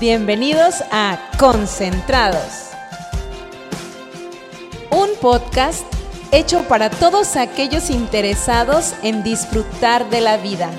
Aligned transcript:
Bienvenidos 0.00 0.76
a 0.90 1.18
Concentrados, 1.38 2.70
un 4.90 5.10
podcast 5.20 5.84
hecho 6.32 6.62
para 6.68 6.88
todos 6.88 7.36
aquellos 7.36 7.90
interesados 7.90 8.94
en 9.02 9.22
disfrutar 9.22 10.08
de 10.08 10.22
la 10.22 10.38
vida. 10.38 10.70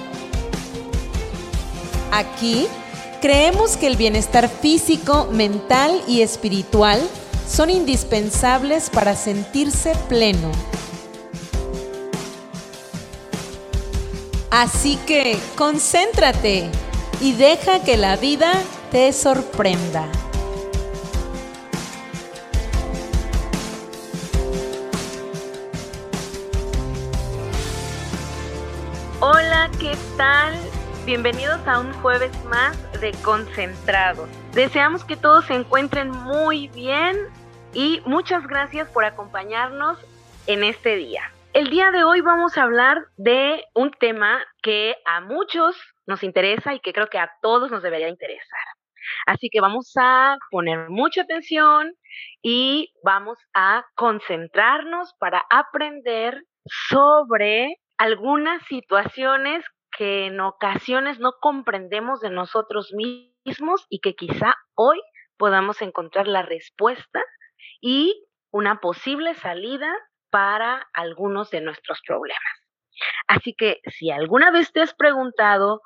Aquí 2.11 2.65
creemos 3.21 3.77
que 3.77 3.85
el 3.85 3.95
bienestar 3.95 4.49
físico, 4.49 5.27
mental 5.31 6.01
y 6.07 6.23
espiritual 6.23 6.99
son 7.47 7.69
indispensables 7.69 8.89
para 8.89 9.15
sentirse 9.15 9.93
pleno. 10.09 10.51
Así 14.49 14.97
que 15.05 15.37
concéntrate 15.55 16.71
y 17.21 17.33
deja 17.33 17.83
que 17.83 17.97
la 17.97 18.15
vida 18.15 18.53
te 18.91 19.13
sorprenda. 19.13 20.05
Hola, 29.21 29.71
¿qué 29.79 29.95
tal? 30.17 30.53
Bienvenidos 31.05 31.65
a 31.65 31.79
un 31.79 31.93
jueves 32.01 32.31
más 32.43 32.77
de 32.99 33.13
Concentrados. 33.23 34.29
Deseamos 34.51 35.05
que 35.05 35.15
todos 35.15 35.45
se 35.45 35.53
encuentren 35.53 36.11
muy 36.11 36.67
bien 36.67 37.17
y 37.73 38.01
muchas 38.05 38.45
gracias 38.45 38.89
por 38.89 39.05
acompañarnos 39.05 39.99
en 40.47 40.65
este 40.65 40.97
día. 40.97 41.31
El 41.53 41.69
día 41.69 41.91
de 41.91 42.03
hoy 42.03 42.19
vamos 42.19 42.57
a 42.57 42.63
hablar 42.63 43.05
de 43.15 43.63
un 43.73 43.91
tema 43.91 44.39
que 44.61 44.97
a 45.05 45.21
muchos 45.21 45.77
nos 46.07 46.23
interesa 46.23 46.73
y 46.73 46.81
que 46.81 46.91
creo 46.91 47.07
que 47.07 47.19
a 47.19 47.31
todos 47.41 47.71
nos 47.71 47.81
debería 47.83 48.09
interesar. 48.09 48.59
Así 49.25 49.49
que 49.51 49.61
vamos 49.61 49.93
a 49.99 50.37
poner 50.49 50.89
mucha 50.89 51.21
atención 51.21 51.93
y 52.41 52.93
vamos 53.03 53.37
a 53.53 53.85
concentrarnos 53.95 55.13
para 55.19 55.43
aprender 55.49 56.43
sobre 56.65 57.75
algunas 57.97 58.63
situaciones 58.65 59.63
que 59.97 60.25
en 60.27 60.39
ocasiones 60.39 61.19
no 61.19 61.33
comprendemos 61.39 62.21
de 62.21 62.29
nosotros 62.29 62.93
mismos 62.93 63.85
y 63.89 63.99
que 63.99 64.15
quizá 64.15 64.55
hoy 64.75 64.99
podamos 65.37 65.81
encontrar 65.81 66.27
la 66.27 66.43
respuesta 66.43 67.21
y 67.81 68.25
una 68.51 68.79
posible 68.79 69.33
salida 69.35 69.91
para 70.29 70.87
algunos 70.93 71.49
de 71.51 71.61
nuestros 71.61 71.99
problemas. 72.05 72.41
Así 73.27 73.53
que 73.53 73.79
si 73.87 74.11
alguna 74.11 74.51
vez 74.51 74.71
te 74.71 74.81
has 74.81 74.93
preguntado 74.93 75.81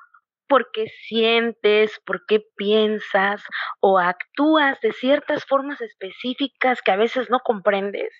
por 0.48 0.70
qué 0.72 0.86
sientes, 1.08 2.00
por 2.04 2.24
qué 2.26 2.42
piensas 2.56 3.42
o 3.80 3.98
actúas 3.98 4.80
de 4.80 4.92
ciertas 4.92 5.44
formas 5.44 5.80
específicas 5.80 6.82
que 6.82 6.92
a 6.92 6.96
veces 6.96 7.30
no 7.30 7.40
comprendes? 7.40 8.12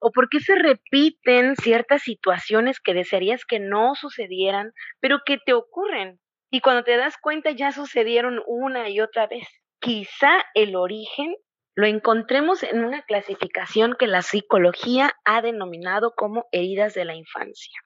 ¿O 0.00 0.10
por 0.10 0.28
qué 0.28 0.40
se 0.40 0.54
repiten 0.54 1.56
ciertas 1.56 2.02
situaciones 2.02 2.80
que 2.80 2.94
desearías 2.94 3.44
que 3.44 3.58
no 3.58 3.94
sucedieran, 3.94 4.72
pero 5.00 5.20
que 5.24 5.38
te 5.38 5.54
ocurren? 5.54 6.20
Y 6.50 6.60
cuando 6.60 6.84
te 6.84 6.96
das 6.96 7.16
cuenta 7.18 7.50
ya 7.50 7.72
sucedieron 7.72 8.42
una 8.46 8.90
y 8.90 9.00
otra 9.00 9.26
vez. 9.26 9.48
Quizá 9.80 10.44
el 10.54 10.76
origen 10.76 11.34
lo 11.74 11.86
encontremos 11.86 12.62
en 12.62 12.84
una 12.84 13.02
clasificación 13.02 13.96
que 13.98 14.06
la 14.06 14.20
psicología 14.20 15.14
ha 15.24 15.40
denominado 15.40 16.12
como 16.14 16.44
heridas 16.52 16.92
de 16.92 17.06
la 17.06 17.14
infancia. 17.14 17.80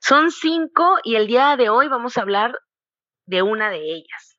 Son 0.00 0.30
cinco 0.30 0.98
y 1.04 1.16
el 1.16 1.26
día 1.26 1.56
de 1.56 1.68
hoy 1.68 1.88
vamos 1.88 2.16
a 2.16 2.22
hablar 2.22 2.58
de 3.30 3.42
una 3.42 3.70
de 3.70 3.78
ellas. 3.78 4.36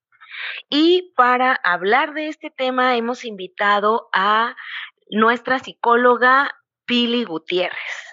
Y 0.69 1.13
para 1.15 1.53
hablar 1.63 2.13
de 2.13 2.27
este 2.27 2.51
tema 2.51 2.95
hemos 2.97 3.25
invitado 3.25 4.09
a 4.13 4.55
nuestra 5.09 5.59
psicóloga 5.59 6.51
Pili 6.85 7.23
Gutiérrez. 7.23 8.11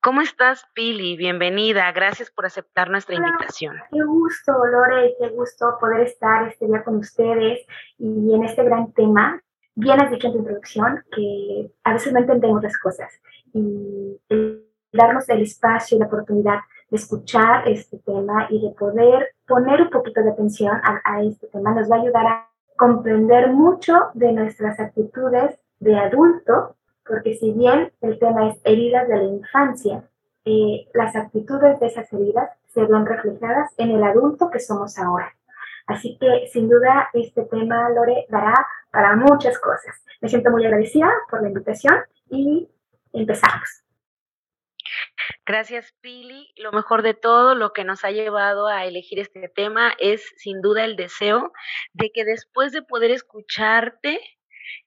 ¿Cómo 0.00 0.20
estás, 0.20 0.64
Pili? 0.74 1.16
Bienvenida. 1.16 1.90
Gracias 1.90 2.30
por 2.30 2.46
aceptar 2.46 2.88
nuestra 2.88 3.16
invitación. 3.16 3.76
Qué 3.90 4.02
gusto, 4.04 4.52
Lore, 4.52 5.16
qué 5.18 5.28
gusto 5.30 5.76
poder 5.80 6.02
estar 6.02 6.46
este 6.46 6.66
día 6.66 6.84
con 6.84 6.96
ustedes 6.98 7.66
y 7.98 8.32
en 8.32 8.44
este 8.44 8.62
gran 8.62 8.92
tema. 8.92 9.42
Bien 9.74 10.00
has 10.00 10.10
dicho 10.12 10.28
en 10.28 10.34
tu 10.34 10.38
introducción 10.38 11.04
que 11.10 11.72
a 11.82 11.94
veces 11.94 12.12
no 12.12 12.20
entendemos 12.20 12.62
las 12.62 12.78
cosas 12.78 13.12
y 13.52 14.20
darnos 14.96 15.28
el 15.28 15.42
espacio 15.42 15.96
y 15.96 16.00
la 16.00 16.06
oportunidad 16.06 16.60
de 16.90 16.96
escuchar 16.96 17.68
este 17.68 17.98
tema 17.98 18.46
y 18.50 18.60
de 18.60 18.74
poder 18.74 19.28
poner 19.46 19.82
un 19.82 19.90
poquito 19.90 20.22
de 20.22 20.30
atención 20.30 20.72
a, 20.82 21.22
este 21.22 21.46
tema 21.48 21.72
nos 21.72 21.90
va 21.90 21.96
a 21.96 22.00
ayudar 22.00 22.26
a 22.26 22.48
comprender 22.76 23.52
mucho 23.52 23.94
de 24.14 24.32
nuestras 24.32 24.78
actitudes 24.78 25.58
de 25.80 25.98
adulto, 25.98 26.76
porque 27.06 27.34
si 27.34 27.52
bien 27.52 27.92
el 28.00 28.18
tema 28.18 28.48
es 28.48 28.60
heridas 28.64 29.08
de 29.08 29.16
la 29.16 29.24
infancia, 29.24 30.04
eh, 30.44 30.88
las 30.94 31.16
actitudes 31.16 31.80
de 31.80 31.86
esas 31.86 32.12
heridas 32.12 32.50
se 32.72 32.84
ven 32.84 33.06
reflejadas 33.06 33.72
en 33.78 33.90
el 33.90 34.04
adulto 34.04 34.50
que 34.50 34.60
somos 34.60 34.98
ahora. 34.98 35.32
Así 35.86 36.18
que 36.18 36.48
sin 36.52 36.68
duda 36.68 37.08
este 37.12 37.44
tema, 37.44 37.88
Lore, 37.90 38.26
dará 38.28 38.66
para 38.90 39.16
muchas 39.16 39.58
cosas. 39.58 40.04
Me 40.20 40.28
siento 40.28 40.50
muy 40.50 40.64
agradecida 40.64 41.08
por 41.30 41.42
la 41.42 41.48
invitación 41.48 41.96
y 42.28 42.68
empezamos. 43.12 43.85
Gracias, 45.46 45.94
Pili. 46.00 46.52
Lo 46.56 46.72
mejor 46.72 47.02
de 47.02 47.14
todo, 47.14 47.54
lo 47.54 47.72
que 47.72 47.84
nos 47.84 48.04
ha 48.04 48.10
llevado 48.10 48.66
a 48.66 48.84
elegir 48.84 49.20
este 49.20 49.48
tema 49.48 49.94
es 50.00 50.28
sin 50.38 50.60
duda 50.60 50.84
el 50.84 50.96
deseo 50.96 51.52
de 51.92 52.10
que 52.12 52.24
después 52.24 52.72
de 52.72 52.82
poder 52.82 53.12
escucharte, 53.12 54.18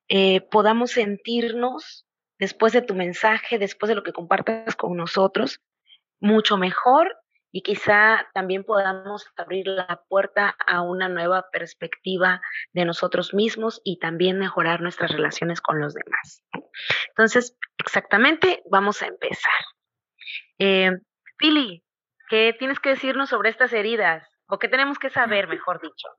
eh, 0.09 0.41
podamos 0.51 0.91
sentirnos, 0.91 2.05
después 2.39 2.73
de 2.73 2.81
tu 2.81 2.93
mensaje, 2.93 3.57
después 3.57 3.87
de 3.87 3.95
lo 3.95 4.03
que 4.03 4.11
compartas 4.11 4.75
con 4.75 4.97
nosotros, 4.97 5.61
mucho 6.19 6.57
mejor 6.57 7.15
y 7.51 7.61
quizá 7.61 8.27
también 8.33 8.65
podamos 8.65 9.27
abrir 9.37 9.65
la 9.65 10.03
puerta 10.09 10.57
a 10.67 10.81
una 10.81 11.07
nueva 11.07 11.49
perspectiva 11.53 12.41
de 12.73 12.83
nosotros 12.83 13.33
mismos 13.33 13.79
y 13.85 13.99
también 13.99 14.37
mejorar 14.37 14.81
nuestras 14.81 15.11
relaciones 15.11 15.61
con 15.61 15.79
los 15.79 15.93
demás. 15.93 16.43
Entonces, 17.09 17.57
exactamente, 17.77 18.61
vamos 18.69 19.01
a 19.01 19.07
empezar. 19.07 19.53
Eh, 20.59 20.91
Pili, 21.37 21.81
¿qué 22.29 22.53
tienes 22.59 22.81
que 22.81 22.89
decirnos 22.89 23.29
sobre 23.29 23.49
estas 23.49 23.71
heridas? 23.71 24.27
¿O 24.49 24.59
qué 24.59 24.67
tenemos 24.67 24.99
que 24.99 25.09
saber, 25.09 25.47
mejor 25.47 25.79
dicho? 25.81 26.09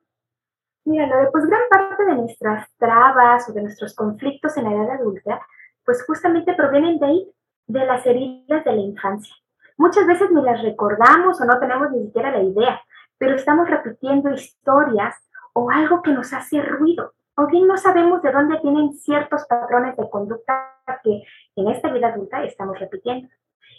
Mira, 0.87 1.29
pues 1.31 1.45
gran 1.45 1.61
parte 1.69 2.07
de 2.07 2.15
nuestras 2.15 2.75
trabas 2.79 3.47
o 3.51 3.53
de 3.53 3.63
nuestros 3.63 3.95
conflictos 3.95 4.57
en 4.57 4.65
la 4.65 4.73
edad 4.73 4.93
adulta, 4.93 5.47
pues 5.85 6.03
justamente 6.07 6.55
provienen 6.55 6.99
de 6.99 7.07
ahí, 7.07 7.31
de 7.67 7.85
las 7.85 8.07
heridas 8.07 8.65
de 8.65 8.73
la 8.73 8.81
infancia. 8.81 9.35
Muchas 9.77 10.07
veces 10.07 10.31
ni 10.31 10.43
las 10.43 10.63
recordamos 10.63 11.39
o 11.39 11.45
no 11.45 11.61
tenemos 11.61 11.91
ni 11.91 12.07
siquiera 12.07 12.31
la 12.31 12.43
idea, 12.43 12.81
pero 13.19 13.35
estamos 13.35 13.69
repitiendo 13.69 14.31
historias 14.31 15.17
o 15.53 15.71
algo 15.71 16.01
que 16.03 16.13
nos 16.13 16.33
hace 16.33 16.63
ruido. 16.63 17.13
O 17.37 17.47
bien 17.47 17.67
no 17.67 17.77
sabemos 17.77 18.23
de 18.23 18.33
dónde 18.33 18.59
vienen 18.63 18.95
ciertos 18.95 19.45
patrones 19.47 19.97
de 19.99 20.09
conducta 20.09 20.77
que 21.05 21.23
en 21.57 21.69
esta 21.69 21.93
vida 21.93 22.09
adulta 22.09 22.43
estamos 22.43 22.79
repitiendo 22.79 23.29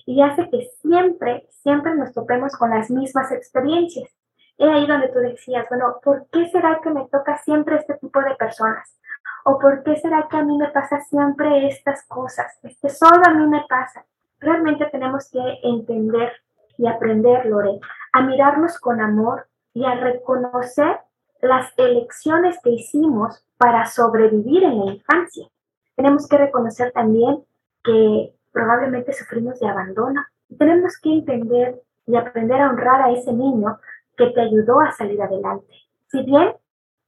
y 0.06 0.22
hace 0.22 0.50
que 0.50 0.70
siempre, 0.82 1.48
siempre 1.50 1.96
nos 1.96 2.14
topemos 2.14 2.56
con 2.56 2.72
las 2.72 2.90
mismas 2.90 3.32
experiencias. 3.32 4.10
Es 4.58 4.70
ahí 4.70 4.86
donde 4.86 5.10
tú 5.10 5.20
decías, 5.20 5.66
bueno, 5.70 6.00
¿por 6.04 6.28
qué 6.32 6.48
será 6.50 6.80
que 6.84 6.90
me 6.90 7.08
toca 7.08 7.38
siempre 7.40 7.78
este 7.78 7.96
tipo 7.96 8.22
de 8.22 8.36
personas? 8.36 8.96
¿O 9.44 9.58
por 9.58 9.84
qué 9.84 9.96
será 9.96 10.28
que 10.30 10.38
a 10.38 10.44
mí 10.44 10.58
me 10.58 10.70
pasa 10.70 11.02
siempre 11.02 11.68
estas 11.68 12.06
cosas? 12.08 12.60
Es 12.64 12.78
que 12.80 12.90
solo 12.90 13.22
a 13.26 13.34
mí 13.34 13.48
me 13.48 13.66
pasa. 13.68 14.06
Realmente 14.40 14.86
tenemos 14.92 15.30
que 15.32 15.40
entender 15.64 16.32
y 16.78 16.88
aprender, 16.88 17.46
Lore, 17.46 17.80
a 18.14 18.22
mirarnos 18.22 18.80
con 18.80 19.02
amor 19.02 19.48
y 19.74 19.86
a 19.86 19.96
reconocer 19.96 21.00
las 21.42 21.74
elecciones 21.78 22.60
que 22.64 22.72
hicimos 22.72 23.44
para 23.58 23.86
sobrevivir 23.86 24.64
en 24.64 24.80
la 24.80 24.92
infancia. 24.94 25.48
Tenemos 25.96 26.28
que 26.28 26.38
reconocer 26.38 26.92
también 26.92 27.44
que 27.84 28.36
probablemente 28.52 29.14
sufrimos 29.14 29.60
de 29.60 29.68
abandono. 29.68 30.22
tenemos 30.58 30.98
que 31.02 31.14
entender 31.14 31.82
y 32.06 32.16
aprender 32.16 32.62
a 32.62 32.70
honrar 32.70 33.02
a 33.02 33.12
ese 33.12 33.32
niño 33.32 33.80
que 34.18 34.28
te 34.32 34.42
ayudó 34.42 34.82
a 34.82 34.92
salir 34.92 35.22
adelante. 35.22 35.74
Si 36.08 36.24
bien 36.24 36.54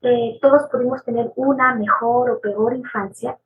eh, 0.02 0.40
todos 0.42 0.70
pudimos 0.72 1.04
tener 1.04 1.32
una 1.36 1.76
mejor 1.76 2.32
o 2.32 2.40
peor 2.40 2.74
infancia, 2.74 3.38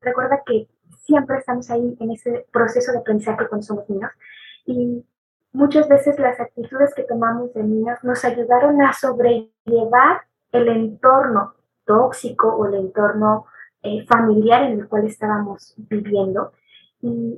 recuerda 0.00 0.42
que 0.44 0.68
siempre 1.00 1.38
estamos 1.38 1.70
ahí 1.70 1.96
en 2.00 2.10
ese 2.12 2.46
proceso 2.52 2.92
de 2.92 2.98
aprendizaje 2.98 3.48
cuando 3.48 3.66
somos 3.66 3.88
niños 3.90 4.10
y 4.64 5.04
muchas 5.52 5.88
veces 5.88 6.18
las 6.18 6.38
actitudes 6.40 6.94
que 6.94 7.02
tomamos 7.02 7.52
de 7.54 7.62
niños 7.62 7.98
nos 8.02 8.24
ayudaron 8.24 8.80
a 8.82 8.92
sobrellevar 8.92 10.22
el 10.52 10.68
entorno 10.68 11.54
tóxico 11.84 12.48
o 12.48 12.66
el 12.66 12.74
entorno 12.74 13.46
eh, 13.82 14.06
familiar 14.06 14.62
en 14.62 14.80
el 14.80 14.88
cual 14.88 15.06
estábamos 15.06 15.74
viviendo 15.76 16.52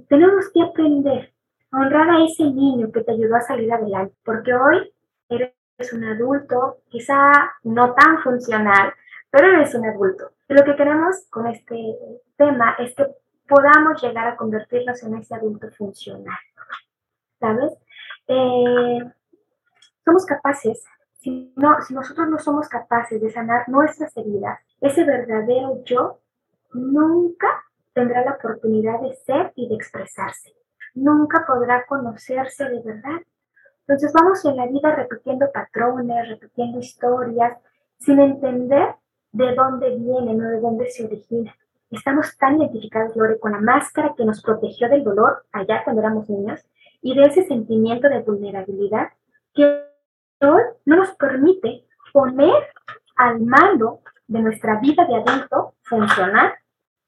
tenemos 0.08 0.50
que 0.52 0.62
aprender 0.62 1.32
a 1.70 1.78
honrar 1.78 2.10
a 2.10 2.24
ese 2.24 2.44
niño 2.44 2.92
que 2.92 3.02
te 3.02 3.12
ayudó 3.12 3.36
a 3.36 3.40
salir 3.40 3.72
adelante, 3.72 4.14
porque 4.24 4.52
hoy 4.54 4.92
eres 5.28 5.92
un 5.92 6.04
adulto, 6.04 6.78
quizá 6.88 7.52
no 7.64 7.94
tan 7.94 8.22
funcional, 8.22 8.92
pero 9.30 9.48
eres 9.48 9.74
un 9.74 9.86
adulto. 9.86 10.32
Y 10.48 10.54
lo 10.54 10.64
que 10.64 10.76
queremos 10.76 11.26
con 11.30 11.46
este 11.46 11.76
tema 12.36 12.76
es 12.78 12.94
que 12.94 13.06
podamos 13.48 14.02
llegar 14.02 14.28
a 14.28 14.36
convertirnos 14.36 15.02
en 15.02 15.16
ese 15.16 15.34
adulto 15.34 15.70
funcional. 15.70 16.38
¿Sabes? 17.40 17.72
Eh, 18.28 18.98
somos 20.04 20.26
capaces, 20.26 20.84
si, 21.14 21.52
no, 21.56 21.80
si 21.82 21.94
nosotros 21.94 22.28
no 22.28 22.38
somos 22.38 22.68
capaces 22.68 23.20
de 23.20 23.30
sanar 23.30 23.68
nuestras 23.68 24.14
heridas, 24.16 24.60
ese 24.80 25.04
verdadero 25.04 25.82
yo 25.84 26.20
nunca 26.72 27.64
tendrá 27.94 28.24
la 28.24 28.32
oportunidad 28.32 29.00
de 29.00 29.14
ser 29.14 29.52
y 29.54 29.68
de 29.68 29.76
expresarse. 29.76 30.52
Nunca 30.94 31.44
podrá 31.46 31.86
conocerse 31.86 32.68
de 32.68 32.80
verdad. 32.82 33.20
Entonces 33.80 34.12
vamos 34.12 34.44
en 34.44 34.56
la 34.56 34.66
vida 34.66 34.94
repitiendo 34.94 35.50
patrones, 35.52 36.28
repitiendo 36.28 36.78
historias, 36.78 37.56
sin 37.98 38.20
entender 38.20 38.94
de 39.32 39.54
dónde 39.54 39.90
vienen 39.96 40.44
o 40.44 40.48
de 40.48 40.60
dónde 40.60 40.90
se 40.90 41.04
originan. 41.04 41.54
Estamos 41.90 42.36
tan 42.38 42.56
identificados, 42.56 43.14
Lore, 43.16 43.38
con 43.38 43.52
la 43.52 43.60
máscara 43.60 44.14
que 44.16 44.24
nos 44.24 44.42
protegió 44.42 44.88
del 44.88 45.04
dolor 45.04 45.44
allá 45.52 45.82
cuando 45.84 46.02
éramos 46.02 46.28
niños 46.28 46.60
y 47.02 47.14
de 47.14 47.22
ese 47.22 47.42
sentimiento 47.44 48.08
de 48.08 48.20
vulnerabilidad 48.20 49.08
que 49.52 49.64
hoy 50.40 50.62
no 50.86 50.96
nos 50.96 51.14
permite 51.16 51.84
poner 52.12 52.54
al 53.16 53.40
mando 53.40 54.00
de 54.26 54.40
nuestra 54.40 54.80
vida 54.80 55.04
de 55.04 55.16
adulto 55.16 55.74
funcionar 55.82 56.54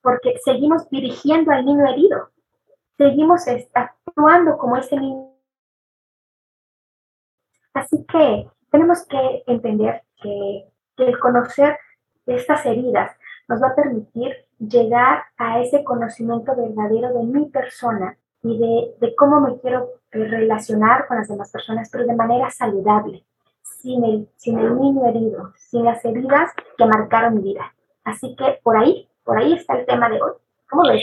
porque 0.07 0.39
seguimos 0.45 0.89
dirigiendo 0.89 1.51
al 1.51 1.65
niño 1.65 1.85
herido, 1.85 2.31
seguimos 2.97 3.43
actuando 3.75 4.57
como 4.57 4.77
ese 4.77 4.97
niño. 4.97 5.33
Así 7.75 8.07
que 8.07 8.49
tenemos 8.71 9.05
que 9.07 9.43
entender 9.49 10.05
que, 10.23 10.69
el 10.99 11.19
conocer 11.19 11.77
estas 12.25 12.65
heridas 12.67 13.17
nos 13.49 13.61
va 13.61 13.71
a 13.71 13.75
permitir 13.75 14.33
llegar 14.61 15.25
a 15.39 15.61
ese 15.61 15.83
conocimiento 15.83 16.55
verdadero 16.55 17.13
de 17.13 17.25
mi 17.25 17.47
persona 17.47 18.17
y 18.45 18.57
de, 18.57 18.95
de, 19.01 19.15
cómo 19.17 19.41
me 19.41 19.59
quiero 19.59 19.91
relacionar 20.13 21.09
con 21.09 21.17
las 21.19 21.29
demás 21.29 21.51
personas, 21.51 21.91
pero 21.91 22.07
de 22.07 22.15
manera 22.15 22.49
saludable, 22.51 23.25
sin 23.61 24.29
sin 24.37 24.59
el 24.61 24.77
niño 24.79 25.05
herido, 25.09 25.53
sin 25.57 25.85
las 25.85 26.05
heridas 26.05 26.53
que 26.79 26.87
marcaron 26.87 27.35
mi 27.35 27.43
vida. 27.43 27.75
Así 28.05 28.37
que 28.37 28.61
por 28.63 28.77
ahí 28.77 29.11
por 29.27 29.39
ahí 29.39 29.53
está 29.53 29.79
el 29.79 29.85
tema 29.85 30.09
de 30.09 30.23
hoy. 30.23 30.33
¿Cómo 30.71 30.89
ves? 30.89 31.03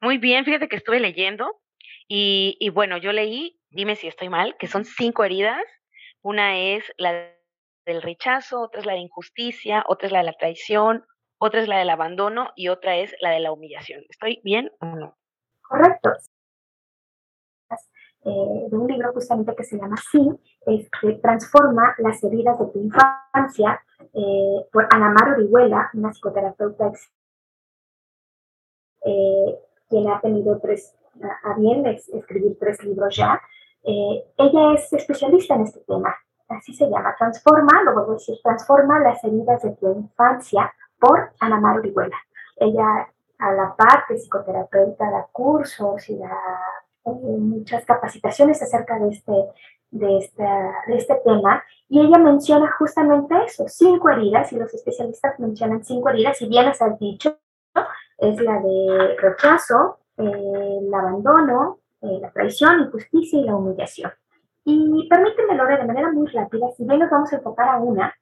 Muy 0.00 0.18
bien, 0.18 0.44
fíjate 0.44 0.68
que 0.68 0.76
estuve 0.76 1.00
leyendo 1.00 1.60
y, 2.06 2.56
y 2.60 2.68
bueno, 2.68 2.98
yo 2.98 3.12
leí, 3.12 3.58
dime 3.70 3.96
si 3.96 4.06
estoy 4.06 4.28
mal, 4.28 4.56
que 4.58 4.68
son 4.68 4.84
cinco 4.84 5.24
heridas. 5.24 5.64
Una 6.20 6.58
es 6.58 6.84
la 6.98 7.30
del 7.86 8.02
rechazo, 8.02 8.60
otra 8.60 8.80
es 8.80 8.86
la 8.86 8.92
de 8.92 9.00
injusticia, 9.00 9.84
otra 9.88 10.06
es 10.06 10.12
la 10.12 10.18
de 10.18 10.24
la 10.26 10.32
traición, 10.34 11.04
otra 11.38 11.60
es 11.60 11.68
la 11.68 11.78
del 11.78 11.90
abandono 11.90 12.52
y 12.54 12.68
otra 12.68 12.96
es 12.96 13.14
la 13.20 13.30
de 13.30 13.40
la 13.40 13.52
humillación. 13.52 14.04
¿Estoy 14.08 14.40
bien 14.44 14.70
o 14.80 14.86
no? 14.86 15.16
Correcto. 15.62 16.10
Eh, 18.26 18.68
de 18.70 18.76
un 18.76 18.86
libro 18.86 19.12
justamente 19.12 19.54
que 19.54 19.64
se 19.64 19.76
llama 19.76 19.96
Sí, 20.10 20.30
este, 20.66 21.12
transforma 21.22 21.94
las 21.98 22.24
heridas 22.24 22.58
de 22.58 22.66
tu 22.66 22.78
infancia 22.78 23.82
eh, 24.14 24.66
por 24.72 24.86
Anamar 24.90 25.32
Orihuela, 25.32 25.90
una 25.92 26.10
psicoterapeuta 26.10 26.92
eh, 29.04 29.58
quien 29.88 30.08
ha 30.10 30.20
tenido 30.20 30.58
tres, 30.58 30.94
a 31.42 31.54
bien 31.58 31.84
escribir 31.86 32.56
tres 32.58 32.82
libros 32.82 33.14
ya. 33.14 33.40
Eh, 33.82 34.24
ella 34.38 34.72
es 34.72 34.90
especialista 34.92 35.54
en 35.54 35.62
este 35.62 35.80
tema, 35.80 36.14
así 36.48 36.72
se 36.72 36.88
llama, 36.88 37.14
transforma, 37.18 37.82
lo 37.82 37.92
vuelvo 37.92 38.12
a 38.12 38.14
decir, 38.14 38.36
transforma 38.42 39.00
las 39.00 39.22
heridas 39.22 39.62
de 39.62 39.72
tu 39.72 39.92
infancia 39.92 40.72
por 40.98 41.32
Anamar 41.40 41.78
Orihuela. 41.78 42.16
Ella, 42.56 43.08
a 43.38 43.52
la 43.52 43.74
par 43.76 44.04
de 44.08 44.14
psicoterapeuta, 44.14 45.10
da 45.10 45.26
cursos 45.30 46.08
y 46.08 46.16
da 46.16 46.34
muchas 47.04 47.84
capacitaciones 47.84 48.62
acerca 48.62 48.98
de 48.98 49.10
este, 49.10 49.32
de, 49.90 50.30
de 50.86 50.96
este 50.96 51.14
tema 51.24 51.62
y 51.88 52.00
ella 52.00 52.18
menciona 52.18 52.70
justamente 52.78 53.34
eso, 53.46 53.68
cinco 53.68 54.10
heridas 54.10 54.52
y 54.52 54.56
los 54.56 54.72
especialistas 54.74 55.38
mencionan 55.38 55.84
cinco 55.84 56.08
heridas 56.08 56.40
y 56.42 56.48
bien 56.48 56.66
les 56.66 56.80
has 56.80 56.98
dicho, 56.98 57.38
es 58.18 58.40
la 58.40 58.60
de 58.60 59.16
rechazo, 59.18 59.98
eh, 60.16 60.78
el 60.80 60.94
abandono, 60.94 61.80
eh, 62.00 62.18
la 62.20 62.30
traición, 62.30 62.80
injusticia 62.80 63.38
y 63.38 63.44
la 63.44 63.56
humillación. 63.56 64.12
Y 64.64 65.08
permíteme, 65.08 65.54
Lore, 65.54 65.76
de 65.76 65.84
manera 65.84 66.10
muy 66.10 66.26
rápida, 66.28 66.66
si 66.76 66.84
bien 66.84 67.00
nos 67.00 67.10
vamos 67.10 67.32
a 67.32 67.36
enfocar 67.36 67.68
a 67.68 67.76
una, 67.76 68.14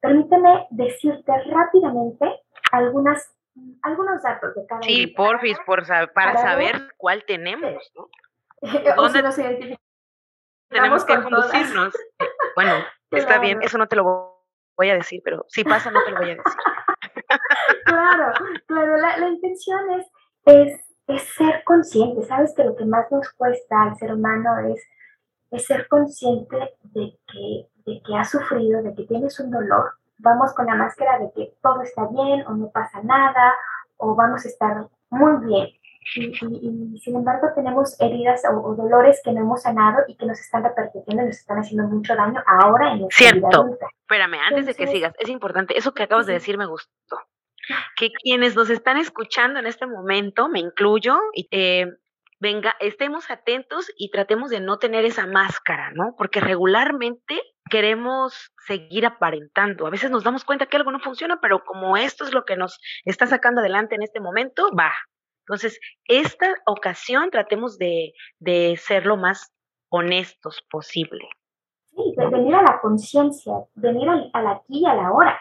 permíteme 0.00 0.66
decirte 0.70 1.32
rápidamente 1.44 2.40
algunas, 2.70 3.34
algunos 3.82 4.22
datos 4.22 4.54
de 4.54 4.66
cada 4.66 4.82
Sí, 4.82 5.08
porfis, 5.08 5.58
por, 5.66 5.84
para, 6.14 6.36
saber 6.36 6.76
cuál 6.96 7.24
tenemos, 7.26 7.92
¿no? 7.96 8.08
¿Dónde 8.96 9.22
nos 9.22 9.38
identificamos? 9.38 9.88
Tenemos 10.68 11.04
que 11.04 11.22
conducirnos. 11.22 11.94
bueno, 12.54 12.72
está 13.10 13.38
bien, 13.38 13.62
eso 13.62 13.78
no 13.78 13.86
te 13.86 13.96
lo 13.96 14.44
voy 14.76 14.90
a 14.90 14.94
decir, 14.94 15.20
pero 15.24 15.44
si 15.48 15.64
pasa 15.64 15.90
no 15.90 16.04
te 16.04 16.10
lo 16.10 16.18
voy 16.18 16.30
a 16.30 16.36
decir. 16.36 16.44
claro, 17.84 18.32
claro, 18.66 18.96
la, 18.98 19.28
intención 19.28 19.80
es, 19.92 20.06
es, 21.06 21.22
ser 21.36 21.62
consciente. 21.64 22.22
Sabes 22.24 22.54
que 22.54 22.64
lo 22.64 22.76
que 22.76 22.84
más 22.84 23.10
nos 23.10 23.30
cuesta 23.32 23.82
al 23.82 23.96
ser 23.96 24.12
humano 24.12 24.58
es, 24.68 24.82
es 25.50 25.66
ser 25.66 25.88
consciente 25.88 26.56
de 26.82 27.18
que, 27.26 27.66
de 27.86 28.02
que 28.02 28.16
has 28.16 28.30
sufrido, 28.30 28.82
de 28.82 28.94
que 28.94 29.04
tienes 29.04 29.40
un 29.40 29.50
dolor. 29.50 29.94
Vamos 30.18 30.52
con 30.54 30.66
la 30.66 30.74
máscara 30.74 31.18
de 31.18 31.30
que 31.34 31.54
todo 31.62 31.80
está 31.80 32.06
bien 32.08 32.46
o 32.46 32.54
no 32.54 32.70
pasa 32.70 33.02
nada 33.02 33.54
o 33.96 34.14
vamos 34.14 34.44
a 34.44 34.48
estar 34.48 34.88
muy 35.10 35.46
bien. 35.46 35.68
Y, 36.14 36.98
sin 36.98 37.16
embargo 37.16 37.48
tenemos 37.54 38.00
heridas 38.00 38.42
o, 38.50 38.74
dolores 38.74 39.20
que 39.22 39.32
no 39.32 39.40
hemos 39.40 39.62
sanado 39.62 39.98
y 40.08 40.16
que 40.16 40.26
nos 40.26 40.40
están 40.40 40.64
repercutiendo 40.64 41.22
y 41.22 41.26
nos 41.26 41.36
están 41.36 41.58
haciendo 41.58 41.88
mucho 41.88 42.14
daño 42.14 42.42
ahora 42.46 42.92
en 42.92 43.00
nuestra 43.00 43.28
Cierto. 43.28 43.48
vida 43.48 43.58
adulta. 43.58 43.86
Espérame, 44.00 44.38
antes 44.46 44.66
de 44.66 44.74
que 44.74 44.86
sigas, 44.86 45.14
es 45.18 45.28
importante, 45.28 45.76
eso 45.76 45.92
que 45.92 46.02
acabas 46.02 46.26
de 46.26 46.34
decir 46.34 46.56
me 46.56 46.66
gustó. 46.66 47.18
Que 47.96 48.10
quienes 48.10 48.56
nos 48.56 48.70
están 48.70 48.96
escuchando 48.96 49.58
en 49.58 49.66
este 49.66 49.86
momento, 49.86 50.48
me 50.48 50.60
incluyo, 50.60 51.18
eh, 51.50 51.86
venga, 52.40 52.74
estemos 52.80 53.30
atentos 53.30 53.92
y 53.96 54.10
tratemos 54.10 54.50
de 54.50 54.60
no 54.60 54.78
tener 54.78 55.04
esa 55.04 55.26
máscara, 55.26 55.90
¿no? 55.92 56.14
Porque 56.16 56.40
regularmente 56.40 57.42
queremos 57.68 58.52
seguir 58.66 59.04
aparentando. 59.04 59.86
A 59.86 59.90
veces 59.90 60.10
nos 60.10 60.24
damos 60.24 60.44
cuenta 60.44 60.66
que 60.66 60.78
algo 60.78 60.90
no 60.90 61.00
funciona, 61.00 61.40
pero 61.40 61.64
como 61.64 61.96
esto 61.98 62.24
es 62.24 62.32
lo 62.32 62.44
que 62.44 62.56
nos 62.56 62.80
está 63.04 63.26
sacando 63.26 63.60
adelante 63.60 63.94
en 63.94 64.02
este 64.02 64.20
momento, 64.20 64.70
va, 64.74 64.92
entonces, 65.48 65.80
esta 66.06 66.54
ocasión 66.66 67.30
tratemos 67.30 67.78
de, 67.78 68.12
ser 68.76 69.06
lo 69.06 69.16
más 69.16 69.50
honestos 69.88 70.62
posible. 70.70 71.26
Sí, 71.86 72.14
de 72.16 72.26
venir 72.26 72.54
a 72.54 72.62
la 72.62 72.78
conciencia, 72.82 73.54
venir 73.74 74.10
al, 74.10 74.46
aquí 74.46 74.80
y 74.80 74.86
a 74.86 74.94
la 74.94 75.10
hora, 75.10 75.40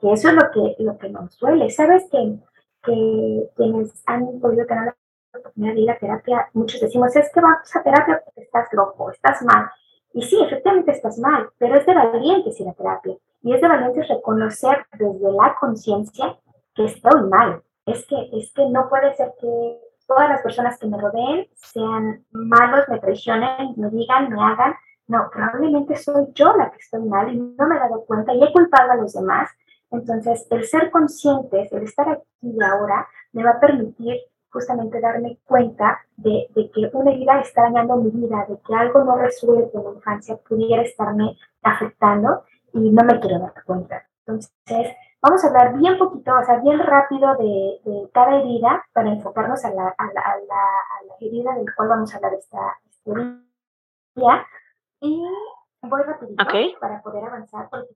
que 0.00 0.12
eso 0.12 0.28
es 0.28 0.34
lo 0.34 0.50
que, 0.50 0.82
lo 0.82 0.96
que 0.96 1.10
nos 1.10 1.38
duele. 1.38 1.68
Sabes 1.68 2.04
que, 2.10 2.38
que 2.84 3.50
quienes 3.54 4.02
han 4.06 4.40
podido 4.40 4.64
tener 4.64 4.84
la 4.84 5.38
oportunidad 5.38 5.74
de 5.74 5.80
ir 5.80 5.90
a 5.90 5.98
terapia, 5.98 6.48
muchos 6.54 6.80
decimos, 6.80 7.14
es 7.14 7.30
que 7.30 7.40
vas 7.42 7.76
a 7.76 7.82
terapia 7.82 8.22
porque 8.24 8.40
estás 8.40 8.68
loco, 8.72 9.10
estás 9.10 9.42
mal. 9.42 9.68
Y 10.14 10.22
sí, 10.22 10.42
efectivamente 10.42 10.92
estás 10.92 11.18
mal, 11.18 11.50
pero 11.58 11.76
es 11.76 11.84
de 11.84 11.94
valientes 11.94 12.58
ir 12.58 12.68
a 12.68 12.72
terapia. 12.72 13.14
Y 13.42 13.52
es 13.52 13.60
de 13.60 13.68
valientes 13.68 14.08
reconocer 14.08 14.86
desde 14.92 15.32
la 15.32 15.54
conciencia 15.60 16.38
que 16.74 16.86
estoy 16.86 17.22
mal, 17.28 17.62
es 17.86 18.06
que, 18.06 18.16
es 18.32 18.52
que 18.52 18.68
no 18.68 18.88
puede 18.88 19.14
ser 19.14 19.32
que 19.40 19.80
todas 20.06 20.28
las 20.28 20.42
personas 20.42 20.78
que 20.78 20.86
me 20.86 21.00
rodeen 21.00 21.46
sean 21.54 22.24
malos, 22.32 22.88
me 22.88 22.98
traicionen, 22.98 23.74
me 23.76 23.90
digan, 23.90 24.30
me 24.30 24.42
hagan. 24.42 24.74
No, 25.06 25.28
probablemente 25.30 25.96
soy 25.96 26.26
yo 26.34 26.56
la 26.56 26.70
que 26.70 26.78
estoy 26.78 27.02
mal 27.02 27.32
y 27.32 27.36
no 27.36 27.66
me 27.66 27.76
he 27.76 27.78
dado 27.78 28.04
cuenta 28.06 28.32
y 28.32 28.42
he 28.42 28.52
culpado 28.52 28.92
a 28.92 28.96
los 28.96 29.12
demás. 29.12 29.50
Entonces, 29.90 30.46
el 30.50 30.64
ser 30.64 30.90
conscientes, 30.90 31.72
el 31.72 31.82
estar 31.84 32.08
aquí 32.08 32.22
y 32.42 32.62
ahora, 32.62 33.06
me 33.32 33.44
va 33.44 33.50
a 33.50 33.60
permitir 33.60 34.18
justamente 34.48 35.00
darme 35.00 35.38
cuenta 35.44 35.98
de, 36.16 36.46
de, 36.54 36.70
que 36.70 36.88
una 36.92 37.10
herida 37.10 37.40
está 37.40 37.62
dañando 37.62 37.96
mi 37.96 38.10
vida, 38.10 38.46
de 38.48 38.58
que 38.60 38.74
algo 38.74 39.04
no 39.04 39.16
resuelto 39.16 39.78
en 39.78 39.84
la 39.84 39.90
infancia 39.90 40.36
pudiera 40.36 40.82
estarme 40.82 41.36
afectando 41.62 42.44
y 42.72 42.90
no 42.90 43.04
me 43.04 43.20
quiero 43.20 43.40
dar 43.40 43.64
cuenta. 43.64 44.06
Entonces, 44.20 44.96
Vamos 45.24 45.42
a 45.42 45.46
hablar 45.46 45.78
bien 45.78 45.96
poquito, 45.96 46.34
o 46.38 46.44
sea, 46.44 46.58
bien 46.58 46.78
rápido 46.78 47.34
de, 47.36 48.10
cada 48.12 48.36
herida 48.36 48.84
para 48.92 49.08
enfocarnos 49.08 49.64
a 49.64 49.70
la, 49.70 49.94
a, 49.96 50.06
la, 50.12 50.20
a, 50.20 50.36
la, 50.36 51.14
herida 51.18 51.54
del 51.54 51.74
cual 51.74 51.88
vamos 51.88 52.12
a 52.12 52.18
hablar 52.18 52.34
esta, 52.34 52.78
día. 54.14 54.46
Y 55.00 55.24
voy 55.80 56.02
rapidito 56.02 56.44
para 56.78 57.00
poder 57.00 57.24
avanzar, 57.24 57.70
porque 57.70 57.94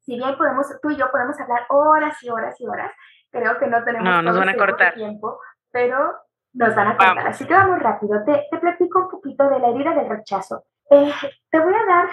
si 0.00 0.16
bien 0.16 0.34
podemos, 0.38 0.66
tú 0.80 0.88
y 0.88 0.96
yo 0.96 1.10
podemos 1.10 1.38
hablar 1.38 1.66
horas 1.68 2.22
y 2.22 2.30
horas 2.30 2.58
y 2.58 2.66
horas, 2.66 2.90
creo 3.30 3.58
que 3.58 3.66
no 3.66 3.84
tenemos 3.84 4.08
no, 4.08 4.22
nos 4.22 4.38
van 4.38 4.48
a 4.48 4.56
cortar. 4.56 4.94
tiempo, 4.94 5.38
pero 5.70 6.14
nos 6.54 6.74
van 6.74 6.88
a 6.88 6.96
cortar. 6.96 7.28
Así 7.28 7.46
que 7.46 7.52
vamos 7.52 7.80
rápido. 7.80 8.24
Te, 8.24 8.46
te, 8.50 8.56
platico 8.56 9.00
un 9.00 9.10
poquito 9.10 9.46
de 9.50 9.58
la 9.58 9.68
herida 9.68 9.92
del 9.94 10.08
rechazo. 10.08 10.64
Eh, 10.88 11.12
te 11.50 11.60
voy 11.60 11.74
a 11.74 11.84
dar 11.84 12.08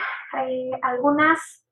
eh, 0.45 0.71
algunas 0.81 1.62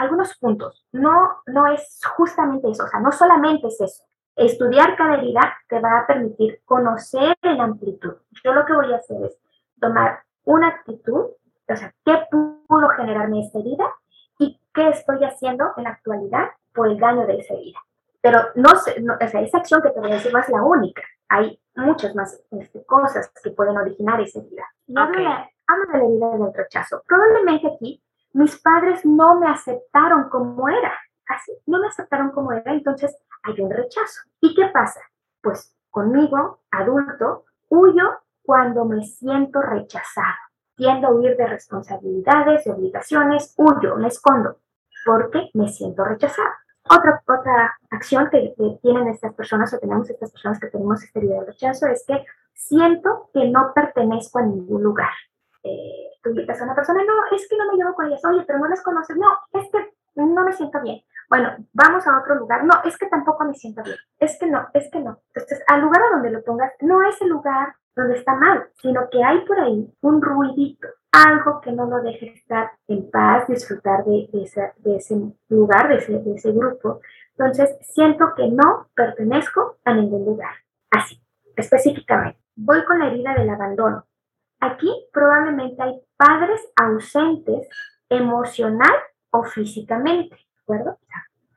algunos 0.00 0.36
puntos. 0.38 0.86
No, 0.92 1.42
no 1.46 1.66
es 1.66 2.00
justamente 2.16 2.70
eso, 2.70 2.84
o 2.84 2.88
sea, 2.88 3.00
no 3.00 3.12
solamente 3.12 3.68
es 3.68 3.80
eso. 3.80 4.04
Estudiar 4.36 4.96
cada 4.96 5.14
herida 5.14 5.56
te 5.68 5.80
va 5.80 5.98
a 5.98 6.06
permitir 6.06 6.62
conocer 6.64 7.36
en 7.42 7.60
amplitud. 7.60 8.14
Yo 8.42 8.52
lo 8.52 8.64
que 8.64 8.72
voy 8.72 8.92
a 8.92 8.96
hacer 8.96 9.22
es 9.24 9.38
tomar 9.78 10.22
una 10.44 10.68
actitud, 10.68 11.32
o 11.68 11.76
sea, 11.76 11.94
¿qué 12.04 12.18
pudo 12.30 12.88
generarme 12.96 13.40
esta 13.40 13.58
herida? 13.58 13.84
¿Y 14.38 14.58
qué 14.72 14.88
estoy 14.88 15.22
haciendo 15.24 15.72
en 15.76 15.84
la 15.84 15.90
actualidad 15.90 16.48
por 16.72 16.88
el 16.88 16.98
daño 16.98 17.26
de 17.26 17.38
esa 17.38 17.54
herida? 17.54 17.78
Pero 18.22 18.40
no, 18.54 18.70
no 19.02 19.14
o 19.14 19.28
sea, 19.28 19.40
esa 19.40 19.58
acción 19.58 19.82
que 19.82 19.90
te 19.90 20.00
voy 20.00 20.10
a 20.10 20.14
decir 20.14 20.32
no 20.32 20.40
es 20.40 20.48
la 20.48 20.62
única. 20.62 21.02
Hay 21.28 21.60
muchas 21.74 22.14
más 22.14 22.42
este, 22.50 22.84
cosas 22.84 23.30
que 23.42 23.50
pueden 23.50 23.76
originar 23.76 24.20
esa 24.20 24.40
herida. 24.40 24.64
hablo, 24.96 25.18
de, 25.18 25.26
hablo 25.66 25.92
de 25.92 25.98
la 25.98 26.04
herida 26.04 26.30
del 26.30 26.54
rechazo. 26.54 27.02
Probablemente 27.06 27.68
aquí 27.68 28.02
mis 28.32 28.60
padres 28.60 29.04
no 29.04 29.38
me 29.38 29.48
aceptaron 29.48 30.28
como 30.28 30.68
era. 30.68 30.92
Así, 31.28 31.52
no 31.66 31.80
me 31.80 31.86
aceptaron 31.86 32.30
como 32.30 32.52
era, 32.52 32.72
entonces 32.72 33.16
hay 33.42 33.60
un 33.60 33.70
rechazo. 33.70 34.22
¿Y 34.40 34.54
qué 34.54 34.66
pasa? 34.72 35.00
Pues 35.42 35.76
conmigo, 35.90 36.60
adulto, 36.70 37.44
huyo 37.68 38.20
cuando 38.42 38.84
me 38.84 39.04
siento 39.04 39.62
rechazado. 39.62 40.34
Tiendo 40.76 41.08
a 41.08 41.12
huir 41.12 41.36
de 41.36 41.46
responsabilidades, 41.46 42.64
de 42.64 42.72
obligaciones, 42.72 43.54
huyo, 43.56 43.96
me 43.96 44.08
escondo, 44.08 44.58
porque 45.04 45.50
me 45.54 45.68
siento 45.68 46.04
rechazado. 46.04 46.50
Otra, 46.88 47.22
otra 47.28 47.78
acción 47.90 48.30
que, 48.30 48.54
tienen 48.82 49.08
estas 49.08 49.34
personas 49.34 49.72
o 49.74 49.78
tenemos 49.78 50.08
estas 50.08 50.32
personas 50.32 50.58
que 50.58 50.68
tenemos 50.68 51.02
esta 51.02 51.18
herida 51.18 51.40
de 51.40 51.46
rechazo 51.46 51.86
es 51.86 52.04
que 52.06 52.24
siento 52.54 53.30
que 53.32 53.48
no 53.48 53.72
pertenezco 53.74 54.38
a 54.38 54.42
ningún 54.42 54.82
lugar. 54.82 55.12
Eh, 55.62 56.10
tú 56.22 56.30
invitas 56.30 56.60
a 56.60 56.64
una 56.64 56.74
persona, 56.74 57.02
no, 57.04 57.36
es 57.36 57.48
que 57.48 57.56
no 57.56 57.66
me 57.70 57.76
llevo 57.76 57.94
con 57.94 58.06
ellas, 58.06 58.24
oye, 58.24 58.44
pero 58.46 58.58
no 58.58 58.68
las 58.68 58.82
conoces, 58.82 59.16
no, 59.16 59.38
es 59.52 59.70
que 59.70 59.92
no 60.14 60.44
me 60.44 60.52
siento 60.52 60.80
bien. 60.82 61.02
Bueno, 61.28 61.54
vamos 61.72 62.06
a 62.06 62.18
otro 62.18 62.34
lugar, 62.34 62.64
no, 62.64 62.74
es 62.84 62.96
que 62.98 63.06
tampoco 63.06 63.44
me 63.44 63.54
siento 63.54 63.82
bien, 63.82 63.96
es 64.18 64.38
que 64.38 64.46
no, 64.46 64.68
es 64.74 64.90
que 64.90 65.00
no. 65.00 65.20
Entonces, 65.28 65.62
al 65.68 65.82
lugar 65.82 66.02
a 66.02 66.14
donde 66.14 66.30
lo 66.30 66.42
pongas, 66.42 66.72
no 66.80 67.06
es 67.08 67.20
el 67.20 67.28
lugar 67.28 67.74
donde 67.94 68.18
está 68.18 68.34
mal, 68.34 68.68
sino 68.80 69.08
que 69.10 69.22
hay 69.22 69.44
por 69.44 69.60
ahí 69.60 69.92
un 70.00 70.22
ruidito, 70.22 70.88
algo 71.12 71.60
que 71.60 71.72
no 71.72 71.86
lo 71.86 72.02
deje 72.02 72.32
estar 72.32 72.72
en 72.88 73.10
paz, 73.10 73.46
disfrutar 73.48 74.04
de, 74.04 74.28
ese 74.32 74.72
lugar, 75.48 75.88
de 75.88 75.96
ese, 75.96 76.18
de 76.18 76.34
ese 76.34 76.52
grupo. 76.52 77.00
Entonces, 77.36 77.76
siento 77.82 78.34
que 78.36 78.48
no 78.48 78.88
pertenezco 78.94 79.78
a 79.84 79.94
ningún 79.94 80.24
lugar. 80.24 80.54
Así, 80.90 81.20
específicamente. 81.56 82.38
Voy 82.56 82.84
con 82.84 82.98
la 82.98 83.08
herida 83.08 83.34
del 83.34 83.50
abandono. 83.50 84.04
Aquí 84.60 84.88
probablemente 85.12 85.82
hay 85.82 86.00
padres 86.16 86.60
ausentes 86.76 87.68
emocional 88.08 88.92
o 89.30 89.44
físicamente, 89.44 90.36
¿de 90.36 90.62
acuerdo? 90.62 90.98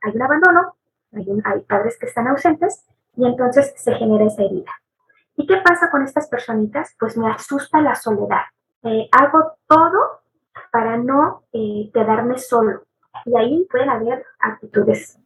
hay 0.04 0.14
un 0.14 0.22
abandono, 0.22 0.76
hay, 1.12 1.60
padres 1.62 1.98
que 1.98 2.06
están 2.06 2.28
ausentes 2.28 2.86
y 3.16 3.26
entonces 3.26 3.72
se 3.76 3.94
genera 3.94 4.26
esa 4.26 4.42
herida. 4.42 4.70
¿Y 5.36 5.46
qué 5.46 5.56
pasa 5.58 5.90
con 5.90 6.02
estas 6.02 6.28
personitas? 6.28 6.94
Pues 6.98 7.16
me 7.16 7.30
asusta 7.30 7.80
la 7.80 7.94
soledad. 7.94 8.42
Eh, 8.82 9.08
hago 9.12 9.56
todo 9.66 10.22
para 10.70 10.96
no 10.96 11.44
eh, 11.52 11.90
quedarme 11.92 12.38
solo. 12.38 12.84
Y 13.24 13.36
ahí 13.36 13.66
pueden 13.70 13.90
haber 13.90 14.24
actitudes 14.38 15.18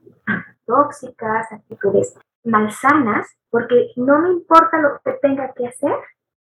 tóxicas, 0.67 1.51
actitudes 1.51 2.15
malsanas, 2.45 3.27
porque 3.51 3.93
no 3.97 4.19
me 4.21 4.31
importa 4.31 4.79
lo 4.79 5.01
que 5.05 5.13
tenga 5.21 5.53
que 5.55 5.67
hacer, 5.67 5.97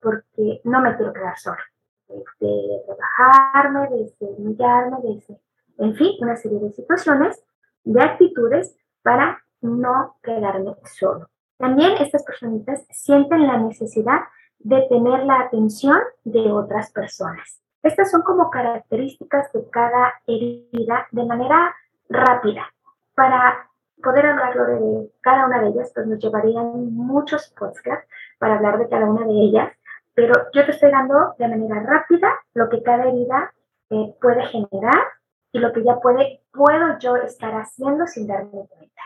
porque 0.01 0.61
no 0.65 0.81
me 0.81 0.97
quiero 0.97 1.13
quedar 1.13 1.39
sola. 1.39 1.63
De 2.09 2.83
rebajarme, 2.89 3.89
de 3.89 4.13
humillarme, 4.21 4.97
de, 5.03 5.39
en 5.79 5.95
fin, 5.95 6.13
una 6.21 6.37
serie 6.37 6.59
de 6.59 6.73
situaciones, 6.73 7.43
de 7.85 8.03
actitudes 8.03 8.77
para 9.03 9.43
no 9.61 10.17
quedarme 10.23 10.75
solo. 10.85 11.29
También 11.59 11.93
estas 12.01 12.25
personitas 12.25 12.87
sienten 12.91 13.47
la 13.47 13.59
necesidad 13.59 14.21
de 14.59 14.83
tener 14.89 15.25
la 15.25 15.41
atención 15.41 15.99
de 16.25 16.51
otras 16.51 16.91
personas. 16.93 17.61
Estas 17.83 18.11
son 18.11 18.23
como 18.23 18.51
características 18.51 19.53
de 19.53 19.69
cada 19.71 20.15
herida 20.27 21.07
de 21.11 21.25
manera 21.25 21.75
rápida. 22.09 22.67
Para 23.15 23.69
poder 24.03 24.27
hablarlo 24.27 24.67
de 24.67 25.13
cada 25.21 25.47
una 25.47 25.61
de 25.61 25.69
ellas, 25.69 25.91
pues 25.95 26.07
nos 26.07 26.19
llevarían 26.19 26.95
muchos 26.95 27.49
podcasts 27.59 28.09
para 28.39 28.57
hablar 28.57 28.79
de 28.79 28.89
cada 28.89 29.07
una 29.07 29.27
de 29.27 29.33
ellas 29.33 29.73
pero 30.15 30.35
yo 30.53 30.65
te 30.65 30.73
estoy 30.73 30.91
dando 30.91 31.35
de 31.39 31.49
manera 31.49 31.83
rápida 31.83 32.33
lo 32.55 32.69
que 32.69 32.83
cada 32.83 33.05
herida 33.05 33.53
eh, 33.91 34.15
puede 34.21 34.45
generar 34.47 35.05
y 35.53 35.59
lo 35.59 35.73
que 35.73 35.83
ya 35.83 35.99
puede, 36.01 36.43
puedo 36.53 36.99
yo 36.99 37.17
estar 37.17 37.53
haciendo 37.55 38.07
sin 38.07 38.27
darme 38.27 38.67
cuenta. 38.69 39.03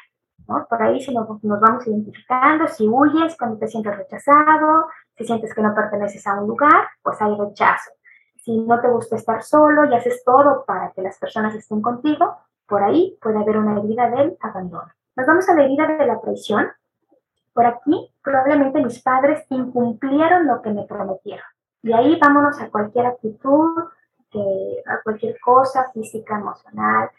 ¿no? 0.46 0.66
Por 0.68 0.82
ahí 0.82 1.00
si 1.00 1.14
nos, 1.14 1.42
nos 1.42 1.60
vamos 1.60 1.86
identificando, 1.86 2.66
si 2.68 2.86
huyes 2.86 3.36
cuando 3.38 3.58
te 3.58 3.68
sientes 3.68 3.96
rechazado, 3.96 4.88
si 5.16 5.24
sientes 5.24 5.54
que 5.54 5.62
no 5.62 5.74
perteneces 5.74 6.26
a 6.26 6.40
un 6.40 6.48
lugar, 6.48 6.88
pues 7.02 7.20
hay 7.20 7.34
rechazo. 7.36 7.92
Si 8.36 8.58
no 8.58 8.80
te 8.80 8.88
gusta 8.88 9.16
estar 9.16 9.42
solo 9.42 9.86
y 9.86 9.94
haces 9.94 10.22
todo 10.24 10.64
para 10.66 10.92
que 10.92 11.00
las 11.00 11.18
personas 11.18 11.54
estén 11.54 11.80
contigo, 11.80 12.36
por 12.66 12.82
ahí 12.82 13.18
puede 13.22 13.38
haber 13.38 13.56
una 13.56 13.78
herida 13.78 14.10
del 14.10 14.36
abandono. 14.40 14.90
Nos 15.16 15.26
vamos 15.26 15.48
a 15.48 15.54
la 15.54 15.64
herida 15.64 15.86
de 15.86 16.06
la 16.06 16.20
traición, 16.20 16.68
por 17.54 17.64
aquí 17.66 18.10
probablemente 18.22 18.82
mis 18.82 19.00
padres 19.00 19.46
incumplieron 19.48 20.46
lo 20.46 20.60
que 20.60 20.70
me 20.70 20.84
prometieron. 20.84 21.46
Y 21.82 21.92
ahí 21.92 22.18
vámonos 22.20 22.60
a 22.60 22.68
cualquier 22.68 23.06
actitud, 23.06 23.84
a 24.86 25.02
cualquier 25.02 25.38
cosa 25.40 25.90
física, 25.92 26.36
emocional, 26.36 27.10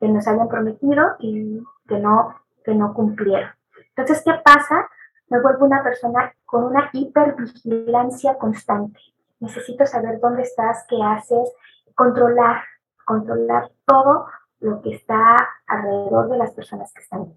que 0.00 0.08
nos 0.08 0.26
hayan 0.26 0.48
prometido 0.48 1.16
y 1.18 1.62
que 1.86 1.98
no, 1.98 2.34
que 2.64 2.74
no 2.74 2.94
cumplieron. 2.94 3.50
Entonces, 3.88 4.22
¿qué 4.24 4.32
pasa? 4.44 4.88
Me 5.28 5.40
vuelvo 5.40 5.66
una 5.66 5.82
persona 5.82 6.32
con 6.46 6.64
una 6.64 6.88
hipervigilancia 6.92 8.38
constante. 8.38 8.98
Necesito 9.40 9.84
saber 9.86 10.20
dónde 10.20 10.42
estás, 10.42 10.86
qué 10.88 10.96
haces, 11.02 11.52
controlar, 11.94 12.62
controlar 13.04 13.70
todo 13.84 14.26
lo 14.60 14.80
que 14.80 14.94
está 14.94 15.36
alrededor 15.66 16.30
de 16.30 16.38
las 16.38 16.52
personas 16.52 16.92
que 16.92 17.02
están 17.02 17.34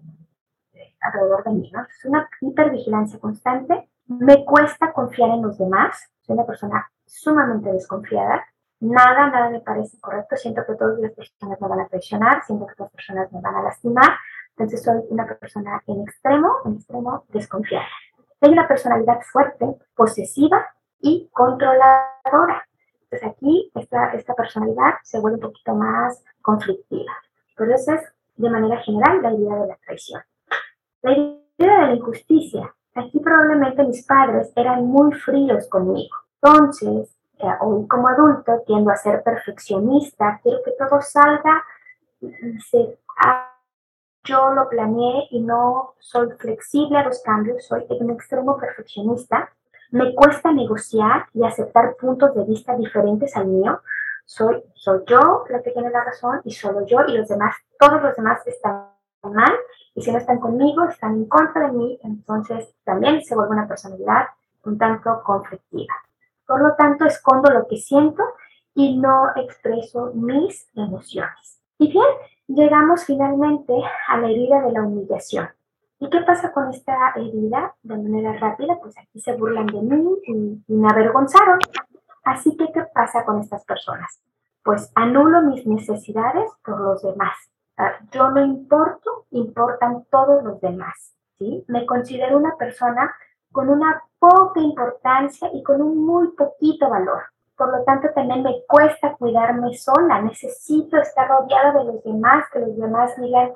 alrededor 1.06 1.44
de 1.44 1.50
mí, 1.50 1.70
¿no? 1.72 1.82
Es 1.82 2.04
una 2.04 2.28
hipervigilancia 2.40 3.18
constante. 3.18 3.88
Me 4.06 4.44
cuesta 4.44 4.92
confiar 4.92 5.30
en 5.30 5.42
los 5.42 5.58
demás. 5.58 6.10
Soy 6.22 6.34
una 6.34 6.46
persona 6.46 6.90
sumamente 7.04 7.72
desconfiada. 7.72 8.44
Nada, 8.80 9.30
nada 9.30 9.50
me 9.50 9.60
parece 9.60 9.98
correcto. 10.00 10.36
Siento 10.36 10.62
que 10.66 10.74
todas 10.74 10.98
las 10.98 11.12
personas 11.12 11.60
me 11.60 11.68
van 11.68 11.80
a 11.80 11.88
traicionar. 11.88 12.44
Siento 12.44 12.66
que 12.66 12.74
todas 12.74 12.92
las 12.92 13.04
personas 13.04 13.32
me 13.32 13.40
van 13.40 13.54
a 13.54 13.62
lastimar. 13.62 14.10
Entonces 14.50 14.82
soy 14.82 15.02
una 15.10 15.26
persona 15.26 15.82
en 15.86 16.02
extremo, 16.02 16.56
en 16.64 16.74
extremo 16.74 17.24
desconfiada. 17.28 17.86
Tengo 18.38 18.52
una 18.52 18.68
personalidad 18.68 19.20
fuerte, 19.22 19.66
posesiva 19.94 20.66
y 21.00 21.28
controladora. 21.32 22.66
Entonces 23.02 23.28
aquí 23.28 23.70
esta, 23.74 24.12
esta 24.12 24.34
personalidad 24.34 24.94
se 25.02 25.20
vuelve 25.20 25.36
un 25.36 25.42
poquito 25.42 25.74
más 25.74 26.22
conflictiva. 26.42 27.12
Pero 27.56 27.74
esa 27.74 27.94
es 27.94 28.12
de 28.36 28.50
manera 28.50 28.78
general 28.78 29.22
la 29.22 29.32
idea 29.32 29.56
de 29.56 29.66
la 29.68 29.76
traición. 29.76 30.22
La 31.02 31.12
idea 31.12 31.80
de 31.80 31.86
la 31.86 31.94
injusticia. 31.94 32.74
Aquí 32.94 33.20
probablemente 33.20 33.84
mis 33.84 34.04
padres 34.06 34.52
eran 34.56 34.86
muy 34.86 35.12
fríos 35.12 35.68
conmigo. 35.68 36.16
Entonces, 36.42 37.14
hoy 37.60 37.86
como 37.86 38.08
adulto 38.08 38.62
tiendo 38.66 38.90
a 38.90 38.96
ser 38.96 39.22
perfeccionista, 39.22 40.40
quiero 40.42 40.58
que 40.64 40.72
todo 40.72 41.00
salga 41.02 41.62
y 42.20 42.32
se, 42.60 42.98
yo 44.24 44.52
lo 44.52 44.68
planeé 44.68 45.28
y 45.30 45.40
no 45.40 45.94
soy 45.98 46.30
flexible 46.32 46.98
a 46.98 47.04
los 47.04 47.22
cambios, 47.22 47.64
soy 47.64 47.86
en 47.88 48.10
extremo 48.10 48.56
perfeccionista. 48.56 49.50
Me 49.90 50.14
cuesta 50.14 50.52
negociar 50.52 51.26
y 51.32 51.44
aceptar 51.44 51.96
puntos 51.96 52.34
de 52.34 52.44
vista 52.44 52.74
diferentes 52.76 53.36
al 53.36 53.46
mío. 53.46 53.80
Soy, 54.24 54.62
soy 54.74 55.02
yo 55.06 55.44
la 55.48 55.62
que 55.62 55.70
tiene 55.70 55.90
la 55.90 56.02
razón 56.02 56.40
y 56.44 56.52
solo 56.52 56.84
yo 56.86 56.98
y 57.06 57.16
los 57.16 57.28
demás, 57.28 57.54
todos 57.78 58.02
los 58.02 58.16
demás 58.16 58.44
están 58.46 58.95
mal 59.30 59.52
y 59.94 60.02
si 60.02 60.12
no 60.12 60.18
están 60.18 60.38
conmigo, 60.38 60.84
están 60.84 61.14
en 61.14 61.24
contra 61.26 61.68
de 61.68 61.72
mí, 61.72 61.98
entonces 62.02 62.74
también 62.84 63.22
se 63.22 63.34
vuelve 63.34 63.52
una 63.52 63.68
personalidad 63.68 64.26
un 64.66 64.78
tanto 64.78 65.22
conflictiva. 65.24 65.94
Por 66.46 66.60
lo 66.60 66.74
tanto, 66.74 67.06
escondo 67.06 67.50
lo 67.50 67.66
que 67.66 67.76
siento 67.76 68.22
y 68.74 68.98
no 68.98 69.30
expreso 69.36 70.12
mis 70.14 70.68
emociones. 70.74 71.60
Y 71.78 71.92
bien, 71.92 72.06
llegamos 72.48 73.04
finalmente 73.04 73.72
a 74.08 74.18
la 74.18 74.28
herida 74.28 74.60
de 74.62 74.72
la 74.72 74.82
humillación. 74.82 75.48
¿Y 75.98 76.10
qué 76.10 76.20
pasa 76.20 76.52
con 76.52 76.68
esta 76.70 77.12
herida 77.16 77.74
de 77.82 77.96
manera 77.96 78.34
rápida? 78.34 78.78
Pues 78.80 78.98
aquí 78.98 79.20
se 79.20 79.34
burlan 79.34 79.66
de 79.66 79.80
mí 79.80 80.16
y, 80.26 80.62
y 80.66 80.74
me 80.74 80.88
avergonzaron. 80.88 81.58
Así 82.24 82.56
que, 82.56 82.70
¿qué 82.72 82.84
pasa 82.92 83.24
con 83.24 83.40
estas 83.40 83.64
personas? 83.64 84.20
Pues 84.62 84.90
anulo 84.94 85.42
mis 85.42 85.66
necesidades 85.66 86.50
por 86.64 86.80
los 86.80 87.02
demás 87.02 87.36
yo 88.10 88.30
no 88.30 88.44
importo, 88.44 89.26
importan 89.30 90.04
todos 90.10 90.42
los 90.42 90.60
demás. 90.60 91.14
Me 91.68 91.84
considero 91.84 92.38
una 92.38 92.56
persona 92.56 93.14
con 93.52 93.68
una 93.68 94.02
poca 94.18 94.60
importancia 94.60 95.50
y 95.52 95.62
con 95.62 95.82
un 95.82 96.04
muy 96.04 96.28
poquito 96.32 96.88
valor. 96.88 97.22
por 97.56 97.70
lo 97.72 97.84
tanto 97.84 98.08
también 98.14 98.42
me 98.42 98.62
cuesta 98.68 99.16
cuidarme 99.16 99.74
sola, 99.74 100.20
necesito 100.20 100.98
estar 100.98 101.26
rodeada 101.26 101.72
de 101.72 101.84
los 101.84 102.04
demás, 102.04 102.44
que 102.52 102.58
los 102.58 102.76
demás 102.76 103.16
digan 103.16 103.52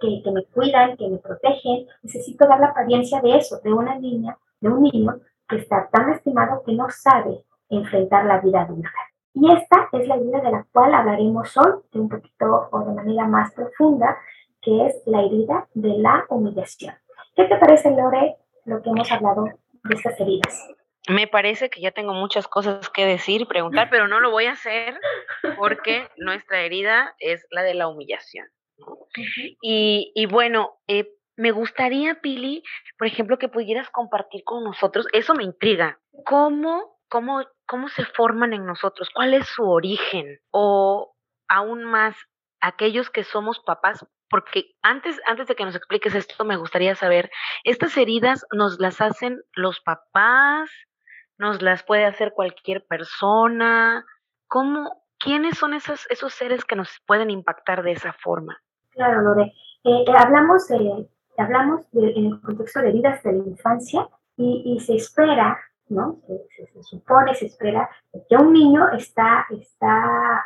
que, 0.00 0.22
que 0.24 0.30
me 0.30 0.46
cuidan, 0.46 0.96
que 0.96 1.10
me 1.10 1.18
protegen, 1.18 1.86
necesito 2.02 2.46
dar 2.48 2.58
la 2.60 2.68
apariencia 2.68 3.20
de 3.20 3.36
eso, 3.36 3.60
de 3.62 3.70
una 3.70 3.96
niña, 3.98 4.38
de 4.60 4.68
un 4.70 4.82
niño 4.82 5.20
que 5.46 5.56
está 5.56 5.88
tan 5.90 6.10
estimado 6.14 6.62
que 6.64 6.72
no 6.72 6.88
sabe 6.88 7.44
enfrentar 7.68 8.24
la 8.24 8.40
vida 8.40 8.62
adulta. 8.62 8.88
Y 9.34 9.52
esta 9.52 9.88
es 9.92 10.06
la 10.06 10.14
herida 10.14 10.40
de 10.40 10.50
la 10.52 10.66
cual 10.72 10.94
hablaremos 10.94 11.56
hoy, 11.56 11.72
de 11.92 12.00
un 12.00 12.08
poquito 12.08 12.68
o 12.70 12.80
de 12.84 12.94
manera 12.94 13.26
más 13.26 13.52
profunda, 13.52 14.16
que 14.62 14.86
es 14.86 15.02
la 15.06 15.22
herida 15.22 15.68
de 15.74 15.98
la 15.98 16.24
humillación. 16.28 16.94
¿Qué 17.34 17.44
te 17.44 17.56
parece, 17.56 17.90
Lore, 17.90 18.36
lo 18.64 18.80
que 18.80 18.90
hemos 18.90 19.10
hablado 19.10 19.44
de 19.44 19.94
estas 19.94 20.18
heridas? 20.20 20.68
Me 21.08 21.26
parece 21.26 21.68
que 21.68 21.80
ya 21.80 21.90
tengo 21.90 22.14
muchas 22.14 22.48
cosas 22.48 22.88
que 22.88 23.04
decir 23.04 23.42
y 23.42 23.44
preguntar, 23.44 23.88
pero 23.90 24.08
no 24.08 24.20
lo 24.20 24.30
voy 24.30 24.46
a 24.46 24.52
hacer 24.52 24.98
porque 25.58 26.08
nuestra 26.16 26.62
herida 26.62 27.14
es 27.18 27.44
la 27.50 27.62
de 27.62 27.74
la 27.74 27.88
humillación. 27.88 28.46
Y, 29.60 30.12
y 30.14 30.26
bueno, 30.26 30.78
eh, 30.86 31.08
me 31.36 31.50
gustaría, 31.50 32.20
Pili, 32.20 32.62
por 32.96 33.06
ejemplo, 33.06 33.38
que 33.38 33.48
pudieras 33.48 33.90
compartir 33.90 34.44
con 34.44 34.64
nosotros, 34.64 35.06
eso 35.12 35.34
me 35.34 35.44
intriga, 35.44 35.98
¿cómo, 36.24 36.93
cómo, 37.14 37.44
cómo 37.68 37.86
se 37.86 38.04
forman 38.04 38.54
en 38.54 38.66
nosotros? 38.66 39.08
¿Cuál 39.14 39.34
es 39.34 39.46
su 39.46 39.62
origen? 39.62 40.40
O 40.50 41.14
aún 41.46 41.84
más, 41.84 42.16
aquellos 42.60 43.08
que 43.08 43.22
somos 43.22 43.60
papás, 43.60 44.04
porque 44.28 44.72
antes, 44.82 45.20
antes 45.24 45.46
de 45.46 45.54
que 45.54 45.64
nos 45.64 45.76
expliques 45.76 46.12
esto, 46.16 46.44
me 46.44 46.56
gustaría 46.56 46.96
saber, 46.96 47.30
¿estas 47.62 47.96
heridas 47.96 48.44
nos 48.52 48.80
las 48.80 49.00
hacen 49.00 49.40
los 49.54 49.80
papás? 49.80 50.68
¿Nos 51.38 51.62
las 51.62 51.84
puede 51.84 52.04
hacer 52.04 52.32
cualquier 52.32 52.84
persona? 52.84 54.04
¿Cómo, 54.48 55.04
¿Quiénes 55.20 55.56
son 55.56 55.72
esos, 55.74 56.08
esos 56.10 56.34
seres 56.34 56.64
que 56.64 56.74
nos 56.74 57.00
pueden 57.06 57.30
impactar 57.30 57.84
de 57.84 57.92
esa 57.92 58.12
forma? 58.12 58.58
Claro, 58.90 59.20
Lore. 59.22 59.52
Eh, 59.84 60.04
eh, 60.04 60.12
hablamos, 60.18 60.66
de, 60.66 61.08
hablamos 61.38 61.86
en 61.92 62.26
el 62.26 62.40
contexto 62.40 62.80
de 62.80 62.88
heridas 62.88 63.22
de 63.22 63.34
la 63.34 63.44
infancia 63.46 64.08
y, 64.36 64.80
se 64.80 64.96
espera, 64.96 65.56
¿no? 65.88 66.18
Se, 66.56 66.82
supone, 66.82 67.34
se 67.34 67.46
espera 67.46 67.88
que 68.28 68.36
un 68.36 68.52
niño 68.52 68.90
está, 68.92 69.46
está 69.50 70.44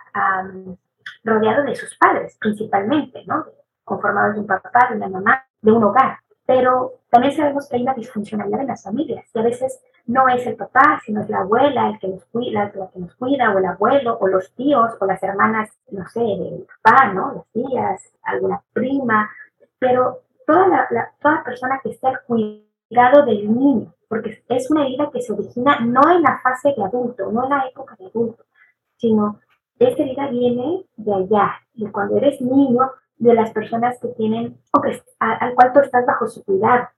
rodeado 1.24 1.64
de 1.64 1.74
sus 1.74 1.96
padres, 1.96 2.36
principalmente, 2.38 3.24
¿no? 3.26 3.46
Conformados 3.84 4.34
de 4.34 4.40
un 4.40 4.46
papá, 4.46 4.88
de 4.90 4.96
una 4.96 5.08
mamá, 5.08 5.44
de 5.60 5.72
un 5.72 5.84
hogar. 5.84 6.18
Pero 6.46 7.00
también 7.10 7.34
sabemos 7.34 7.68
que 7.68 7.76
hay 7.76 7.82
una 7.82 7.94
disfuncionalidad 7.94 8.60
en 8.60 8.68
las 8.68 8.82
familias 8.82 9.26
y 9.34 9.38
a 9.38 9.42
veces 9.42 9.80
no 10.06 10.28
es 10.28 10.46
el 10.46 10.56
papá, 10.56 11.00
sino 11.04 11.20
es 11.20 11.28
la 11.28 11.40
abuela 11.40 11.90
el 11.90 11.98
que 11.98 12.08
nos 12.08 12.24
cuida, 12.26 12.72
la 12.74 12.88
que 12.88 12.98
nos 12.98 13.14
cuida, 13.16 13.52
o 13.52 13.58
el 13.58 13.66
abuelo, 13.66 14.16
o 14.18 14.26
los 14.26 14.50
tíos, 14.54 14.92
o 14.98 15.06
las 15.06 15.22
hermanas, 15.22 15.70
no 15.90 16.06
sé, 16.08 16.20
del 16.20 16.66
papá, 16.82 17.12
¿no? 17.12 17.34
Las 17.34 17.46
tías, 17.48 18.12
alguna 18.22 18.62
prima, 18.72 19.30
pero 19.78 20.22
toda, 20.46 20.88
la, 20.90 21.12
toda 21.20 21.44
persona 21.44 21.80
que 21.82 21.90
esté 21.90 22.06
al 22.06 22.22
cuidado 22.22 22.67
del 22.90 23.54
niño, 23.54 23.94
porque 24.08 24.42
es 24.48 24.70
una 24.70 24.86
herida 24.86 25.10
que 25.12 25.20
se 25.20 25.32
origina 25.32 25.80
no 25.80 26.00
en 26.10 26.22
la 26.22 26.40
fase 26.42 26.74
de 26.76 26.82
adulto, 26.82 27.30
no 27.30 27.44
en 27.44 27.50
la 27.50 27.66
época 27.66 27.96
de 27.98 28.06
adulto, 28.06 28.44
sino 28.96 29.40
esta 29.78 30.02
herida 30.02 30.28
viene 30.28 30.84
de 30.96 31.14
allá, 31.14 31.52
de 31.74 31.90
cuando 31.92 32.16
eres 32.16 32.40
niño, 32.40 32.90
de 33.16 33.34
las 33.34 33.50
personas 33.50 33.98
que 34.00 34.08
tienen, 34.08 34.58
o 34.72 34.80
que, 34.80 35.02
al 35.18 35.54
cual 35.54 35.72
tú 35.72 35.80
estás 35.80 36.06
bajo 36.06 36.26
su 36.28 36.44
cuidado. 36.44 36.88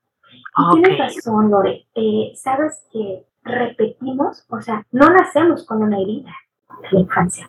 Y 0.57 0.81
tienes 0.81 0.99
razón, 0.99 1.51
Lore. 1.51 1.87
Eh, 1.95 2.33
Sabes 2.37 2.87
que 2.93 3.27
repetimos, 3.43 4.47
o 4.49 4.61
sea, 4.61 4.87
no 4.93 5.09
nacemos 5.11 5.65
con 5.65 5.83
una 5.83 5.99
herida 5.99 6.33
en 6.85 6.93
la 6.93 7.01
infancia. 7.01 7.49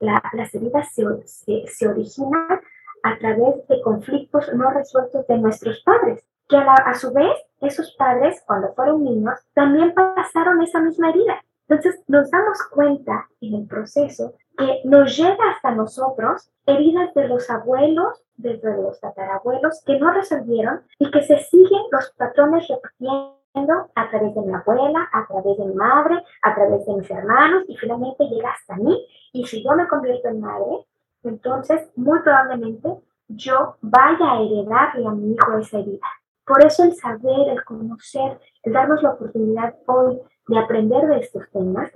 las 0.00 0.54
heridas 0.54 0.92
se, 0.92 1.04
se, 1.26 1.66
se, 1.66 1.88
originan 1.88 2.60
a 3.02 3.18
través 3.18 3.66
de 3.68 3.80
conflictos 3.82 4.52
no 4.54 4.70
resueltos 4.70 5.26
de 5.26 5.38
nuestros 5.38 5.82
padres, 5.82 6.24
que 6.48 6.56
a, 6.56 6.94
su 6.94 7.12
vez 7.12 7.32
esos 7.60 7.92
padres, 7.92 8.42
cuando 8.46 8.72
fueron 8.74 9.04
niños, 9.04 9.38
también 9.54 9.94
pasaron 9.94 10.62
esa 10.62 10.80
misma 10.80 11.10
herida. 11.10 11.42
Entonces 11.68 12.02
nos 12.08 12.30
damos 12.30 12.58
cuenta 12.70 13.28
en 13.40 13.54
el 13.54 13.66
proceso 13.66 14.34
que 14.56 14.80
nos 14.84 15.16
llega 15.16 15.50
hasta 15.54 15.72
nosotros 15.72 16.50
heridas 16.66 17.12
de 17.14 17.28
los 17.28 17.50
abuelos, 17.50 18.24
desde 18.36 18.74
los 18.80 18.98
tatarabuelos, 19.00 19.82
que 19.84 19.98
no 19.98 20.10
resolvieron 20.12 20.82
y 20.98 21.10
que 21.10 21.22
se 21.22 21.38
siguen 21.38 21.82
los 21.92 22.10
patrones 22.16 22.66
repitiendo 22.68 23.90
a 23.94 24.10
través 24.10 24.34
de 24.34 24.40
mi 24.40 24.54
abuela, 24.54 25.08
a 25.12 25.26
través 25.26 25.58
de 25.58 25.64
mi 25.66 25.74
madre, 25.74 26.24
a 26.42 26.54
través 26.54 26.86
de 26.86 26.94
mis 26.94 27.10
hermanos 27.10 27.64
y 27.68 27.76
finalmente 27.76 28.24
llega 28.24 28.50
hasta 28.50 28.76
mí. 28.76 29.06
Y 29.32 29.46
si 29.46 29.62
yo 29.62 29.72
me 29.72 29.86
convierto 29.88 30.28
en 30.28 30.40
madre, 30.40 30.86
entonces 31.24 31.90
muy 31.96 32.20
probablemente 32.20 32.88
yo 33.28 33.76
vaya 33.82 34.32
a 34.32 34.40
heredarle 34.40 35.06
a 35.06 35.10
mi 35.10 35.32
hijo 35.34 35.58
esa 35.58 35.78
herida. 35.78 36.06
Por 36.48 36.64
eso 36.64 36.82
el 36.84 36.94
saber, 36.94 37.48
el 37.50 37.62
conocer, 37.62 38.40
el 38.62 38.72
darnos 38.72 39.02
la 39.02 39.10
oportunidad 39.10 39.74
hoy 39.86 40.18
de 40.48 40.58
aprender 40.58 41.06
de 41.06 41.18
estos 41.18 41.42
temas, 41.52 41.92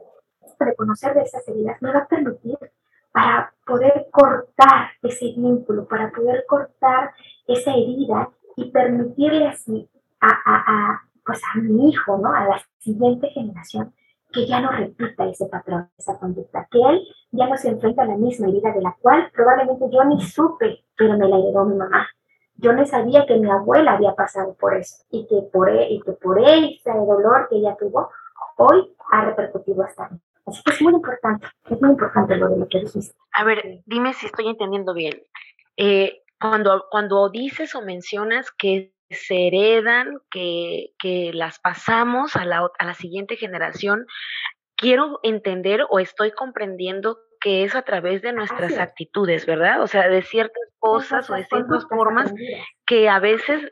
de 0.61 0.77
conocer 0.77 1.15
de 1.15 1.23
esas 1.23 1.49
heridas, 1.49 1.81
me 1.81 1.91
va 1.91 2.01
a 2.01 2.07
permitir 2.07 2.59
para 3.13 3.53
poder 3.67 4.09
cortar 4.11 4.91
ese 5.03 5.33
vínculo, 5.37 5.89
para 5.89 6.11
poder 6.11 6.45
cortar 6.47 7.13
esa 7.47 7.73
herida 7.73 8.29
y 8.57 8.71
permitirle 8.71 9.49
así 9.49 9.89
a, 10.21 10.29
a, 10.29 11.03
pues 11.25 11.41
a 11.55 11.59
mi 11.59 11.89
hijo, 11.89 12.19
¿no? 12.19 12.35
a 12.35 12.45
la 12.45 12.63
siguiente 12.79 13.31
generación, 13.31 13.95
que 14.31 14.47
ya 14.47 14.61
no 14.61 14.71
repita 14.71 15.25
ese 15.25 15.47
patrón, 15.47 15.89
esa 15.97 16.19
conducta, 16.19 16.69
que 16.71 16.79
él 16.79 17.01
ya 17.31 17.49
no 17.49 17.57
se 17.57 17.71
enfrenta 17.71 18.03
a 18.03 18.07
la 18.07 18.17
misma 18.17 18.49
herida 18.49 18.73
de 18.73 18.83
la 18.83 18.95
cual 19.01 19.31
probablemente 19.33 19.87
yo 19.91 20.05
ni 20.05 20.21
supe, 20.21 20.85
pero 20.95 21.17
me 21.17 21.27
la 21.27 21.39
heredó 21.39 21.65
mi 21.65 21.77
mamá. 21.77 22.07
Yo 22.63 22.73
no 22.73 22.87
sabía 22.87 23.27
que 23.27 23.35
mi 23.35 23.51
abuela 23.51 23.95
había 23.95 24.15
pasado 24.15 24.55
por 24.55 24.77
eso 24.77 25.05
y 25.11 25.27
que 25.27 25.43
por, 25.53 25.69
e, 25.69 25.91
y 25.91 26.01
que 26.01 26.13
por 26.13 26.39
ese 26.39 26.91
dolor 26.91 27.49
que 27.51 27.57
ella 27.57 27.77
tuvo, 27.77 28.09
hoy 28.57 28.89
ha 29.11 29.25
repercutido 29.25 29.83
hasta 29.83 30.09
mí. 30.09 30.19
Así 30.47 30.63
que 30.63 30.71
es 30.71 30.81
muy 30.81 30.95
importante, 30.95 31.49
es 31.69 31.81
muy 31.81 31.91
importante 31.91 32.37
lo 32.37 32.49
de 32.49 32.59
lo 32.59 32.69
que 32.69 32.81
dijiste. 32.81 33.17
A 33.33 33.43
ver, 33.43 33.81
dime 33.85 34.15
si 34.15 34.27
estoy 34.27 34.47
entendiendo 34.47 34.95
bien. 34.95 35.21
Eh, 35.77 36.23
cuando, 36.41 36.87
cuando 36.89 37.29
dices 37.31 37.75
o 37.75 37.83
mencionas 37.83 38.53
que 38.53 38.93
se 39.11 39.49
heredan, 39.49 40.21
que, 40.31 40.93
que 41.01 41.33
las 41.35 41.59
pasamos 41.59 42.37
a 42.37 42.45
la, 42.45 42.71
a 42.79 42.87
la 42.87 42.95
siguiente 42.95 43.37
generación, 43.37 44.07
quiero 44.77 45.19
entender 45.25 45.85
o 45.91 45.99
estoy 45.99 46.31
comprendiendo 46.31 47.19
que 47.43 47.65
es 47.65 47.75
a 47.75 47.83
través 47.83 48.23
de 48.23 48.33
nuestras 48.33 48.79
actitudes, 48.79 49.47
¿verdad? 49.47 49.83
O 49.83 49.87
sea, 49.87 50.09
de 50.09 50.23
ciertas 50.23 50.63
cosas 50.79 51.29
o 51.29 51.35
de 51.35 51.45
ciertas 51.45 51.87
formas 51.87 52.33
que 52.87 53.09
a 53.09 53.19
veces 53.19 53.69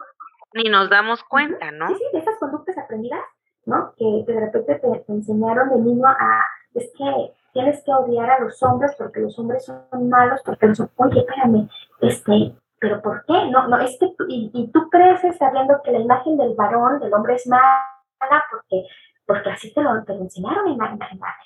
ni 0.54 0.64
nos 0.64 0.90
damos 0.90 1.22
cuenta, 1.24 1.70
¿no? 1.70 1.88
Sí, 1.88 1.94
sí, 1.94 2.04
de 2.12 2.18
esas 2.18 2.36
conductas 2.38 2.76
aprendidas, 2.78 3.20
¿no? 3.66 3.94
Que, 3.96 4.24
de 4.26 4.40
repente 4.40 4.74
te, 4.76 5.12
enseñaron 5.12 5.68
de 5.70 5.76
niño 5.76 6.06
a, 6.06 6.44
es 6.74 6.90
que 6.96 7.32
tienes 7.52 7.82
que 7.84 7.92
odiar 7.92 8.30
a 8.30 8.40
los 8.40 8.60
hombres 8.62 8.94
porque 8.98 9.20
los 9.20 9.38
hombres 9.38 9.64
son 9.64 10.08
malos, 10.08 10.40
porque 10.44 10.66
los 10.66 10.80
oye, 10.80 11.20
espérame, 11.20 11.68
este, 12.00 12.54
pero 12.80 13.00
¿por 13.02 13.24
qué? 13.26 13.50
No, 13.50 13.68
no, 13.68 13.78
es 13.78 13.96
que 14.00 14.08
tú, 14.16 14.24
y, 14.28 14.70
tú 14.72 14.88
creces 14.90 15.36
sabiendo 15.36 15.80
que 15.82 15.92
la 15.92 16.00
imagen 16.00 16.36
del 16.36 16.54
varón, 16.54 16.98
del 16.98 17.12
hombre 17.14 17.34
es 17.34 17.46
mala, 17.46 18.44
porque, 18.50 18.86
porque 19.26 19.50
así 19.50 19.72
te 19.72 19.82
lo, 19.82 20.02
te 20.04 20.14
lo 20.14 20.22
enseñaron 20.22 20.68
en 20.68 20.78
la, 20.78 20.86
en 20.90 20.98
la, 20.98 21.36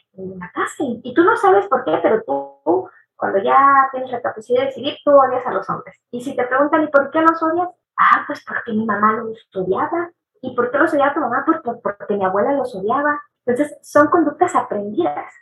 casa, 0.53 0.85
y, 1.03 1.15
tú 1.15 1.23
no 1.23 1.37
sabes 1.37 1.67
por 1.69 1.85
qué, 1.85 1.99
pero 2.03 2.23
tú, 2.23 2.89
cuando 3.17 3.39
ya 3.39 3.89
tienes 3.93 4.11
la 4.11 4.23
capacidad 4.23 4.61
de 4.61 4.67
decidir, 4.67 4.95
tú 5.05 5.11
odias 5.11 5.47
a 5.47 5.53
los 5.53 5.69
hombres. 5.71 6.01
Y 6.11 6.21
si 6.21 6.37
te 6.37 6.45
preguntan, 6.45 6.83
¿y 6.85 6.89
por 6.89 7.11
qué 7.11 7.21
los 7.21 7.43
odias? 7.43 7.69
Ah, 7.97 8.25
pues 8.27 8.45
porque 8.47 8.73
mi 8.73 8.85
mamá 8.85 9.13
los 9.13 9.49
odiaba. 9.55 10.11
¿Y 10.41 10.55
por 10.55 10.71
qué 10.71 10.79
los 10.79 10.93
odiaba 10.93 11.15
tu 11.15 11.21
mamá? 11.21 11.45
Pues 11.47 11.61
porque 11.83 12.17
mi 12.17 12.25
abuela 12.25 12.53
los 12.53 12.75
odiaba. 12.75 13.23
Entonces, 13.47 13.79
son 13.83 14.09
conductas 14.09 14.55
aprendidas 14.55 15.33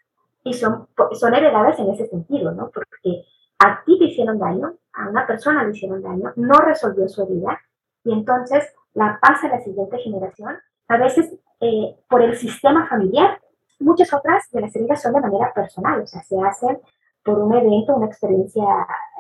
y 0.45 0.55
son, 0.55 0.89
son 1.13 1.35
heredadas 1.35 1.79
en 1.79 1.91
ese 1.91 2.07
sentido, 2.07 2.53
¿no? 2.53 2.71
Porque 2.71 3.25
a 3.59 3.83
ti 3.85 3.99
te 3.99 4.07
hicieron 4.07 4.39
daño, 4.39 4.75
a 4.93 5.09
una 5.09 5.27
persona 5.27 5.65
le 5.65 5.71
hicieron 5.71 6.03
daño, 6.03 6.33
no 6.37 6.55
resolvió 6.59 7.09
su 7.09 7.23
herida 7.23 7.61
y 8.05 8.13
entonces 8.13 8.73
la 8.95 9.19
pasa 9.21 9.47
a 9.47 9.51
la 9.51 9.61
siguiente 9.61 9.99
generación, 9.99 10.59
a 10.89 10.97
veces 10.97 11.33
eh, 11.61 11.97
por 12.09 12.23
el 12.23 12.37
sistema 12.37 12.89
familiar. 12.89 13.41
Muchas 13.83 14.13
otras 14.15 14.51
de 14.51 14.61
las 14.61 14.75
heridas 14.75 15.03
son 15.03 15.13
de 15.15 15.21
manera 15.21 15.53
personal, 15.53 16.01
o 16.01 16.07
sea, 16.07 16.23
se 16.23 16.37
hacen 16.41 16.79
por 17.25 17.39
un 17.39 17.55
evento, 17.55 17.97
una 17.97 18.07
experiencia 18.07 18.65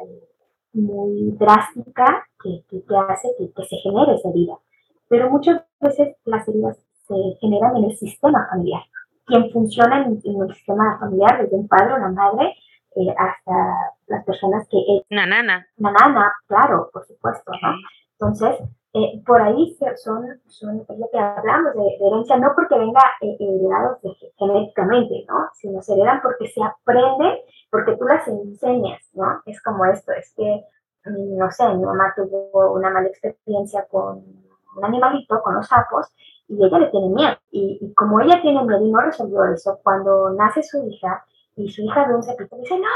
eh, 0.04 0.28
muy 0.74 1.32
drástica 1.32 2.26
que, 2.42 2.64
que, 2.68 2.82
hace 3.08 3.28
que, 3.38 3.52
que, 3.52 3.64
se 3.64 3.76
genere 3.76 4.14
esa 4.14 4.30
herida. 4.30 4.54
Pero 5.08 5.30
muchas 5.30 5.62
veces 5.80 6.16
las 6.24 6.48
heridas 6.48 6.78
se 7.06 7.14
generan 7.40 7.76
en 7.76 7.84
el 7.84 7.96
sistema 7.96 8.46
familiar. 8.50 8.82
Quien 9.26 9.50
funciona 9.50 10.04
en, 10.04 10.12
el 10.12 10.54
sistema 10.54 10.98
familiar, 10.98 11.42
desde 11.42 11.56
un 11.56 11.68
padre 11.68 11.94
o 11.94 11.96
una 11.96 12.10
madre, 12.10 12.54
eh, 12.96 13.14
hasta 13.16 13.52
las 14.06 14.24
personas 14.24 14.66
que... 14.68 14.78
una 15.10 15.26
nana. 15.26 15.66
Una 15.76 15.92
nana, 15.92 16.32
claro, 16.46 16.90
por 16.92 17.04
supuesto, 17.06 17.52
¿no? 17.62 17.74
Entonces, 18.12 18.58
eh, 18.94 19.22
por 19.24 19.40
ahí 19.40 19.74
son, 19.96 20.40
son 20.48 20.80
es 20.80 20.98
lo 20.98 21.08
que 21.10 21.18
hablamos 21.18 21.72
de, 21.74 22.06
herencia, 22.06 22.36
no 22.36 22.52
porque 22.54 22.78
venga 22.78 23.00
eh, 23.22 23.36
heredados 23.40 23.98
genéticamente, 24.38 25.24
¿no? 25.28 25.48
Sino 25.54 25.80
se 25.80 25.94
heredan 25.94 26.20
porque 26.22 26.48
se 26.48 26.62
aprende, 26.62 27.42
porque 27.70 27.96
tú 27.96 28.04
las 28.04 28.28
enseñas, 28.28 29.00
¿no? 29.14 29.40
Es 29.46 29.62
como 29.62 29.86
esto, 29.86 30.12
es 30.12 30.34
que, 30.36 30.64
mm, 31.06 31.38
no 31.38 31.50
sé, 31.50 31.66
mi 31.68 31.84
mamá 31.84 32.12
tuvo 32.14 32.72
una 32.74 32.90
mala 32.90 33.08
experiencia 33.08 33.86
con 33.90 34.18
un 34.76 34.84
animalito, 34.84 35.42
con 35.42 35.54
los 35.54 35.68
sapos, 35.68 36.08
y 36.48 36.62
ella 36.62 36.78
le 36.78 36.90
tiene 36.90 37.08
miedo. 37.08 37.36
Y, 37.50 37.94
como 37.94 38.20
ella 38.20 38.42
tiene 38.42 38.62
miedo 38.62 38.84
y 38.84 38.90
no 38.90 39.00
resolvió 39.00 39.44
eso, 39.44 39.80
cuando 39.82 40.30
nace 40.34 40.62
su 40.62 40.86
hija 40.86 41.24
y 41.56 41.68
su 41.70 41.82
hija 41.82 42.06
ve 42.06 42.14
un 42.14 42.22
sapito, 42.22 42.56
dice, 42.56 42.78
no, 42.78 42.88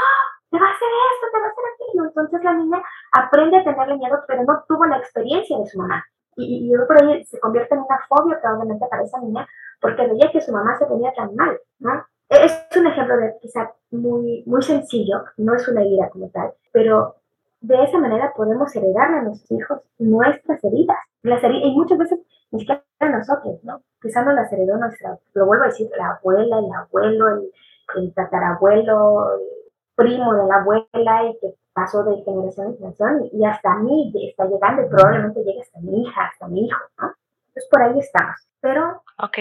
te 0.51 0.59
va 0.59 0.67
a 0.67 0.71
hacer 0.71 0.89
esto, 1.13 1.27
te 1.31 1.39
va 1.39 1.45
a 1.45 1.49
hacer 1.49 1.63
aquello. 1.73 2.05
Entonces 2.05 2.43
la 2.43 2.53
niña 2.53 2.83
aprende 3.11 3.57
a 3.57 3.63
tenerle 3.63 3.97
miedo, 3.97 4.19
pero 4.27 4.43
no 4.43 4.63
tuvo 4.67 4.85
la 4.85 4.97
experiencia 4.97 5.57
de 5.57 5.65
su 5.65 5.77
mamá. 5.79 6.03
Y, 6.35 6.71
y 6.71 6.77
por 6.85 7.01
ahí 7.01 7.23
se 7.25 7.39
convierte 7.39 7.75
en 7.75 7.81
una 7.81 7.99
fobia 8.07 8.39
probablemente 8.39 8.85
para 8.89 9.03
esa 9.03 9.19
niña, 9.19 9.47
porque 9.81 10.07
veía 10.07 10.31
que 10.31 10.41
su 10.41 10.51
mamá 10.51 10.77
se 10.77 10.85
ponía 10.85 11.13
tan 11.13 11.35
mal, 11.35 11.57
¿no? 11.79 12.05
Es 12.29 12.67
un 12.75 12.87
ejemplo 12.87 13.17
de 13.17 13.35
quizá 13.41 13.71
muy, 13.91 14.43
muy 14.45 14.61
sencillo, 14.61 15.23
no 15.37 15.55
es 15.55 15.67
una 15.67 15.81
herida 15.81 16.09
como 16.09 16.29
tal, 16.29 16.53
pero 16.73 17.15
de 17.61 17.83
esa 17.83 17.97
manera 17.97 18.33
podemos 18.35 18.75
heredarle 18.75 19.17
a 19.17 19.21
nuestros 19.23 19.51
hijos 19.51 19.79
nuestras 19.97 20.63
heridas. 20.63 20.97
Las 21.23 21.43
heridas 21.43 21.63
y 21.65 21.75
muchas 21.75 21.97
veces 21.97 22.19
ni 22.51 22.59
siquiera 22.59 22.83
nosotros, 23.01 23.63
¿no? 23.63 23.81
Quizá 24.01 24.23
no 24.23 24.31
las 24.33 24.51
heredó 24.51 24.77
nuestra, 24.77 25.17
lo 25.33 25.45
vuelvo 25.45 25.63
a 25.63 25.67
decir, 25.67 25.89
la 25.97 26.11
abuela, 26.11 26.59
el 26.59 26.71
abuelo, 26.73 27.29
el, 27.29 27.51
el 27.95 28.13
tatarabuelo, 28.13 29.35
el 29.35 29.66
primo 29.97 30.33
de 30.33 30.47
la 30.47 30.55
abuela 30.57 31.23
y 31.25 31.37
que 31.41 31.53
pasó 31.73 32.03
de 32.03 32.23
generación 32.23 32.67
en 32.67 32.77
generación 32.77 33.29
y 33.33 33.45
hasta 33.45 33.73
a 33.73 33.79
mí 33.79 34.13
está 34.29 34.45
llegando 34.45 34.83
y 34.83 34.89
probablemente 34.89 35.43
llegue 35.43 35.61
hasta 35.61 35.79
mi 35.81 36.03
hija, 36.03 36.25
hasta 36.25 36.47
mi 36.47 36.65
hijo, 36.65 36.79
¿no? 36.99 37.13
Entonces 37.47 37.69
por 37.69 37.81
ahí 37.81 37.99
estamos. 37.99 38.47
Pero... 38.61 39.03
Ok. 39.17 39.37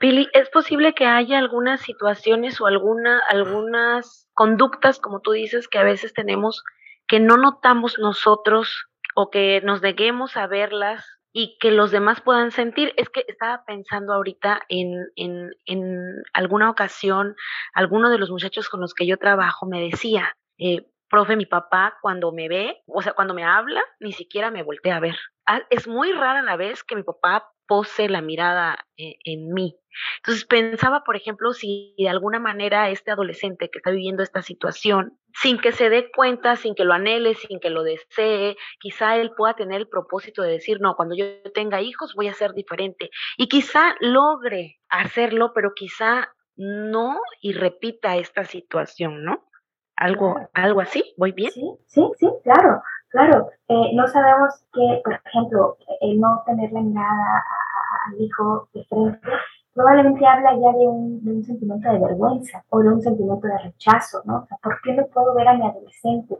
Billy, 0.00 0.28
¿es 0.32 0.48
posible 0.50 0.94
que 0.94 1.06
haya 1.06 1.38
algunas 1.38 1.80
situaciones 1.80 2.60
o 2.60 2.66
alguna, 2.66 3.20
algunas 3.28 4.28
conductas, 4.34 4.98
como 4.98 5.20
tú 5.20 5.32
dices, 5.32 5.68
que 5.68 5.78
a 5.78 5.84
veces 5.84 6.12
tenemos 6.14 6.64
que 7.06 7.20
no 7.20 7.36
notamos 7.36 7.98
nosotros 7.98 8.88
o 9.14 9.30
que 9.30 9.60
nos 9.62 9.82
neguemos 9.82 10.36
a 10.36 10.46
verlas 10.46 11.17
y 11.38 11.56
que 11.60 11.70
los 11.70 11.92
demás 11.92 12.20
puedan 12.20 12.50
sentir. 12.50 12.92
Es 12.96 13.10
que 13.10 13.24
estaba 13.28 13.62
pensando 13.64 14.12
ahorita 14.12 14.62
en, 14.68 15.06
en, 15.14 15.50
en 15.66 16.24
alguna 16.32 16.68
ocasión, 16.68 17.36
alguno 17.74 18.10
de 18.10 18.18
los 18.18 18.28
muchachos 18.28 18.68
con 18.68 18.80
los 18.80 18.92
que 18.92 19.06
yo 19.06 19.18
trabajo 19.18 19.64
me 19.64 19.80
decía, 19.80 20.36
eh, 20.58 20.90
profe, 21.08 21.36
mi 21.36 21.46
papá 21.46 21.98
cuando 22.02 22.32
me 22.32 22.48
ve, 22.48 22.82
o 22.86 23.02
sea, 23.02 23.12
cuando 23.14 23.34
me 23.34 23.44
habla, 23.44 23.82
ni 24.00 24.12
siquiera 24.12 24.50
me 24.50 24.62
voltea 24.62 24.96
a 24.96 25.00
ver. 25.00 25.16
Ah, 25.46 25.62
es 25.70 25.88
muy 25.88 26.12
rara 26.12 26.42
la 26.42 26.56
vez 26.56 26.84
que 26.84 26.96
mi 26.96 27.02
papá 27.02 27.50
pose 27.66 28.08
la 28.08 28.22
mirada 28.22 28.86
en, 28.96 29.10
eh, 29.10 29.18
en 29.24 29.52
mí. 29.52 29.76
Entonces 30.18 30.44
pensaba, 30.44 31.04
por 31.04 31.16
ejemplo, 31.16 31.52
si 31.52 31.94
de 31.98 32.08
alguna 32.08 32.38
manera 32.38 32.88
este 32.90 33.10
adolescente 33.10 33.68
que 33.70 33.78
está 33.78 33.90
viviendo 33.90 34.22
esta 34.22 34.42
situación, 34.42 35.18
sin 35.34 35.58
que 35.58 35.72
se 35.72 35.90
dé 35.90 36.10
cuenta, 36.10 36.56
sin 36.56 36.74
que 36.74 36.84
lo 36.84 36.94
anhele, 36.94 37.34
sin 37.34 37.60
que 37.60 37.70
lo 37.70 37.82
desee, 37.82 38.56
quizá 38.80 39.16
él 39.16 39.32
pueda 39.36 39.54
tener 39.54 39.80
el 39.80 39.88
propósito 39.88 40.42
de 40.42 40.52
decir, 40.52 40.80
no, 40.80 40.96
cuando 40.96 41.14
yo 41.14 41.24
tenga 41.54 41.80
hijos 41.80 42.14
voy 42.14 42.28
a 42.28 42.34
ser 42.34 42.54
diferente. 42.54 43.10
Y 43.36 43.48
quizá 43.48 43.96
logre 44.00 44.78
hacerlo, 44.88 45.52
pero 45.54 45.72
quizá 45.74 46.32
no 46.56 47.20
y 47.40 47.52
repita 47.52 48.16
esta 48.16 48.44
situación, 48.44 49.24
¿no? 49.24 49.47
Algo, 49.98 50.36
algo 50.54 50.80
así, 50.80 51.02
¿voy 51.16 51.32
bien? 51.32 51.50
Sí, 51.50 51.68
sí, 51.86 52.02
sí, 52.18 52.28
claro, 52.44 52.82
claro. 53.08 53.50
Eh, 53.68 53.90
no 53.94 54.06
sabemos 54.06 54.54
que, 54.72 55.00
por 55.04 55.20
ejemplo, 55.24 55.76
el 56.00 56.20
no 56.20 56.42
tener 56.46 56.72
la 56.72 56.80
mirada 56.80 57.44
al 58.06 58.20
hijo 58.20 58.68
de 58.72 58.84
frente 58.84 59.28
probablemente 59.78 60.26
habla 60.26 60.50
ya 60.54 60.76
de 60.76 60.88
un, 60.88 61.24
de 61.24 61.32
un, 61.34 61.44
sentimiento 61.44 61.88
de 61.88 62.00
vergüenza 62.00 62.64
o 62.70 62.80
de 62.80 62.88
un 62.88 63.00
sentimiento 63.00 63.46
de 63.46 63.58
rechazo, 63.58 64.22
¿no? 64.24 64.38
O 64.38 64.46
sea, 64.46 64.58
¿por 64.60 64.80
qué 64.82 64.92
no 64.92 65.06
puedo 65.06 65.32
ver 65.34 65.46
a 65.46 65.54
mi 65.54 65.64
adolescente? 65.64 66.36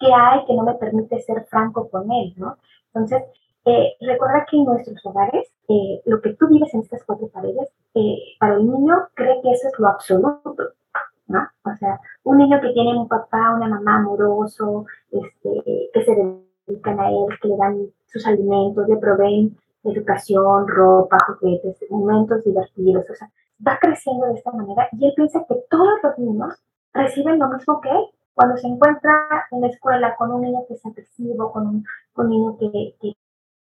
¿Qué 0.00 0.06
hay 0.06 0.46
que 0.46 0.54
no 0.54 0.62
me 0.62 0.72
permite 0.74 1.20
ser 1.20 1.44
franco 1.50 1.90
con 1.90 2.10
él, 2.10 2.32
¿no? 2.38 2.56
Entonces, 2.94 3.24
eh, 3.66 3.92
recuerda 4.00 4.46
que 4.50 4.56
en 4.56 4.64
nuestros 4.64 5.04
hogares, 5.04 5.52
eh, 5.68 6.00
lo 6.06 6.22
que 6.22 6.32
tú 6.32 6.48
vives 6.48 6.72
en 6.72 6.80
estas 6.80 7.04
cuatro 7.04 7.28
paredes, 7.28 7.68
eh, 7.94 8.16
para 8.40 8.54
el 8.54 8.66
niño 8.66 8.94
cree 9.12 9.38
que 9.42 9.50
eso 9.50 9.68
es 9.68 9.78
lo 9.78 9.88
absoluto, 9.88 10.54
O 11.28 11.76
sea, 11.78 12.00
un 12.24 12.38
niño 12.38 12.60
que 12.60 12.72
tiene 12.72 12.98
un 12.98 13.08
papá, 13.08 13.54
una 13.54 13.68
mamá 13.68 13.96
amoroso, 13.96 14.86
este, 15.10 15.90
que 15.92 16.04
se 16.04 16.14
dedican 16.66 17.00
a 17.00 17.10
él, 17.10 17.26
que 17.40 17.48
le 17.48 17.56
dan 17.56 17.76
sus 18.06 18.26
alimentos, 18.26 18.88
le 18.88 18.96
proveen 18.96 19.56
educación, 19.84 20.66
ropa, 20.66 21.18
juguetes, 21.26 21.78
momentos 21.90 22.44
divertidos, 22.44 23.04
o 23.10 23.14
sea, 23.14 23.30
va 23.66 23.78
creciendo 23.80 24.26
de 24.26 24.34
esta 24.34 24.52
manera 24.52 24.88
y 24.92 25.06
él 25.06 25.12
piensa 25.16 25.44
que 25.48 25.54
todos 25.70 25.98
los 26.02 26.18
niños 26.18 26.54
reciben 26.92 27.38
lo 27.38 27.48
mismo 27.48 27.80
que 27.80 27.90
él. 27.90 28.04
Cuando 28.34 28.56
se 28.56 28.68
encuentra 28.68 29.46
en 29.50 29.60
la 29.62 29.66
escuela 29.66 30.14
con 30.16 30.30
un 30.30 30.42
niño 30.42 30.60
que 30.68 30.74
es 30.74 30.86
agresivo, 30.86 31.50
con 31.52 31.66
un, 31.66 31.84
con 32.12 32.28
niño 32.28 32.56
que, 32.56 32.94
que, 33.00 33.16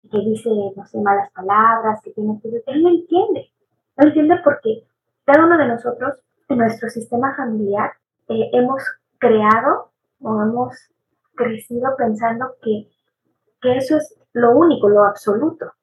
que, 0.09 0.17
dice, 0.19 0.49
no 0.75 0.85
sé, 0.87 0.99
malas 1.01 1.31
palabras, 1.33 2.01
que 2.01 2.11
tiene. 2.11 2.39
Él 2.65 2.83
no 2.83 2.89
entiende. 2.89 3.51
No 3.95 4.07
entiende 4.07 4.37
porque 4.43 4.87
cada 5.23 5.45
uno 5.45 5.57
de 5.59 5.67
nosotros, 5.67 6.15
en 6.49 6.57
nuestro 6.57 6.89
sistema 6.89 7.35
familiar, 7.35 7.91
eh, 8.29 8.49
hemos 8.53 8.81
creado 9.17 9.91
o 10.21 10.41
hemos 10.41 10.75
crecido 11.35 11.95
pensando 11.97 12.55
que, 12.61 12.89
que 13.61 13.77
eso 13.77 13.97
es 13.97 14.15
lo 14.33 14.51
único, 14.51 14.89
lo 14.89 15.03
absoluto. 15.03 15.73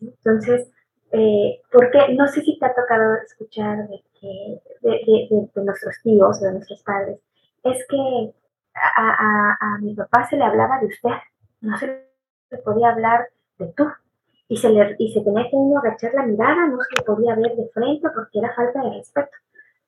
Entonces, 0.00 0.68
eh, 1.12 1.60
porque 1.70 2.14
no 2.14 2.26
sé 2.28 2.42
si 2.42 2.58
te 2.58 2.66
ha 2.66 2.74
tocado 2.74 3.16
escuchar 3.16 3.88
de, 3.88 4.02
que, 4.20 4.62
de, 4.80 5.48
de, 5.54 5.62
nuestros 5.62 5.96
tíos 6.02 6.40
o 6.40 6.44
de 6.44 6.52
nuestros 6.52 6.82
padres, 6.82 7.20
es 7.64 7.86
que 7.88 8.34
a, 8.74 9.10
a, 9.10 9.56
a, 9.60 9.78
mi 9.78 9.94
papá 9.94 10.26
se 10.28 10.36
le 10.36 10.44
hablaba 10.44 10.78
de 10.80 10.86
usted, 10.86 11.10
no 11.60 11.76
se 11.76 11.86
le 12.50 12.58
podía 12.58 12.90
hablar 12.90 13.28
de 13.58 13.66
tú. 13.76 13.86
Y 14.48 14.56
se, 14.56 14.68
le, 14.68 14.96
y 14.98 15.12
se 15.12 15.20
tenía 15.20 15.44
que 15.48 15.54
uno 15.54 15.78
agachar 15.78 16.12
la 16.12 16.26
mirada, 16.26 16.66
no 16.66 16.78
se 16.82 16.96
le 16.96 17.04
podía 17.04 17.36
ver 17.36 17.54
de 17.54 17.68
frente 17.68 18.08
porque 18.12 18.40
era 18.40 18.52
falta 18.52 18.82
de 18.82 18.98
respeto, 18.98 19.30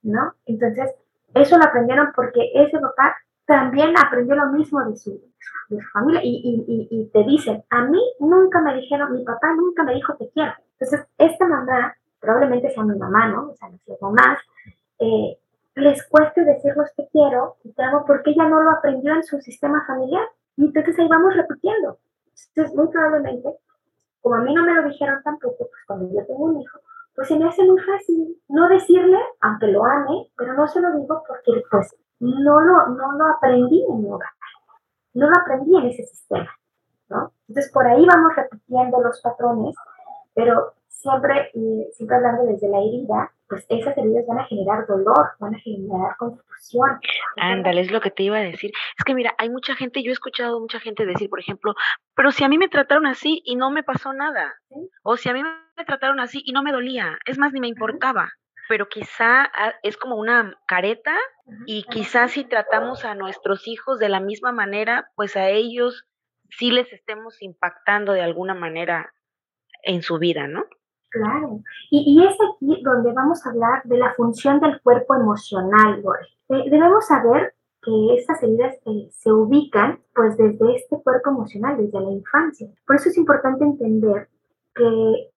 ¿no? 0.03 0.35
Entonces, 0.47 0.91
eso 1.35 1.59
lo 1.59 1.65
aprendieron 1.65 2.13
porque 2.15 2.51
ese 2.55 2.79
papá 2.79 3.17
también 3.47 3.95
aprendió 3.99 4.35
lo 4.37 4.47
mismo 4.53 4.85
de 4.85 4.97
su, 4.97 5.21
de 5.69 5.81
su 5.81 5.89
familia 5.91 6.21
y, 6.23 6.65
y, 6.67 6.89
y, 6.91 7.07
te 7.07 7.25
dicen, 7.25 7.65
a 7.71 7.83
mí 7.83 8.01
nunca 8.21 8.61
me 8.61 8.75
dijeron, 8.77 9.13
mi 9.13 9.25
papá 9.25 9.53
nunca 9.55 9.83
me 9.83 9.95
dijo 9.95 10.15
te 10.17 10.31
quiero. 10.31 10.53
Entonces, 10.79 11.07
esta 11.19 11.47
mamá, 11.47 11.95
probablemente 12.21 12.71
sea 12.71 12.85
mi 12.85 12.99
mamá, 12.99 13.29
¿no? 13.29 13.51
O 13.51 13.57
sea, 13.57 13.69
nuestras 13.69 14.01
mamás, 14.01 14.39
eh, 14.99 15.39
les 15.75 16.07
cueste 16.09 16.45
decirnos 16.45 16.95
te 16.95 17.09
quiero 17.11 17.57
y 17.65 17.73
te 17.73 17.83
amo 17.83 18.05
porque 18.07 18.31
ella 18.31 18.49
no 18.49 18.63
lo 18.63 18.71
aprendió 18.71 19.15
en 19.15 19.25
su 19.25 19.41
sistema 19.41 19.85
familiar. 19.87 20.27
Y 20.57 20.67
entonces 20.67 20.99
ahí 20.99 21.09
vamos 21.09 21.35
repitiendo. 21.35 21.99
Entonces, 22.49 22.77
muy 22.77 22.89
probablemente, 22.89 23.57
como 24.21 24.37
a 24.37 24.41
mí 24.41 24.55
no 24.55 24.65
me 24.65 24.75
lo 24.75 24.89
dijeron 24.89 25.23
tampoco, 25.23 25.57
pues 25.59 25.85
cuando 25.87 26.13
yo 26.13 26.25
tengo 26.27 26.45
un 26.45 26.61
hijo, 26.61 26.79
pues 27.15 27.29
se 27.29 27.39
me 27.39 27.49
hace 27.49 27.65
muy 27.65 27.81
fácil 27.81 28.41
no 28.49 28.69
decirle, 28.69 29.19
aunque 29.41 29.67
lo 29.69 29.85
ame, 29.85 30.31
pero 30.37 30.55
no 30.55 30.67
se 30.67 30.81
lo 30.81 30.93
digo 30.93 31.23
porque 31.27 31.63
pues 31.71 31.95
no 32.21 32.61
lo, 32.61 32.87
no 32.89 33.13
lo 33.13 33.27
aprendí 33.27 33.85
en 33.89 34.03
mi 34.03 34.11
hogar, 34.11 34.31
no 35.15 35.29
lo 35.29 35.37
aprendí 35.37 35.77
en 35.77 35.87
ese 35.87 36.05
sistema, 36.05 36.51
¿no? 37.09 37.33
Entonces 37.49 37.73
por 37.73 37.87
ahí 37.87 38.05
vamos 38.07 38.35
repitiendo 38.37 39.01
los 39.01 39.21
patrones, 39.21 39.75
pero 40.35 40.75
siempre, 40.93 41.51
siempre 41.93 42.17
hablando 42.17 42.45
desde 42.45 42.69
la 42.69 42.79
herida, 42.79 43.33
pues 43.49 43.67
esas 43.69 43.97
heridas 43.97 44.25
van 44.27 44.39
a 44.39 44.45
generar 44.45 44.87
dolor, 44.87 45.33
van 45.41 45.55
a 45.55 45.59
generar 45.59 46.17
confusión. 46.17 47.01
Ándale, 47.37 47.81
es 47.81 47.91
lo 47.91 48.01
que 48.01 48.11
te 48.11 48.23
iba 48.23 48.39
a 48.39 48.43
decir. 48.43 48.73
Es 48.99 49.05
que 49.05 49.15
mira, 49.15 49.35
hay 49.39 49.51
mucha 49.51 49.75
gente, 49.75 50.03
yo 50.03 50.11
he 50.11 50.13
escuchado 50.13 50.61
mucha 50.61 50.81
gente 50.81 51.05
decir, 51.05 51.29
por 51.29 51.41
ejemplo, 51.41 51.75
pero 52.15 52.31
si 52.31 52.45
a 52.45 52.49
mí 52.49 52.59
me 52.59 52.69
trataron 52.69 53.07
así 53.07 53.43
y 53.45 53.57
no 53.57 53.71
me 53.71 53.83
pasó 53.83 54.13
nada, 54.13 54.55
o 55.03 55.17
si 55.17 55.29
a 55.29 55.33
mí 55.33 55.43
me 55.43 55.85
trataron 55.85 56.21
así 56.21 56.43
y 56.45 56.53
no 56.53 56.63
me 56.63 56.73
dolía, 56.73 57.19
es 57.27 57.39
más, 57.39 57.53
ni 57.53 57.61
me 57.61 57.69
importaba 57.69 58.31
pero 58.69 58.89
quizá 58.89 59.43
ah, 59.43 59.75
es 59.83 59.99
como 59.99 60.17
una 60.17 60.57
careta 60.67 61.15
y 61.67 61.83
quizás 61.83 62.31
si 62.31 62.45
tratamos 62.45 63.05
a 63.05 63.15
nuestros 63.15 63.69
hijos 63.69 63.99
de 63.99 64.09
la 64.09 64.19
misma 64.19 64.51
manera, 64.53 65.11
pues 65.15 65.37
a 65.37 65.51
ellos 65.51 66.07
sí 66.49 66.71
les 66.71 66.91
estemos 66.91 67.43
impactando 67.43 68.13
de 68.13 68.23
alguna 68.23 68.55
manera 68.55 69.13
en 69.83 70.01
su 70.01 70.19
vida, 70.19 70.47
¿no? 70.47 70.65
Claro. 71.13 71.61
Y, 71.91 72.05
y 72.07 72.27
es 72.27 72.35
aquí 72.35 72.83
donde 72.83 73.13
vamos 73.13 73.45
a 73.45 73.51
hablar 73.51 73.83
de 73.85 73.99
la 73.99 74.15
función 74.15 74.61
del 74.61 74.81
cuerpo 74.81 75.15
emocional, 75.15 76.03
eh, 76.49 76.71
debemos 76.71 77.07
saber 77.07 77.55
que 77.83 78.15
estas 78.17 78.43
heridas 78.43 78.77
eh, 78.87 79.09
se 79.11 79.31
ubican 79.33 80.01
pues 80.15 80.37
desde 80.37 80.77
este 80.77 81.03
cuerpo 81.03 81.31
emocional, 81.31 81.77
desde 81.77 82.01
la 82.01 82.13
infancia. 82.13 82.69
Por 82.87 82.97
eso 82.97 83.09
es 83.09 83.19
importante 83.19 83.65
entender 83.65 84.29
que 84.75 85.33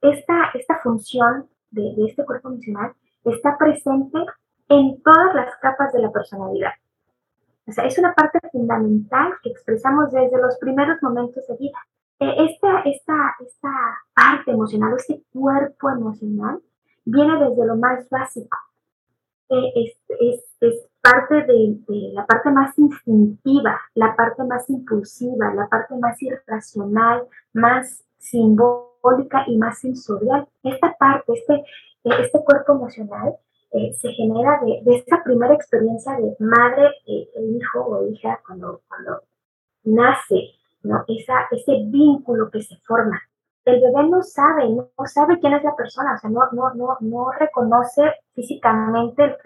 esta, 0.00 0.50
esta 0.54 0.78
función 0.82 1.48
de, 1.70 1.94
este 2.06 2.24
cuerpo 2.24 2.48
emocional 2.48 2.92
está 3.24 3.56
presente 3.58 4.18
en 4.68 5.02
todas 5.02 5.34
las 5.34 5.56
capas 5.58 5.92
de 5.92 6.00
la 6.00 6.10
personalidad. 6.10 6.72
O 7.68 7.72
sea, 7.72 7.84
es 7.84 7.98
una 7.98 8.14
parte 8.14 8.38
fundamental 8.50 9.34
que 9.42 9.50
expresamos 9.50 10.10
desde 10.12 10.40
los 10.40 10.56
primeros 10.58 11.02
momentos 11.02 11.46
de 11.46 11.56
vida. 11.56 11.78
Eh, 12.18 12.34
esta, 12.38 12.80
esta, 12.80 13.36
esta 13.40 13.70
parte 14.14 14.50
emocional 14.50 14.94
este 14.96 15.22
cuerpo 15.32 15.90
emocional 15.90 16.62
viene 17.04 17.38
desde 17.48 17.66
lo 17.66 17.76
más 17.76 18.08
básico. 18.08 18.56
Eh, 19.48 19.72
es, 19.76 19.96
es, 20.20 20.44
es, 20.60 20.88
parte 21.02 21.34
de, 21.36 21.78
de, 21.86 22.12
la 22.14 22.26
parte 22.26 22.50
más 22.50 22.76
instintiva, 22.76 23.80
la 23.94 24.16
parte 24.16 24.42
más 24.42 24.68
impulsiva, 24.68 25.54
la 25.54 25.68
parte 25.68 25.94
más 25.96 26.20
irracional, 26.20 27.28
más 27.52 28.02
simbólica 28.18 29.44
y 29.46 29.56
más 29.56 29.78
sensorial. 29.78 30.48
Esta 30.64 30.96
parte, 30.98 31.32
este, 31.32 31.64
este 32.02 32.42
cuerpo 32.44 32.72
emocional, 32.72 33.36
eh, 33.70 33.92
se 33.94 34.10
genera 34.12 34.60
de, 34.64 34.80
de, 34.84 34.96
esta 34.96 35.22
primera 35.22 35.54
experiencia 35.54 36.12
de 36.14 36.34
madre 36.40 36.90
e 37.06 37.28
hijo 37.42 37.80
o 37.84 38.08
hija 38.08 38.40
cuando, 38.44 38.80
cuando 38.88 39.22
nace, 39.84 40.55
¿no? 40.86 41.04
Esa, 41.08 41.46
ese 41.50 41.84
vínculo 41.86 42.50
que 42.50 42.62
se 42.62 42.76
forma. 42.86 43.20
El 43.64 43.80
bebé 43.80 44.08
no 44.08 44.22
sabe, 44.22 44.68
no, 44.68 44.88
sabe 45.06 45.40
quién 45.40 45.54
es 45.54 45.64
la 45.64 45.74
persona, 45.74 46.14
o 46.14 46.18
sea, 46.18 46.30
no, 46.30 46.40
no, 46.52 46.72
no, 46.74 46.96
no 47.00 47.32
reconoce 47.32 48.02
físicamente 48.34 49.36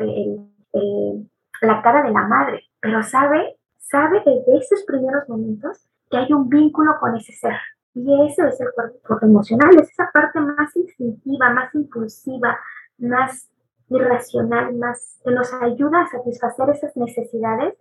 la 1.62 1.82
cara 1.82 2.02
de 2.02 2.10
la 2.10 2.28
madre, 2.28 2.64
pero 2.80 3.02
sabe, 3.02 3.56
sabe 3.78 4.22
desde 4.24 4.58
esos 4.58 4.84
primeros 4.84 5.28
momentos 5.28 5.86
que 6.10 6.18
hay 6.18 6.32
un 6.32 6.48
vínculo 6.48 6.92
con 7.00 7.16
ese 7.16 7.32
ser. 7.32 7.56
Y 7.94 8.26
ese 8.26 8.46
es 8.46 8.60
el 8.60 8.68
cuerpo 8.72 9.26
emocional, 9.26 9.70
es 9.80 9.90
esa 9.90 10.10
parte 10.12 10.38
más 10.38 10.76
instintiva, 10.76 11.50
más 11.50 11.74
impulsiva, 11.74 12.58
más 12.98 13.50
irracional, 13.88 14.74
más 14.74 15.20
que 15.24 15.32
nos 15.32 15.52
ayuda 15.54 16.02
a 16.02 16.06
satisfacer 16.08 16.70
esas 16.70 16.96
necesidades 16.96 17.74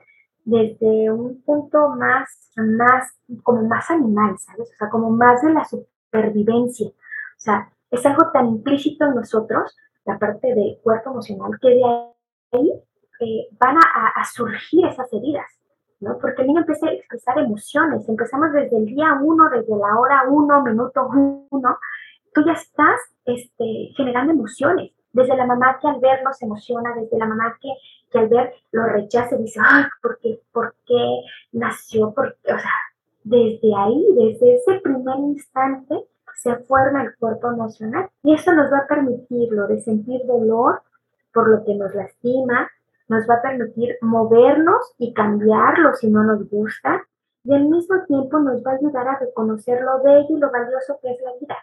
desde 0.45 1.11
un 1.11 1.41
punto 1.41 1.89
más, 1.89 2.51
más, 2.55 3.13
como 3.43 3.63
más 3.63 3.89
animal, 3.91 4.37
¿sabes? 4.39 4.69
O 4.71 4.75
sea, 4.77 4.89
como 4.89 5.09
más 5.09 5.41
de 5.41 5.53
la 5.53 5.65
supervivencia. 5.65 6.87
O 6.87 7.39
sea, 7.39 7.69
es 7.91 8.05
algo 8.05 8.31
tan 8.31 8.47
implícito 8.47 9.05
en 9.05 9.15
nosotros, 9.15 9.75
la 10.05 10.17
parte 10.17 10.53
del 10.53 10.79
cuerpo 10.83 11.11
emocional, 11.11 11.51
que 11.61 11.69
de 11.69 11.83
ahí 12.51 12.71
eh, 13.21 13.47
van 13.59 13.77
a, 13.77 14.07
a, 14.15 14.25
surgir 14.25 14.85
esas 14.85 15.11
heridas, 15.13 15.45
¿no? 15.99 16.17
Porque 16.19 16.41
el 16.41 16.47
niño 16.47 16.61
empieza 16.61 16.87
a 16.87 16.93
expresar 16.93 17.37
emociones, 17.39 18.07
empezamos 18.07 18.51
desde 18.53 18.77
el 18.77 18.85
día 18.85 19.19
uno, 19.21 19.49
desde 19.49 19.75
la 19.75 19.99
hora 19.99 20.23
uno, 20.29 20.63
minuto 20.63 21.07
uno, 21.49 21.77
tú 22.33 22.43
ya 22.45 22.53
estás 22.53 22.99
este, 23.25 23.91
generando 23.95 24.33
emociones, 24.33 24.91
desde 25.11 25.35
la 25.35 25.45
mamá 25.45 25.77
que 25.81 25.87
al 25.87 25.99
verlo 25.99 26.31
se 26.33 26.45
emociona, 26.45 26.93
desde 26.95 27.17
la 27.17 27.25
mamá 27.25 27.57
que, 27.61 27.69
que 28.11 28.19
al 28.19 28.27
ver 28.27 28.53
lo 28.71 28.83
rechaza 28.85 29.35
y 29.35 29.43
dice, 29.43 29.59
ay, 29.63 29.85
¿por 30.01 30.19
qué, 30.19 30.39
¿por 30.51 30.75
qué 30.85 31.21
nació? 31.51 32.13
¿Por 32.13 32.37
qué? 32.43 32.53
O 32.53 32.59
sea, 32.59 32.71
desde 33.23 33.75
ahí, 33.75 34.05
desde 34.15 34.55
ese 34.55 34.79
primer 34.81 35.17
instante, 35.19 36.05
se 36.35 36.55
forma 36.65 37.03
el 37.03 37.15
cuerpo 37.17 37.51
emocional. 37.51 38.09
Y 38.23 38.33
eso 38.33 38.53
nos 38.53 38.71
va 38.71 38.79
a 38.79 38.87
permitir 38.87 39.51
lo 39.51 39.67
de 39.67 39.81
sentir 39.81 40.25
dolor 40.25 40.81
por 41.33 41.49
lo 41.49 41.63
que 41.63 41.75
nos 41.75 41.93
lastima, 41.93 42.69
nos 43.07 43.27
va 43.29 43.35
a 43.35 43.41
permitir 43.41 43.97
movernos 44.01 44.93
y 44.97 45.13
cambiarlo 45.13 45.93
si 45.95 46.09
no 46.09 46.23
nos 46.23 46.49
gusta, 46.49 47.03
y 47.43 47.53
al 47.53 47.65
mismo 47.65 48.03
tiempo 48.05 48.39
nos 48.39 48.63
va 48.63 48.71
a 48.71 48.75
ayudar 48.75 49.07
a 49.07 49.19
reconocer 49.19 49.81
lo 49.81 50.03
bello 50.03 50.27
y 50.29 50.39
lo 50.39 50.51
valioso 50.51 50.99
que 51.01 51.11
es 51.11 51.21
la 51.21 51.31
vida. 51.39 51.57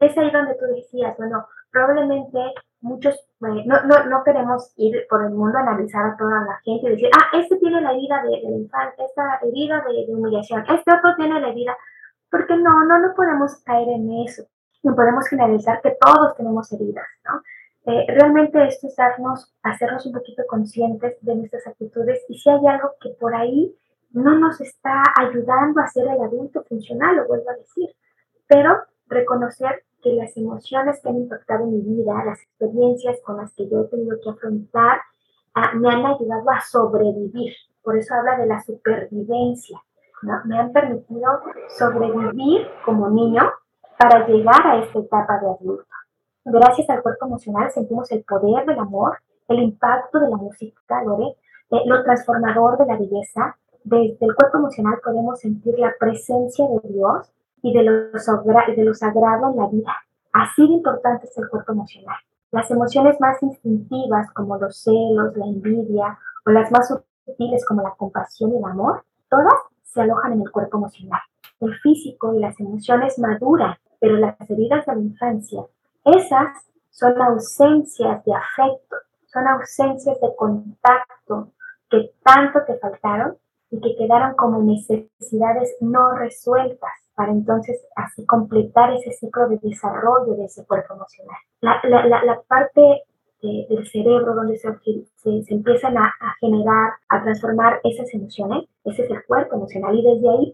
Es 0.00 0.16
ahí 0.18 0.30
donde 0.30 0.54
tú 0.54 0.66
decías, 0.66 1.16
bueno, 1.16 1.46
probablemente 1.70 2.38
muchos, 2.82 3.14
eh, 3.14 3.64
no, 3.64 3.82
no, 3.84 4.04
no, 4.06 4.24
queremos 4.24 4.72
ir 4.76 5.06
por 5.08 5.24
el 5.24 5.30
mundo 5.30 5.56
a 5.58 5.62
analizar 5.62 6.04
a 6.04 6.16
toda 6.16 6.44
la 6.44 6.60
gente 6.64 6.88
y 6.88 6.90
decir, 6.90 7.10
ah, 7.16 7.38
este 7.38 7.56
tiene 7.56 7.80
la 7.80 7.92
herida 7.92 8.22
de, 8.22 8.30
de 8.30 8.56
infancia, 8.58 9.04
esta 9.04 9.38
herida 9.42 9.82
de, 9.86 10.06
de, 10.06 10.14
humillación, 10.14 10.64
este 10.68 10.92
otro 10.92 11.14
tiene 11.16 11.40
la 11.40 11.48
herida, 11.48 11.76
porque 12.30 12.56
no, 12.56 12.84
no, 12.84 12.98
no 12.98 13.14
podemos 13.14 13.62
caer 13.64 13.88
en 13.88 14.10
eso, 14.26 14.42
no 14.82 14.94
podemos 14.94 15.26
generalizar 15.28 15.80
que 15.80 15.96
todos 16.00 16.36
tenemos 16.36 16.70
heridas, 16.72 17.06
¿no? 17.24 17.40
Eh, 17.84 18.06
realmente 18.08 18.64
esto 18.64 18.86
es 18.86 18.94
darnos, 18.94 19.52
hacernos 19.62 20.06
un 20.06 20.12
poquito 20.12 20.44
conscientes 20.48 21.16
de 21.20 21.34
nuestras 21.34 21.66
actitudes 21.66 22.24
y 22.28 22.38
si 22.38 22.48
hay 22.48 22.64
algo 22.68 22.92
que 23.00 23.10
por 23.20 23.34
ahí 23.34 23.76
no 24.12 24.38
nos 24.38 24.60
está 24.60 25.02
ayudando 25.18 25.80
a 25.80 25.88
ser 25.88 26.06
el 26.06 26.20
adulto 26.20 26.62
funcional, 26.62 27.16
lo 27.16 27.26
vuelvo 27.26 27.50
a 27.50 27.56
decir, 27.56 27.88
pero 28.46 28.82
reconocer 29.08 29.82
que 30.02 30.12
las 30.12 30.36
emociones 30.36 31.00
que 31.00 31.08
han 31.08 31.16
impactado 31.16 31.66
mi 31.66 31.80
vida, 31.80 32.24
las 32.24 32.42
experiencias 32.42 33.18
con 33.24 33.36
las 33.38 33.52
que 33.54 33.68
yo 33.68 33.82
he 33.82 33.88
tenido 33.88 34.18
que 34.22 34.30
afrontar, 34.30 34.98
uh, 35.56 35.78
me 35.78 35.88
han 35.88 36.04
ayudado 36.04 36.50
a 36.50 36.60
sobrevivir. 36.60 37.54
Por 37.82 37.96
eso 37.96 38.14
habla 38.14 38.38
de 38.38 38.46
la 38.46 38.60
supervivencia. 38.62 39.80
¿no? 40.22 40.40
Me 40.44 40.58
han 40.58 40.72
permitido 40.72 41.40
sobrevivir 41.68 42.66
como 42.84 43.10
niño 43.10 43.42
para 43.98 44.26
llegar 44.26 44.66
a 44.66 44.78
esta 44.78 44.98
etapa 44.98 45.38
de 45.40 45.50
adulto. 45.50 45.86
Gracias 46.44 46.90
al 46.90 47.02
cuerpo 47.02 47.26
emocional 47.26 47.70
sentimos 47.70 48.10
el 48.10 48.24
poder 48.24 48.66
del 48.66 48.78
amor, 48.78 49.18
el 49.48 49.60
impacto 49.60 50.18
de 50.18 50.28
la 50.28 50.36
música, 50.36 51.02
Lore, 51.04 51.36
eh, 51.70 51.82
lo 51.86 52.02
transformador 52.02 52.78
de 52.78 52.86
la 52.86 52.96
belleza. 52.96 53.56
Desde 53.84 54.26
el 54.26 54.34
cuerpo 54.34 54.58
emocional 54.58 54.98
podemos 55.04 55.38
sentir 55.38 55.78
la 55.78 55.94
presencia 55.98 56.66
de 56.66 56.88
Dios 56.88 57.32
y 57.62 57.72
de 57.72 57.82
lo, 57.84 57.92
de 57.92 58.84
lo 58.84 58.94
sagrado 58.94 59.50
en 59.50 59.56
la 59.56 59.68
vida. 59.68 59.96
Así 60.32 60.66
de 60.66 60.74
importante 60.74 61.26
es 61.26 61.38
el 61.38 61.48
cuerpo 61.48 61.72
emocional. 61.72 62.16
Las 62.50 62.70
emociones 62.70 63.20
más 63.20 63.42
instintivas 63.42 64.30
como 64.32 64.58
los 64.58 64.76
celos, 64.76 65.36
la 65.36 65.46
envidia 65.46 66.18
o 66.44 66.50
las 66.50 66.70
más 66.70 66.88
sutiles 66.88 67.64
como 67.64 67.82
la 67.82 67.92
compasión 67.92 68.52
y 68.52 68.58
el 68.58 68.64
amor, 68.64 69.04
todas 69.30 69.54
se 69.84 70.02
alojan 70.02 70.32
en 70.32 70.42
el 70.42 70.50
cuerpo 70.50 70.78
emocional. 70.78 71.20
El 71.60 71.74
físico 71.76 72.34
y 72.34 72.40
las 72.40 72.58
emociones 72.60 73.18
maduran, 73.18 73.76
pero 74.00 74.16
las 74.16 74.38
heridas 74.50 74.84
de 74.84 74.94
la 74.94 75.00
infancia, 75.00 75.62
esas 76.04 76.48
son 76.90 77.20
ausencias 77.22 78.24
de 78.24 78.34
afecto, 78.34 78.96
son 79.26 79.46
ausencias 79.46 80.20
de 80.20 80.34
contacto 80.36 81.52
que 81.88 82.12
tanto 82.22 82.60
te 82.66 82.76
faltaron 82.78 83.36
y 83.70 83.80
que 83.80 83.96
quedaron 83.96 84.34
como 84.34 84.60
necesidades 84.62 85.76
no 85.80 86.12
resueltas 86.16 87.01
para 87.14 87.32
entonces 87.32 87.84
así 87.96 88.24
completar 88.26 88.92
ese 88.92 89.12
ciclo 89.12 89.48
de 89.48 89.58
desarrollo 89.58 90.34
de 90.34 90.44
ese 90.46 90.64
cuerpo 90.66 90.94
emocional. 90.94 91.36
La, 91.60 92.42
parte 92.48 92.80
de, 93.42 93.66
del 93.68 93.86
cerebro 93.88 94.34
donde 94.34 94.56
se, 94.56 94.68
empiezan 95.48 95.98
a, 95.98 96.12
generar, 96.40 96.92
a 97.08 97.22
transformar 97.22 97.80
esas 97.84 98.12
emociones, 98.14 98.64
ese 98.84 99.04
es 99.04 99.10
el 99.10 99.24
cuerpo 99.24 99.56
emocional 99.56 99.94
y 99.94 100.02
desde 100.02 100.30
ahí 100.30 100.52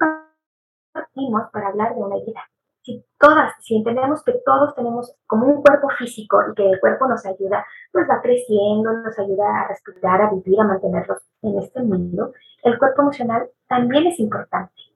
partimos 0.93 1.43
para 1.53 1.69
hablar 1.69 1.95
de 1.95 2.01
una 2.01 2.17
vida. 2.17 2.41
Si 2.83 3.05
todas, 3.19 3.53
si 3.61 3.77
entendemos 3.77 4.25
que 4.25 4.33
todos 4.47 4.75
tenemos 4.75 5.15
como 5.27 5.47
un 5.47 5.63
cuerpo 5.63 5.89
físico 5.99 6.39
y 6.51 6.55
que 6.55 6.71
el 6.71 6.81
cuerpo 6.81 7.07
nos 7.07 7.25
ayuda, 7.27 7.65
pues 7.93 8.09
va 8.09 8.23
creciendo, 8.23 8.93
nos 8.93 9.19
ayuda 9.19 9.45
a 9.45 9.69
respirar, 9.69 10.23
a 10.23 10.31
vivir, 10.31 10.59
a 10.59 10.65
mantenernos 10.65 11.19
en 11.43 11.59
este 11.59 11.83
mundo, 11.83 12.33
el 12.63 12.79
cuerpo 12.79 13.03
emocional 13.03 13.49
también 13.69 14.07
es 14.07 14.19
importante 14.19 14.88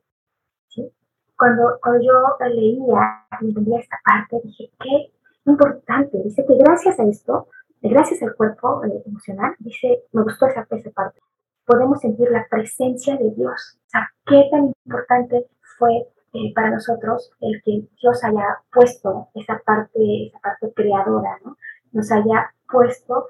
cuando, 1.43 1.77
cuando 1.83 2.01
yo 2.05 2.47
leía 2.55 3.27
y 3.41 3.49
entendía 3.49 3.81
esta 3.81 3.97
parte, 4.05 4.41
dije, 4.45 4.71
qué 4.79 5.13
importante. 5.45 6.23
Dice 6.23 6.45
que 6.47 6.55
gracias 6.57 7.01
a 7.01 7.05
esto, 7.05 7.49
gracias 7.81 8.23
al 8.23 8.37
cuerpo 8.37 8.85
eh, 8.85 9.03
emocional, 9.05 9.53
dice, 9.59 10.05
me 10.13 10.23
gustó 10.23 10.47
esa, 10.47 10.65
parte, 10.95 11.19
podemos 11.67 11.99
sentir 12.01 12.31
la 12.31 12.47
presencia 12.49 13.17
de 13.17 13.33
Dios. 13.35 13.77
O 13.87 13.89
sea, 13.89 14.09
qué 14.25 14.45
tan 14.53 14.73
importante 14.87 15.49
fue 15.79 16.07
eh, 16.33 16.55
para 16.55 16.71
nosotros 16.71 17.33
el 17.41 17.61
que 17.65 17.89
Dios 18.01 18.23
haya 18.23 18.59
puesto 18.73 19.27
esa 19.35 19.61
parte, 19.67 20.29
esa 20.29 20.39
parte 20.39 20.73
creadora, 20.77 21.41
¿no? 21.45 21.57
Nos 21.91 22.13
haya 22.13 22.55
puesto 22.71 23.27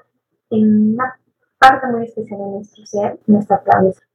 en 0.50 0.96
una 0.96 1.18
parte 1.58 1.86
muy 1.86 2.04
especial 2.04 2.40
de 2.40 2.50
nuestro 2.50 2.84
ser, 2.84 3.18
nuestro 3.26 3.56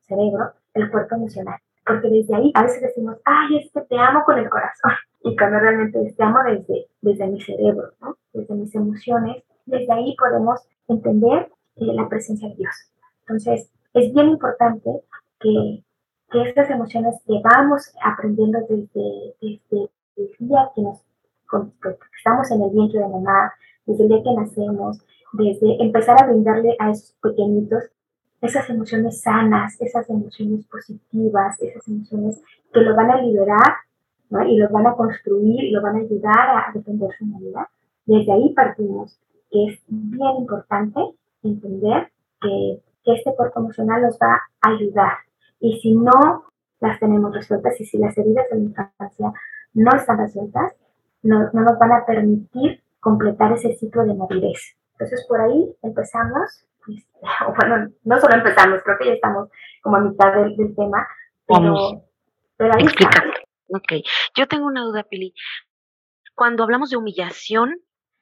cerebro, 0.07 0.53
el 0.75 0.91
cuerpo 0.91 1.15
emocional 1.15 1.57
porque 1.87 2.09
desde 2.09 2.35
ahí 2.35 2.51
a 2.53 2.63
veces 2.63 2.81
decimos, 2.81 3.17
ay, 3.25 3.57
es 3.57 3.71
que 3.71 3.81
te 3.81 3.97
amo 3.97 4.23
con 4.25 4.37
el 4.37 4.49
corazón, 4.49 4.91
y 5.23 5.35
cuando 5.35 5.59
realmente 5.59 6.13
te 6.15 6.23
amo 6.23 6.39
desde, 6.43 6.87
desde 7.01 7.27
mi 7.27 7.41
cerebro, 7.41 7.91
¿no? 8.01 8.17
desde 8.33 8.53
mis 8.55 8.75
emociones, 8.75 9.43
desde 9.65 9.91
ahí 9.91 10.15
podemos 10.17 10.61
entender 10.87 11.49
eh, 11.75 11.85
la 11.93 12.07
presencia 12.07 12.49
de 12.49 12.55
Dios. 12.55 12.75
Entonces, 13.21 13.71
es 13.93 14.13
bien 14.13 14.29
importante 14.29 14.89
que, 15.39 15.83
que 16.31 16.41
estas 16.43 16.69
emociones 16.69 17.15
que 17.25 17.41
vamos 17.43 17.93
aprendiendo 18.03 18.59
desde, 18.69 19.35
desde 19.41 19.89
el 20.15 20.47
día 20.47 20.69
que 20.75 20.81
nos 20.81 21.03
que 21.81 21.97
estamos 22.17 22.51
en 22.51 22.61
el 22.61 22.71
vientre 22.71 22.99
de 22.99 23.07
mamá, 23.07 23.53
desde 23.85 24.03
el 24.03 24.09
día 24.09 24.23
que 24.23 24.33
nacemos, 24.33 24.99
desde 25.33 25.81
empezar 25.81 26.21
a 26.21 26.27
brindarle 26.27 26.75
a 26.79 26.91
esos 26.91 27.15
pequeñitos 27.21 27.83
esas 28.41 28.69
emociones 28.69 29.21
sanas, 29.21 29.79
esas 29.81 30.09
emociones 30.09 30.65
positivas, 30.65 31.59
esas 31.61 31.87
emociones 31.87 32.41
que 32.73 32.81
lo 32.81 32.95
van 32.95 33.11
a 33.11 33.21
liberar 33.21 33.77
¿no? 34.29 34.45
y 34.45 34.57
lo 34.57 34.69
van 34.69 34.87
a 34.87 34.93
construir 34.93 35.63
y 35.63 35.71
lo 35.71 35.81
van 35.81 35.95
a 35.95 35.99
ayudar 35.99 36.49
a 36.49 36.71
defender 36.73 37.09
su 37.17 37.25
vida. 37.25 37.69
Desde 38.05 38.31
ahí 38.31 38.53
partimos, 38.53 39.19
que 39.49 39.65
es 39.65 39.79
bien 39.87 40.35
importante 40.37 40.99
entender 41.43 42.11
que, 42.41 42.81
que 43.03 43.13
este 43.13 43.35
cuerpo 43.35 43.61
emocional 43.61 44.01
nos 44.01 44.17
va 44.19 44.41
a 44.61 44.69
ayudar. 44.69 45.13
Y 45.59 45.79
si 45.79 45.95
no 45.95 46.43
las 46.79 46.99
tenemos 46.99 47.33
resueltas 47.33 47.79
y 47.81 47.85
si 47.85 47.97
las 47.97 48.17
heridas 48.17 48.45
de 48.51 48.57
la 48.57 48.63
infancia 48.63 49.33
no 49.73 49.95
están 49.95 50.19
resueltas, 50.19 50.73
no, 51.23 51.49
no 51.51 51.61
nos 51.61 51.79
van 51.79 51.91
a 51.91 52.05
permitir 52.05 52.81
completar 52.99 53.53
ese 53.53 53.73
ciclo 53.75 54.05
de 54.05 54.13
madurez. 54.13 54.75
Entonces 54.93 55.25
por 55.27 55.41
ahí 55.41 55.75
empezamos, 55.81 56.65
bueno, 57.57 57.89
no 58.03 58.19
solo 58.19 58.35
empezamos, 58.35 58.81
creo 58.83 58.97
que 58.97 59.05
ya 59.07 59.13
estamos 59.13 59.49
como 59.81 59.97
a 59.97 60.01
mitad 60.01 60.33
del, 60.33 60.55
tema, 60.75 61.07
pero, 61.47 62.03
pero 62.57 62.73
ahí 62.75 62.85
Ok, 63.69 64.05
yo 64.35 64.47
tengo 64.47 64.65
una 64.65 64.83
duda, 64.83 65.03
Pili. 65.03 65.33
Cuando 66.35 66.63
hablamos 66.63 66.89
de 66.89 66.97
humillación, 66.97 67.75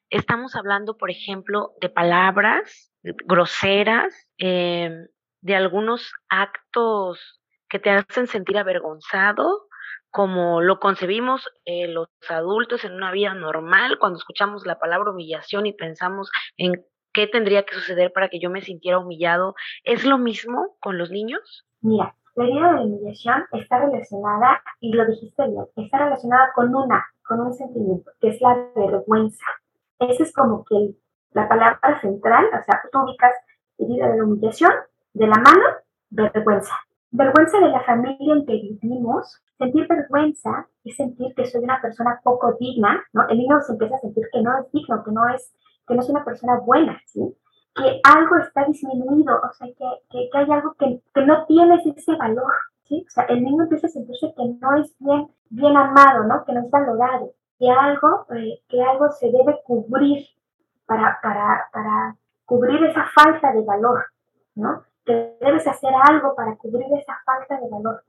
estamos 0.10 0.56
hablando, 0.56 0.98
por 0.98 1.12
ejemplo, 1.12 1.74
de 1.82 1.90
palabras 1.90 2.92
groseras, 3.04 4.14
em, 4.38 5.08
de 5.42 5.56
algunos 5.56 6.12
actos 6.30 7.42
que 7.70 7.80
te 7.80 7.92
hacen 7.92 8.28
sentir 8.28 8.58
avergonzado, 8.58 9.68
como 10.10 10.62
lo 10.62 10.80
concebimos 10.80 11.48
eh, 11.66 11.88
los 11.88 12.08
adultos 12.30 12.84
en 12.86 12.94
una 12.94 13.12
vida 13.12 13.34
normal, 13.34 14.00
cuando 14.00 14.18
escuchamos 14.18 14.66
la 14.66 14.80
palabra 14.80 15.12
humillación 15.12 15.66
y 15.66 15.74
pensamos 15.74 16.32
en 16.58 16.84
qué 17.16 17.28
tendría 17.28 17.64
que 17.64 17.76
suceder 17.76 18.12
para 18.12 18.28
que 18.30 18.40
yo 18.40 18.50
me 18.50 18.62
sintiera 18.62 19.00
humillado, 19.00 19.56
¿es 19.84 20.06
lo 20.06 20.18
mismo 20.18 20.76
con 20.82 20.98
los 20.98 21.10
niños? 21.10 21.66
Mira, 21.82 22.14
la 22.36 22.44
idea 22.44 22.68
de 22.68 22.74
la 22.74 22.82
humillación 22.82 23.46
está 23.54 23.80
relacionada, 23.80 24.62
y 24.82 24.92
lo 24.92 25.06
dijiste 25.06 25.48
bien, 25.48 25.66
está 25.78 25.98
relacionada 26.00 26.52
con 26.54 26.76
una, 26.76 27.06
con 27.26 27.40
un 27.40 27.54
sentimiento, 27.54 28.12
que 28.20 28.30
es 28.30 28.42
la 28.42 28.68
vergüenza. 28.76 29.46
Esa 30.00 30.24
es 30.24 30.34
como 30.34 30.66
que 30.66 30.96
la 31.32 31.48
palabra 31.48 32.02
central, 32.02 32.46
o 32.48 32.64
sea, 32.64 32.82
tú 32.92 33.00
ubicas 33.00 33.34
herida 33.78 34.10
de 34.10 34.18
la 34.18 34.24
humillación, 34.26 34.72
de 35.14 35.28
la 35.28 35.38
mano, 35.38 35.64
vergüenza. 36.10 36.76
Vergüenza 37.12 37.60
de 37.60 37.70
la 37.70 37.82
familia 37.84 38.34
en 38.34 38.46
que 38.46 38.54
vivimos, 38.54 39.42
sentir 39.58 39.88
vergüenza 39.88 40.68
es 40.84 40.98
sentir 40.98 41.34
que 41.34 41.46
soy 41.46 41.64
una 41.64 41.82
persona 41.82 42.20
poco 42.22 42.58
digna, 42.60 43.02
¿no? 43.14 43.26
El 43.30 43.38
niño 43.38 43.62
se 43.62 43.72
empieza 43.72 43.96
a 43.96 44.00
sentir 44.00 44.26
que 44.34 44.42
no 44.42 44.60
es 44.60 44.70
digno, 44.74 45.02
que 45.04 45.12
no 45.12 45.30
es, 45.30 45.54
que 45.88 45.96
no 45.96 46.02
es 46.02 46.10
una 46.10 46.24
persona 46.24 46.60
buena, 46.60 47.00
¿sí? 47.06 47.22
Que 47.76 48.00
algo 48.04 48.38
está 48.38 48.66
disminuido, 48.66 49.36
o 49.36 49.54
sea, 49.54 49.68
que, 49.68 49.86
que, 50.10 50.30
hay 50.38 50.52
algo 50.52 50.74
que, 50.74 51.02
que, 51.14 51.26
no 51.26 51.46
tienes 51.46 51.86
ese 51.86 52.16
valor, 52.16 52.54
¿sí? 52.84 53.06
O 53.08 53.10
sea, 53.10 53.26
el 53.26 53.44
niño 53.44 53.64
empieza 53.64 53.88
a 53.88 53.90
sentirse 53.90 54.34
que 54.36 54.44
no 54.60 54.76
es 54.78 54.96
bien, 55.00 55.28
bien 55.50 55.76
amado, 55.76 56.24
¿no? 56.24 56.46
Que 56.46 56.54
no 56.54 56.62
es 56.62 56.72
valorado, 56.72 57.34
que 57.60 57.70
algo, 57.70 58.26
eh, 58.36 58.62
que 58.70 58.82
algo 58.82 59.12
se 59.12 59.32
debe 59.32 59.62
cubrir 59.66 60.26
para, 60.86 61.20
para, 61.22 61.68
para 61.72 62.16
cubrir 62.46 62.84
esa 62.86 63.06
falta 63.14 63.52
de 63.52 63.64
valor, 63.64 64.06
¿no? 64.56 64.84
que 65.06 65.38
debes 65.40 65.68
hacer 65.68 65.92
algo 66.10 66.36
para 66.36 66.56
cubrir 66.58 66.88
esa 67.00 67.14
falta 67.26 67.60
de 67.60 67.70
valor. 67.70 68.04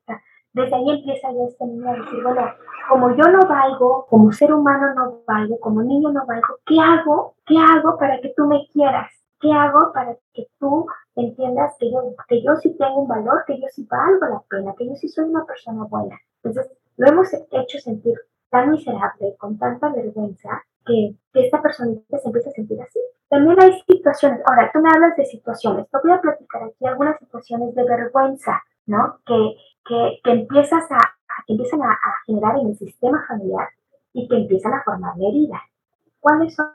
Desde 0.57 0.75
ahí 0.75 0.91
empieza 0.91 1.31
ya 1.33 1.45
este 1.45 1.67
niño 1.67 1.91
a 1.91 1.93
decir, 1.93 2.23
bueno, 2.23 2.41
como 2.89 3.15
yo 3.15 3.25
no 3.25 3.47
valgo, 3.47 4.07
como 4.09 4.33
ser 4.33 4.55
humano 4.55 4.95
no 4.95 5.21
valgo, 5.27 5.61
como 5.61 5.83
niño 5.83 6.11
no 6.11 6.25
valgo, 6.25 6.57
¿qué 6.65 6.77
hago? 6.81 7.35
¿Qué 7.45 7.57
hago 7.59 7.99
para 7.99 8.19
que 8.23 8.33
tú 8.35 8.47
me 8.47 8.67
quieras? 8.73 9.13
¿Qué 9.39 9.53
hago 9.53 9.93
para 9.93 10.17
que 10.33 10.49
tú 10.59 10.87
entiendas 11.15 11.75
que 11.79 11.91
yo, 11.91 12.01
que 12.27 12.43
yo 12.43 12.57
sí 12.57 12.75
tengo 12.79 13.03
un 13.03 13.09
valor, 13.09 13.45
que 13.47 13.61
yo 13.61 13.67
sí 13.71 13.87
valgo 13.91 14.27
la 14.27 14.43
pena, 14.49 14.75
que 14.79 14.89
yo 14.89 14.95
sí 14.97 15.09
soy 15.09 15.27
una 15.27 15.45
persona 15.45 15.85
buena? 15.85 16.19
Entonces, 16.43 16.73
lo 16.97 17.07
hemos 17.07 17.35
hecho 17.35 17.79
sentir 17.79 18.15
tan 18.49 18.71
miserable, 18.71 19.37
con 19.37 19.59
tanta 19.59 19.91
vergüenza, 19.91 20.65
que, 20.87 21.17
que 21.35 21.45
esta 21.45 21.61
persona 21.61 21.93
se 22.09 22.27
empieza 22.29 22.49
a 22.49 22.53
sentir 22.53 22.81
así. 22.81 23.01
También 23.29 23.61
hay 23.61 23.79
situaciones, 23.87 24.41
ahora 24.47 24.71
tú 24.73 24.81
me 24.81 24.89
hablas 24.89 25.17
de 25.19 25.27
situaciones, 25.27 25.87
te 25.91 25.99
voy 26.03 26.13
a 26.13 26.21
platicar 26.23 26.63
aquí 26.63 26.87
algunas 26.87 27.19
situaciones 27.19 27.75
de 27.75 27.85
vergüenza, 27.85 28.63
¿no? 28.87 29.19
Que, 29.27 29.57
que, 29.89 30.21
que 30.23 30.31
empiezas 30.31 30.85
a, 30.91 30.99
que 31.47 31.53
empiezan 31.53 31.83
a, 31.83 31.99
generar 32.27 32.59
en 32.59 32.69
el 32.69 32.77
sistema 32.77 33.25
familiar 33.27 33.69
y 34.13 34.29
que 34.29 34.37
empiezan 34.37 34.75
a 34.75 34.83
formar 34.83 35.17
la 35.17 35.29
herida. 35.29 35.63
¿Cuáles 36.21 36.55
son 36.55 36.67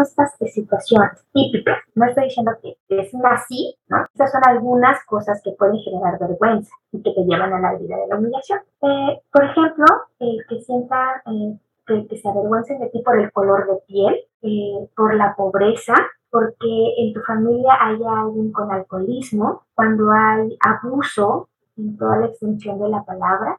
estas 0.00 0.36
situaciones 0.52 1.24
típicas? 1.32 1.78
No 1.94 2.06
estoy 2.06 2.24
diciendo 2.24 2.52
que 2.62 2.76
es 2.88 3.12
así, 3.24 3.76
¿no? 3.88 4.04
Estas 4.04 4.32
son 4.32 4.42
algunas 4.46 5.04
cosas 5.06 5.40
que 5.42 5.52
pueden 5.52 5.78
generar 5.78 6.18
vergüenza 6.18 6.74
y 6.92 7.02
que 7.02 7.12
te 7.12 7.24
llevan 7.24 7.52
a 7.52 7.60
la 7.60 7.72
herida 7.74 7.96
de 7.96 8.06
la 8.08 8.16
humillación. 8.16 8.60
Eh, 8.82 9.20
por 9.32 9.44
ejemplo, 9.44 9.84
el 10.20 10.44
que 10.48 10.60
sienta 10.60 11.22
eh, 11.26 11.58
que, 11.86 12.16
se 12.16 12.28
avergüencen 12.28 12.78
de 12.78 12.90
ti 12.90 13.02
por 13.02 13.18
el 13.18 13.32
color 13.32 13.66
de 13.66 13.76
piel, 13.86 14.20
eh, 14.42 14.88
por 14.96 15.14
la 15.14 15.34
pobreza, 15.34 15.94
porque 16.30 16.94
en 16.98 17.12
tu 17.12 17.20
familia 17.22 17.72
haya 17.80 18.22
alguien 18.22 18.52
con 18.52 18.70
alcoholismo, 18.72 19.64
cuando 19.74 20.10
hay 20.12 20.56
abuso 20.60 21.48
en 21.76 21.96
toda 21.96 22.18
la 22.18 22.26
extensión 22.26 22.78
de 22.78 22.88
la 22.88 23.02
palabra, 23.04 23.58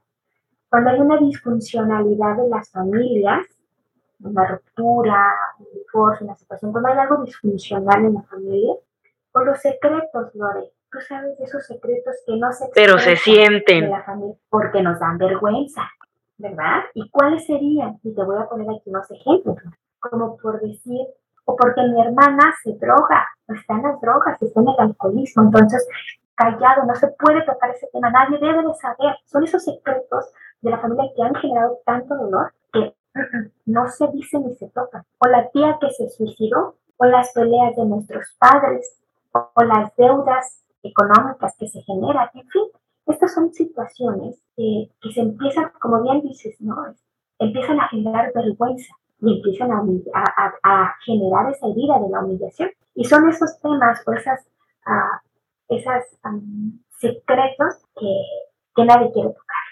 cuando 0.70 0.90
hay 0.90 1.00
una 1.00 1.18
disfuncionalidad 1.18 2.38
de 2.38 2.50
las 2.50 2.70
familias, 2.72 3.46
una 4.20 4.48
ruptura, 4.48 5.34
un 5.60 5.68
divorcio, 5.74 6.26
una 6.26 6.36
situación, 6.36 6.72
cuando 6.72 6.90
hay 6.90 6.98
algo 6.98 7.24
disfuncional 7.24 8.06
en 8.06 8.14
la 8.16 8.24
familia, 8.24 8.74
o 9.34 9.42
los 9.42 9.60
secretos, 9.60 10.34
Lore. 10.36 10.72
Tú 10.92 11.00
sabes 11.02 11.38
de 11.40 11.46
esos 11.46 11.66
secretos 11.66 12.16
que 12.26 12.38
no 12.38 12.52
se 12.52 12.70
Pero 12.74 13.00
se 13.00 13.16
sienten. 13.16 13.90
la 13.90 14.04
familia 14.04 14.36
porque 14.50 14.82
nos 14.82 15.00
dan 15.00 15.18
vergüenza. 15.18 15.82
¿verdad? 16.38 16.82
¿Y 16.94 17.10
cuáles 17.10 17.46
serían? 17.46 18.00
Y 18.04 18.14
te 18.14 18.24
voy 18.24 18.38
a 18.38 18.48
poner 18.48 18.68
aquí 18.70 18.90
unos 18.90 19.10
ejemplos, 19.12 19.58
como 20.00 20.38
por 20.38 20.60
decir, 20.62 21.08
o 21.46 21.56
porque 21.56 21.82
mi 21.84 22.02
hermana 22.02 22.54
se 22.64 22.74
droga, 22.74 23.28
o 23.48 23.54
está 23.54 23.76
en 23.76 23.84
las 23.84 24.02
drogas, 24.02 24.42
está 24.42 24.62
en 24.62 24.68
el 24.68 24.76
alcoholismo, 24.80 25.44
entonces 25.44 25.88
callado, 26.36 26.86
no 26.86 26.96
se 26.96 27.08
puede 27.08 27.44
tocar 27.44 27.72
ese 27.72 27.88
tema, 27.92 28.10
nadie 28.10 28.38
debe 28.40 28.64
de 28.64 28.74
saber. 28.76 29.16
Son 29.26 29.44
esos 29.44 29.64
secretos 29.64 30.32
de 30.62 30.72
la 30.72 30.80
familia 30.80 31.12
que 31.16 31.24
han 31.24 31.36
generado 31.36 31.80
tanto 31.86 32.16
dolor 32.16 32.54
que 32.72 32.96
no 33.66 33.88
se 33.88 34.08
dicen 34.08 34.46
ni 34.46 34.56
se 34.56 34.70
tocan. 34.70 35.04
O 35.20 35.28
la 35.28 35.50
tía 35.50 35.78
que 35.80 35.90
se 35.92 36.10
suicidó, 36.10 36.76
o 36.98 37.06
las 37.06 37.34
peleas 37.34 37.76
de 37.76 37.86
nuestros 37.86 38.36
padres, 38.40 39.00
o 39.32 39.64
las 39.64 39.96
deudas 39.96 40.64
económicas 40.84 41.56
que 41.58 41.68
se 41.68 41.82
generan, 41.82 42.30
en 42.34 42.48
fin, 42.48 42.64
estas 43.08 43.34
son 43.34 43.52
situaciones 43.52 44.42
que 44.56 45.12
se 45.14 45.22
empiezan, 45.22 45.72
como 45.80 46.02
bien 46.04 46.22
dices, 46.22 46.56
¿no? 46.62 46.76
empiezan 47.40 47.80
a 47.80 47.88
generar 47.90 48.32
vergüenza 48.34 48.94
y 49.22 49.38
empiezan 49.38 49.72
a, 49.72 49.84
a, 50.64 50.96
generar 51.06 51.52
esa 51.52 51.68
herida 51.68 52.00
de 52.00 52.10
la 52.10 52.24
humillación. 52.24 52.70
Y 52.96 53.06
son 53.06 53.30
esos 53.30 53.60
temas 53.60 54.02
o 54.06 54.14
esas, 54.14 54.46
uh, 54.86 55.18
esas 55.70 56.06
secretos 56.90 57.86
que, 57.96 58.22
que, 58.76 58.86
nadie 58.86 59.12
quiere 59.12 59.30
tocar. 59.30 59.64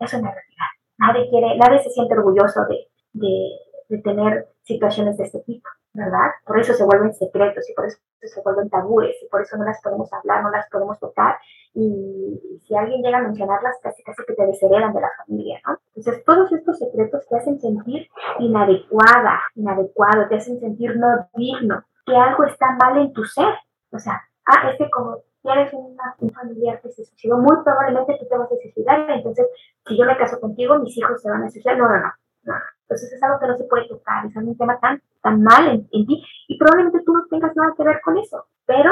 Eso 0.00 0.16
es 0.16 0.22
una 0.22 0.32
realidad. 0.32 0.70
Nadie, 0.98 1.30
quiere, 1.30 1.56
nadie 1.56 1.82
se 1.82 1.90
siente 1.90 2.14
orgulloso 2.14 2.60
de, 2.68 2.88
de, 3.12 3.50
de 3.88 4.02
tener 4.02 4.48
situaciones 4.62 5.16
de 5.16 5.24
este 5.24 5.40
tipo. 5.40 5.68
¿verdad? 5.94 6.32
Por 6.44 6.58
eso 6.58 6.74
se 6.74 6.84
vuelven 6.84 7.14
secretos 7.14 7.70
y 7.70 7.74
por 7.74 7.86
eso 7.86 7.98
se 8.20 8.42
vuelven 8.42 8.68
tabúes 8.68 9.14
y 9.22 9.28
por 9.28 9.42
eso 9.42 9.56
no 9.56 9.64
las 9.64 9.80
podemos 9.80 10.12
hablar, 10.12 10.42
no 10.42 10.50
las 10.50 10.68
podemos 10.68 10.98
tocar 10.98 11.38
y 11.72 12.60
si 12.66 12.74
alguien 12.74 13.02
llega 13.02 13.18
a 13.18 13.22
mencionarlas 13.22 13.76
casi 13.82 14.02
casi 14.02 14.24
que 14.26 14.34
te 14.34 14.46
desheredan 14.46 14.92
de 14.92 15.00
la 15.00 15.10
familia, 15.18 15.60
¿no? 15.66 15.78
Entonces 15.94 16.24
todos 16.24 16.52
estos 16.52 16.78
secretos 16.78 17.26
te 17.28 17.36
hacen 17.36 17.60
sentir 17.60 18.08
inadecuada, 18.40 19.40
inadecuado, 19.54 20.26
te 20.28 20.36
hacen 20.36 20.58
sentir 20.58 20.96
no 20.96 21.28
digno, 21.34 21.84
que 22.06 22.16
algo 22.16 22.44
está 22.44 22.76
mal 22.80 22.98
en 22.98 23.12
tu 23.12 23.24
ser, 23.24 23.54
o 23.92 23.98
sea, 23.98 24.20
ah, 24.46 24.70
es 24.70 24.78
que 24.78 24.90
como 24.90 25.18
tienes 25.44 25.72
una, 25.74 26.16
un 26.20 26.30
familiar 26.30 26.80
que 26.80 26.90
se 26.90 27.04
suicidó, 27.04 27.36
muy 27.36 27.56
probablemente 27.62 28.16
tú 28.18 28.26
te 28.26 28.36
vas 28.36 28.50
a 28.50 28.56
suicidar, 28.56 29.10
entonces 29.10 29.46
si 29.86 29.96
yo 29.96 30.06
me 30.06 30.16
caso 30.16 30.40
contigo, 30.40 30.78
mis 30.78 30.96
hijos 30.96 31.20
se 31.20 31.30
van 31.30 31.42
a 31.42 31.50
suicidar, 31.50 31.76
no, 31.76 31.86
no, 31.86 31.98
no. 32.44 32.54
Entonces 32.82 33.12
es 33.12 33.22
algo 33.22 33.38
que 33.38 33.46
no 33.48 33.56
se 33.58 33.64
puede 33.64 33.86
tocar, 33.86 34.24
es 34.24 34.34
un 34.36 34.56
tema 34.56 34.80
tan, 34.80 35.02
tan 35.22 35.42
mal 35.42 35.68
en, 35.68 35.86
ti 35.88 36.24
y 36.48 36.58
probablemente 36.58 37.02
tú 37.04 37.12
no 37.12 37.26
tengas 37.28 37.54
nada 37.54 37.74
que 37.76 37.84
ver 37.84 38.00
con 38.02 38.16
eso, 38.16 38.46
pero 38.64 38.90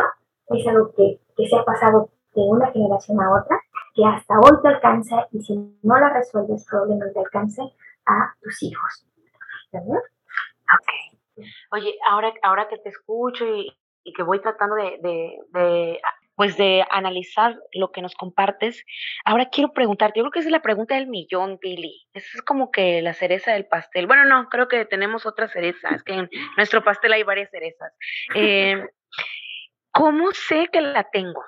es 0.49 0.67
algo 0.67 0.93
que, 0.95 1.21
que 1.37 1.49
se 1.49 1.57
ha 1.57 1.65
pasado 1.65 2.11
de 2.35 2.43
una 2.43 2.71
generación 2.71 3.19
a 3.23 3.33
otra, 3.33 3.59
que 3.95 4.05
hasta 4.05 4.38
hoy 4.38 4.61
te 4.62 4.69
alcanza 4.69 5.27
y 5.33 5.43
si 5.43 5.57
no 5.83 5.99
la 5.99 6.11
resuelves 6.11 6.67
probablemente 6.69 7.19
alcance 7.19 7.62
a 8.07 8.35
tus 8.43 8.62
hijos. 8.62 9.07
¿Verdad? 9.73 10.03
Ok. 10.75 11.47
Oye, 11.73 11.95
ahora, 12.11 12.31
ahora 12.43 12.69
que 12.69 12.77
te 12.77 12.91
escucho 12.91 13.47
y, 13.47 13.75
y 14.05 14.12
que 14.12 14.23
voy 14.23 14.41
tratando 14.41 14.77
de 14.77 16.01
pues 16.35 16.57
de 16.57 16.85
analizar 16.91 17.57
lo 17.72 17.93
que 17.93 18.03
nos 18.03 18.14
compartes. 18.14 18.85
Ahora 19.24 19.49
quiero 19.51 19.72
preguntarte, 19.72 20.18
yo 20.18 20.24
creo 20.24 20.30
que 20.33 20.39
esa 20.41 20.49
es 20.49 20.53
la 20.53 20.62
pregunta 20.62 20.95
del 20.95 21.07
millón, 21.07 21.59
Billy. 21.61 22.07
Esa 22.14 22.28
es 22.35 22.43
como 22.43 22.70
que 22.70 23.03
la 23.03 23.14
cereza 23.14 23.53
del 23.53 23.66
pastel. 23.66 24.07
Bueno, 24.07 24.24
no, 24.24 24.49
creo 24.49 24.68
que 24.68 24.85
tenemos 24.85 25.26
otra 25.26 25.49
cereza, 25.49 25.91
es 25.91 26.03
que 26.03 26.14
en 26.14 26.30
nuestro 26.57 26.83
pastel 26.83 27.12
hay 27.12 27.22
varias 27.22 27.51
cerezas. 27.51 27.93
Eh, 28.35 28.83
¿Cómo 29.93 30.33
sé 30.33 30.68
que 30.72 30.80
la 30.80 31.09
tengo? 31.11 31.45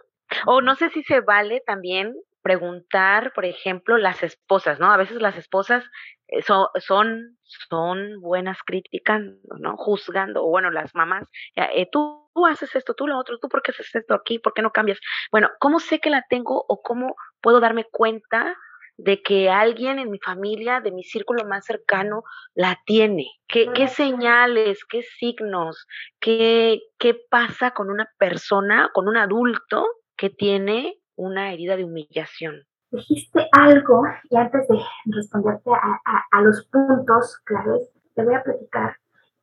O 0.47 0.61
no 0.61 0.75
sé 0.75 0.91
si 0.91 1.03
se 1.03 1.21
vale 1.21 1.63
también 1.67 2.15
preguntar, 2.43 3.33
por 3.33 3.47
ejemplo, 3.47 3.97
las 3.97 4.23
esposas, 4.23 4.79
¿no? 4.79 4.93
A 4.93 4.99
veces 4.99 5.17
las 5.17 5.37
esposas 5.39 5.83
eh, 6.35 6.43
son, 6.43 6.67
son, 6.79 7.39
son 7.69 8.21
buenas 8.21 8.59
criticando, 8.65 9.39
¿no? 9.59 9.77
Juzgando, 9.77 10.45
o 10.45 10.49
bueno, 10.49 10.71
las 10.71 10.95
mamás, 10.95 11.29
eh, 11.57 11.89
tú, 11.91 12.29
tú, 12.35 12.47
haces 12.47 12.75
esto, 12.75 12.95
tú 12.95 13.07
lo 13.07 13.19
otro, 13.19 13.39
tú 13.39 13.49
por 13.49 13.63
qué 13.63 13.71
haces 13.71 13.95
esto 13.95 14.15
aquí, 14.15 14.39
por 14.39 14.53
qué 14.55 14.63
no 14.63 14.73
cambias. 14.73 14.99
Bueno, 15.31 15.51
¿cómo 15.61 15.81
sé 15.81 16.01
que 16.01 16.11
la 16.11 16.25
tengo 16.29 16.65
o 16.69 16.83
cómo 16.83 17.17
puedo 17.41 17.61
darme 17.61 17.85
cuenta 17.85 18.57
de 18.97 19.23
que 19.23 19.51
alguien 19.51 19.99
en 19.99 20.11
mi 20.11 20.19
familia, 20.19 20.81
de 20.81 20.93
mi 20.93 21.05
círculo 21.05 21.45
más 21.45 21.65
cercano, 21.65 22.23
la 22.55 22.81
tiene? 22.85 23.27
¿Qué, 23.47 23.71
qué 23.73 23.89
señales, 23.89 24.85
qué 24.85 25.03
signos, 25.03 25.87
qué, 26.21 26.81
qué 26.99 27.15
pasa 27.31 27.73
con 27.73 27.91
una 27.91 28.09
persona, 28.19 28.91
con 28.93 29.09
un 29.09 29.17
adulto 29.17 29.87
que 30.17 30.31
tiene 30.31 30.99
una 31.17 31.53
herida 31.53 31.77
de 31.77 31.85
humillación? 31.85 32.67
Dijiste 32.95 33.49
algo 33.51 34.05
y 34.31 34.37
antes 34.37 34.69
de 34.69 34.79
responderte 35.07 35.69
a, 35.73 36.41
los 36.43 36.65
puntos 36.67 37.39
claves, 37.45 37.91
te 38.15 38.25
voy 38.25 38.35
a 38.35 38.43
platicar 38.43 38.97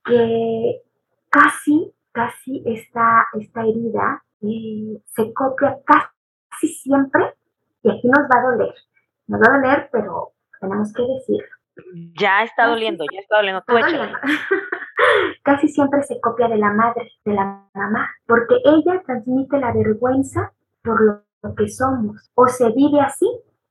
que 0.06 0.82
casi, 1.30 1.94
casi 2.14 2.64
esta, 2.66 3.28
esta 3.38 3.62
herida 3.62 4.24
eh, 4.42 5.02
se 5.06 5.34
copia 5.34 5.78
casi 5.86 6.68
siempre 6.68 7.34
y 7.84 7.92
aquí 7.92 8.08
nos 8.08 8.24
va 8.24 8.40
a 8.40 8.52
doler. 8.52 8.76
Nos 9.28 9.42
va 9.42 9.54
a 9.54 9.58
doler, 9.58 9.90
pero 9.92 10.32
tenemos 10.62 10.94
que 10.94 11.04
decirlo. 11.04 11.56
Ya 12.18 12.44
está 12.44 12.68
doliendo, 12.68 13.04
ya 13.12 13.20
está 13.20 13.36
doliendo. 13.38 13.64
Tú 13.68 13.74
Casi 15.44 15.68
siempre 15.68 16.04
se 16.04 16.22
copia 16.22 16.48
de 16.48 16.58
la 16.58 16.72
madre, 16.72 17.12
de 17.26 17.34
la 17.34 17.68
mamá, 17.74 18.10
porque 18.26 18.56
ella 18.64 19.02
transmite 19.06 19.60
la 19.60 19.74
vergüenza 19.74 20.54
por 20.84 21.02
lo 21.02 21.24
que 21.58 21.68
somos, 21.70 22.30
o 22.36 22.48
se 22.48 22.70
vive 22.72 23.00
así 23.00 23.28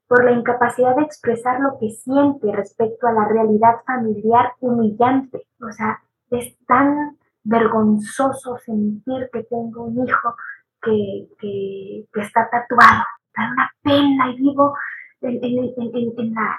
por 0.08 0.24
la 0.24 0.32
incapacidad 0.32 0.96
de 0.96 1.02
expresar 1.02 1.60
lo 1.60 1.78
que 1.78 1.90
siente 1.90 2.50
respecto 2.52 3.06
a 3.06 3.12
la 3.12 3.28
realidad 3.28 3.76
familiar 3.86 4.52
humillante. 4.58 5.46
O 5.62 5.70
sea, 5.70 6.00
es 6.30 6.56
tan 6.66 7.16
vergonzoso 7.44 8.58
sentir 8.58 9.30
que 9.32 9.44
tengo 9.44 9.84
un 9.84 10.08
hijo 10.08 10.34
que, 10.82 11.28
que, 11.38 12.20
está 12.20 12.48
tatuado. 12.50 13.04
Da 13.36 13.52
una 13.52 13.70
pena 13.82 14.30
y 14.32 14.36
vivo 14.36 14.74
en, 15.20 15.38
en, 15.44 16.34
la, 16.34 16.58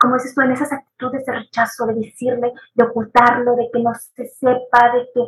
como 0.00 0.14
dices 0.14 0.34
tú, 0.34 0.40
en 0.40 0.52
esas 0.52 0.72
actitudes 0.72 1.26
de 1.26 1.32
rechazo, 1.32 1.86
de 1.86 1.94
decirle, 1.94 2.52
de 2.74 2.84
ocultarlo, 2.84 3.56
de 3.56 3.68
que 3.72 3.82
no 3.82 3.92
se 3.94 4.26
sepa, 4.26 4.92
de 4.94 5.08
que 5.12 5.20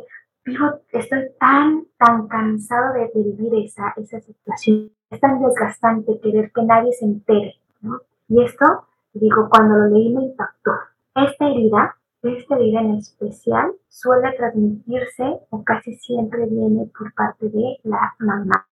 vivo, 0.43 0.81
estoy 0.91 1.29
tan, 1.39 1.85
tan 1.97 2.27
cansado 2.27 2.93
de, 2.93 3.11
vivir 3.13 3.65
esa, 3.65 3.93
esa 3.97 4.19
situación. 4.21 4.91
Es 5.09 5.19
tan 5.19 5.41
desgastante 5.41 6.19
querer 6.21 6.51
que 6.51 6.63
nadie 6.63 6.93
se 6.93 7.05
entere, 7.05 7.55
¿no? 7.81 8.01
Y 8.27 8.43
esto, 8.43 8.65
digo, 9.13 9.49
cuando 9.49 9.75
lo 9.75 9.87
leí 9.87 10.13
me 10.13 10.25
impactó. 10.25 10.71
Esta 11.15 11.47
herida, 11.47 11.95
esta 12.21 12.55
herida 12.55 12.81
en 12.81 12.95
especial, 12.95 13.71
suele 13.87 14.31
transmitirse 14.37 15.39
o 15.49 15.63
casi 15.63 15.95
siempre 15.95 16.45
viene 16.45 16.89
por 16.95 17.13
parte 17.13 17.49
de 17.49 17.79
la 17.83 18.13
mamá 18.19 18.65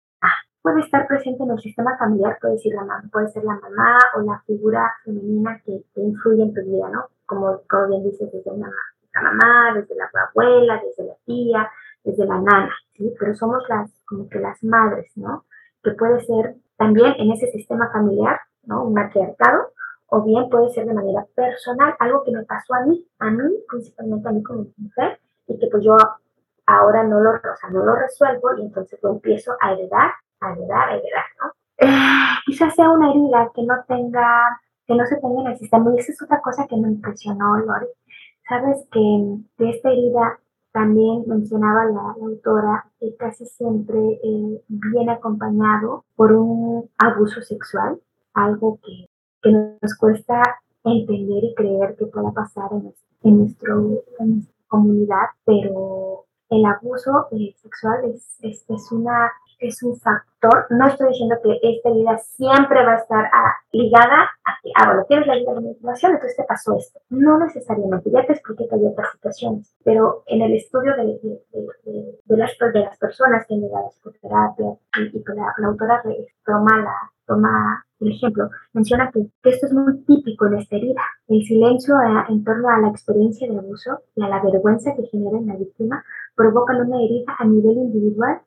puede 0.66 0.80
estar 0.80 1.06
presente 1.06 1.44
en 1.44 1.52
el 1.52 1.60
sistema 1.60 1.96
familiar, 1.96 2.38
puede 2.40 2.58
ser 2.58 2.74
la, 2.74 2.82
mamá, 2.82 3.08
puede 3.12 3.28
ser 3.28 3.44
la 3.44 3.54
mamá 3.54 4.00
o 4.16 4.22
la 4.22 4.42
figura 4.48 4.92
femenina 5.04 5.62
que, 5.64 5.84
influye 5.94 6.42
en 6.42 6.52
tu 6.52 6.60
vida, 6.60 6.88
¿no? 6.90 7.04
Como, 7.24 7.60
como 7.70 7.86
bien 7.86 8.02
dices, 8.02 8.32
desde 8.32 8.50
la, 8.58 8.68
la, 9.14 9.22
mamá, 9.22 9.74
desde 9.76 9.94
la 9.94 10.10
abuela, 10.28 10.82
desde 10.84 11.08
la 11.08 11.14
tía, 11.24 11.70
desde 12.02 12.26
la 12.26 12.40
nana, 12.40 12.74
¿sí? 12.96 13.14
Pero 13.16 13.32
somos 13.36 13.62
las, 13.68 13.92
como 14.06 14.28
que 14.28 14.40
las 14.40 14.60
madres, 14.64 15.06
¿no? 15.14 15.44
Que 15.86 15.92
puede 15.92 16.18
ser 16.24 16.56
también 16.76 17.14
en 17.16 17.30
ese 17.30 17.46
sistema 17.52 17.88
familiar, 17.92 18.40
¿no? 18.64 18.82
Un 18.82 18.94
matriarcado, 18.94 19.70
o 20.08 20.22
bien 20.22 20.50
puede 20.50 20.70
ser 20.70 20.84
de 20.84 20.94
manera 20.94 21.24
personal, 21.36 21.94
algo 22.00 22.24
que 22.24 22.32
me 22.32 22.42
pasó 22.42 22.74
a 22.74 22.80
mí, 22.86 23.06
a 23.20 23.30
mí, 23.30 23.54
principalmente 23.68 24.28
a 24.28 24.32
mí 24.32 24.42
como 24.42 24.66
mujer, 24.76 25.20
y 25.46 25.56
que 25.56 25.68
pues 25.70 25.84
yo 25.84 25.96
ahora 26.66 27.04
no 27.04 27.20
lo, 27.20 27.30
o 27.30 27.56
sea, 27.60 27.70
no 27.70 27.84
lo 27.84 27.94
resuelvo 27.94 28.48
y 28.58 28.62
entonces 28.62 28.98
lo 29.00 29.10
empiezo 29.12 29.52
a 29.60 29.72
heredar 29.72 30.10
ayudar, 30.40 30.88
ayudar, 30.88 31.24
¿no? 31.40 31.52
Eh, 31.78 32.38
quizás 32.46 32.74
sea 32.74 32.90
una 32.90 33.10
herida 33.10 33.50
que 33.54 33.62
no 33.62 33.74
tenga, 33.86 34.60
que 34.86 34.94
no 34.94 35.06
se 35.06 35.16
tenga 35.16 35.42
en 35.42 35.46
el 35.48 35.58
sistema. 35.58 35.92
Y 35.94 35.98
esa 35.98 36.12
es 36.12 36.22
otra 36.22 36.40
cosa 36.40 36.66
que 36.66 36.76
me 36.76 36.88
impresionó, 36.88 37.56
Lori. 37.58 37.86
Sabes 38.48 38.86
que 38.90 39.00
de 39.58 39.70
esta 39.70 39.90
herida 39.90 40.38
también 40.76 41.24
mencionaba 41.26 41.86
la, 41.86 42.14
autora 42.22 42.84
que 43.00 43.16
casi 43.16 43.46
siempre 43.46 43.98
eh, 43.98 44.62
viene 44.68 45.10
acompañado 45.10 46.04
por 46.14 46.32
un 46.32 46.90
abuso 46.98 47.40
sexual, 47.40 47.98
algo 48.34 48.78
que, 48.84 49.08
que, 49.42 49.52
nos 49.52 49.94
cuesta 49.96 50.42
entender 50.84 51.44
y 51.44 51.54
creer 51.54 51.96
que 51.96 52.04
pueda 52.04 52.30
pasar 52.30 52.68
en, 52.72 52.92
en, 53.22 53.38
nuestro, 53.38 54.02
en 54.18 54.34
nuestra 54.34 54.54
comunidad, 54.68 55.26
pero 55.46 56.26
el 56.50 56.64
abuso 56.64 57.28
eh, 57.32 57.54
sexual 57.56 58.04
es, 58.04 58.38
es, 58.42 58.64
es, 58.68 58.92
una 58.92 59.32
es 59.58 59.82
un 59.82 59.96
factor. 59.96 60.66
No 60.70 60.86
estoy 60.86 61.08
diciendo 61.08 61.36
que 61.42 61.58
esta 61.62 61.90
vida 61.90 62.18
siempre 62.18 62.84
va 62.84 62.92
a 62.92 62.96
estar 62.96 63.24
ah, 63.32 63.54
ligada 63.72 64.30
a 64.44 64.52
que, 64.62 64.70
ah, 64.76 64.86
bueno, 64.86 65.04
tienes 65.08 65.26
la 65.26 65.34
vida 65.34 65.54
de 65.54 65.60
manipulación, 65.60 66.12
entonces 66.12 66.36
te 66.36 66.44
pasó 66.44 66.76
esto. 66.76 67.00
No 67.10 67.38
necesariamente, 67.38 68.10
ya 68.10 68.24
te 68.26 68.32
expliqué 68.34 68.68
que 68.68 68.74
hay 68.74 68.86
otras 68.86 69.12
situaciones, 69.12 69.74
pero 69.84 70.22
en 70.26 70.42
el 70.42 70.54
estudio 70.54 70.94
de, 70.96 71.04
de, 71.04 71.40
de, 71.84 72.18
de 72.24 72.36
las, 72.36 72.50
de 72.58 72.80
las 72.80 72.98
personas 72.98 73.46
que 73.46 73.54
han 73.54 73.60
llegado 73.60 73.86
a 73.86 73.90
psicoterapia 73.90 74.76
y, 74.98 75.24
que 75.24 75.32
la, 75.34 75.54
autora 75.66 76.02
toma, 76.44 76.78
la, 76.78 77.12
toma 77.26 77.85
el 78.00 78.12
ejemplo, 78.12 78.50
menciona 78.72 79.10
que, 79.10 79.26
esto 79.44 79.66
es 79.66 79.72
muy 79.72 79.98
típico 80.04 80.46
en 80.46 80.54
esta 80.58 80.76
herida. 80.76 81.00
El 81.28 81.42
silencio 81.44 81.94
eh, 81.96 82.24
en 82.28 82.44
torno 82.44 82.68
a 82.68 82.78
la 82.78 82.88
experiencia 82.88 83.48
de 83.50 83.58
abuso 83.58 84.00
y 84.14 84.22
a 84.22 84.28
la 84.28 84.42
vergüenza 84.42 84.94
que 84.94 85.06
genera 85.06 85.38
en 85.38 85.46
la 85.46 85.56
víctima 85.56 86.04
provocan 86.34 86.80
una 86.80 87.02
herida 87.02 87.34
a 87.38 87.44
nivel 87.44 87.76
individual 87.76 88.40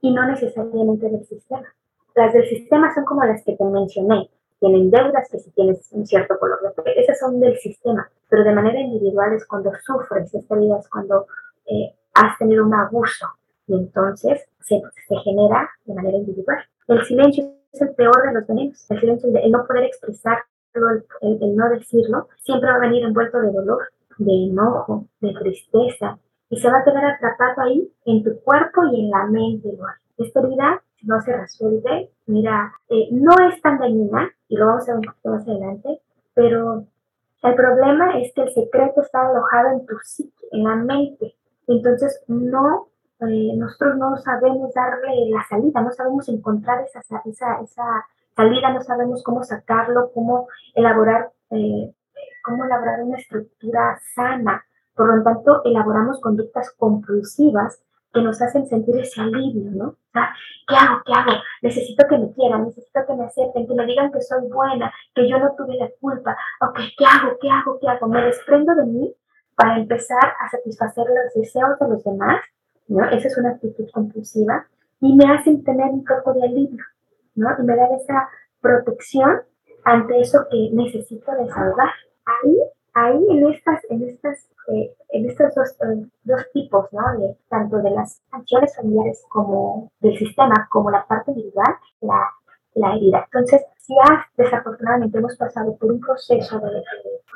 y 0.00 0.12
no 0.12 0.26
necesariamente 0.26 1.08
del 1.08 1.24
sistema. 1.24 1.66
Las 2.14 2.32
del 2.32 2.46
sistema 2.46 2.94
son 2.94 3.04
como 3.04 3.24
las 3.24 3.42
que 3.44 3.56
te 3.56 3.64
mencioné, 3.64 4.30
tienen 4.60 4.90
deudas 4.90 5.28
que 5.30 5.38
si 5.38 5.50
tienes 5.50 5.88
un 5.92 6.06
cierto 6.06 6.38
color 6.38 6.60
de 6.62 6.82
piel, 6.82 6.98
esas 6.98 7.18
son 7.18 7.40
del 7.40 7.56
sistema, 7.58 8.08
pero 8.28 8.44
de 8.44 8.54
manera 8.54 8.80
individual 8.80 9.34
es 9.34 9.46
cuando 9.46 9.70
sufres 9.84 10.32
esta 10.34 10.56
vida, 10.56 10.78
es 10.78 10.88
cuando 10.88 11.26
eh, 11.66 11.94
has 12.14 12.38
tenido 12.38 12.64
un 12.64 12.74
abuso 12.74 13.26
y 13.66 13.74
entonces 13.74 14.46
se, 14.60 14.80
se, 15.06 15.16
genera 15.16 15.68
de 15.84 15.94
manera 15.94 16.16
individual. 16.16 16.58
El 16.88 17.04
silencio 17.04 17.44
es 17.72 17.82
el 17.82 17.94
peor 17.94 18.26
de 18.26 18.34
los 18.34 18.46
venenos, 18.46 18.90
el 18.90 19.00
silencio, 19.00 19.30
el, 19.34 19.50
no 19.50 19.66
poder 19.66 19.84
expresarlo, 19.84 20.42
el, 21.22 21.42
el 21.42 21.56
no 21.56 21.68
decirlo, 21.70 22.28
siempre 22.38 22.70
va 22.70 22.76
a 22.76 22.80
venir 22.80 23.04
envuelto 23.04 23.40
de 23.40 23.52
dolor, 23.52 23.88
de 24.18 24.32
enojo, 24.32 25.06
de 25.20 25.32
tristeza, 25.32 26.18
y 26.50 26.58
se 26.58 26.70
va 26.70 26.78
a 26.78 26.84
quedar 26.84 27.04
atrapado 27.04 27.62
ahí 27.62 27.90
en 28.06 28.22
tu 28.22 28.38
cuerpo 28.42 28.82
y 28.92 29.04
en 29.04 29.10
la 29.10 29.26
mente. 29.26 29.70
Esta 30.18 30.40
herida, 30.40 30.82
no 31.02 31.20
se 31.20 31.36
resuelve, 31.36 32.10
mira, 32.26 32.72
eh, 32.88 33.08
no 33.10 33.32
es 33.48 33.60
tan 33.60 33.78
dañina, 33.78 34.30
y 34.48 34.56
lo 34.56 34.66
vamos 34.66 34.88
a 34.88 34.92
ver 34.92 34.98
un 34.98 35.04
poquito 35.04 35.28
más 35.30 35.48
adelante, 35.48 36.00
pero 36.34 36.86
el 37.42 37.54
problema 37.54 38.18
es 38.20 38.32
que 38.32 38.42
el 38.42 38.50
secreto 38.52 39.02
está 39.02 39.28
alojado 39.28 39.72
en 39.72 39.86
tu 39.86 39.98
psique, 40.02 40.46
en 40.52 40.64
la 40.64 40.76
mente. 40.76 41.34
Entonces, 41.66 42.22
no, 42.26 42.88
eh, 43.20 43.52
nosotros 43.56 43.96
no 43.96 44.16
sabemos 44.16 44.72
darle 44.74 45.30
la 45.30 45.42
salida, 45.48 45.80
no 45.80 45.90
sabemos 45.92 46.28
encontrar 46.28 46.82
esa, 46.82 47.00
esa, 47.24 47.60
esa 47.60 48.06
salida, 48.36 48.72
no 48.72 48.82
sabemos 48.82 49.22
cómo 49.22 49.42
sacarlo, 49.44 50.10
cómo 50.12 50.48
elaborar, 50.74 51.32
eh, 51.50 51.94
cómo 52.42 52.64
elaborar 52.64 53.02
una 53.02 53.18
estructura 53.18 53.98
sana 54.14 54.64
por 54.94 55.14
lo 55.14 55.22
tanto, 55.24 55.62
elaboramos 55.64 56.20
conductas 56.20 56.72
compulsivas 56.78 57.82
que 58.12 58.22
nos 58.22 58.40
hacen 58.40 58.66
sentir 58.66 58.96
ese 58.96 59.20
alivio, 59.20 59.72
¿no? 59.72 59.96
¿qué 60.68 60.76
hago? 60.76 61.02
¿Qué 61.04 61.12
hago? 61.12 61.32
Necesito 61.62 62.06
que 62.08 62.16
me 62.16 62.32
quieran, 62.32 62.64
necesito 62.64 63.00
que 63.04 63.14
me 63.14 63.24
acepten, 63.24 63.66
que 63.66 63.74
me 63.74 63.86
digan 63.86 64.12
que 64.12 64.22
soy 64.22 64.48
buena, 64.48 64.92
que 65.14 65.28
yo 65.28 65.38
no 65.40 65.52
tuve 65.56 65.74
la 65.74 65.90
culpa. 66.00 66.36
Ok, 66.60 66.78
¿qué 66.96 67.04
hago? 67.04 67.36
¿Qué 67.40 67.50
hago? 67.50 67.78
¿Qué 67.80 67.88
hago? 67.88 68.06
Me 68.06 68.22
desprendo 68.22 68.74
de 68.76 68.86
mí 68.86 69.14
para 69.56 69.78
empezar 69.78 70.32
a 70.38 70.48
satisfacer 70.48 71.06
los 71.06 71.34
deseos 71.34 71.76
de 71.80 71.88
los 71.88 72.04
demás, 72.04 72.40
¿no? 72.88 73.04
Esa 73.10 73.28
es 73.28 73.38
una 73.38 73.50
actitud 73.50 73.88
compulsiva 73.92 74.66
y 75.00 75.14
me 75.14 75.24
hacen 75.32 75.64
tener 75.64 75.86
un 75.90 76.04
poco 76.04 76.32
de 76.34 76.44
alivio, 76.44 76.84
¿no? 77.34 77.48
Y 77.58 77.62
me 77.62 77.76
dan 77.76 77.94
esa 77.94 78.28
protección 78.60 79.42
ante 79.84 80.20
eso 80.20 80.46
que 80.50 80.70
necesito 80.72 81.32
desahogar. 81.32 81.90
Ahí 82.24 82.56
ahí 82.94 83.26
en 83.28 83.48
estas, 83.52 83.80
en 83.90 84.02
estas, 84.08 84.48
eh, 84.68 84.94
en 85.10 85.28
estos 85.28 85.54
dos, 85.54 85.70
eh, 85.82 86.06
dos, 86.22 86.46
tipos, 86.52 86.86
¿no? 86.92 87.18
De, 87.18 87.36
tanto 87.48 87.78
de 87.78 87.90
las 87.90 88.22
acciones 88.30 88.74
familiares 88.74 89.22
como 89.28 89.90
del 90.00 90.16
sistema, 90.16 90.68
como 90.70 90.90
la 90.90 91.06
parte 91.06 91.32
individual, 91.32 91.74
la, 92.00 92.30
la 92.74 92.94
herida. 92.94 93.24
Entonces, 93.24 93.62
si 93.78 93.94
desafortunadamente 94.36 95.18
hemos 95.18 95.36
pasado 95.36 95.76
por 95.76 95.92
un 95.92 96.00
proceso 96.00 96.58
de, 96.60 96.82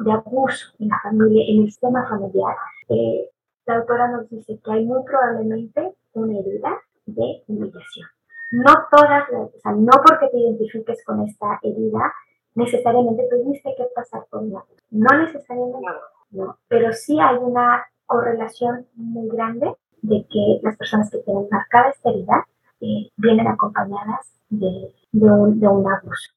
de, 0.05 0.12
abuso 0.12 0.72
en 0.78 0.88
la 0.88 0.99
familia, 1.03 1.44
en 1.46 1.62
el 1.62 1.66
sistema 1.66 2.09
familiar, 2.09 2.57
eh, 2.88 3.30
la 3.69 3.77
autora 3.77 4.09
nos 4.09 4.29
dice 4.31 4.59
que 4.64 4.73
hay 4.73 4.85
muy 4.85 5.05
probablemente 5.05 5.95
una 6.14 6.39
herida 6.39 6.81
de 7.05 7.45
humillación. 7.47 8.09
No 8.51 8.73
todas, 8.91 9.29
o 9.31 9.53
sea, 9.62 9.73
no 9.73 9.93
porque 10.03 10.29
te 10.29 10.39
identifiques 10.39 11.05
con 11.05 11.23
esta 11.29 11.61
herida, 11.62 12.12
necesariamente 12.55 13.29
tuviste 13.31 13.75
que 13.77 13.85
pasar 13.95 14.25
por 14.31 14.43
una. 14.43 14.64
No 14.91 15.19
necesariamente, 15.19 15.87
no, 16.31 16.59
pero 16.66 16.93
sí 16.95 17.21
hay 17.21 17.37
una 17.37 17.85
correlación 18.07 18.87
muy 18.95 19.29
grande 19.29 19.75
de 20.01 20.27
que 20.31 20.61
las 20.62 20.77
personas 20.79 21.11
que 21.11 21.19
tienen 21.19 21.47
marcada 21.51 21.91
esterilidad 21.91 22.41
eh, 22.81 23.11
vienen 23.16 23.49
acompañadas 23.49 24.33
de, 24.49 24.95
de, 25.12 25.31
un, 25.31 25.61
de 25.61 25.69
un 25.69 25.93
abuso. 25.93 26.33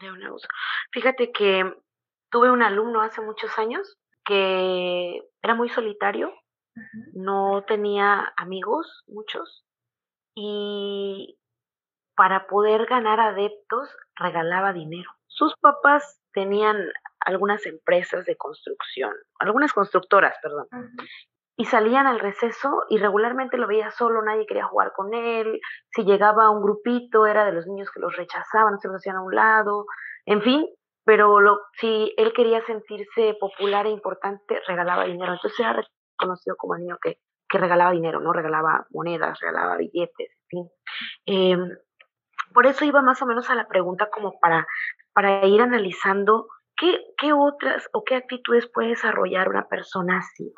De 0.00 0.10
un 0.10 0.22
abuso. 0.22 0.48
Fíjate 0.92 1.30
que 1.30 1.76
tuve 2.30 2.50
un 2.50 2.62
alumno 2.62 3.02
hace 3.02 3.20
muchos 3.20 3.50
años 3.58 3.98
que 4.24 5.22
era 5.42 5.54
muy 5.54 5.68
solitario, 5.68 6.32
no 7.12 7.64
tenía 7.66 8.32
amigos, 8.36 9.04
muchos, 9.06 9.64
y 10.34 11.38
para 12.16 12.46
poder 12.46 12.86
ganar 12.86 13.20
adeptos 13.20 13.94
regalaba 14.16 14.72
dinero. 14.72 15.10
Sus 15.26 15.54
papás 15.56 16.20
tenían 16.32 16.76
algunas 17.20 17.64
empresas 17.66 18.24
de 18.26 18.36
construcción, 18.36 19.12
algunas 19.38 19.72
constructoras, 19.72 20.36
perdón, 20.42 20.68
y 21.56 21.64
salían 21.66 22.06
al 22.06 22.20
receso 22.20 22.84
y 22.88 22.98
regularmente 22.98 23.56
lo 23.56 23.66
veía 23.66 23.90
solo, 23.90 24.22
nadie 24.22 24.46
quería 24.46 24.64
jugar 24.64 24.92
con 24.92 25.14
él, 25.14 25.60
si 25.90 26.04
llegaba 26.04 26.50
un 26.50 26.62
grupito 26.62 27.26
era 27.26 27.44
de 27.44 27.52
los 27.52 27.66
niños 27.66 27.90
que 27.90 28.00
los 28.00 28.16
rechazaban, 28.16 28.78
se 28.80 28.88
los 28.88 28.96
hacían 28.96 29.16
a 29.16 29.22
un 29.22 29.34
lado, 29.34 29.86
en 30.26 30.42
fin, 30.42 30.66
pero 31.04 31.58
si 31.80 32.14
él 32.16 32.32
quería 32.32 32.64
sentirse 32.64 33.34
popular 33.40 33.86
e 33.86 33.90
importante, 33.90 34.60
regalaba 34.66 35.04
dinero, 35.04 35.32
entonces 35.32 35.58
era 35.58 35.82
reconocido 36.18 36.56
como 36.56 36.76
el 36.76 36.82
niño 36.82 36.98
que, 37.02 37.18
que 37.48 37.58
regalaba 37.58 37.90
dinero, 37.90 38.20
¿no? 38.20 38.32
Regalaba 38.32 38.86
monedas, 38.90 39.38
regalaba 39.40 39.76
billetes, 39.76 40.30
en 40.30 40.48
fin. 40.48 40.70
Em, 41.26 41.76
por 42.54 42.66
eso 42.66 42.84
iba 42.84 43.02
más 43.02 43.20
o 43.22 43.26
menos 43.26 43.50
a 43.50 43.54
la 43.54 43.66
pregunta 43.66 44.10
como 44.10 44.38
para, 44.38 44.66
para 45.12 45.44
ir 45.46 45.60
analizando 45.60 46.46
qué, 46.76 47.00
qué 47.18 47.32
otras 47.32 47.88
o 47.92 48.04
qué 48.04 48.16
actitudes 48.16 48.68
puede 48.68 48.90
desarrollar 48.90 49.48
una 49.48 49.66
persona 49.66 50.18
así. 50.18 50.54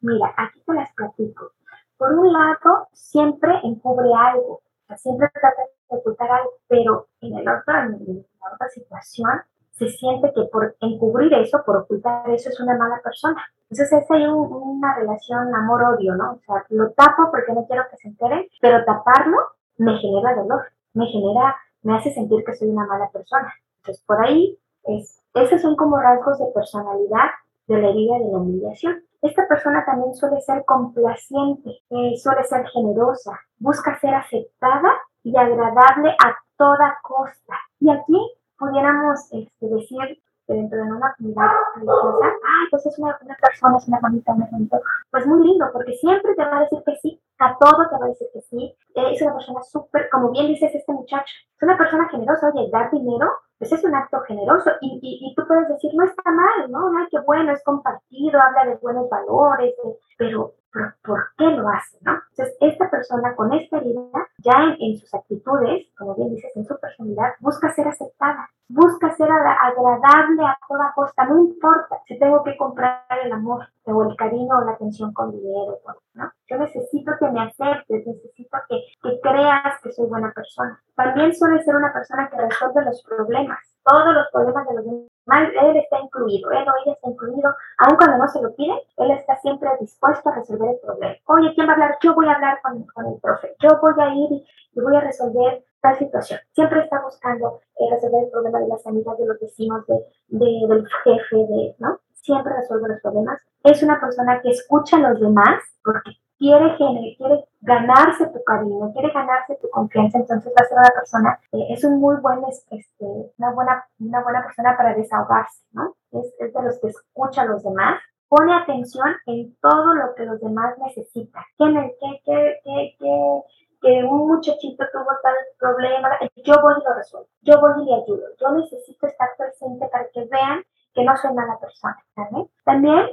Mira, 0.00 0.34
aquí 0.36 0.60
te 0.66 0.74
las 0.74 0.92
platico. 0.94 1.52
Por 1.96 2.12
un 2.12 2.32
lado, 2.32 2.88
siempre 2.92 3.52
encubre 3.62 4.08
algo, 4.16 4.62
siempre 4.96 5.28
trata 5.32 5.62
de 5.62 5.96
ocultar 5.96 6.30
algo, 6.30 6.52
pero 6.66 7.08
en, 7.20 7.38
el 7.38 7.48
otro, 7.48 7.78
en 7.78 8.26
la 8.40 8.54
otra 8.54 8.68
situación 8.70 9.42
se 9.72 9.88
siente 9.88 10.32
que 10.34 10.42
por 10.44 10.76
encubrir 10.80 11.32
eso, 11.34 11.62
por 11.64 11.76
ocultar 11.76 12.28
eso, 12.30 12.50
es 12.50 12.60
una 12.60 12.76
mala 12.76 13.00
persona. 13.02 13.42
Entonces 13.70 13.92
es 13.92 14.10
ahí 14.10 14.26
una 14.26 14.94
relación 14.94 15.54
amor-odio, 15.54 16.14
¿no? 16.14 16.32
O 16.32 16.40
sea, 16.46 16.64
lo 16.68 16.90
tapo 16.90 17.30
porque 17.30 17.52
no 17.52 17.66
quiero 17.66 17.84
que 17.90 17.96
se 17.96 18.08
enteren, 18.08 18.46
pero 18.60 18.84
taparlo 18.84 19.38
me 19.78 19.96
genera 19.98 20.34
dolor, 20.34 20.62
me 20.94 21.06
genera, 21.06 21.56
me 21.82 21.96
hace 21.96 22.12
sentir 22.12 22.44
que 22.44 22.54
soy 22.54 22.68
una 22.68 22.86
mala 22.86 23.08
persona. 23.10 23.52
Entonces 23.78 24.04
por 24.06 24.24
ahí, 24.24 24.58
es, 24.84 25.20
esos 25.34 25.62
son 25.62 25.76
como 25.76 25.98
rasgos 25.98 26.38
de 26.38 26.46
personalidad 26.54 27.30
de 27.66 27.80
la 27.80 27.88
herida 27.88 28.18
de 28.18 28.30
la 28.30 28.38
humillación. 28.38 29.02
Esta 29.22 29.46
persona 29.48 29.84
también 29.84 30.14
suele 30.14 30.40
ser 30.40 30.64
complaciente, 30.64 31.70
eh, 31.90 32.16
suele 32.16 32.44
ser 32.44 32.66
generosa, 32.68 33.38
busca 33.58 33.98
ser 34.00 34.14
aceptada 34.14 34.92
y 35.22 35.36
agradable 35.36 36.10
a 36.10 36.36
toda 36.56 36.98
costa. 37.02 37.54
Y 37.80 37.90
aquí 37.90 38.18
pudiéramos 38.62 39.20
este, 39.32 39.66
decir 39.66 40.22
que 40.46 40.54
dentro 40.54 40.78
de 40.78 40.92
una 40.92 41.14
comunidad 41.16 41.50
religiosa, 41.74 42.26
ay, 42.26 42.66
pues 42.70 42.86
es 42.86 42.98
una, 42.98 43.18
una 43.22 43.36
persona, 43.36 43.78
es 43.78 43.88
una 43.88 43.98
bonita, 44.00 44.32
un 44.32 44.70
pues 45.10 45.26
muy 45.26 45.46
lindo, 45.46 45.66
porque 45.72 45.92
siempre 45.94 46.34
te 46.34 46.44
va 46.44 46.58
a 46.58 46.60
decir 46.60 46.78
que 46.86 46.96
sí, 46.96 47.20
a 47.38 47.56
todo 47.58 47.88
te 47.90 47.98
va 47.98 48.06
a 48.06 48.08
decir 48.08 48.28
que 48.32 48.40
sí, 48.42 48.76
es 48.94 49.22
una 49.22 49.34
persona 49.34 49.62
súper, 49.62 50.08
como 50.10 50.30
bien 50.30 50.46
dices 50.46 50.74
este 50.74 50.92
muchacho, 50.92 51.32
es 51.56 51.62
una 51.62 51.76
persona 51.76 52.08
generosa, 52.08 52.50
oye, 52.54 52.70
dar 52.70 52.90
dinero 52.90 53.30
pues 53.58 53.70
es 53.70 53.84
un 53.84 53.94
acto 53.94 54.20
generoso 54.22 54.72
y, 54.80 54.98
y, 55.00 55.34
tú 55.36 55.46
puedes 55.46 55.68
decir, 55.68 55.92
no 55.94 56.04
está 56.04 56.28
mal, 56.32 56.68
¿no? 56.68 56.90
Ay, 56.98 57.06
qué 57.12 57.20
bueno, 57.20 57.52
es 57.52 57.62
compartido, 57.62 58.40
habla 58.40 58.64
de 58.64 58.74
buenos 58.82 59.08
valores, 59.08 59.72
pero, 60.18 60.54
¿por 61.02 61.20
qué 61.36 61.44
lo 61.44 61.68
hace, 61.68 61.98
no? 62.02 62.12
Entonces, 62.30 62.56
esta 62.60 62.90
persona 62.90 63.34
con 63.36 63.52
esta 63.52 63.78
herida, 63.78 64.26
ya 64.38 64.76
en, 64.78 64.96
sus 64.96 65.12
actitudes, 65.14 65.86
como 65.96 66.14
bien 66.14 66.30
dices, 66.30 66.50
en 66.56 66.64
su 66.64 66.78
personalidad, 66.78 67.34
busca 67.40 67.72
ser 67.72 67.88
aceptada, 67.88 68.48
busca 68.68 69.14
ser 69.14 69.30
agradable 69.30 70.44
a 70.44 70.58
toda 70.66 70.92
costa, 70.94 71.26
no 71.26 71.40
importa 71.40 72.00
si 72.06 72.18
tengo 72.18 72.42
que 72.42 72.56
comprar 72.56 73.04
el 73.22 73.32
amor 73.32 73.66
o 73.84 74.02
el 74.02 74.16
cariño 74.16 74.56
o 74.56 74.64
la 74.64 74.72
atención 74.72 75.12
con 75.12 75.30
dinero, 75.30 75.78
¿no? 76.14 76.32
Yo 76.48 76.58
necesito 76.58 77.12
que 77.18 77.30
me 77.30 77.42
aceptes, 77.42 78.06
necesito 78.06 78.58
que, 78.68 78.82
que 79.02 79.20
creas 79.20 79.80
que 79.82 79.92
soy 79.92 80.08
buena 80.08 80.32
persona. 80.32 80.82
También 80.94 81.34
suele 81.34 81.62
ser 81.62 81.76
una 81.76 81.92
persona 81.92 82.28
que 82.30 82.36
resuelve 82.36 82.84
los 82.84 83.02
problemas, 83.02 83.58
todos 83.84 84.14
los 84.14 84.26
problemas 84.32 84.66
de 84.68 84.74
los 84.74 84.84
demás, 84.84 85.11
él 85.26 85.76
está 85.76 86.00
incluido, 86.00 86.50
él 86.50 86.68
o 86.68 86.72
ella 86.84 86.94
está 86.94 87.08
incluido, 87.08 87.54
aun 87.78 87.96
cuando 87.96 88.18
no 88.18 88.28
se 88.28 88.42
lo 88.42 88.54
pide, 88.54 88.74
él 88.96 89.10
está 89.12 89.36
siempre 89.36 89.70
dispuesto 89.80 90.28
a 90.28 90.34
resolver 90.34 90.70
el 90.70 90.80
problema. 90.80 91.14
Oye, 91.26 91.52
¿quién 91.54 91.66
va 91.66 91.72
a 91.72 91.74
hablar? 91.74 91.98
Yo 92.02 92.14
voy 92.14 92.26
a 92.26 92.34
hablar 92.34 92.60
con, 92.62 93.06
el 93.06 93.20
profe, 93.20 93.54
yo 93.60 93.78
voy 93.80 93.94
a 93.98 94.14
ir 94.14 94.32
y, 94.32 94.80
voy 94.80 94.96
a 94.96 95.00
resolver 95.00 95.64
tal 95.80 95.96
situación. 95.96 96.40
Siempre 96.52 96.80
está 96.80 97.00
buscando 97.02 97.60
eh, 97.78 97.84
resolver 97.90 98.24
el 98.24 98.30
problema 98.30 98.60
de 98.60 98.68
las 98.68 98.86
amigas, 98.86 99.18
de 99.18 99.26
los 99.26 99.38
vecinos, 99.38 99.86
de, 99.86 99.94
de, 100.28 100.66
del 100.68 100.86
jefe, 101.04 101.76
¿no? 101.78 102.00
Siempre 102.14 102.54
resuelve 102.54 102.88
los 102.88 103.00
problemas. 103.00 103.40
Es 103.64 103.82
una 103.82 104.00
persona 104.00 104.40
que 104.40 104.50
escucha 104.50 104.96
a 104.96 105.00
los 105.00 105.20
demás 105.20 105.62
porque 105.84 106.12
quiere, 106.42 106.76
quiere 107.16 107.44
ganarse 107.60 108.26
tu 108.26 108.42
cariño, 108.42 108.92
quiere 108.92 109.12
ganarse 109.12 109.56
tu 109.62 109.70
confianza, 109.70 110.18
entonces 110.18 110.52
va 110.52 110.64
a 110.64 110.68
ser 110.68 110.78
una 110.78 110.90
persona, 110.90 111.40
eh, 111.52 111.66
es 111.70 111.84
un 111.84 112.00
muy 112.00 112.16
buen, 112.16 112.40
este, 112.70 113.06
una, 113.38 113.52
buena, 113.52 113.86
una 114.00 114.22
buena 114.22 114.42
persona 114.42 114.76
para 114.76 114.94
desahogarse, 114.94 115.64
¿no? 115.72 115.94
Es, 116.10 116.34
es, 116.40 116.52
de 116.52 116.62
los 116.62 116.80
que 116.80 116.88
escucha 116.88 117.42
a 117.42 117.46
los 117.46 117.62
demás, 117.62 118.00
pone 118.28 118.54
atención 118.54 119.08
en 119.26 119.54
todo 119.60 119.94
lo 119.94 120.14
que 120.14 120.24
los 120.24 120.40
demás 120.40 120.76
necesitan. 120.78 121.44
¿Qué, 121.58 121.96
qué, 122.00 122.22
qué, 122.24 122.96
qué, 122.98 123.42
que 123.80 124.04
un 124.04 124.28
muchachito 124.28 124.84
tuvo 124.92 125.10
tal 125.22 125.34
problema, 125.58 126.10
yo 126.44 126.54
voy 126.62 126.74
y 126.80 126.84
lo 126.84 126.94
resuelvo, 126.94 127.28
yo 127.42 127.60
voy 127.60 127.82
y 127.82 127.86
le 127.86 127.94
ayudo, 127.94 128.26
yo 128.40 128.52
necesito 128.52 129.06
estar 129.06 129.28
presente 129.36 129.86
para 129.88 130.08
que 130.08 130.24
vean 130.24 130.62
que 130.94 131.04
no 131.04 131.16
soy 131.16 131.32
mala 131.34 131.58
persona. 131.58 131.96
¿vale? 132.16 132.46
También 132.64 133.06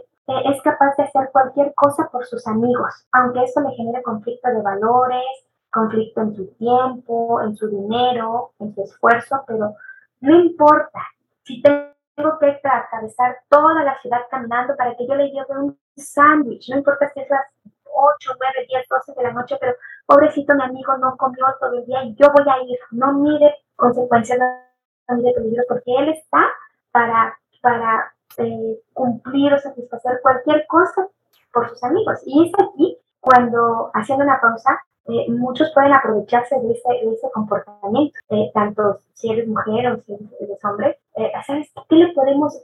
es 0.45 0.61
capaz 0.61 0.95
de 0.97 1.03
hacer 1.03 1.29
cualquier 1.31 1.73
cosa 1.73 2.09
por 2.11 2.25
sus 2.25 2.45
amigos, 2.47 3.07
aunque 3.11 3.43
eso 3.43 3.61
le 3.61 3.71
genere 3.75 4.03
conflicto 4.03 4.49
de 4.49 4.61
valores, 4.61 5.25
conflicto 5.71 6.21
en 6.21 6.35
su 6.35 6.47
tiempo, 6.55 7.41
en 7.41 7.55
su 7.55 7.67
dinero, 7.67 8.51
en 8.59 8.73
su 8.73 8.83
esfuerzo, 8.83 9.43
pero 9.47 9.75
no 10.21 10.35
importa. 10.35 11.01
Si 11.43 11.61
tengo 11.61 12.37
que 12.39 12.59
atravesar 12.63 13.39
toda 13.49 13.83
la 13.83 13.99
ciudad 14.01 14.21
caminando 14.29 14.75
para 14.75 14.95
que 14.95 15.07
yo 15.07 15.15
le 15.15 15.29
lleve 15.29 15.57
un 15.57 15.79
sándwich, 15.95 16.69
no 16.69 16.77
importa 16.77 17.09
si 17.09 17.21
es 17.21 17.29
las 17.29 17.45
8, 17.85 18.31
9, 18.39 18.67
10, 18.67 18.87
12 18.87 19.13
de 19.13 19.23
la 19.23 19.33
noche, 19.33 19.57
pero 19.59 19.73
pobrecito 20.05 20.53
mi 20.53 20.63
amigo 20.63 20.97
no 20.97 21.17
comió 21.17 21.45
todo 21.59 21.73
el 21.73 21.85
día 21.85 22.03
y 22.03 22.15
yo 22.15 22.27
voy 22.31 22.45
a 22.47 22.61
ir, 22.63 22.79
no 22.91 23.13
mide 23.13 23.55
consecuencias, 23.75 24.39
no 24.39 25.15
mide 25.15 25.33
peligro, 25.33 25.63
porque 25.67 25.91
él 25.97 26.09
está 26.09 26.47
para, 26.91 27.37
para 27.61 28.13
eh, 28.37 28.79
cumplir 28.93 29.53
o 29.53 29.59
satisfacer 29.59 30.19
cualquier 30.21 30.65
cosa 30.67 31.07
por 31.53 31.69
sus 31.69 31.83
amigos. 31.83 32.19
Y 32.25 32.47
es 32.47 32.53
aquí 32.53 32.97
cuando, 33.19 33.91
haciendo 33.93 34.23
una 34.23 34.39
pausa, 34.39 34.81
eh, 35.05 35.25
muchos 35.29 35.71
pueden 35.73 35.93
aprovecharse 35.93 36.59
de 36.59 36.71
ese, 36.71 36.89
de 37.05 37.13
ese 37.13 37.29
comportamiento, 37.31 38.17
eh, 38.29 38.51
tanto 38.53 38.99
si 39.13 39.31
eres 39.31 39.47
mujer 39.47 39.91
o 39.91 40.01
si 40.03 40.13
eres 40.13 40.63
hombre, 40.63 40.99
¿sabes 41.45 41.71
qué 41.89 41.95
le 41.95 42.13
podemos 42.13 42.61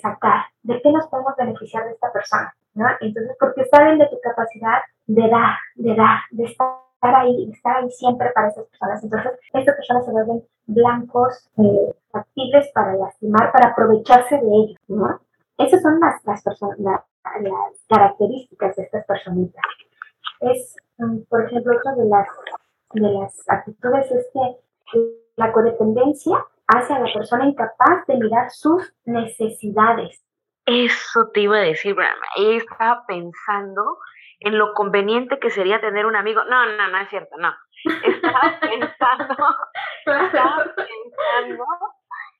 sacar? 0.00 0.44
¿De 0.62 0.80
qué 0.80 0.92
nos 0.92 1.06
podemos 1.08 1.34
beneficiar 1.36 1.84
de 1.84 1.92
esta 1.92 2.12
persona? 2.12 2.54
¿no? 2.74 2.86
Entonces, 3.00 3.36
porque 3.38 3.64
saben 3.66 3.98
de 3.98 4.06
tu 4.06 4.18
capacidad 4.20 4.78
de 5.06 5.28
dar, 5.28 5.56
de 5.74 5.94
dar, 5.94 6.20
de 6.30 6.44
estar 6.44 6.78
ahí, 7.02 7.46
de 7.46 7.52
estar 7.52 7.76
ahí 7.76 7.90
siempre 7.90 8.30
para 8.34 8.48
esas 8.48 8.66
personas. 8.66 9.02
Entonces, 9.02 9.32
estas 9.52 9.76
personas 9.76 10.04
se 10.04 10.12
vuelven 10.12 10.44
blancos 10.68 11.48
eh, 11.58 11.94
factibles 12.12 12.70
para 12.72 12.94
lastimar, 12.94 13.50
para 13.52 13.70
aprovecharse 13.70 14.36
de 14.36 14.46
ellos, 14.46 14.78
¿no? 14.86 15.20
Esas 15.56 15.82
son 15.82 15.98
las, 15.98 16.24
las, 16.24 16.44
las 16.78 17.02
características 17.88 18.76
de 18.76 18.82
estas 18.84 19.04
personitas. 19.06 19.62
Es, 20.40 20.76
mm, 20.98 21.22
por 21.28 21.44
ejemplo, 21.44 21.76
otra 21.76 21.94
de 21.94 22.04
las, 22.04 22.28
de 22.92 23.10
las 23.10 23.48
actitudes 23.48 24.10
es 24.12 24.26
que 24.32 25.00
la 25.36 25.52
codependencia 25.52 26.44
hace 26.66 26.92
a 26.92 27.00
la 27.00 27.12
persona 27.12 27.46
incapaz 27.46 28.06
de 28.06 28.16
mirar 28.18 28.50
sus 28.50 28.94
necesidades. 29.04 30.22
Eso 30.66 31.30
te 31.32 31.40
iba 31.40 31.56
a 31.56 31.60
decir, 31.60 31.96
Estaba 32.36 33.04
pensando 33.06 33.98
en 34.40 34.58
lo 34.58 34.74
conveniente 34.74 35.38
que 35.38 35.50
sería 35.50 35.80
tener 35.80 36.06
un 36.06 36.14
amigo. 36.14 36.44
No, 36.44 36.66
no, 36.66 36.88
no 36.88 36.98
es 36.98 37.08
cierto, 37.08 37.36
no. 37.38 37.52
Estaba 37.84 38.58
pensando, 38.60 39.36
estaba 40.06 40.64
pensando 40.74 41.64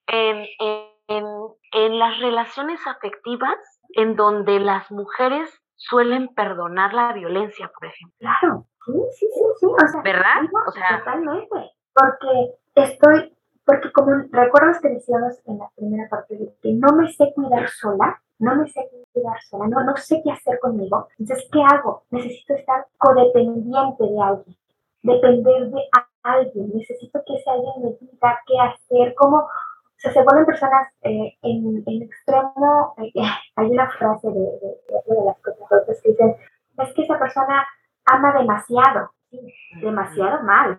en, 0.06 0.46
en, 0.58 1.26
en 1.72 1.98
las 1.98 2.18
relaciones 2.20 2.80
afectivas 2.86 3.56
en 3.94 4.16
donde 4.16 4.60
las 4.60 4.90
mujeres 4.90 5.50
suelen 5.78 6.28
perdonar 6.34 6.92
la 6.92 7.12
violencia, 7.12 7.70
por 7.72 7.88
ejemplo. 7.88 8.16
Claro, 8.18 8.66
sí, 8.84 8.92
sí, 9.18 9.26
sí, 9.32 9.42
sí. 9.60 9.66
O 9.66 9.88
sea, 9.88 10.02
¿Verdad? 10.02 10.42
o 10.66 10.72
sea, 10.72 10.98
totalmente. 10.98 11.72
Porque 11.94 12.54
estoy, 12.74 13.36
porque 13.64 13.92
como 13.92 14.12
recuerdas 14.30 14.80
que 14.80 14.88
decíamos 14.88 15.40
en 15.46 15.58
la 15.58 15.70
primera 15.76 16.08
parte 16.08 16.36
de 16.36 16.52
que 16.62 16.72
no 16.72 16.94
me 16.96 17.10
sé 17.12 17.32
cuidar 17.34 17.68
sola, 17.68 18.20
no 18.38 18.56
me 18.56 18.68
sé 18.68 18.88
cuidar 19.12 19.40
sola, 19.42 19.66
no, 19.68 19.84
no 19.84 19.96
sé 19.96 20.20
qué 20.24 20.32
hacer 20.32 20.58
conmigo. 20.60 21.08
Entonces, 21.18 21.48
¿qué 21.50 21.60
hago? 21.62 22.04
Necesito 22.10 22.54
estar 22.54 22.86
codependiente 22.98 24.04
de 24.04 24.20
alguien, 24.20 24.56
depender 25.08 25.70
de 25.70 25.82
alguien. 26.22 26.70
Necesito 26.74 27.20
que 27.26 27.34
ese 27.34 27.50
alguien 27.50 27.74
me 27.82 27.90
diga 28.00 28.40
qué 28.46 28.54
hacer, 28.60 29.14
cómo, 29.14 29.46
sea, 29.98 30.12
se 30.12 30.22
vuelven 30.22 30.46
personas 30.46 30.88
eh, 31.02 31.36
en, 31.42 31.82
en, 31.86 32.02
extremo, 32.02 32.94
eh, 32.98 33.12
hay 33.56 33.66
una 33.66 33.90
frase 33.90 34.28
de, 34.28 34.40
de, 34.40 35.14
de, 35.14 35.24
las 35.24 35.38
cosas 35.38 36.00
que 36.02 36.10
dicen, 36.10 36.36
es 36.78 36.94
que 36.94 37.02
esa 37.02 37.18
persona 37.18 37.66
ama 38.06 38.32
demasiado, 38.38 39.10
demasiado 39.82 40.42
mal. 40.44 40.78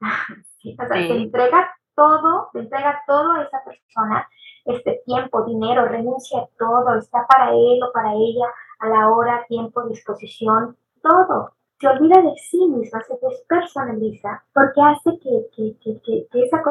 o 0.00 0.86
sea, 0.86 0.88
se 0.88 1.16
entrega 1.16 1.70
todo, 1.94 2.48
se 2.52 2.60
entrega 2.60 3.02
todo 3.06 3.32
a 3.32 3.42
esa 3.42 3.62
persona, 3.64 4.28
este 4.64 5.02
tiempo, 5.06 5.44
dinero, 5.44 5.86
renuncia 5.86 6.40
a 6.40 6.48
todo, 6.58 6.96
está 6.98 7.26
para 7.26 7.50
él 7.50 7.80
o 7.82 7.92
para 7.92 8.12
ella 8.12 8.46
a 8.80 8.88
la 8.88 9.08
hora, 9.10 9.44
tiempo, 9.48 9.82
disposición, 9.88 10.76
todo. 11.02 11.52
Se 11.82 11.88
olvida 11.88 12.22
de 12.22 12.32
sí 12.36 12.64
misma, 12.68 13.02
se 13.02 13.18
despersonaliza, 13.20 14.44
porque 14.54 14.80
hace 14.80 15.18
que, 15.18 15.48
que, 15.52 15.76
que, 15.82 16.28
que 16.30 16.42
esa 16.44 16.62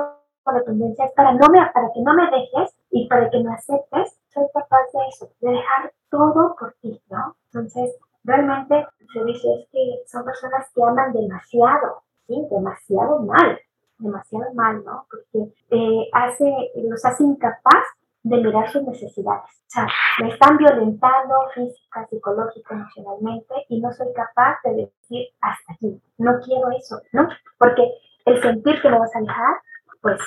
codependencia 0.46 1.04
es 1.04 1.12
para, 1.12 1.34
no 1.34 1.50
me, 1.50 1.60
para 1.74 1.92
que 1.94 2.00
no 2.00 2.14
me 2.14 2.32
dejes 2.32 2.74
y 2.92 3.10
para 3.10 3.30
que 3.30 3.44
me 3.44 3.54
aceptes, 3.54 4.18
soy 4.34 4.46
capaz 4.54 4.86
de 4.94 5.00
eso, 5.10 5.30
de 5.42 5.52
dejar 5.52 5.92
todo 6.10 6.56
por 6.58 6.74
ti, 6.82 6.98
¿no? 7.10 7.36
Entonces, 7.48 7.94
realmente 8.24 8.88
se 9.12 9.24
dice 9.26 9.48
es 9.54 9.68
que 9.74 10.02
son 10.08 10.24
personas 10.24 10.72
que 10.74 10.82
aman 10.82 11.12
demasiado, 11.12 12.04
¿sí? 12.28 12.48
Demasiado 12.50 13.20
mal, 13.20 13.60
demasiado 14.00 14.54
mal, 14.54 14.82
¿no? 14.86 15.08
Porque 15.12 15.54
eh, 15.72 16.10
hace, 16.14 16.72
los 16.76 17.04
hace 17.04 17.26
incapaz 17.26 17.84
de 18.24 18.38
mirar 18.38 18.70
sus 18.70 18.84
necesidades. 18.84 19.50
O 19.50 19.70
sea, 19.70 19.88
me 20.20 20.30
están 20.30 20.58
violentando 20.58 21.36
física, 21.54 22.06
psicológica, 22.08 22.76
emocionalmente 22.76 23.54
y 23.70 23.82
no 23.82 23.92
soy 23.92 24.14
capaz 24.14 24.58
de 24.64 24.76
decir 24.76 25.28
hasta 25.42 25.74
aquí, 25.74 26.02
no 26.18 26.40
quiero 26.40 26.70
eso, 26.72 27.02
¿no? 27.14 27.28
Porque 27.58 27.90
el 28.26 28.42
sentir 28.42 28.82
que 28.82 28.90
me 28.90 29.00
vas 29.00 29.16
a 29.16 29.20
alejar, 29.20 29.56
pues 30.02 30.20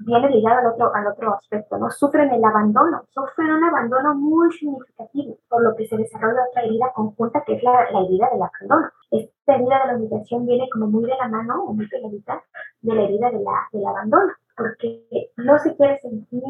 viene 0.00 0.28
ligado 0.30 0.60
al 0.60 0.66
otro, 0.74 0.94
al 0.94 1.06
otro 1.08 1.34
aspecto, 1.34 1.78
¿no? 1.78 1.90
Sufren 1.90 2.30
el 2.30 2.44
abandono, 2.44 3.02
sufren 3.10 3.50
un 3.50 3.64
abandono 3.64 4.14
muy 4.14 4.52
significativo, 4.52 5.38
por 5.48 5.62
lo 5.62 5.74
que 5.74 5.86
se 5.86 5.96
desarrolla 5.96 6.44
otra 6.50 6.62
herida 6.62 6.92
conjunta 6.94 7.42
que 7.44 7.54
es 7.54 7.62
la, 7.62 7.90
la 7.90 8.00
herida 8.00 8.28
del 8.30 8.42
abandono. 8.42 8.90
Esta 9.10 9.54
herida 9.54 9.80
de 9.80 9.86
la 9.86 9.96
humillación 9.96 10.46
viene 10.46 10.68
como 10.70 10.86
muy 10.86 11.04
de 11.04 11.16
la 11.16 11.28
mano 11.28 11.64
o 11.64 11.72
muy 11.72 11.88
pegadita 11.88 12.42
de 12.82 12.94
la 12.94 13.02
herida 13.02 13.30
de 13.30 13.40
la, 13.40 13.68
del 13.72 13.86
abandono, 13.86 14.32
porque 14.56 15.32
no 15.36 15.58
se 15.58 15.74
quiere 15.76 15.98
sentir, 15.98 16.42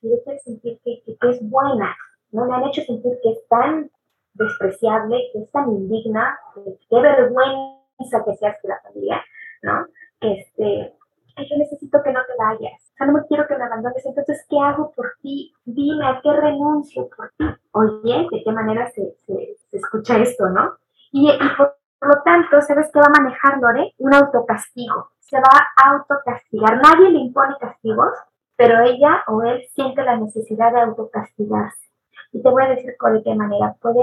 quiere 0.00 0.38
sentir 0.40 0.78
que, 0.84 1.02
que, 1.04 1.30
es 1.30 1.48
buena, 1.48 1.96
¿no? 2.32 2.46
Me 2.46 2.54
han 2.54 2.64
hecho 2.64 2.82
sentir 2.82 3.18
que 3.22 3.32
es 3.32 3.48
tan 3.48 3.90
despreciable, 4.34 5.30
que 5.32 5.40
es 5.40 5.50
tan 5.50 5.70
indigna, 5.70 6.38
que 6.54 7.00
vergüenza 7.00 8.24
que 8.24 8.36
seas 8.36 8.60
de 8.62 8.68
la 8.68 8.80
familia, 8.80 9.24
¿no? 9.62 9.86
Este, 10.20 10.94
yo 11.36 11.56
necesito 11.56 12.02
que 12.02 12.12
no 12.12 12.20
te 12.26 12.32
vayas, 12.38 12.82
o 12.92 12.96
sea, 12.96 13.06
no 13.06 13.12
me 13.12 13.26
quiero 13.26 13.46
que 13.46 13.56
me 13.56 13.64
abandones, 13.64 14.04
entonces, 14.04 14.44
¿qué 14.48 14.58
hago 14.58 14.92
por 14.92 15.12
ti? 15.22 15.52
Dime, 15.64 16.06
¿a 16.06 16.20
qué 16.22 16.32
renuncio 16.32 17.08
por 17.16 17.30
ti? 17.36 17.44
Oye, 17.72 18.26
¿de 18.30 18.42
qué 18.44 18.52
manera 18.52 18.90
se, 18.90 19.14
se, 19.26 19.56
escucha 19.72 20.18
esto, 20.18 20.48
no? 20.48 20.74
Y, 21.12 21.30
por, 21.56 21.76
lo 22.00 22.22
tanto, 22.24 22.60
¿sabes 22.60 22.90
qué 22.92 23.00
va 23.00 23.06
a 23.06 23.22
manejar 23.22 23.58
Lore? 23.58 23.94
Un 23.98 24.14
autocastigo. 24.14 25.10
Se 25.20 25.36
va 25.36 25.68
a 25.76 25.90
autocastigar. 25.90 26.80
Nadie 26.80 27.10
le 27.10 27.18
impone 27.18 27.56
castigos, 27.60 28.12
pero 28.58 28.82
ella 28.82 29.22
o 29.28 29.40
él 29.42 29.62
siente 29.72 30.02
la 30.02 30.16
necesidad 30.16 30.72
de 30.72 30.80
autocastigarse. 30.80 31.88
Y 32.32 32.42
te 32.42 32.50
voy 32.50 32.64
a 32.64 32.70
decir 32.70 32.90
de 32.90 33.22
qué 33.22 33.34
manera. 33.36 33.76
Puede 33.80 34.02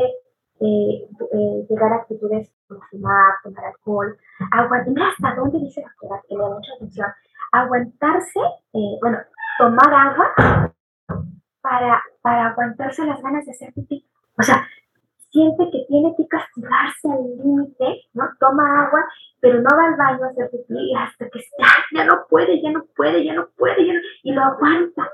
eh, 0.61 1.07
eh, 1.33 1.65
llegar 1.69 1.91
a 1.91 1.95
actitudes 1.97 2.49
como 2.65 2.79
fumar, 2.89 3.33
tomar 3.43 3.65
alcohol, 3.65 4.17
aguantar, 4.53 5.09
hasta 5.09 5.35
dónde 5.35 5.59
dice 5.59 5.81
la 5.81 6.21
que 6.21 6.35
le 6.35 6.41
da 6.41 6.49
mucha 6.49 6.73
atención, 6.73 7.07
aguantarse, 7.51 8.39
eh, 8.73 8.97
bueno, 9.01 9.17
tomar 9.57 9.93
agua 9.93 10.71
para, 11.61 12.01
para 12.21 12.47
aguantarse 12.47 13.05
las 13.05 13.21
ganas 13.21 13.45
de 13.45 13.51
hacer 13.51 13.73
pipí. 13.73 14.09
O 14.39 14.43
sea, 14.43 14.65
siente 15.35 15.69
que 15.69 15.85
tiene 15.89 16.15
que 16.15 16.27
castigarse 16.27 17.11
al 17.11 17.23
límite, 17.43 18.07
¿no? 18.13 18.23
Toma 18.39 18.85
agua, 18.87 19.03
pero 19.41 19.61
no 19.61 19.69
va 19.75 19.87
al 19.87 19.95
baño 19.95 20.23
a 20.23 20.29
hacer 20.29 20.49
pipí 20.49 20.95
hasta 20.97 21.29
que 21.29 21.39
ya, 21.59 21.67
ya 21.93 22.05
no 22.05 22.25
puede, 22.29 22.61
ya 22.61 22.71
no 22.71 22.85
puede, 22.95 23.25
ya 23.25 23.33
no 23.33 23.49
puede, 23.57 23.85
ya 23.85 23.93
no, 23.93 23.99
y 24.23 24.31
lo 24.31 24.41
aguanta. 24.41 25.11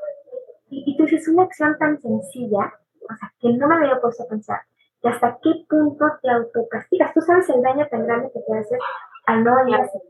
Y, 0.69 0.83
y 0.85 0.91
entonces 0.91 1.21
es 1.21 1.27
una 1.27 1.43
acción 1.43 1.75
tan 1.79 1.99
sencilla, 1.99 2.73
o 3.09 3.15
sea, 3.15 3.33
que 3.39 3.51
no 3.53 3.67
me 3.67 3.75
había 3.75 3.99
puesto 3.99 4.23
a 4.23 4.27
pensar 4.27 4.61
y 5.03 5.07
hasta 5.07 5.39
qué 5.41 5.65
punto 5.67 6.05
te 6.21 6.29
autocastigas. 6.29 7.13
Tú 7.13 7.21
sabes 7.21 7.49
el 7.49 7.61
daño 7.61 7.87
tan 7.89 8.05
grande 8.05 8.29
que 8.33 8.39
te 8.39 8.57
haces 8.57 8.79
al 9.25 9.43
no 9.43 9.67
ir 9.67 9.75
a 9.75 9.83
hacer 9.83 10.01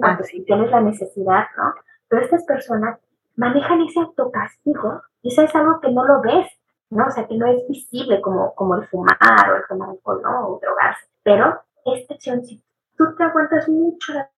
cuando 0.00 0.24
si 0.24 0.44
tienes 0.44 0.70
la 0.70 0.80
necesidad, 0.80 1.44
¿no? 1.56 1.74
Pero 2.08 2.22
estas 2.22 2.44
personas 2.44 2.98
manejan 3.36 3.80
ese 3.82 4.00
autocastigo 4.00 5.02
y 5.22 5.28
eso 5.28 5.42
es 5.42 5.54
algo 5.54 5.80
que 5.80 5.90
no 5.92 6.04
lo 6.04 6.20
ves, 6.22 6.46
¿no? 6.90 7.06
O 7.06 7.10
sea, 7.10 7.26
que 7.26 7.36
no 7.36 7.46
es 7.46 7.66
visible 7.68 8.20
como, 8.20 8.54
como 8.54 8.76
el 8.76 8.86
fumar 8.88 9.50
o 9.52 9.56
el 9.56 9.66
tomar 9.68 9.90
alcohol, 9.90 10.20
¿no? 10.22 10.48
O 10.48 10.60
drogarse. 10.60 11.06
Pero 11.22 11.60
esta 11.86 12.14
acción, 12.14 12.44
si 12.44 12.62
tú 12.96 13.14
te 13.16 13.24
aguantas 13.24 13.68
mucho 13.68 14.12
las 14.12 14.28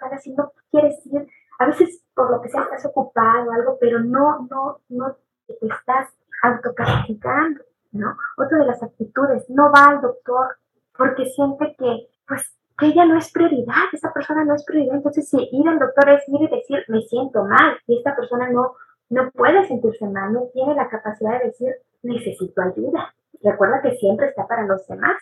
ganas 0.00 0.26
y 0.26 0.32
no 0.34 0.52
quieres 0.70 1.04
ir, 1.06 1.26
a 1.58 1.66
veces 1.66 2.02
por 2.14 2.30
lo 2.30 2.40
que 2.40 2.48
sea 2.48 2.62
estás 2.62 2.86
ocupado 2.86 3.50
o 3.50 3.52
algo, 3.52 3.78
pero 3.80 4.00
no, 4.00 4.46
no, 4.50 4.80
no 4.88 5.16
te 5.46 5.66
estás 5.66 6.08
autocastigando. 6.42 7.60
¿no? 7.92 8.16
Otra 8.36 8.58
de 8.58 8.66
las 8.66 8.82
actitudes, 8.82 9.48
no 9.48 9.70
va 9.72 9.86
al 9.86 10.00
doctor 10.00 10.56
porque 10.96 11.26
siente 11.26 11.74
que, 11.78 12.08
pues, 12.26 12.54
que 12.78 12.86
ella 12.86 13.04
no 13.04 13.18
es 13.18 13.30
prioridad, 13.32 13.88
esa 13.92 14.12
persona 14.12 14.44
no 14.44 14.54
es 14.54 14.64
prioridad. 14.64 14.96
Entonces, 14.96 15.28
si 15.28 15.48
ir 15.52 15.68
al 15.68 15.78
doctor 15.78 16.08
es 16.10 16.28
ir 16.28 16.42
y 16.42 16.48
decir, 16.48 16.84
me 16.88 17.02
siento 17.02 17.44
mal, 17.44 17.78
y 17.86 17.98
esta 17.98 18.14
persona 18.14 18.50
no, 18.50 18.74
no 19.08 19.30
puede 19.30 19.66
sentirse 19.66 20.06
mal, 20.06 20.32
no 20.32 20.48
tiene 20.52 20.74
la 20.74 20.88
capacidad 20.88 21.38
de 21.38 21.46
decir, 21.46 21.74
necesito 22.02 22.62
ayuda. 22.62 23.14
Recuerda 23.42 23.80
que 23.82 23.96
siempre 23.96 24.28
está 24.28 24.46
para 24.46 24.66
los 24.66 24.86
demás, 24.86 25.16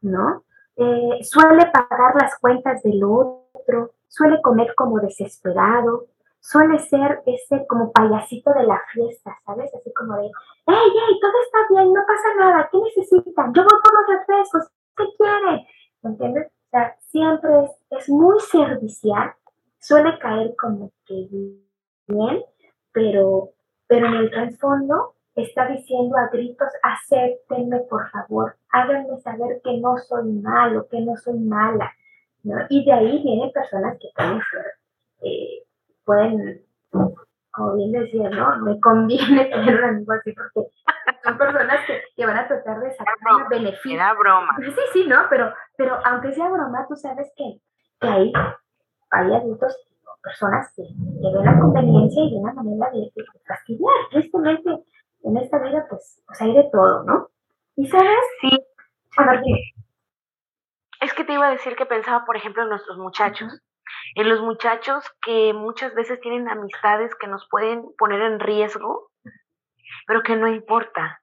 ¿no? 0.00 0.44
Eh, 0.76 1.18
suele 1.22 1.66
pagar 1.66 2.14
las 2.20 2.38
cuentas 2.38 2.82
del 2.82 3.02
otro, 3.04 3.92
suele 4.08 4.40
comer 4.40 4.74
como 4.74 5.00
desesperado, 5.00 6.06
suele 6.40 6.78
ser 6.78 7.22
ese 7.26 7.66
como 7.66 7.92
payasito 7.92 8.52
de 8.52 8.64
la 8.64 8.80
fiesta, 8.92 9.38
¿sabes? 9.44 9.72
Así 9.74 9.92
como 9.92 10.16
de, 10.16 10.30
hey, 10.66 10.88
hey, 10.92 11.18
todo 11.20 11.32
está 11.44 11.58
bien, 11.70 11.92
no 11.92 12.00
pasa 12.06 12.34
nada, 12.38 12.68
¿qué 12.70 12.78
necesitan? 12.78 13.52
Yo 13.54 13.62
voy 13.62 13.78
por 13.82 13.92
los 13.94 14.18
refrescos, 14.18 14.68
¿qué 14.96 15.04
quieren? 15.18 15.66
¿Entiendes? 16.02 16.46
O 16.46 16.70
sea, 16.70 16.96
siempre 17.10 17.64
es, 17.64 17.70
es 17.90 18.08
muy 18.08 18.40
servicial, 18.40 19.34
suele 19.78 20.18
caer 20.18 20.54
como 20.56 20.90
que 21.06 21.28
bien, 22.08 22.44
pero, 22.92 23.50
pero 23.86 24.06
en 24.06 24.14
el 24.14 24.30
trasfondo 24.30 25.14
está 25.34 25.66
diciendo 25.68 26.16
a 26.16 26.28
gritos, 26.28 26.68
acéptenme 26.82 27.80
por 27.88 28.10
favor, 28.10 28.56
háganme 28.70 29.18
saber 29.20 29.60
que 29.64 29.78
no 29.78 29.96
soy 29.96 30.30
malo, 30.32 30.86
que 30.88 31.00
no 31.00 31.16
soy 31.16 31.38
mala, 31.38 31.92
¿no? 32.42 32.56
Y 32.68 32.84
de 32.84 32.92
ahí 32.92 33.22
vienen 33.22 33.50
personas 33.52 33.96
que 33.98 34.08
pueden 34.14 34.40
ser 34.50 34.82
eh, 35.22 35.64
pueden, 36.04 36.62
como 37.50 37.76
bien 37.76 37.92
decía, 37.92 38.28
¿no? 38.30 38.58
Me 38.64 38.80
conviene 38.80 39.44
tener 39.50 39.78
un 39.78 39.84
amigo 39.84 40.12
así 40.12 40.32
porque 40.32 40.70
son 41.24 41.38
personas 41.38 41.78
que, 41.86 42.26
van 42.26 42.38
a 42.38 42.48
tratar 42.48 42.80
de 42.80 42.92
sacar 42.92 43.14
un 43.36 43.48
beneficio. 43.48 43.94
Era 43.94 44.14
broma. 44.14 44.56
Sí, 44.60 44.72
sí, 44.92 45.06
¿no? 45.06 45.16
Pero, 45.30 45.52
pero 45.76 45.98
aunque 46.04 46.32
sea 46.32 46.48
broma, 46.48 46.86
tú 46.88 46.96
sabes 46.96 47.32
que, 47.36 47.60
que 48.00 48.08
hay, 48.08 48.32
hay 49.10 49.32
adultos 49.32 49.76
personas 50.22 50.72
que, 50.76 50.82
que, 50.82 51.36
ven 51.36 51.44
la 51.44 51.58
conveniencia 51.58 52.22
y 52.24 52.34
ven 52.34 52.42
la 52.44 52.52
manera 52.52 52.90
de, 52.90 52.98
de, 53.14 53.24
fastidiar. 53.46 53.94
Tristemente, 54.10 54.70
en 55.24 55.36
esta 55.36 55.58
vida, 55.58 55.86
pues, 55.88 56.22
pues 56.26 56.40
hay 56.42 56.54
de 56.54 56.68
todo, 56.70 57.04
¿no? 57.04 57.28
¿Y 57.76 57.86
sabes? 57.88 58.18
Sí. 58.40 58.66
A 59.18 59.30
ver, 59.30 59.42
Es 61.00 61.12
que 61.14 61.24
te 61.24 61.34
iba 61.34 61.46
a 61.46 61.50
decir 61.50 61.76
que 61.76 61.86
pensaba, 61.86 62.24
por 62.24 62.36
ejemplo, 62.36 62.62
en 62.62 62.70
nuestros 62.70 62.98
muchachos 62.98 63.60
en 64.14 64.28
los 64.28 64.40
muchachos 64.40 65.04
que 65.22 65.52
muchas 65.54 65.94
veces 65.94 66.20
tienen 66.20 66.48
amistades 66.48 67.14
que 67.14 67.26
nos 67.26 67.46
pueden 67.48 67.84
poner 67.96 68.20
en 68.22 68.40
riesgo, 68.40 69.10
pero 70.06 70.22
que 70.22 70.36
no 70.36 70.48
importa. 70.48 71.20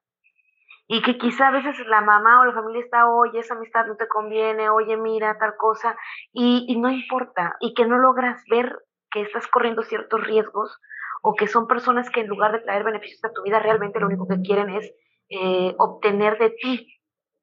Y 0.88 1.04
que 1.04 1.20
quizá 1.20 1.50
a 1.50 1.52
veces 1.52 1.78
la 1.86 2.02
mamá 2.02 2.42
o 2.42 2.46
la 2.46 2.54
familia 2.54 2.82
está, 2.82 3.08
oye, 3.08 3.40
esa 3.40 3.54
amistad 3.54 3.86
no 3.86 3.96
te 3.96 4.08
conviene, 4.08 4.70
oye, 4.72 4.98
mira, 4.98 5.38
tal 5.38 5.56
cosa, 5.56 5.96
y, 6.34 6.66
y 6.68 6.80
no 6.80 6.90
importa, 6.90 7.56
y 7.60 7.76
que 7.76 7.86
no 7.86 8.00
logras 8.00 8.44
ver 8.50 8.76
que 9.12 9.22
estás 9.22 9.48
corriendo 9.48 9.84
ciertos 9.84 10.22
riesgos 10.26 10.80
o 11.22 11.36
que 11.36 11.48
son 11.48 11.68
personas 11.68 12.10
que 12.10 12.22
en 12.22 12.28
lugar 12.28 12.52
de 12.52 12.60
traer 12.60 12.84
beneficios 12.84 13.24
a 13.24 13.32
tu 13.32 13.44
vida, 13.44 13.60
realmente 13.60 14.00
lo 14.00 14.08
único 14.08 14.28
que 14.28 14.42
quieren 14.42 14.70
es 14.70 14.94
eh, 15.30 15.76
obtener 15.78 16.38
de 16.38 16.52
ti 16.52 16.88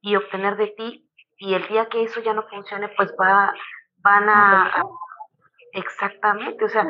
y 0.01 0.17
obtener 0.17 0.57
de 0.57 0.69
ti, 0.69 1.09
y 1.39 1.55
el 1.55 1.67
día 1.69 1.87
que 1.87 2.03
eso 2.03 2.21
ya 2.21 2.33
no 2.33 2.45
funcione, 2.49 2.89
pues 2.97 3.15
va, 3.21 3.53
van 3.99 4.29
a, 4.29 4.85
Exactamente, 5.77 6.65
o 6.65 6.69
sea. 6.69 6.87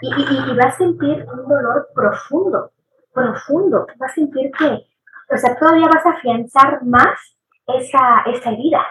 Y, 0.00 0.08
y, 0.08 0.56
va 0.56 0.66
a 0.66 0.76
sentir 0.76 1.26
un 1.28 1.48
dolor 1.48 1.88
profundo, 1.92 2.70
profundo. 3.12 3.84
Va 4.00 4.06
a 4.06 4.14
sentir 4.14 4.52
que, 4.52 4.86
o 5.34 5.36
sea, 5.36 5.58
todavía 5.58 5.88
vas 5.92 6.06
a 6.06 6.10
afianzar 6.10 6.84
más 6.84 7.36
esa, 7.66 8.22
esa 8.26 8.52
herida. 8.52 8.86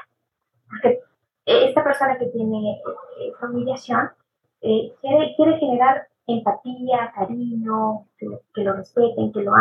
Porque 0.68 1.00
esta 1.46 1.82
persona 1.82 2.18
que 2.18 2.26
tiene 2.26 2.82
eh, 3.22 3.32
humillación 3.42 4.12
eh, 4.62 4.94
quiere, 5.00 5.34
quiere 5.38 5.58
generar 5.60 6.08
empatía, 6.28 7.12
cariño, 7.16 8.06
que 8.18 8.64
lo, 8.64 8.74
respeten, 8.74 9.32
que 9.32 9.42
lo 9.42 9.52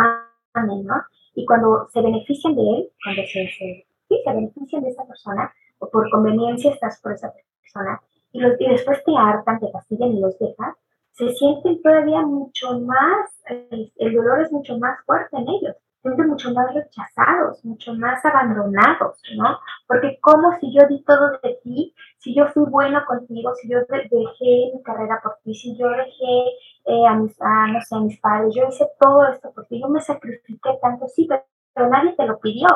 amen, 0.53 0.85
¿no? 0.85 0.95
Y 1.33 1.45
cuando 1.45 1.87
se 1.93 2.01
benefician 2.01 2.55
de 2.55 2.61
él, 2.61 2.89
cuando 3.03 3.21
se, 3.23 3.47
sí, 3.47 3.85
se 4.23 4.33
benefician 4.33 4.83
de 4.83 4.89
esa 4.89 5.05
persona, 5.05 5.51
o 5.79 5.89
por 5.89 6.09
conveniencia 6.09 6.71
estás 6.71 6.99
por 7.01 7.13
esa 7.13 7.31
persona, 7.61 8.01
y, 8.31 8.39
los, 8.39 8.59
y 8.59 8.69
después 8.69 9.03
te 9.03 9.11
hartan, 9.15 9.59
te 9.59 9.71
fastidian 9.71 10.13
y 10.13 10.19
los 10.19 10.37
dejas, 10.39 10.75
se 11.13 11.29
sienten 11.29 11.81
todavía 11.81 12.21
mucho 12.21 12.79
más, 12.81 13.41
el 13.49 14.13
dolor 14.13 14.41
es 14.41 14.51
mucho 14.51 14.77
más 14.77 14.99
fuerte 15.05 15.37
en 15.37 15.47
ellos 15.47 15.75
sienten 16.07 16.27
mucho 16.29 16.53
más 16.53 16.73
rechazados, 16.73 17.63
mucho 17.65 17.93
más 17.93 18.23
abandonados, 18.23 19.21
¿no? 19.35 19.59
Porque 19.87 20.19
como 20.21 20.57
si 20.59 20.73
yo 20.73 20.87
di 20.87 21.03
todo 21.03 21.31
de 21.43 21.59
ti, 21.63 21.93
si 22.17 22.35
yo 22.35 22.47
fui 22.47 22.63
bueno 22.69 23.03
contigo, 23.05 23.53
si 23.55 23.69
yo 23.69 23.79
dejé 23.89 24.71
mi 24.73 24.81
carrera 24.83 25.19
por 25.21 25.37
ti, 25.43 25.53
si 25.53 25.77
yo 25.77 25.89
dejé 25.89 26.47
eh, 26.85 27.07
a, 27.07 27.15
mis, 27.15 27.37
no 27.39 27.81
sé, 27.81 27.95
a 27.95 27.99
mis 27.99 28.19
padres, 28.19 28.55
yo 28.55 28.67
hice 28.67 28.87
todo 28.99 29.27
esto 29.27 29.51
por 29.53 29.65
ti, 29.67 29.81
yo 29.81 29.89
me 29.89 30.01
sacrifiqué 30.01 30.69
tanto, 30.81 31.07
sí, 31.07 31.25
pero, 31.27 31.43
pero 31.73 31.89
nadie 31.89 32.15
te 32.15 32.25
lo 32.25 32.39
pidió. 32.39 32.67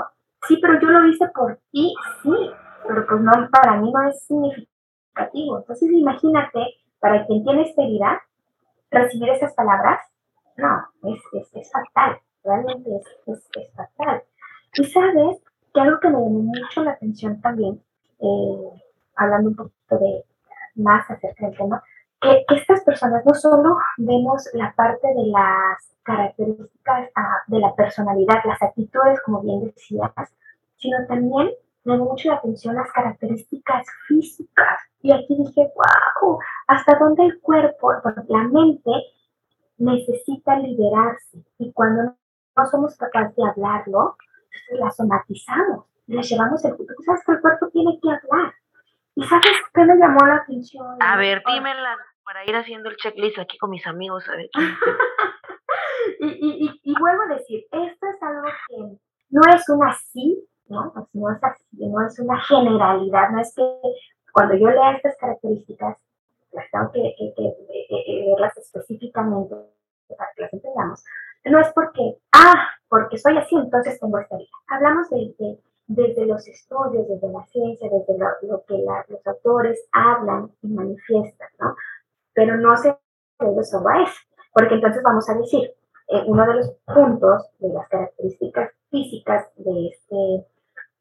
Sí, 0.48 0.58
pero 0.62 0.80
yo 0.80 0.90
lo 0.90 1.08
hice 1.08 1.28
por 1.30 1.60
ti, 1.72 1.94
sí, 2.24 2.32
pero 2.88 3.06
pues 3.08 3.22
no, 3.22 3.32
para 3.52 3.78
mí 3.78 3.92
no 3.92 4.10
es 4.10 4.26
significativo. 4.26 5.60
Entonces 5.60 5.90
imagínate, 5.92 6.60
para 7.00 7.26
quien 7.26 7.44
tiene 7.44 7.64
esta 7.64 7.84
herida, 7.84 8.22
recibir 8.90 9.30
esas 9.30 9.54
palabras, 9.54 10.02
no, 10.58 11.12
es, 11.14 11.22
es, 11.34 11.56
es 11.56 11.72
fatal 11.72 12.20
realmente 12.44 12.90
es, 12.96 13.38
es, 13.56 13.72
fatal. 13.76 14.24
Y 14.76 14.84
sabes 14.86 15.42
que 15.74 15.82
algo 15.82 16.00
que 16.00 16.10
me 16.10 16.16
llamó 16.16 16.40
mucho 16.42 16.84
la 16.84 16.92
atención 16.92 17.42
también, 17.42 17.82
eh, 18.20 18.82
hablando 19.16 19.50
un 19.50 19.56
poquito 19.56 19.98
de 20.00 20.26
más 20.76 21.10
acerca 21.10 21.48
del 21.48 21.58
tema, 21.58 21.84
que, 22.22 22.46
estas 22.56 22.84
personas 22.84 23.26
no 23.26 23.34
solo 23.34 23.78
vemos 23.98 24.48
la 24.54 24.74
parte 24.76 25.08
de 25.08 25.28
las 25.28 25.96
características 26.04 27.10
ah, 27.16 27.38
de 27.48 27.60
la 27.60 27.76
personalidad, 27.76 28.44
las 28.46 28.62
actitudes, 28.62 29.20
como 29.26 29.42
bien 29.42 29.66
decías, 29.66 30.12
sino 30.78 30.98
también 31.08 31.52
me 31.84 31.94
llamó 31.94 32.12
mucho 32.12 32.30
la 32.30 32.36
atención 32.36 32.76
las 32.76 32.92
características 32.92 33.86
físicas. 34.08 34.80
Y 35.02 35.12
aquí 35.12 35.36
dije, 35.36 35.72
wow, 35.76 36.40
hasta 36.68 36.98
dónde 37.00 37.26
el 37.26 37.40
cuerpo, 37.40 37.92
la 38.28 38.44
mente 38.44 38.92
necesita 39.78 40.58
liberarse. 40.58 41.44
Y 41.58 41.72
cuando 41.74 42.16
no 42.62 42.70
somos 42.70 42.96
capaces 42.96 43.36
de 43.36 43.44
hablarlo, 43.44 44.16
la 44.72 44.92
somatizamos, 44.92 45.86
la 46.08 46.22
llevamos 46.22 46.64
el 46.66 46.76
futuro. 46.76 46.96
Sabes 47.06 47.24
que 47.26 47.32
el 47.34 47.42
cuerpo 47.42 47.70
tiene 47.70 48.00
que 48.02 48.10
hablar. 48.10 48.54
¿Y 49.16 49.24
sabes 49.24 49.58
qué 49.74 49.82
me 49.82 49.96
llamó 49.98 50.26
la 50.26 50.36
atención? 50.36 50.98
A 51.00 51.18
ver, 51.18 51.42
dímela 51.46 51.98
para 52.24 52.46
ir 52.46 52.56
haciendo 52.56 52.90
el 52.90 52.98
checklist 52.98 53.40
aquí 53.40 53.58
con 53.58 53.72
mis 53.72 53.86
amigos. 53.88 54.28
A 54.30 54.36
ver. 54.36 54.50
y, 56.20 56.28
y, 56.28 56.82
y, 56.84 57.00
vuelvo 57.00 57.24
a 57.24 57.36
decir, 57.36 57.66
esto 57.72 58.08
es 58.08 58.24
algo 58.24 58.48
que 58.68 58.78
no 59.30 59.42
es 59.54 59.68
una 59.70 59.94
sí, 59.94 60.48
¿no? 60.68 60.94
No 61.14 61.32
es 61.32 61.44
así, 61.44 61.66
no 61.72 62.06
es 62.06 62.20
una 62.20 62.40
generalidad, 62.42 63.32
no 63.32 63.42
es 63.42 63.54
que 63.56 63.64
cuando 64.32 64.56
yo 64.56 64.70
lea 64.70 64.94
estas 64.94 65.18
características, 65.18 65.98
las 66.54 66.72
tengo 66.72 66.92
que, 66.92 67.16
que, 67.18 67.34
que, 67.36 68.06
que 68.06 68.26
verlas 68.30 68.56
específicamente 68.58 69.56
para 70.18 70.30
que 70.36 70.42
las 70.42 70.54
entendamos, 70.54 71.04
no 71.46 71.60
es 71.60 71.68
porque, 71.74 72.18
ah, 72.34 72.68
porque 72.88 73.18
soy 73.18 73.38
así, 73.38 73.56
entonces 73.56 74.00
tengo 74.00 74.20
esta 74.20 74.38
vida. 74.38 74.50
Hablamos 74.68 75.10
de, 75.10 75.60
desde 75.88 76.26
los 76.26 76.48
estudios, 76.48 77.08
desde 77.08 77.28
la 77.30 77.46
ciencia, 77.48 77.90
desde 77.90 78.18
lo, 78.18 78.64
que 78.66 78.86
los 79.10 79.28
autores 79.28 79.88
hablan 79.92 80.52
y 80.62 80.68
manifiestan, 80.68 81.50
¿no? 81.60 81.76
Pero 82.34 82.58
no 82.58 82.78
se 82.78 82.96
debe 83.40 83.64
solo 83.64 83.90
a 83.90 84.04
eso, 84.04 84.22
porque 84.54 84.76
entonces 84.76 85.02
vamos 85.04 85.30
a 85.30 85.34
decir, 85.36 85.74
eh, 86.08 86.24
uno 86.28 86.46
de 86.46 86.54
los 86.56 86.72
puntos 86.86 87.50
de 87.60 87.70
las 87.70 87.88
características 87.90 88.72
físicas 88.90 89.48
de, 89.56 89.88
este, 89.88 90.46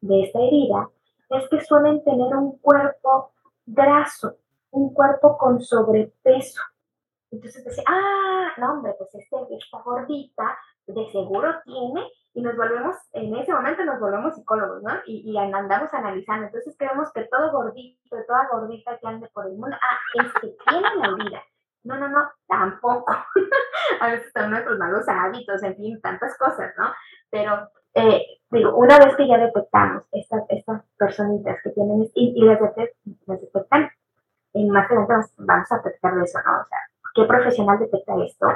de 0.00 0.22
esta 0.22 0.38
herida 0.38 0.88
es 1.30 1.48
que 1.48 1.60
suelen 1.60 2.02
tener 2.02 2.34
un 2.36 2.58
cuerpo 2.58 3.32
graso, 3.66 4.36
un 4.70 4.92
cuerpo 4.94 5.36
con 5.38 5.60
sobrepeso, 5.60 6.62
entonces 7.30 7.64
decía, 7.64 7.84
ah, 7.86 8.52
no, 8.58 8.72
hombre, 8.74 8.94
pues 8.98 9.14
este, 9.14 9.36
esta 9.56 9.82
gordita 9.82 10.58
de 10.86 11.10
seguro 11.12 11.54
tiene, 11.64 12.08
y 12.32 12.42
nos 12.42 12.56
volvemos, 12.56 12.96
en 13.12 13.34
ese 13.36 13.52
momento 13.52 13.84
nos 13.84 14.00
volvemos 14.00 14.34
psicólogos, 14.34 14.82
¿no? 14.82 14.92
Y, 15.06 15.30
y 15.30 15.36
andamos 15.36 15.92
analizando. 15.92 16.46
Entonces 16.46 16.76
creemos 16.78 17.12
que 17.12 17.24
todo 17.24 17.50
gordito, 17.50 18.16
toda 18.26 18.48
gordita 18.52 18.98
que 18.98 19.08
ande 19.08 19.28
por 19.32 19.46
el 19.46 19.52
mundo, 19.52 19.76
ah, 19.80 20.22
es 20.22 20.32
que 20.34 20.56
tiene 20.68 20.88
la 20.96 21.14
vida. 21.14 21.42
No, 21.82 21.96
no, 21.96 22.08
no, 22.08 22.30
tampoco. 22.46 23.06
a 24.00 24.08
veces 24.08 24.26
están 24.26 24.50
nuestros 24.50 24.78
malos 24.78 25.08
hábitos, 25.08 25.62
en 25.62 25.76
fin, 25.76 26.00
tantas 26.00 26.36
cosas, 26.38 26.72
¿no? 26.78 26.92
Pero, 27.30 27.68
eh, 27.94 28.24
digo, 28.50 28.76
una 28.76 28.98
vez 28.98 29.16
que 29.16 29.26
ya 29.26 29.38
detectamos 29.38 30.04
estas, 30.12 30.44
estas 30.50 30.84
personitas 30.98 31.58
que 31.64 31.70
tienen, 31.70 32.02
y, 32.14 32.34
y 32.36 32.44
las, 32.44 32.60
detectan, 32.60 33.90
en 34.52 34.70
más 34.70 34.90
adelante 34.90 35.32
vamos 35.38 35.72
a 35.72 35.82
platicar 35.82 36.14
de 36.16 36.24
eso, 36.24 36.38
¿no? 36.44 36.60
O 36.60 36.64
sea, 36.66 36.78
qué 37.14 37.24
profesional 37.24 37.78
detecta 37.78 38.14
esto, 38.24 38.46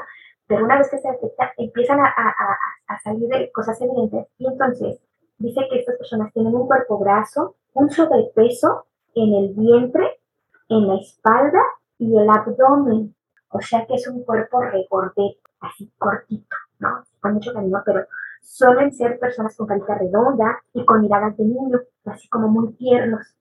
pero 0.47 0.65
una 0.65 0.79
vez 0.79 0.91
que 0.91 0.99
se 0.99 1.11
detecta, 1.11 1.53
empiezan 1.57 2.01
a, 2.01 2.07
a, 2.07 2.95
a 2.95 3.01
salir 3.01 3.29
de 3.29 3.51
cosas 3.53 3.81
evidentes 3.81 4.27
y 4.39 4.47
entonces 4.47 5.01
dice 5.39 5.61
que 5.71 5.79
estas 5.79 5.97
personas 5.97 6.33
tienen 6.33 6.55
un 6.55 6.67
cuerpo 6.67 6.99
graso, 6.99 7.57
un 7.73 7.91
sobrepeso 7.91 8.87
en 9.15 9.35
el 9.35 9.55
vientre, 9.55 10.21
en 10.69 10.89
la 10.89 10.97
espalda 10.97 11.63
y 11.99 12.17
el 12.17 12.29
abdomen. 12.29 13.15
O 13.51 13.61
sea 13.61 13.87
que 13.87 13.95
es 13.95 14.07
un 14.09 14.25
cuerpo 14.25 14.61
regordete, 14.61 15.39
así 15.61 15.91
cortito, 15.99 16.57
¿no? 16.79 17.05
Con 17.21 17.35
mucho 17.35 17.53
cariño, 17.53 17.83
pero 17.85 18.05
suelen 18.43 18.93
ser 18.93 19.19
personas 19.19 19.57
con 19.57 19.67
carita 19.67 19.95
redonda 19.95 20.61
y 20.73 20.85
con 20.85 21.01
miradas 21.01 21.37
de 21.37 21.45
niño, 21.45 21.81
así 22.05 22.29
como 22.29 22.49
muy 22.49 22.73
tiernos, 22.75 23.35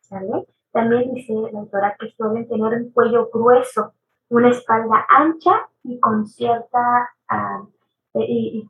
¿sale? 0.00 0.46
También 0.72 1.14
dice 1.14 1.34
la 1.52 1.60
autora 1.60 1.96
que 1.98 2.10
suelen 2.10 2.48
tener 2.48 2.74
un 2.74 2.90
cuello 2.90 3.30
grueso, 3.32 3.94
una 4.30 4.50
espalda 4.50 5.06
ancha 5.08 5.68
y 5.84 6.00
con 6.00 6.26
cierta, 6.26 7.10
uh, 7.30 8.20
y, 8.20 8.68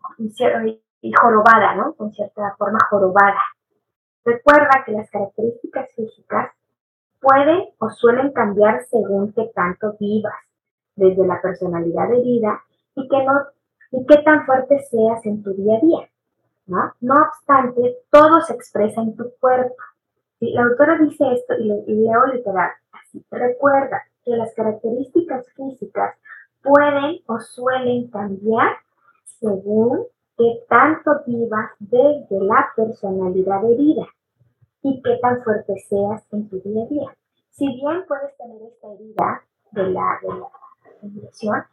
y, 1.03 1.13
jorobada, 1.13 1.77
¿no? 1.77 1.95
Con 1.95 2.13
cierta 2.13 2.55
forma 2.59 2.79
jorobada. 2.91 3.41
Recuerda 4.25 4.83
que 4.85 4.93
las 4.93 5.11
características 5.11 5.91
físicas 5.95 6.53
pueden 7.21 7.69
o 7.79 7.91
suelen 7.91 8.33
cambiar 8.33 8.85
según 8.91 9.33
qué 9.33 9.51
tanto 9.55 9.97
vivas, 9.99 10.35
desde 10.97 11.27
la 11.27 11.41
personalidad 11.41 12.13
herida 12.13 12.63
y 12.95 13.09
que 13.09 13.25
no 13.25 13.33
y 13.93 14.07
qué 14.07 14.19
tan 14.19 14.47
fuerte 14.47 14.79
seas 14.91 15.25
en 15.27 15.43
tu 15.43 15.53
día 15.55 15.77
a 15.77 15.81
día. 15.81 16.11
¿no? 16.67 16.93
no 17.01 17.15
obstante, 17.23 17.99
todo 18.11 18.41
se 18.43 18.55
expresa 18.55 19.01
en 19.01 19.17
tu 19.17 19.31
cuerpo. 19.41 19.75
La 20.41 20.63
autora 20.63 20.97
dice 20.99 21.25
esto 21.33 21.55
y, 21.59 21.67
leo 21.67 22.27
literal. 22.33 22.71
Así, 22.93 23.25
recuerda, 23.31 24.03
que 24.25 24.37
las 24.37 24.55
características 24.55 25.47
físicas 25.55 26.17
pueden 26.63 27.21
o 27.27 27.39
suelen 27.41 28.09
cambiar 28.09 28.77
según 29.25 30.07
qué 30.37 30.65
tanto 30.69 31.11
vivas 31.27 31.71
desde 31.79 32.41
la 32.41 32.71
personalidad 32.77 33.65
herida 33.65 34.07
y 34.83 35.03
qué 35.03 35.19
tan 35.21 35.43
fuerte 35.43 35.75
seas 35.89 36.23
en 36.33 36.49
tu 36.49 36.61
día 36.61 36.85
a 36.85 36.87
día. 36.87 37.17
Si 37.51 37.67
bien 37.67 38.05
puedes 38.07 38.37
tener 38.37 38.63
esta 38.63 38.93
herida 38.93 39.43
de 39.73 39.91
la, 39.91 40.19
de 41.03 41.65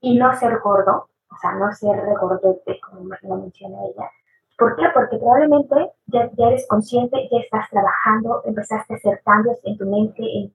y 0.00 0.18
no 0.18 0.34
ser 0.36 0.58
gordo, 0.60 1.08
o 1.30 1.36
sea, 1.40 1.52
no 1.54 1.72
ser 1.72 2.00
regordete, 2.00 2.80
como 2.80 3.10
lo 3.22 3.36
menciona 3.36 3.78
ella, 3.84 4.10
¿Por 4.58 4.74
qué? 4.74 4.82
Porque 4.92 5.18
probablemente 5.18 5.92
ya, 6.06 6.28
ya, 6.36 6.48
eres 6.48 6.66
consciente, 6.66 7.28
ya 7.30 7.38
estás 7.38 7.70
trabajando, 7.70 8.42
empezaste 8.44 8.92
a 8.92 8.96
hacer 8.96 9.22
cambios 9.24 9.56
en 9.62 9.78
tu 9.78 9.86
mente, 9.86 10.20
en 10.20 10.52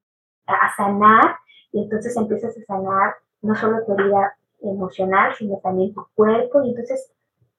a 0.47 0.75
sanar 0.75 1.37
y 1.71 1.83
entonces 1.83 2.15
empiezas 2.17 2.57
a 2.57 2.61
sanar 2.65 3.15
no 3.41 3.55
solo 3.55 3.83
tu 3.85 3.95
vida 3.95 4.35
emocional, 4.61 5.33
sino 5.35 5.57
también 5.57 5.93
tu 5.93 6.05
cuerpo 6.15 6.63
y 6.63 6.69
entonces 6.69 7.11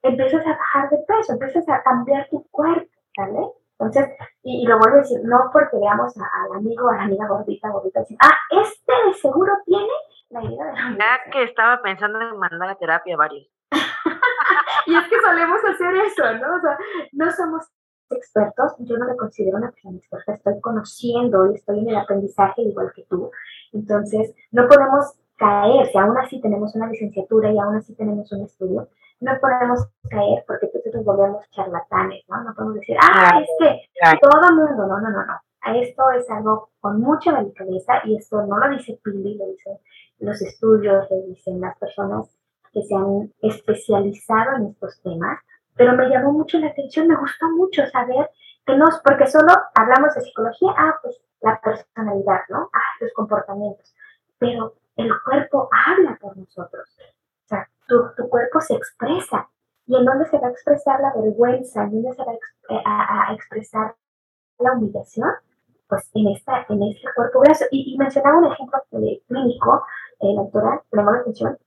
empiezas 0.02 0.46
a 0.46 0.50
bajar 0.50 0.90
de 0.90 0.98
peso, 0.98 1.32
empiezas 1.32 1.68
a 1.68 1.82
cambiar 1.82 2.28
tu 2.28 2.46
cuerpo, 2.50 2.90
¿vale? 3.16 3.48
Entonces, 3.78 4.08
y, 4.42 4.66
lo 4.66 4.78
vuelvo 4.78 4.96
a 4.96 5.00
decir, 5.00 5.18
no 5.24 5.50
porque 5.52 5.76
veamos 5.76 6.14
al 6.16 6.56
amigo 6.56 6.86
o 6.86 6.90
a 6.90 6.96
la 6.96 7.02
amiga 7.04 7.26
gordita, 7.26 7.70
gordita, 7.70 8.00
decir, 8.00 8.16
ah, 8.20 8.36
este 8.50 8.92
de 9.06 9.14
seguro 9.14 9.52
tiene 9.66 9.92
la 10.30 10.44
idea 10.44 10.64
de 10.66 10.72
la 10.72 10.96
Ya 10.98 11.30
que 11.30 11.42
estaba 11.42 11.82
pensando 11.82 12.20
en 12.20 12.38
mandar 12.38 12.70
a 12.70 12.76
terapia 12.76 13.14
a 13.14 13.18
varios. 13.18 13.48
y 14.86 14.96
es 14.96 15.08
que 15.08 15.20
solemos 15.20 15.60
hacer 15.64 15.94
eso, 15.96 16.32
¿no? 16.34 16.56
O 16.56 16.60
sea, 16.60 16.78
no 17.12 17.30
somos 17.32 17.68
expertos, 18.10 18.72
yo 18.78 18.96
no 18.96 19.06
me 19.06 19.16
considero 19.16 19.56
una 19.56 19.70
persona 19.70 19.98
experta, 19.98 20.34
estoy 20.34 20.60
conociendo 20.60 21.50
y 21.50 21.56
estoy 21.56 21.80
en 21.80 21.88
el 21.88 21.96
aprendizaje 21.96 22.62
igual 22.62 22.92
que 22.94 23.04
tú. 23.04 23.30
Entonces, 23.72 24.34
no 24.52 24.68
podemos 24.68 25.14
caer, 25.36 25.86
si 25.86 25.98
aún 25.98 26.16
así 26.18 26.40
tenemos 26.40 26.74
una 26.74 26.88
licenciatura 26.88 27.50
y 27.50 27.58
aún 27.58 27.76
así 27.76 27.94
tenemos 27.94 28.30
un 28.32 28.42
estudio, 28.42 28.88
no 29.20 29.32
podemos 29.40 29.86
caer 30.08 30.44
porque 30.46 30.66
entonces 30.66 30.94
nos 30.94 31.04
volvemos 31.04 31.48
charlatanes, 31.50 32.24
¿no? 32.28 32.42
No 32.44 32.54
podemos 32.54 32.76
decir, 32.76 32.96
ah, 33.00 33.40
es 33.40 33.48
que 33.58 34.18
todo 34.20 34.48
el 34.48 34.56
mundo, 34.56 34.86
no, 34.86 35.00
no, 35.00 35.10
no, 35.10 35.26
no. 35.26 35.40
Esto 35.74 36.10
es 36.10 36.28
algo 36.30 36.70
con 36.78 37.00
mucha 37.00 37.32
delicadeza 37.32 38.02
y 38.04 38.16
esto 38.16 38.42
no 38.42 38.58
lo 38.58 38.76
dice 38.76 39.00
Pili, 39.02 39.38
lo 39.38 39.46
dice 39.46 39.80
los 40.18 40.40
estudios, 40.42 41.08
revisen 41.08 41.60
las 41.60 41.78
personas 41.78 42.28
que 42.72 42.82
se 42.82 42.94
han 42.94 43.32
especializado 43.40 44.56
en 44.56 44.66
estos 44.66 45.00
temas, 45.02 45.38
pero 45.76 45.94
me 45.94 46.08
llamó 46.08 46.32
mucho 46.32 46.58
la 46.58 46.68
atención, 46.68 47.08
me 47.08 47.16
gustó 47.16 47.48
mucho 47.50 47.86
saber 47.86 48.30
que 48.66 48.76
no, 48.76 48.86
porque 49.04 49.26
solo 49.26 49.52
hablamos 49.74 50.14
de 50.14 50.22
psicología, 50.22 50.70
ah, 50.76 50.98
pues 51.02 51.20
la 51.40 51.60
personalidad, 51.60 52.40
¿no? 52.48 52.70
Ah, 52.72 52.96
los 53.00 53.12
comportamientos, 53.12 53.94
pero 54.38 54.74
el 54.96 55.10
cuerpo 55.24 55.68
habla 55.86 56.16
por 56.20 56.36
nosotros, 56.36 56.96
o 56.98 57.48
sea, 57.48 57.68
tu, 57.86 58.10
tu 58.16 58.28
cuerpo 58.28 58.60
se 58.60 58.74
expresa, 58.74 59.48
¿y 59.86 59.96
en 59.96 60.04
dónde 60.04 60.26
se 60.26 60.38
va 60.38 60.48
a 60.48 60.50
expresar 60.50 61.00
la 61.00 61.12
vergüenza? 61.14 61.82
¿En 61.82 62.02
dónde 62.02 62.14
se 62.14 62.24
va 62.24 62.32
a, 62.84 63.30
a 63.30 63.34
expresar 63.34 63.94
la 64.58 64.72
humillación? 64.72 65.30
pues 65.88 66.10
en, 66.14 66.28
esta, 66.28 66.66
en 66.68 66.82
este 66.82 67.08
cuerpo 67.14 67.40
graso. 67.40 67.64
Y, 67.70 67.96
mencionaba 67.98 68.38
un 68.38 68.52
ejemplo 68.52 68.78
clínico, 68.90 69.86
eh, 70.20 70.34
llamó 70.92 71.10
la 71.10 71.18
atención, 71.20 71.58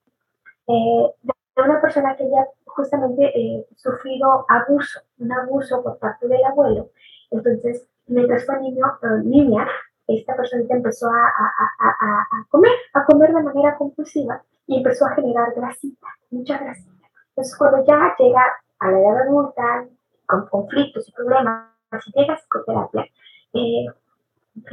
eh, 0.68 1.12
de 1.24 1.64
una 1.64 1.82
persona 1.82 2.16
que 2.16 2.30
ya 2.30 2.46
justamente 2.78 3.24
eh, 3.36 3.66
sufrido 3.76 4.46
abuso, 4.48 5.02
un 5.18 5.32
abuso 5.34 5.84
por 5.84 5.98
parte 5.98 6.28
del 6.28 6.44
abuelo. 6.46 6.92
Entonces, 7.32 7.90
mientras 8.08 8.46
fue 8.46 8.62
niño, 8.62 8.86
eh, 9.02 9.22
niña, 9.26 9.68
esta 10.08 10.36
personita 10.36 10.76
empezó 10.76 11.08
a, 11.08 11.26
a, 11.26 11.88
a, 11.90 12.22
a, 12.22 12.48
comer, 12.50 12.72
a 12.94 13.04
comer 13.04 13.34
de 13.34 13.44
manera 13.44 13.76
compulsiva 13.78 14.42
y 14.68 14.78
empezó 14.78 15.06
a 15.08 15.16
generar 15.16 15.54
grasita, 15.56 16.08
mucha 16.30 16.58
grasita. 16.60 17.08
Entonces, 17.30 17.58
cuando 17.58 17.84
ya 17.86 18.16
llega 18.18 18.44
a 18.80 18.92
la 18.92 19.00
edad 19.00 19.22
adulta, 19.24 19.88
con 20.28 20.48
conflictos 20.48 21.10
y 21.10 21.12
problemas, 21.12 21.68
si 22.04 22.12
llega 22.12 22.34
a 22.34 22.38
psicoterapia, 22.38 23.06
eh, 23.54 23.86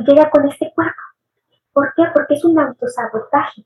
llega 0.06 0.30
con 0.30 0.46
este 0.48 0.72
cuerpo. 0.74 1.02
¿Por 1.72 1.92
qué? 1.94 2.04
Porque 2.12 2.34
es 2.34 2.44
un 2.44 2.58
autosabotaje. 2.58 3.64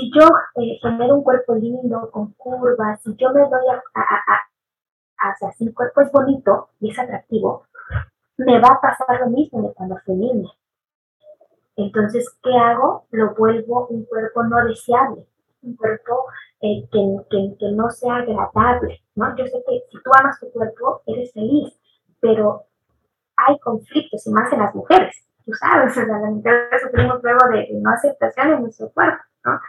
Si 0.00 0.10
yo 0.14 0.26
eh, 0.56 0.78
genero 0.80 1.16
un 1.16 1.22
cuerpo 1.22 1.54
lindo, 1.54 2.10
con 2.10 2.32
curvas, 2.32 3.02
si 3.02 3.14
yo 3.16 3.30
me 3.34 3.40
doy 3.40 3.68
a, 3.68 4.00
a, 4.00 5.28
a, 5.28 5.46
o 5.46 5.52
si 5.52 5.66
el 5.66 5.74
cuerpo 5.74 6.00
es 6.00 6.10
bonito 6.10 6.70
y 6.80 6.90
es 6.90 6.98
atractivo, 6.98 7.66
me 8.38 8.58
va 8.58 8.68
a 8.68 8.80
pasar 8.80 9.20
lo 9.20 9.26
mismo 9.26 9.60
de 9.60 9.74
cuando 9.74 9.98
fui 10.06 10.14
niña. 10.14 10.48
Entonces, 11.76 12.34
¿qué 12.42 12.50
hago? 12.50 13.08
Lo 13.10 13.34
vuelvo 13.34 13.88
un 13.88 14.06
cuerpo 14.06 14.42
no 14.44 14.64
deseable, 14.64 15.26
un 15.60 15.76
cuerpo 15.76 16.24
eh, 16.62 16.88
que, 16.90 17.16
que, 17.30 17.56
que, 17.58 17.72
no 17.72 17.90
sea 17.90 18.16
agradable, 18.16 19.02
¿no? 19.16 19.36
Yo 19.36 19.44
sé 19.44 19.62
que 19.68 19.82
si 19.90 20.02
tú 20.02 20.10
amas 20.18 20.40
tu 20.40 20.50
cuerpo, 20.50 21.02
eres 21.04 21.30
feliz, 21.34 21.78
pero 22.20 22.64
hay 23.36 23.58
conflictos, 23.58 24.26
y 24.26 24.30
más 24.30 24.50
en 24.50 24.60
las 24.60 24.74
mujeres 24.74 25.14
tú 25.44 25.52
sabes, 25.54 25.92
o 25.92 25.94
sea, 25.94 26.04
las 26.06 26.30
mujeres 26.30 26.82
sufrimos 26.82 27.22
luego 27.22 27.48
de, 27.50 27.68
no 27.80 27.90
aceptación 27.90 28.52
en 28.52 28.62
nuestro 28.62 28.90
cuerpo, 28.90 29.22
¿no? 29.44 29.60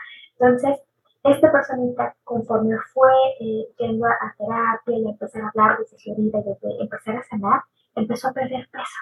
Entonces, 0.41 0.79
esta 1.23 1.51
personita, 1.51 2.15
conforme 2.23 2.75
fue 2.93 3.11
eh, 3.39 3.67
yendo 3.77 4.07
a 4.07 4.35
terapia 4.35 4.97
y 4.97 5.07
empezar 5.07 5.43
a 5.43 5.49
hablar 5.49 5.77
de 5.77 5.85
su 5.85 6.11
herida 6.11 6.39
y 6.39 6.43
de, 6.43 6.81
empezar 6.81 7.17
a 7.17 7.23
sanar, 7.23 7.61
empezó 7.95 8.29
a 8.29 8.33
perder 8.33 8.67
peso. 8.71 8.99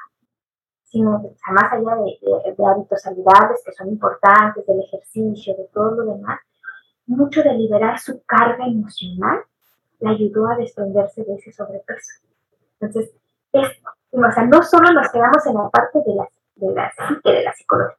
Sino, 0.83 1.15
o 1.15 1.35
sea, 1.37 1.53
más 1.53 1.71
allá 1.71 1.95
de, 1.95 2.51
de, 2.57 2.65
hábitos 2.65 3.01
saludables 3.01 3.61
que 3.65 3.71
son 3.71 3.87
importantes, 3.87 4.65
del 4.65 4.81
ejercicio, 4.81 5.55
de 5.55 5.69
todo 5.73 5.91
lo 5.91 6.15
demás, 6.15 6.39
mucho 7.05 7.41
de 7.41 7.53
liberar 7.53 7.97
su 7.99 8.21
carga 8.25 8.65
emocional 8.65 9.39
le 10.01 10.09
ayudó 10.09 10.47
a 10.49 10.57
desprenderse 10.57 11.23
de 11.23 11.35
ese 11.35 11.53
sobrepeso. 11.53 12.21
Entonces, 12.81 13.13
esto, 13.53 13.89
o 14.11 14.31
sea, 14.31 14.45
no 14.45 14.61
solo 14.63 14.91
nos 14.91 15.09
quedamos 15.11 15.45
en 15.45 15.53
la 15.53 15.69
parte 15.69 15.99
de 16.05 16.15
las 16.15 16.27
de 16.55 16.73
la 16.73 16.91
psique, 16.91 17.31
de 17.31 17.43
la 17.43 17.53
psicología, 17.53 17.97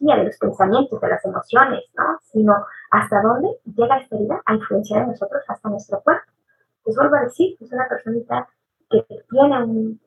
de 0.00 0.24
los 0.24 0.38
pensamientos, 0.38 1.00
de 1.00 1.08
las 1.08 1.24
emociones, 1.24 1.84
¿no? 1.96 2.18
Sino 2.22 2.54
hasta 2.90 3.20
dónde 3.22 3.48
llega 3.64 3.98
esta 3.98 4.16
herida 4.16 4.42
a 4.44 4.54
influenciar 4.54 5.02
en 5.02 5.08
nosotros 5.08 5.42
hasta 5.48 5.68
nuestro 5.68 6.00
cuerpo. 6.00 6.30
Les 6.84 6.96
vuelvo 6.96 7.16
a 7.16 7.22
decir, 7.22 7.56
es 7.60 7.72
una 7.72 7.88
personita 7.88 8.48
que 8.90 9.04
tiene 9.30 9.64
un, 9.64 10.00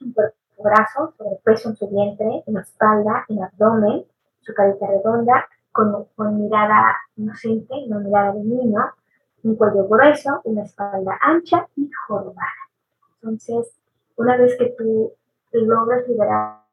un 0.00 0.14
brazo, 0.62 1.14
sobrepeso 1.16 1.68
en 1.68 1.76
su 1.76 1.88
vientre, 1.88 2.42
en 2.46 2.54
la 2.54 2.60
espalda, 2.60 3.24
en 3.28 3.38
el 3.38 3.44
abdomen, 3.44 4.04
su 4.40 4.52
carita 4.54 4.86
redonda, 4.86 5.46
con, 5.70 6.06
con 6.16 6.42
mirada 6.42 6.96
inocente, 7.16 7.74
una 7.86 7.98
mirada 8.00 8.32
de 8.32 8.40
niño, 8.40 8.80
un 9.44 9.56
cuello 9.56 9.86
grueso, 9.86 10.40
una 10.44 10.64
espalda 10.64 11.16
ancha 11.20 11.68
y 11.76 11.88
jorobada. 12.06 12.48
Entonces, 13.14 13.72
una 14.16 14.36
vez 14.36 14.56
que 14.58 14.74
tú 14.76 15.12
logras 15.52 16.08
liberar 16.08 16.67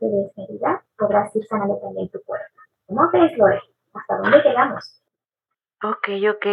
de 0.00 0.26
esa 0.26 0.42
herida, 0.42 0.82
podrás 0.96 1.34
ir 1.36 1.44
sanando 1.46 1.78
también 1.78 2.08
tu 2.08 2.22
cuerpo. 2.22 2.60
¿Cómo 2.86 3.10
ves, 3.12 3.36
Lore? 3.36 3.60
¿Hasta 3.94 4.16
dónde 4.18 4.42
llegamos? 4.42 5.02
Ok, 5.82 6.08
ok. 6.30 6.46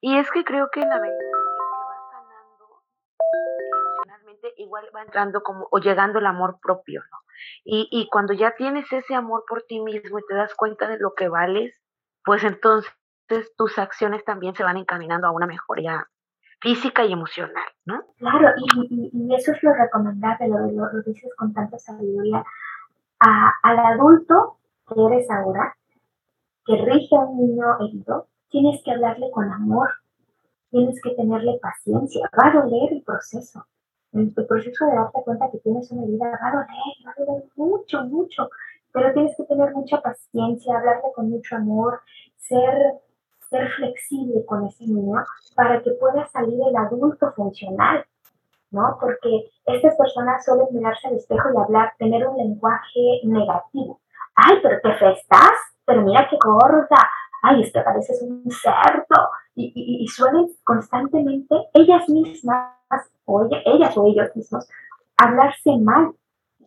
Y 0.00 0.18
es 0.18 0.30
que 0.30 0.44
creo 0.44 0.70
que 0.70 0.80
la 0.80 0.98
medida 0.98 1.18
que 1.18 1.84
va 1.84 2.10
sanando 2.10 2.82
emocionalmente, 4.02 4.54
igual 4.56 4.84
va 4.94 5.02
entrando 5.02 5.42
como, 5.42 5.68
o 5.70 5.78
llegando 5.78 6.18
el 6.18 6.26
amor 6.26 6.58
propio, 6.60 7.02
¿no? 7.10 7.18
Y, 7.64 7.88
y 7.90 8.08
cuando 8.08 8.32
ya 8.32 8.56
tienes 8.56 8.90
ese 8.92 9.14
amor 9.14 9.44
por 9.48 9.62
ti 9.62 9.80
mismo 9.80 10.18
y 10.18 10.26
te 10.26 10.34
das 10.34 10.54
cuenta 10.54 10.88
de 10.88 10.98
lo 10.98 11.14
que 11.14 11.28
vales, 11.28 11.74
pues 12.24 12.42
entonces 12.44 12.92
tus 13.56 13.78
acciones 13.78 14.24
también 14.24 14.54
se 14.54 14.64
van 14.64 14.76
encaminando 14.76 15.28
a 15.28 15.32
una 15.32 15.46
mejoría 15.46 16.08
física 16.60 17.04
y 17.04 17.12
emocional, 17.12 17.68
¿no? 17.84 18.04
Claro, 18.16 18.48
y, 18.56 19.10
y, 19.12 19.34
eso 19.34 19.52
es 19.52 19.62
lo 19.62 19.72
recomendable, 19.72 20.48
lo, 20.48 20.58
lo, 20.58 20.92
lo 20.92 21.02
dices 21.02 21.30
con 21.36 21.52
tanta 21.52 21.78
sabiduría 21.78 22.44
a, 23.20 23.52
al 23.62 23.78
adulto 23.78 24.58
que 24.88 25.04
eres 25.04 25.30
ahora, 25.30 25.76
que 26.64 26.76
rige 26.76 27.16
a 27.16 27.20
un 27.20 27.38
niño 27.38 27.64
herido, 27.80 28.26
tienes 28.50 28.82
que 28.84 28.92
hablarle 28.92 29.30
con 29.30 29.50
amor, 29.50 29.90
tienes 30.70 31.00
que 31.02 31.10
tenerle 31.10 31.58
paciencia, 31.60 32.28
va 32.38 32.48
a 32.48 32.62
doler 32.62 32.92
el 32.92 33.02
proceso. 33.02 33.64
El, 34.12 34.32
proceso 34.32 34.86
de 34.86 34.94
darte 34.94 35.22
cuenta 35.22 35.50
que 35.50 35.58
tienes 35.58 35.90
una 35.90 36.04
herida 36.04 36.30
va 36.30 36.48
a 36.48 36.52
doler, 36.52 37.06
va 37.06 37.10
a 37.10 37.24
doler 37.24 37.44
mucho, 37.56 38.04
mucho, 38.04 38.48
pero 38.92 39.12
tienes 39.12 39.36
que 39.36 39.44
tener 39.44 39.72
mucha 39.74 40.00
paciencia, 40.00 40.78
hablarle 40.78 41.12
con 41.14 41.28
mucho 41.28 41.56
amor, 41.56 42.00
ser, 42.36 42.94
ser 43.50 43.68
flexible 43.72 44.44
con 44.46 44.66
ese 44.66 44.84
niño 44.84 45.24
para 45.54 45.82
que 45.82 45.90
pueda 45.92 46.26
salir 46.28 46.58
el 46.68 46.76
adulto 46.76 47.32
funcional, 47.32 48.04
¿no? 48.70 48.96
Porque 49.00 49.50
estas 49.66 49.96
personas 49.96 50.44
suelen 50.44 50.66
mirarse 50.72 51.08
al 51.08 51.16
espejo 51.16 51.48
y 51.52 51.56
hablar, 51.56 51.92
tener 51.98 52.26
un 52.26 52.36
lenguaje 52.36 53.20
negativo. 53.24 54.00
Ay, 54.34 54.58
pero 54.62 54.80
te 54.82 54.94
festas, 54.94 55.52
pero 55.84 56.02
mira 56.02 56.28
qué 56.30 56.36
gorda, 56.42 57.10
ay, 57.42 57.62
es 57.62 57.72
que 57.72 57.80
pareces 57.80 58.22
un 58.22 58.50
cerdo. 58.50 59.30
Y, 59.54 60.06
suelen 60.08 60.46
constantemente 60.62 61.54
ellas 61.74 62.08
mismas, 62.08 62.72
o 63.24 63.48
ellas 63.64 63.96
o 63.96 64.06
ellos 64.06 64.34
mismos, 64.36 64.68
hablarse 65.16 65.76
mal. 65.78 66.12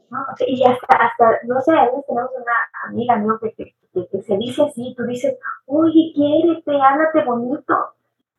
¿no? 0.09 0.17
y 0.45 0.61
hasta, 0.65 0.93
hasta, 0.93 1.39
no 1.47 1.61
sé, 1.61 1.71
a 1.71 1.85
veces 1.85 2.05
tenemos 2.05 2.31
una 2.35 2.53
amiga 2.83 3.15
mío 3.15 3.39
que, 3.39 3.53
que, 3.93 4.21
se 4.21 4.37
dice 4.37 4.63
así, 4.63 4.93
tú 4.97 5.03
dices, 5.05 5.37
oye, 5.67 6.11
quiérete, 6.13 6.71
háblate 6.81 7.23
bonito, 7.23 7.73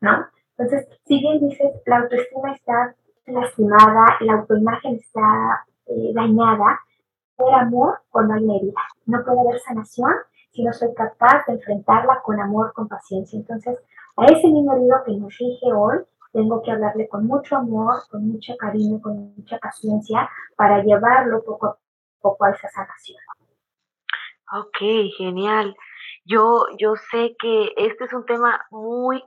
¿no? 0.02 0.26
Entonces, 0.58 0.86
si 1.06 1.18
bien 1.18 1.40
dices, 1.40 1.72
la 1.86 2.00
autoestima 2.00 2.52
está 2.52 2.94
lastimada, 3.27 4.16
la 4.20 4.35
autoimagen 4.35 4.97
está 4.97 5.64
eh, 5.87 6.12
dañada, 6.14 6.81
el 7.39 7.55
amor 7.55 8.01
cuando 8.11 8.35
hay 8.35 8.45
herida. 8.45 8.81
No 9.07 9.25
puede 9.25 9.41
haber 9.41 9.61
sanación 9.61 10.12
si 10.53 10.62
no 10.62 10.73
soy 10.73 10.93
capaz 10.95 11.45
de 11.47 11.55
enfrentarla 11.55 12.20
con 12.23 12.41
amor, 12.41 12.73
con 12.75 12.89
paciencia. 12.89 13.39
Entonces, 13.39 13.79
a 14.16 14.27
ese 14.27 14.49
niño 14.49 14.75
herido 14.75 14.97
que 15.05 15.12
nos 15.12 15.37
rige 15.39 15.73
hoy, 15.73 15.99
tengo 16.33 16.62
que 16.62 16.70
hablarle 16.70 17.09
con 17.09 17.27
mucho 17.27 17.57
amor, 17.57 18.03
con 18.11 18.29
mucho 18.29 18.55
cariño, 18.59 19.01
con 19.01 19.35
mucha 19.37 19.59
paciencia, 19.59 20.29
para 20.57 20.83
llevarlo 20.83 21.43
poco 21.43 21.66
a 21.66 21.77
poco 22.20 22.45
a 22.45 22.51
esa 22.51 22.68
sanación. 22.68 23.18
Ok, 24.53 24.79
genial. 25.16 25.75
Yo, 26.25 26.66
yo 26.79 26.95
sé 27.11 27.35
que 27.39 27.73
este 27.77 28.05
es 28.05 28.12
un 28.12 28.25
tema 28.27 28.64
muy 28.70 29.23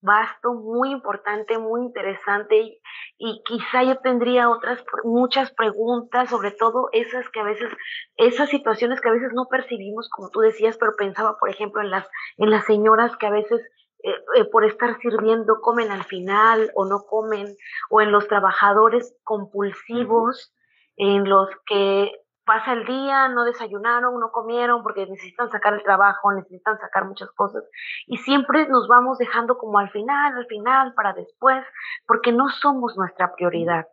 vasto, 0.00 0.54
muy 0.54 0.90
importante, 0.90 1.58
muy 1.58 1.82
interesante 1.82 2.80
y, 3.18 3.42
quizá 3.44 3.82
yo 3.82 3.98
tendría 3.98 4.50
otras 4.50 4.84
muchas 5.04 5.50
preguntas, 5.52 6.30
sobre 6.30 6.52
todo 6.52 6.88
esas 6.92 7.28
que 7.30 7.40
a 7.40 7.44
veces, 7.44 7.70
esas 8.16 8.48
situaciones 8.48 9.00
que 9.00 9.08
a 9.08 9.12
veces 9.12 9.32
no 9.34 9.46
percibimos, 9.50 10.08
como 10.10 10.30
tú 10.30 10.40
decías, 10.40 10.76
pero 10.78 10.92
pensaba, 10.96 11.36
por 11.38 11.50
ejemplo, 11.50 11.82
en 11.82 11.90
las, 11.90 12.06
en 12.36 12.50
las 12.50 12.64
señoras 12.64 13.16
que 13.16 13.26
a 13.26 13.30
veces 13.30 13.60
eh, 14.04 14.14
eh, 14.36 14.44
por 14.44 14.64
estar 14.64 14.96
sirviendo 15.00 15.60
comen 15.60 15.90
al 15.90 16.04
final 16.04 16.70
o 16.74 16.84
no 16.84 17.00
comen, 17.00 17.56
o 17.90 18.00
en 18.00 18.12
los 18.12 18.28
trabajadores 18.28 19.16
compulsivos, 19.24 20.54
en 20.96 21.28
los 21.28 21.48
que 21.66 22.12
pasa 22.48 22.72
el 22.72 22.86
día, 22.86 23.28
no 23.28 23.44
desayunaron, 23.44 24.18
no 24.18 24.32
comieron 24.32 24.82
porque 24.82 25.06
necesitan 25.06 25.50
sacar 25.50 25.74
el 25.74 25.82
trabajo, 25.82 26.32
necesitan 26.32 26.78
sacar 26.78 27.04
muchas 27.04 27.30
cosas 27.32 27.62
y 28.06 28.16
siempre 28.16 28.66
nos 28.68 28.88
vamos 28.88 29.18
dejando 29.18 29.58
como 29.58 29.78
al 29.78 29.90
final, 29.90 30.34
al 30.34 30.46
final, 30.46 30.94
para 30.94 31.12
después, 31.12 31.62
porque 32.06 32.32
no 32.32 32.48
somos 32.48 32.96
nuestra 32.96 33.34
prioridad, 33.34 33.86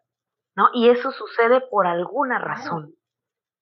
¿no? 0.55 0.69
Y 0.71 0.87
eso 0.87 1.11
sucede 1.11 1.59
por 1.69 1.85
alguna 1.85 2.39
razón, 2.39 2.95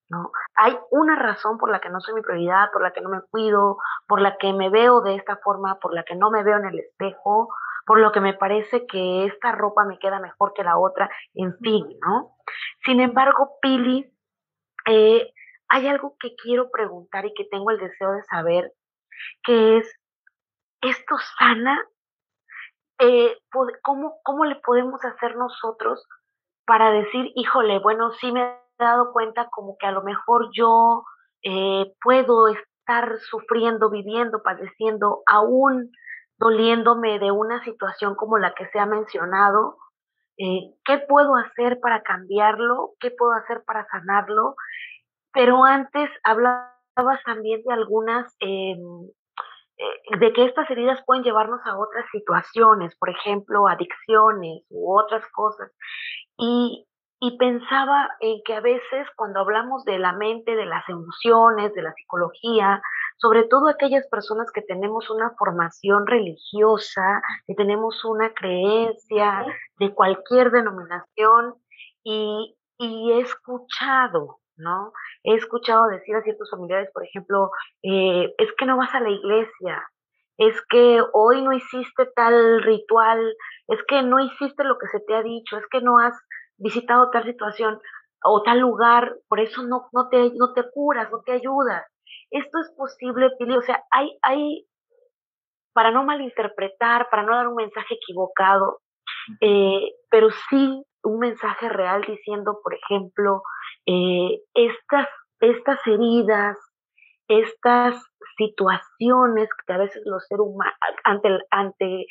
¿no? 0.08 0.30
hay 0.54 0.78
una 0.92 1.16
razón 1.16 1.58
por 1.58 1.72
la 1.72 1.80
que 1.80 1.90
no 1.90 2.00
soy 2.00 2.14
mi 2.14 2.22
prioridad, 2.22 2.70
por 2.72 2.80
la 2.80 2.92
que 2.92 3.00
no 3.00 3.08
me 3.08 3.22
cuido, 3.22 3.78
por 4.06 4.20
la 4.20 4.36
que 4.36 4.52
me 4.52 4.70
veo 4.70 5.00
de 5.00 5.16
esta 5.16 5.38
forma, 5.38 5.80
por 5.80 5.92
la 5.92 6.04
que 6.04 6.14
no 6.14 6.30
me 6.30 6.44
veo 6.44 6.58
en 6.58 6.66
el 6.66 6.78
espejo, 6.78 7.48
por 7.84 7.98
lo 7.98 8.12
que 8.12 8.20
me 8.20 8.34
parece 8.34 8.86
que 8.86 9.26
esta 9.26 9.50
ropa 9.50 9.84
me 9.84 9.98
queda 9.98 10.20
mejor 10.20 10.52
que 10.54 10.62
la 10.62 10.78
otra, 10.78 11.10
en 11.34 11.58
fin, 11.58 11.84
¿no? 12.00 12.36
Sin 12.84 13.00
embargo, 13.00 13.58
Pili, 13.60 14.13
eh, 14.88 15.32
hay 15.68 15.88
algo 15.88 16.16
que 16.18 16.34
quiero 16.36 16.70
preguntar 16.70 17.26
y 17.26 17.34
que 17.34 17.44
tengo 17.44 17.70
el 17.70 17.78
deseo 17.78 18.12
de 18.12 18.22
saber, 18.24 18.72
que 19.42 19.78
es, 19.78 20.00
¿esto 20.82 21.16
sana? 21.38 21.82
Eh, 22.98 23.36
¿cómo, 23.82 24.20
¿Cómo 24.22 24.44
le 24.44 24.56
podemos 24.56 25.04
hacer 25.04 25.36
nosotros 25.36 26.06
para 26.66 26.90
decir, 26.90 27.32
híjole, 27.34 27.78
bueno, 27.78 28.12
sí 28.12 28.32
me 28.32 28.42
he 28.42 28.58
dado 28.78 29.12
cuenta 29.12 29.48
como 29.50 29.76
que 29.78 29.86
a 29.86 29.92
lo 29.92 30.02
mejor 30.02 30.50
yo 30.54 31.04
eh, 31.42 31.92
puedo 32.02 32.48
estar 32.48 33.18
sufriendo, 33.18 33.90
viviendo, 33.90 34.42
padeciendo, 34.42 35.22
aún 35.26 35.90
doliéndome 36.38 37.18
de 37.18 37.30
una 37.30 37.62
situación 37.64 38.14
como 38.14 38.38
la 38.38 38.54
que 38.54 38.66
se 38.68 38.78
ha 38.78 38.86
mencionado, 38.86 39.78
eh, 40.38 40.74
¿qué 40.84 40.98
puedo 41.08 41.36
hacer 41.36 41.80
para 41.80 42.02
cambiarlo? 42.02 42.92
¿Qué 43.00 43.10
puedo 43.10 43.32
hacer 43.32 43.62
para 43.66 43.86
sanarlo? 43.86 44.56
Pero 45.32 45.64
antes 45.64 46.10
hablabas 46.24 47.22
también 47.24 47.62
de 47.64 47.72
algunas, 47.74 48.36
em, 48.40 48.78
eh, 49.78 50.18
de 50.18 50.32
que 50.32 50.44
estas 50.46 50.70
heridas 50.70 51.00
pueden 51.06 51.24
llevarnos 51.24 51.60
a 51.64 51.78
otras 51.78 52.06
situaciones, 52.12 52.96
por 52.96 53.10
ejemplo, 53.10 53.68
adicciones 53.68 54.64
u 54.70 54.98
otras 54.98 55.24
cosas. 55.32 55.72
Y, 56.38 56.86
y 57.26 57.38
pensaba 57.38 58.10
en 58.20 58.42
que 58.44 58.52
a 58.52 58.60
veces 58.60 59.08
cuando 59.16 59.40
hablamos 59.40 59.82
de 59.86 59.98
la 59.98 60.12
mente, 60.12 60.54
de 60.54 60.66
las 60.66 60.86
emociones, 60.90 61.72
de 61.72 61.80
la 61.80 61.94
psicología, 61.94 62.82
sobre 63.16 63.44
todo 63.44 63.68
aquellas 63.68 64.06
personas 64.08 64.50
que 64.52 64.60
tenemos 64.60 65.08
una 65.08 65.30
formación 65.38 66.06
religiosa, 66.06 67.22
que 67.46 67.54
tenemos 67.54 68.04
una 68.04 68.34
creencia 68.34 69.42
de 69.78 69.94
cualquier 69.94 70.50
denominación 70.50 71.54
y, 72.02 72.54
he 72.78 73.20
escuchado, 73.20 74.40
¿no? 74.56 74.92
He 75.22 75.34
escuchado 75.36 75.86
decir 75.86 76.16
a 76.16 76.22
ciertos 76.22 76.50
familiares, 76.50 76.90
por 76.92 77.04
ejemplo, 77.04 77.52
eh, 77.82 78.34
es 78.36 78.52
que 78.58 78.66
no 78.66 78.76
vas 78.76 78.94
a 78.94 79.00
la 79.00 79.08
iglesia, 79.08 79.82
es 80.36 80.60
que 80.68 81.02
hoy 81.14 81.40
no 81.40 81.54
hiciste 81.54 82.04
tal 82.14 82.62
ritual, 82.62 83.34
es 83.68 83.78
que 83.88 84.02
no 84.02 84.18
hiciste 84.18 84.64
lo 84.64 84.76
que 84.78 84.88
se 84.88 85.00
te 85.00 85.14
ha 85.14 85.22
dicho, 85.22 85.56
es 85.56 85.66
que 85.68 85.80
no 85.80 85.98
has 85.98 86.14
visitado 86.58 87.10
tal 87.10 87.24
situación 87.24 87.80
o 88.24 88.42
tal 88.42 88.60
lugar, 88.60 89.14
por 89.28 89.40
eso 89.40 89.62
no, 89.62 89.88
no, 89.92 90.08
te, 90.08 90.30
no 90.34 90.52
te 90.54 90.64
curas, 90.70 91.10
no 91.10 91.20
te 91.20 91.32
ayudas. 91.32 91.84
Esto 92.30 92.58
es 92.60 92.72
posible, 92.76 93.30
Pili, 93.38 93.56
o 93.56 93.62
sea, 93.62 93.82
hay, 93.90 94.16
hay, 94.22 94.66
para 95.74 95.90
no 95.90 96.04
malinterpretar, 96.04 97.08
para 97.10 97.22
no 97.22 97.36
dar 97.36 97.48
un 97.48 97.56
mensaje 97.56 97.94
equivocado, 97.94 98.80
eh, 99.40 99.92
pero 100.10 100.28
sí 100.48 100.82
un 101.02 101.18
mensaje 101.18 101.68
real 101.68 102.02
diciendo, 102.02 102.58
por 102.62 102.74
ejemplo, 102.74 103.42
eh, 103.86 104.40
estas, 104.54 105.08
estas 105.40 105.86
heridas, 105.86 106.56
estas 107.28 108.02
situaciones 108.36 109.48
que 109.66 109.72
a 109.72 109.78
veces 109.78 110.02
los 110.06 110.26
seres 110.26 110.46
humanos, 110.46 110.74
ante, 111.04 111.38
ante 111.50 112.06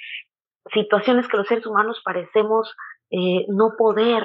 situaciones 0.71 1.27
que 1.27 1.37
los 1.37 1.47
seres 1.47 1.65
humanos 1.65 2.01
parecemos 2.05 2.73
eh, 3.13 3.45
no 3.47 3.75
poder, 3.77 4.23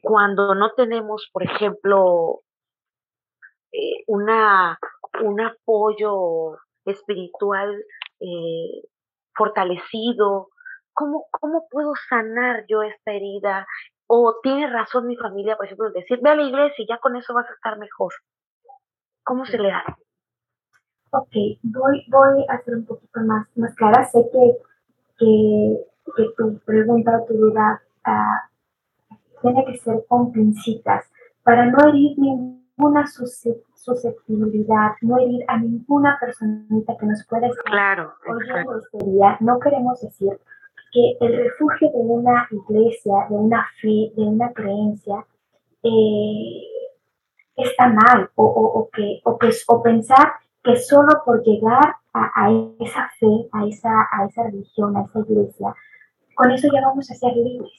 cuando 0.00 0.54
no 0.54 0.72
tenemos, 0.72 1.28
por 1.32 1.42
ejemplo, 1.42 2.40
eh, 3.72 4.02
una, 4.08 4.78
un 5.22 5.40
apoyo 5.40 6.58
espiritual 6.84 7.84
eh, 8.20 8.82
fortalecido. 9.34 10.48
¿Cómo, 10.92 11.26
¿Cómo 11.30 11.66
puedo 11.70 11.92
sanar 12.08 12.64
yo 12.68 12.82
esta 12.82 13.12
herida? 13.12 13.66
O 14.06 14.36
tiene 14.42 14.68
razón 14.68 15.06
mi 15.06 15.16
familia, 15.16 15.56
por 15.56 15.66
ejemplo, 15.66 15.90
decir, 15.90 16.18
ve 16.20 16.30
a 16.30 16.34
la 16.34 16.42
iglesia 16.42 16.82
y 16.82 16.88
ya 16.88 16.98
con 16.98 17.16
eso 17.16 17.32
vas 17.32 17.48
a 17.48 17.54
estar 17.54 17.78
mejor. 17.78 18.12
¿Cómo 19.22 19.46
se 19.46 19.58
le 19.58 19.68
da? 19.68 19.84
Ok, 21.12 21.32
voy, 21.62 22.04
voy 22.08 22.44
a 22.48 22.60
ser 22.62 22.74
un 22.74 22.86
poquito 22.86 23.20
más, 23.20 23.46
más 23.56 23.74
clara. 23.76 24.04
Sé 24.08 24.28
que, 24.32 24.58
que, 25.20 25.84
que 26.16 26.24
tu 26.36 26.58
pregunta 26.64 27.18
o 27.18 27.26
tu 27.26 27.34
duda 27.34 27.80
uh, 28.06 29.14
tiene 29.42 29.64
que 29.66 29.76
ser 29.78 30.04
con 30.08 30.32
pincitas 30.32 31.04
para 31.44 31.66
no 31.66 31.88
herir 31.88 32.18
ninguna 32.18 33.06
susceptibilidad, 33.06 34.92
no 35.02 35.18
herir 35.18 35.44
a 35.48 35.58
ninguna 35.58 36.18
personita 36.18 36.96
que 36.98 37.06
nos 37.06 37.24
pueda 37.26 37.46
estar 37.46 37.64
claro, 37.64 38.14
día. 39.04 39.36
No 39.40 39.58
queremos 39.60 40.00
decir 40.00 40.38
que 40.92 41.16
el 41.20 41.44
refugio 41.44 41.90
de 41.90 41.98
una 41.98 42.48
iglesia, 42.50 43.26
de 43.28 43.36
una 43.36 43.66
fe, 43.80 44.12
de 44.16 44.22
una 44.22 44.52
creencia, 44.52 45.24
eh, 45.82 46.62
está 47.56 47.88
mal 47.88 48.30
o, 48.34 48.44
o, 48.44 48.90
que, 48.90 49.20
o, 49.24 49.38
que, 49.38 49.50
o 49.68 49.82
pensar 49.82 50.34
que 50.62 50.76
solo 50.76 51.22
por 51.24 51.42
llegar 51.42 51.96
a, 52.12 52.50
esa 52.80 53.10
fe, 53.18 53.48
a 53.52 53.66
esa, 53.66 53.90
a 54.12 54.26
esa 54.26 54.44
religión, 54.44 54.96
a 54.96 55.02
esa 55.02 55.20
iglesia, 55.20 55.74
con 56.34 56.50
eso 56.50 56.68
ya 56.72 56.80
vamos 56.86 57.10
a 57.10 57.14
ser 57.14 57.34
libres. 57.34 57.72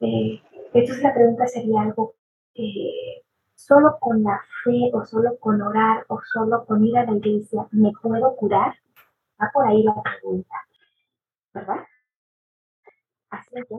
Eh, 0.00 0.40
entonces 0.72 1.02
la 1.02 1.14
pregunta 1.14 1.46
sería 1.46 1.82
algo 1.82 2.14
eh, 2.54 3.22
solo 3.54 3.98
con 4.00 4.22
la 4.22 4.40
fe 4.64 4.90
o 4.92 5.04
solo 5.04 5.36
con 5.38 5.60
orar 5.60 6.04
o 6.08 6.20
solo 6.32 6.64
con 6.64 6.84
ir 6.84 6.96
a 6.96 7.04
la 7.04 7.16
iglesia 7.16 7.66
me 7.72 7.92
puedo 8.00 8.34
curar? 8.36 8.74
Va 9.40 9.50
por 9.52 9.66
ahí 9.66 9.82
la 9.82 9.94
pregunta, 10.02 10.54
¿verdad? 11.52 11.84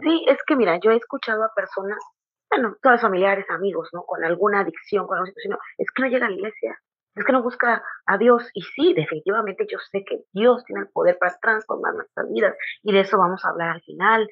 sí, 0.02 0.26
es 0.28 0.38
que 0.46 0.56
mira, 0.56 0.80
yo 0.80 0.92
he 0.92 0.96
escuchado 0.96 1.44
a 1.44 1.54
personas, 1.54 1.98
bueno, 2.50 2.76
todos 2.82 3.02
familiares, 3.02 3.46
amigos, 3.50 3.90
¿no? 3.94 4.04
Con 4.04 4.24
alguna 4.24 4.62
adicción, 4.62 5.08
con 5.08 5.18
alguna 5.18 5.32
situación, 5.32 5.58
es 5.78 5.92
que 5.92 6.04
no 6.04 6.08
llega 6.08 6.28
a 6.28 6.30
la 6.30 6.36
iglesia, 6.36 6.80
es 7.20 7.26
que 7.26 7.34
no 7.34 7.44
busca 7.44 7.84
a 8.06 8.18
Dios. 8.18 8.50
Y 8.54 8.62
sí, 8.62 8.94
definitivamente 8.94 9.68
yo 9.70 9.78
sé 9.92 10.04
que 10.06 10.24
Dios 10.34 10.64
tiene 10.66 10.82
el 10.82 10.90
poder 10.90 11.18
para 11.20 11.38
transformar 11.42 11.94
nuestras 11.94 12.32
vidas 12.32 12.56
y 12.82 12.94
de 12.94 13.02
eso 13.02 13.18
vamos 13.18 13.44
a 13.44 13.50
hablar 13.50 13.72
al 13.72 13.82
final. 13.82 14.28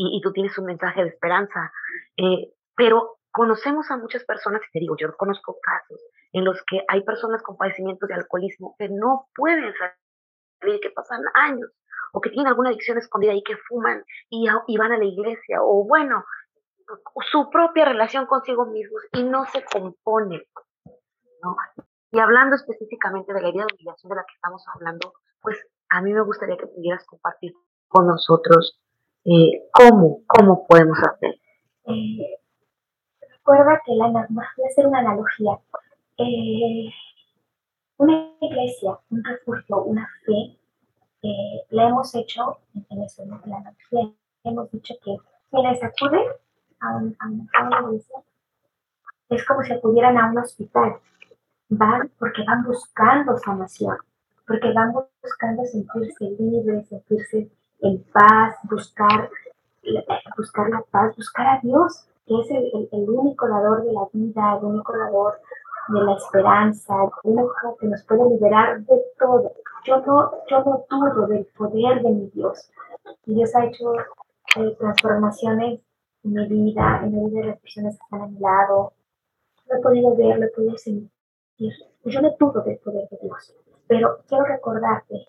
Y, 0.00 0.20
tú 0.22 0.30
tienes 0.32 0.56
un 0.58 0.66
mensaje 0.66 1.02
de 1.02 1.08
esperanza. 1.08 1.72
Eh, 2.16 2.52
pero 2.76 3.18
conocemos 3.32 3.90
a 3.90 3.96
muchas 3.96 4.22
personas, 4.24 4.62
y 4.68 4.70
te 4.70 4.78
digo, 4.78 4.96
yo 4.96 5.12
conozco 5.16 5.58
casos 5.60 6.00
en 6.32 6.44
los 6.44 6.62
que 6.70 6.84
hay 6.86 7.02
personas 7.02 7.42
con 7.42 7.56
padecimientos 7.56 8.08
de 8.08 8.14
alcoholismo 8.14 8.76
que 8.78 8.88
no 8.88 9.26
pueden 9.34 9.72
salir, 9.74 10.80
que 10.80 10.90
pasan 10.90 11.22
años, 11.34 11.68
o 12.12 12.20
que 12.20 12.30
tienen 12.30 12.46
alguna 12.46 12.70
adicción 12.70 12.96
escondida 12.98 13.34
y 13.34 13.42
que 13.42 13.56
fuman 13.68 14.04
y, 14.30 14.46
van 14.76 14.92
a 14.92 14.98
la 14.98 15.04
iglesia, 15.04 15.62
o 15.62 15.84
bueno, 15.84 16.24
su 17.32 17.50
propia 17.50 17.86
relación 17.86 18.26
consigo 18.26 18.66
mismos 18.66 19.02
y 19.12 19.24
no 19.24 19.46
se 19.46 19.64
compone. 19.64 20.46
¿no? 21.42 21.56
Y 22.10 22.18
hablando 22.18 22.56
específicamente 22.56 23.32
de 23.32 23.42
la 23.42 23.48
idea 23.48 23.66
de 23.66 23.74
humillación 23.74 24.10
de 24.10 24.16
la 24.16 24.22
que 24.22 24.34
estamos 24.34 24.64
hablando, 24.74 25.12
pues 25.42 25.56
a 25.90 26.00
mí 26.00 26.12
me 26.12 26.22
gustaría 26.22 26.56
que 26.56 26.66
pudieras 26.66 27.04
compartir 27.06 27.52
con 27.88 28.06
nosotros 28.06 28.80
eh, 29.24 29.68
cómo, 29.72 30.20
cómo 30.26 30.66
podemos 30.66 30.98
hacer. 30.98 31.34
Eh, 31.84 32.38
recuerda 33.20 33.80
que 33.84 33.92
la, 33.94 34.08
voy 34.08 34.44
a 34.44 34.68
hacer 34.70 34.86
una 34.86 35.00
analogía. 35.00 35.58
Eh, 36.18 36.90
una 37.98 38.32
iglesia, 38.40 38.98
un 39.10 39.24
refugio, 39.24 39.82
una 39.82 40.08
fe, 40.24 40.56
la 41.70 41.88
hemos 41.88 42.14
hecho, 42.14 42.58
en 42.90 43.02
eso, 43.02 43.24
¿no? 43.26 43.40
la 43.44 43.56
analogía, 43.56 44.14
hemos 44.44 44.70
dicho 44.70 44.94
que 45.02 45.16
quienes 45.50 45.82
acuden 45.82 46.26
a, 46.80 46.96
un, 46.96 47.16
a, 47.18 47.64
una 47.64 47.80
iglesia 47.80 48.22
es 49.30 49.44
como 49.44 49.62
si 49.62 49.72
acudieran 49.72 50.16
a 50.16 50.30
un 50.30 50.38
hospital. 50.38 50.96
Van 51.70 52.10
porque 52.18 52.44
van 52.46 52.64
buscando 52.64 53.36
sanación, 53.38 53.96
porque 54.46 54.72
van 54.72 54.92
buscando 54.92 55.64
sentirse 55.64 56.30
libres, 56.38 56.88
sentirse 56.88 57.50
en 57.80 58.02
paz, 58.12 58.56
buscar, 58.64 59.30
buscar 60.36 60.70
la 60.70 60.82
paz, 60.90 61.14
buscar 61.16 61.46
a 61.46 61.60
Dios 61.62 62.08
que 62.28 62.38
es 62.40 62.50
el, 62.50 62.88
el, 62.92 63.10
único 63.10 63.48
dador 63.48 63.84
de 63.84 63.92
la 63.92 64.06
vida, 64.12 64.58
el 64.58 64.64
único 64.64 64.92
dador 64.96 65.40
de 65.88 66.00
la 66.02 66.14
esperanza, 66.14 66.94
el 67.24 67.30
único 67.32 67.76
que 67.80 67.86
nos 67.86 68.02
puede 68.04 68.28
liberar 68.28 68.80
de 68.80 69.02
todo. 69.18 69.52
Yo 69.84 70.00
no, 70.02 70.32
yo 70.50 70.62
no 70.62 70.84
dudo 70.90 71.26
del 71.26 71.46
poder 71.56 72.02
de 72.02 72.10
mi 72.10 72.26
Dios. 72.28 72.70
Y 73.24 73.34
Dios 73.34 73.54
ha 73.56 73.64
hecho 73.64 73.94
eh, 73.94 74.76
transformaciones 74.78 75.80
en 76.24 76.32
mi 76.32 76.46
vida, 76.46 77.00
en 77.04 77.16
la 77.16 77.28
vida 77.28 77.40
de 77.40 77.46
las 77.46 77.60
personas 77.60 77.96
que 77.96 78.04
están 78.04 78.20
a 78.20 78.26
mi 78.26 78.38
lado. 78.38 78.92
Lo 79.66 79.76
he 79.76 79.80
podido 79.80 80.14
ver, 80.14 80.38
lo 80.38 80.46
he 80.46 80.50
podido 80.50 80.76
sentir. 80.76 81.10
Yo 81.58 82.22
no 82.22 82.30
dudo 82.38 82.62
del 82.62 82.78
poder 82.78 83.08
de 83.08 83.18
Dios. 83.22 83.54
Pero 83.86 84.18
quiero 84.28 84.44
recordarte, 84.44 85.26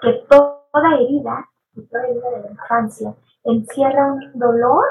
que 0.00 0.12
toda 0.28 0.94
herida, 0.98 1.48
toda 1.90 2.06
herida 2.06 2.30
de 2.30 2.42
la 2.42 2.50
infancia, 2.50 3.14
encierra 3.44 4.12
un 4.12 4.38
dolor 4.38 4.84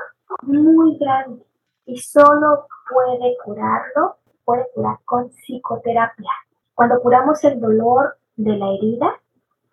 muy 0.43 0.97
grande, 0.97 1.43
y 1.85 1.97
solo 1.97 2.67
puede 2.89 3.35
curarlo, 3.43 4.17
puede 4.45 4.67
curar 4.73 4.99
con 5.05 5.29
psicoterapia. 5.29 6.31
Cuando 6.73 7.01
curamos 7.01 7.43
el 7.43 7.59
dolor 7.59 8.17
de 8.35 8.57
la 8.57 8.69
herida, 8.69 9.19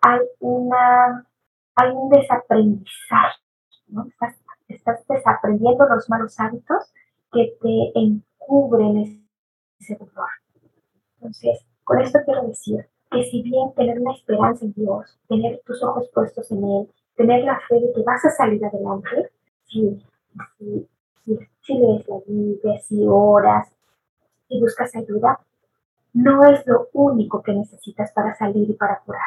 hay, 0.01 0.19
una, 0.39 1.25
hay 1.75 1.91
un 1.91 2.09
desaprendizaje, 2.09 3.39
¿no? 3.87 4.05
Estás, 4.07 4.35
estás 4.67 5.05
desaprendiendo 5.07 5.85
los 5.87 6.09
malos 6.09 6.39
hábitos 6.39 6.93
que 7.31 7.57
te 7.61 7.91
encubren 7.99 9.27
ese 9.79 9.95
dolor. 9.95 10.29
Entonces, 11.19 11.65
con 11.83 11.99
esto 11.99 12.19
quiero 12.25 12.47
decir 12.47 12.85
que 13.11 13.23
si 13.23 13.41
bien 13.41 13.73
tener 13.75 13.99
una 13.99 14.13
esperanza 14.13 14.65
en 14.65 14.73
Dios, 14.73 15.19
tener 15.27 15.61
tus 15.65 15.83
ojos 15.83 16.09
puestos 16.13 16.49
en 16.51 16.63
Él, 16.63 16.89
tener 17.15 17.43
la 17.43 17.59
fe 17.67 17.75
de 17.75 17.91
que 17.93 18.03
vas 18.03 18.23
a 18.23 18.29
salir 18.29 18.63
adelante, 18.63 19.29
si, 19.65 20.01
si, 20.57 20.87
si, 21.61 21.73
lees 21.77 22.07
la 22.07 22.19
Biblia, 22.25 22.79
si 22.79 23.03
oras, 23.05 23.67
si 24.47 24.59
buscas 24.59 24.95
ayuda, 24.95 25.39
no 26.13 26.45
es 26.45 26.65
lo 26.65 26.87
único 26.93 27.43
que 27.43 27.53
necesitas 27.53 28.11
para 28.13 28.35
salir 28.35 28.69
y 28.69 28.73
para 28.73 28.99
curar. 29.01 29.21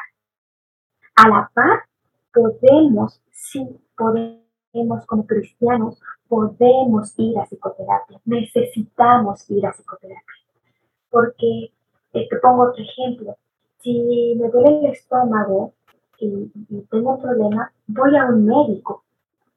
A 1.16 1.28
la 1.28 1.50
par, 1.52 1.84
podemos, 2.32 3.20
sí, 3.30 3.78
podemos 3.96 5.06
como 5.06 5.26
cristianos, 5.26 6.00
podemos 6.28 7.12
ir 7.18 7.38
a 7.38 7.44
psicoterapia, 7.44 8.20
necesitamos 8.24 9.48
ir 9.50 9.66
a 9.66 9.72
psicoterapia. 9.72 10.34
Porque, 11.10 11.72
eh, 12.12 12.28
te 12.28 12.36
pongo 12.38 12.64
otro 12.64 12.82
ejemplo, 12.82 13.36
si 13.80 14.36
me 14.38 14.48
duele 14.48 14.78
el 14.80 14.92
estómago 14.92 15.72
y, 16.18 16.50
tengo 16.90 17.14
un 17.14 17.22
problema, 17.22 17.72
voy 17.86 18.16
a 18.16 18.26
un 18.26 18.46
médico, 18.46 19.04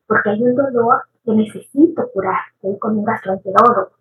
porque 0.08 0.32
hay 0.32 0.42
un 0.42 0.56
dolor 0.56 1.04
que 1.24 1.32
necesito 1.32 2.10
curar, 2.12 2.40
voy 2.62 2.78
con 2.80 2.98
un 2.98 3.06
gastroenterólogo. 3.06 3.92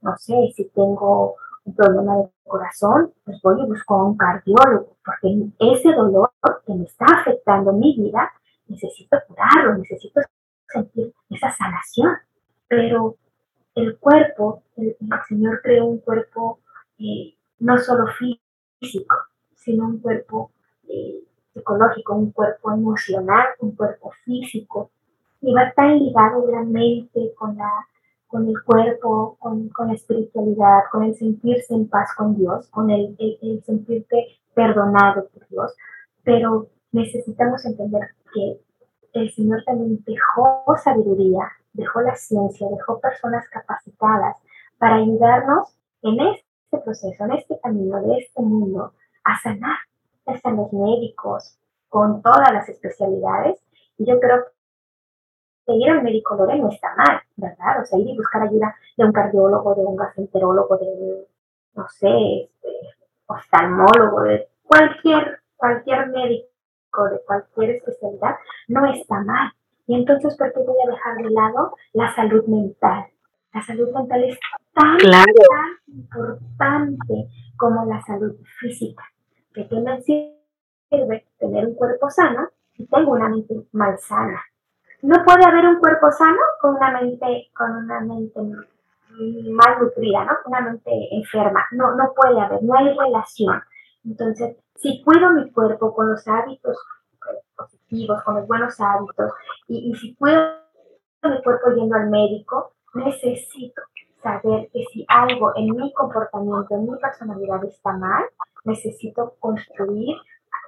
No 0.00 0.16
sé, 0.16 0.34
si 0.54 0.64
tengo 0.70 1.34
un 1.64 1.74
problema 1.74 2.16
de 2.16 2.28
corazón, 2.44 3.12
pues 3.24 3.40
voy 3.42 3.62
y 3.62 3.66
busco 3.66 3.94
a 3.94 4.04
un 4.04 4.16
cardiólogo, 4.16 4.96
porque 5.04 5.50
ese 5.58 5.92
dolor 5.92 6.30
que 6.66 6.74
me 6.74 6.84
está 6.84 7.06
afectando 7.06 7.72
mi 7.72 7.94
vida, 7.96 8.30
necesito 8.68 9.18
curarlo, 9.26 9.78
necesito 9.78 10.20
sentir 10.68 11.12
esa 11.30 11.50
sanación. 11.52 12.12
Pero 12.68 13.16
el 13.74 13.98
cuerpo, 13.98 14.62
el, 14.76 14.96
Señor 15.28 15.60
creó 15.62 15.86
un 15.86 15.98
cuerpo 15.98 16.60
eh, 16.98 17.34
no 17.58 17.78
solo 17.78 18.06
físico, 18.18 19.16
sino 19.54 19.86
un 19.86 20.00
cuerpo 20.00 20.52
eh, 20.88 21.22
psicológico, 21.52 22.14
un 22.14 22.32
cuerpo 22.32 22.72
emocional, 22.72 23.46
un 23.60 23.74
cuerpo 23.74 24.12
físico. 24.24 24.90
Y 25.40 25.52
va 25.52 25.72
tan 25.72 25.98
ligado 25.98 26.46
la 26.50 26.62
mente 26.62 27.32
con, 27.38 27.56
la, 27.56 27.70
con 28.26 28.48
el 28.48 28.62
cuerpo, 28.64 29.36
con, 29.38 29.68
con 29.68 29.88
la 29.88 29.94
espiritualidad, 29.94 30.80
con 30.90 31.04
el 31.04 31.14
sentirse 31.14 31.74
en 31.74 31.88
paz 31.88 32.10
con 32.16 32.36
Dios, 32.36 32.68
con 32.68 32.90
el, 32.90 33.16
el 33.18 33.62
sentirte 33.64 34.38
perdonado 34.54 35.28
por 35.28 35.46
Dios. 35.48 35.74
Pero 36.24 36.68
necesitamos 36.92 37.64
entender 37.64 38.02
que 38.32 38.60
el 39.12 39.30
Señor 39.32 39.62
también 39.64 40.02
dejó 40.04 40.64
sabiduría, 40.82 41.48
dejó 41.72 42.00
la 42.00 42.14
ciencia, 42.16 42.68
dejó 42.68 43.00
personas 43.00 43.48
capacitadas 43.48 44.36
para 44.78 44.96
ayudarnos 44.96 45.78
en 46.02 46.20
este 46.66 46.84
proceso, 46.84 47.24
en 47.24 47.32
este 47.32 47.58
camino 47.60 48.00
de 48.02 48.18
este 48.18 48.42
mundo, 48.42 48.92
a 49.24 49.38
sanar. 49.40 49.78
Están 50.26 50.56
los 50.56 50.72
médicos 50.72 51.58
con 51.88 52.20
todas 52.20 52.52
las 52.52 52.68
especialidades 52.68 53.60
y 53.96 54.06
yo 54.06 54.18
creo 54.18 54.44
que 55.66 55.72
ir 55.74 55.90
al 55.90 56.02
médico 56.02 56.34
Lore 56.34 56.58
no 56.58 56.70
está 56.70 56.94
mal, 56.96 57.20
¿verdad? 57.36 57.82
O 57.82 57.84
sea, 57.84 57.98
ir 57.98 58.08
y 58.08 58.16
buscar 58.16 58.42
ayuda 58.42 58.74
de 58.96 59.04
un 59.04 59.12
cardiólogo, 59.12 59.74
de 59.74 59.82
un 59.82 59.96
gastroenterólogo, 59.96 60.76
de 60.78 60.86
un, 60.86 61.24
no 61.74 61.88
sé, 61.88 62.08
este, 62.42 62.68
oftalmólogo, 63.26 64.22
de 64.22 64.48
cualquier, 64.64 65.40
cualquier 65.56 66.08
médico 66.08 66.48
de 67.04 67.20
cualquier 67.26 67.70
especialidad, 67.70 68.36
no 68.68 68.86
está 68.86 69.20
mal. 69.20 69.52
Y 69.86 69.94
entonces, 69.94 70.36
¿por 70.36 70.52
qué 70.52 70.60
voy 70.60 70.76
a 70.84 70.90
dejar 70.90 71.16
de 71.18 71.30
lado 71.30 71.76
la 71.92 72.14
salud 72.14 72.44
mental? 72.46 73.06
La 73.56 73.62
salud 73.62 73.88
mental 73.90 74.22
es 74.22 74.38
tan, 74.74 74.98
tan 74.98 75.24
importante 75.86 77.14
como 77.56 77.86
la 77.86 78.02
salud 78.02 78.36
física 78.60 79.02
que 79.54 79.66
qué 79.66 79.80
me 79.80 79.98
sirve 80.02 81.26
tener 81.38 81.64
un 81.64 81.74
cuerpo 81.74 82.10
sano 82.10 82.50
y 82.74 82.86
tengo 82.86 83.12
una 83.12 83.30
mente 83.30 83.54
malsana. 83.72 84.42
No 85.00 85.24
puede 85.24 85.46
haber 85.46 85.68
un 85.68 85.78
cuerpo 85.78 86.12
sano 86.12 86.36
con 86.60 86.74
una 86.74 87.00
mente, 87.00 87.50
con 87.56 87.70
una 87.76 88.00
mente 88.00 88.38
mal 89.50 89.78
nutrida, 89.80 90.26
¿no? 90.26 90.32
Una 90.44 90.60
mente 90.60 90.90
enferma. 91.12 91.64
No, 91.70 91.94
no 91.94 92.12
puede 92.14 92.38
haber, 92.38 92.62
no 92.62 92.74
hay 92.76 92.94
relación. 92.94 93.62
Entonces, 94.04 94.58
si 94.74 95.02
cuido 95.02 95.32
mi 95.32 95.50
cuerpo 95.50 95.94
con 95.94 96.10
los 96.10 96.28
hábitos 96.28 96.76
positivos, 97.56 98.22
con 98.22 98.34
los 98.34 98.46
buenos 98.46 98.78
hábitos, 98.78 99.32
y, 99.66 99.92
y 99.92 99.94
si 99.94 100.14
cuido 100.16 100.42
mi 101.22 101.42
cuerpo 101.42 101.70
yendo 101.74 101.96
al 101.96 102.10
médico, 102.10 102.75
necesito 102.96 103.82
saber 104.22 104.68
que 104.72 104.84
si 104.92 105.04
algo 105.08 105.52
en 105.56 105.76
mi 105.76 105.92
comportamiento, 105.92 106.74
en 106.74 106.90
mi 106.90 106.98
personalidad 106.98 107.64
está 107.64 107.92
mal, 107.92 108.24
necesito 108.64 109.34
construir 109.38 110.16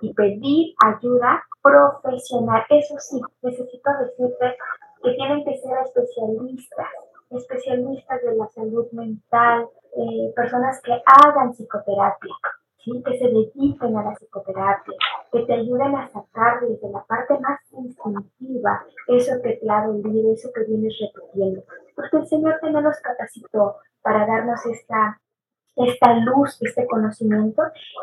y 0.01 0.15
pedir 0.15 0.75
ayuda 0.85 1.43
profesional. 1.63 2.63
Eso 2.71 2.95
sí, 2.99 3.21
necesito 3.43 3.91
decirte 4.01 4.57
que 5.03 5.11
tienen 5.13 5.45
que 5.45 5.57
ser 5.59 5.79
especialistas, 5.85 6.89
especialistas 7.31 8.23
de 8.23 8.35
la 8.37 8.49
salud 8.49 8.87
mental, 8.93 9.69
eh, 9.97 10.33
personas 10.35 10.81
que 10.83 10.93
hagan 11.05 11.53
psicoterapia, 11.53 12.35
¿sí? 12.85 13.03
que 13.05 13.19
se 13.19 13.29
dediquen 13.29 13.97
a 13.97 14.05
la 14.05 14.15
psicoterapia, 14.15 14.95
que 15.33 15.41
te 15.41 15.53
ayuden 15.53 15.97
a 15.97 16.09
sacar 16.09 16.61
desde 16.61 16.91
la 16.91 17.05
parte 17.05 17.39
más 17.41 17.61
instintiva 17.73 18.85
eso 19.09 19.33
que 19.43 19.55
te 19.55 19.71
ha 19.71 19.87
dolido, 19.87 20.33
eso 20.33 20.51
que 20.55 20.65
vienes 20.65 20.95
repitiendo. 21.01 21.63
Porque 21.95 22.17
el 22.17 22.27
Señor 22.27 22.59
también 22.61 22.85
nos 22.85 23.01
capacitó 23.01 23.77
para 24.03 24.27
darnos 24.27 24.65
esta 24.67 25.21
esta 25.79 26.15
luz, 26.15 26.59
este 26.61 26.87
conocimiento 26.87 27.63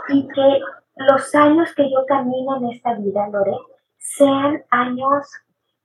y 0.09 0.27
que 0.27 0.59
los 0.95 1.35
años 1.35 1.73
que 1.75 1.83
yo 1.83 2.05
camino 2.07 2.57
en 2.57 2.71
esta 2.71 2.93
vida, 2.95 3.27
Lore, 3.27 3.51
sean 3.97 4.63
años, 4.69 5.27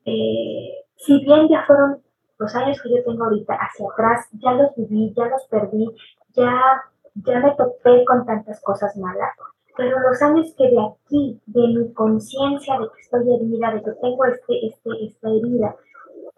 eh, 0.05 0.85
si 0.97 1.25
bien 1.25 1.49
ya 1.49 1.65
fueron 1.67 2.01
los 2.39 2.55
años 2.55 2.81
que 2.81 2.91
yo 2.91 3.03
tengo 3.05 3.25
ahorita 3.25 3.55
hacia 3.55 3.87
atrás, 3.89 4.29
ya 4.33 4.53
los 4.53 4.75
viví, 4.77 5.13
ya 5.17 5.27
los 5.27 5.47
perdí, 5.49 5.87
ya, 6.35 6.61
ya 7.15 7.41
me 7.41 7.55
topé 7.57 8.05
con 8.05 8.27
tantas 8.27 8.61
cosas 8.61 8.97
malas, 8.97 9.31
pero 9.77 9.99
los 10.01 10.21
años 10.23 10.55
que 10.57 10.71
de 10.71 10.81
aquí, 10.81 11.41
de 11.47 11.69
mi 11.69 11.93
conciencia 11.93 12.79
de 12.79 12.87
que 12.87 13.01
estoy 13.01 13.35
herida, 13.35 13.75
de 13.75 13.83
que 13.83 13.93
tengo 14.01 14.25
este, 14.27 14.67
este, 14.67 14.91
esta 15.07 15.29
herida, 15.29 15.77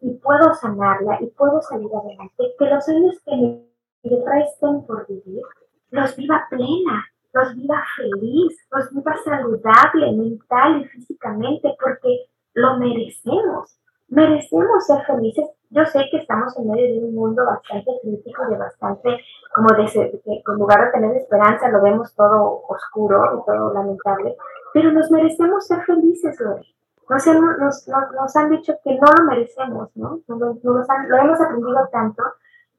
y 0.01 0.15
puedo 0.15 0.55
sanarla 0.55 1.19
y 1.21 1.27
puedo 1.27 1.61
salir 1.63 1.91
adelante, 1.95 2.55
que 2.59 2.65
los 2.67 2.89
años 2.89 3.21
que 3.25 3.37
me 3.37 4.25
resten 4.25 4.85
por 4.87 5.07
vivir, 5.07 5.43
los 5.91 6.17
viva 6.17 6.47
plena, 6.51 7.07
los 7.33 7.55
viva 7.57 7.83
feliz, 7.97 8.57
los 8.71 8.91
viva 8.91 9.17
saludable 9.25 10.13
mental 10.13 10.83
y 10.83 10.85
físicamente, 10.89 11.75
porque 11.81 12.27
lo 12.55 12.79
merecemos. 12.79 13.79
Merecemos 14.09 14.87
ser 14.87 15.05
felices. 15.07 15.49
Yo 15.73 15.87
sé 15.87 16.07
que 16.11 16.19
estamos 16.19 16.57
en 16.59 16.69
medio 16.69 17.01
de 17.01 17.07
un 17.07 17.15
mundo 17.15 17.47
bastante 17.47 17.91
crítico, 18.03 18.47
de 18.47 18.59
bastante, 18.59 19.09
como 19.55 19.69
de, 19.69 20.21
en 20.25 20.59
lugar 20.59 20.85
de 20.85 20.93
tener 20.93 21.17
esperanza, 21.17 21.71
lo 21.71 21.83
vemos 21.83 22.15
todo 22.15 22.63
oscuro 22.69 23.41
y 23.41 23.47
todo 23.47 23.73
lamentable, 23.73 24.37
pero 24.75 24.93
nos 24.93 25.11
merecemos 25.11 25.67
ser 25.67 25.83
felices, 25.85 26.39
Lore. 26.41 26.67
Nos, 27.09 27.27
nos, 27.27 27.89
nos, 27.89 28.37
han 28.37 28.51
dicho 28.51 28.75
que 28.85 28.95
no 28.95 29.07
lo 29.19 29.25
merecemos, 29.25 29.89
¿no? 29.97 30.21
lo 30.29 31.17
hemos 31.17 31.41
aprendido 31.41 31.89
tanto 31.91 32.23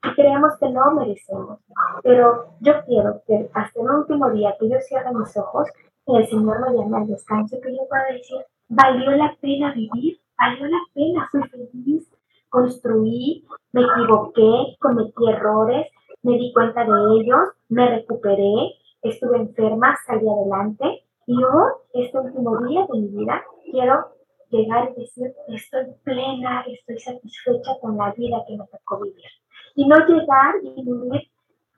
y 0.03 0.15
creemos 0.15 0.57
que 0.60 0.70
no 0.70 0.91
merecemos. 0.91 1.60
Pero 2.03 2.45
yo 2.60 2.74
quiero 2.86 3.22
que 3.26 3.49
hasta 3.53 3.82
el 3.82 3.90
último 3.90 4.30
día 4.32 4.56
que 4.60 4.70
yo 4.70 4.80
cierre 4.82 5.14
mis 5.14 5.36
ojos 5.38 5.68
y 6.06 6.18
el 6.18 6.28
Señor 6.28 6.60
me 6.61 6.78
llame 6.78 6.98
al 6.98 7.07
descanso, 7.07 7.57
que 7.61 7.76
yo 7.76 7.88
pueda 7.88 8.06
decir, 8.11 8.45
valió 8.68 9.11
la 9.11 9.36
pena 9.41 9.74
vivir, 9.74 10.20
valió 10.38 10.68
la 10.68 10.80
pena, 10.94 11.28
fui 11.32 11.41
feliz, 11.49 12.12
construí, 12.54 13.44
me 13.72 13.82
equivoqué, 13.82 14.78
cometí 14.80 15.28
errores, 15.28 15.88
me 16.22 16.38
di 16.38 16.54
cuenta 16.54 16.86
de 16.86 17.20
ellos, 17.20 17.40
me 17.70 17.90
recuperé, 17.90 18.76
estuve 19.02 19.38
enferma, 19.38 19.98
salí 20.06 20.28
adelante 20.30 21.04
y 21.26 21.34
hoy, 21.34 21.72
este 21.96 22.20
último 22.20 22.60
día 22.68 22.86
de 22.94 23.00
mi 23.00 23.08
vida, 23.08 23.44
quiero 23.72 24.06
llegar 24.52 24.92
y 24.92 25.02
decir, 25.02 25.34
estoy 25.48 25.86
plena, 26.04 26.64
estoy 26.68 27.00
satisfecha 27.00 27.72
con 27.82 27.98
la 27.98 28.12
vida 28.12 28.38
que 28.48 28.56
me 28.56 28.68
tocó 28.68 29.02
vivir. 29.02 29.32
Y 29.74 29.88
no 29.88 29.98
llegar 30.06 30.54
y 30.62 30.84
vivir 30.84 31.32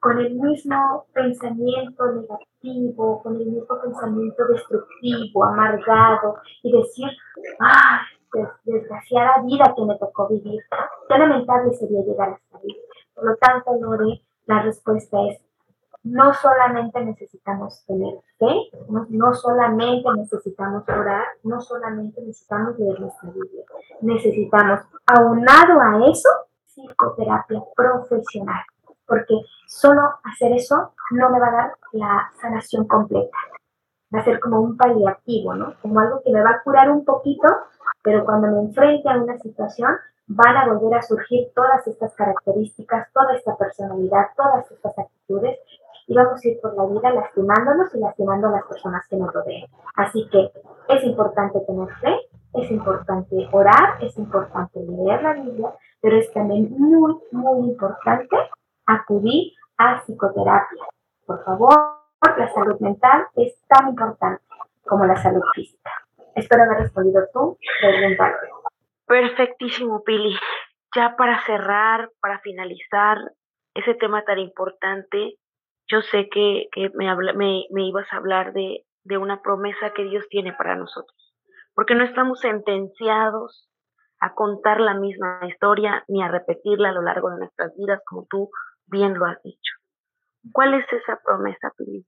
con 0.06 0.19
el 0.19 0.36
mismo 0.36 1.07
pensamiento 1.14 2.06
negativo, 2.11 3.23
con 3.23 3.38
el 3.38 3.48
mismo 3.48 3.82
pensamiento 3.82 4.45
destructivo, 4.49 5.44
amargado 5.44 6.36
y 6.61 6.72
decir, 6.72 7.10
¡ay! 7.60 8.06
desgraciada 8.65 9.41
vida 9.44 9.73
que 9.76 9.84
me 9.84 9.98
tocó 9.98 10.27
vivir. 10.27 10.61
Qué 11.10 11.18
lamentable 11.18 11.73
sería 11.73 12.02
llegar 12.03 12.34
hasta 12.34 12.57
ahí. 12.60 12.77
Por 13.15 13.26
lo 13.26 13.36
tanto, 13.38 13.72
Lore, 13.82 14.22
la 14.45 14.61
respuesta 14.61 15.18
es, 15.27 15.41
no 16.03 16.36
solamente 16.36 17.03
necesitamos 17.03 17.84
tener 17.88 18.14
fe, 18.38 18.53
no, 19.10 19.34
solamente 19.34 20.07
necesitamos 20.18 20.88
orar, 20.88 21.26
no 21.41 21.60
solamente 21.61 22.22
necesitamos 22.22 22.77
leer 22.77 22.99
nuestra 22.99 23.32
Biblia, 23.32 23.64
necesitamos, 24.02 24.82
aunado 25.07 25.82
a 25.82 26.06
eso, 26.11 26.30
psicoterapia 26.64 27.64
profesional, 27.76 28.61
porque 29.07 29.36
solo 29.68 30.02
hacer 30.23 30.53
eso 30.53 30.94
no 31.11 31.30
me 31.30 31.40
va 31.40 31.48
a 31.48 31.52
dar 31.52 31.73
la 31.94 32.32
sanación 32.41 32.88
completa. 32.88 33.38
Va 34.14 34.19
a 34.19 34.23
ser 34.23 34.40
como 34.40 34.61
un 34.61 34.77
paliativo, 34.77 35.56
¿no? 35.56 35.73
Como 35.82 35.99
algo 35.99 36.22
que 36.23 36.32
me 36.32 36.44
va 36.44 36.52
a 36.52 36.64
curar 36.64 36.90
un 36.90 37.03
poquito, 37.03 37.48
pero 38.03 38.23
cuando 38.23 38.48
me 38.48 38.60
enfrente 38.60 39.10
a 39.10 39.18
una 39.18 39.38
situación, 39.40 39.91
van 40.27 40.57
a 40.57 40.73
volver 40.73 40.99
a 40.99 41.03
surgir 41.03 41.52
todas 41.53 41.86
estas 41.88 42.14
características, 42.15 43.11
toda 43.14 43.36
esta 43.36 43.56
personalidad, 43.57 44.27
todas 44.36 44.69
estas 44.72 44.98
actitudes 44.98 45.60
y 46.07 46.15
vamos 46.15 46.44
a 46.44 46.48
ir 46.48 46.60
por 46.61 46.76
la 46.76 46.86
vida 46.86 47.14
lastimándonos 47.14 47.94
y 47.94 47.99
lastimando 47.99 48.48
a 48.48 48.52
las 48.52 48.65
personas 48.65 49.07
que 49.10 49.18
nos 49.18 49.34
rodean. 49.34 49.68
Así 49.95 50.27
que 50.32 50.52
es 50.90 51.03
importante 51.03 51.60
tener 51.61 51.90
fe, 51.95 52.19
es 52.53 52.72
importante 52.72 53.36
orar, 53.52 53.98
es 54.02 54.18
importante 54.18 54.80
leer 54.80 55.22
la 55.23 55.34
Biblia, 55.34 55.73
pero 56.02 56.18
es 56.18 56.32
también 56.32 56.73
muy, 56.77 57.15
muy 57.32 57.69
importante 57.69 58.36
acudir 58.86 59.53
a 59.78 60.02
psicoterapia. 60.02 60.84
Por 61.26 61.44
favor, 61.44 61.74
la 62.38 62.48
salud 62.53 62.80
mental 62.80 63.28
es 63.36 63.57
tan 63.68 63.90
importante 63.90 64.44
como 64.84 65.06
la 65.06 65.16
salud 65.16 65.41
física. 65.53 65.91
Espero 66.36 66.64
haber 66.64 66.80
respondido 66.80 67.22
tú 67.34 67.57
preguntarte. 67.82 68.48
Perfectísimo, 69.06 70.03
Pili. 70.03 70.38
Ya 70.95 71.16
para 71.18 71.41
cerrar, 71.45 72.10
para 72.22 72.40
finalizar 72.40 73.18
ese 73.74 73.94
tema 73.95 74.24
tan 74.24 74.40
importante, 74.40 75.36
yo 75.88 76.02
sé 76.02 76.30
que, 76.30 76.70
me, 76.94 77.16
me, 77.70 77.88
ibas 77.88 78.12
a 78.12 78.18
hablar 78.18 78.53
de, 78.53 78.86
de 79.03 79.18
una 79.18 79.41
promesa 79.41 79.91
que 79.91 80.03
Dios 80.03 80.26
tiene 80.30 80.53
para 80.53 80.76
nosotros, 80.76 81.34
porque 81.76 81.95
no 81.95 82.03
estamos 82.03 82.40
sentenciados 82.40 83.70
a 84.20 84.34
contar 84.34 84.80
la 84.80 84.95
misma 84.95 85.41
historia 85.48 86.03
ni 86.07 86.24
a 86.24 86.30
repetirla 86.30 86.90
a 86.90 86.94
lo 86.94 87.02
largo 87.02 87.30
de 87.30 87.40
nuestras 87.40 87.76
vidas, 87.76 88.02
como 88.06 88.26
tú 88.30 88.49
bien 88.88 89.14
lo 89.14 89.26
has 89.26 89.41
dicho. 89.44 89.74
¿Cuál 90.52 90.76
es 90.76 90.86
esa 90.91 91.20
promesa, 91.24 91.74
Pili? 91.78 92.06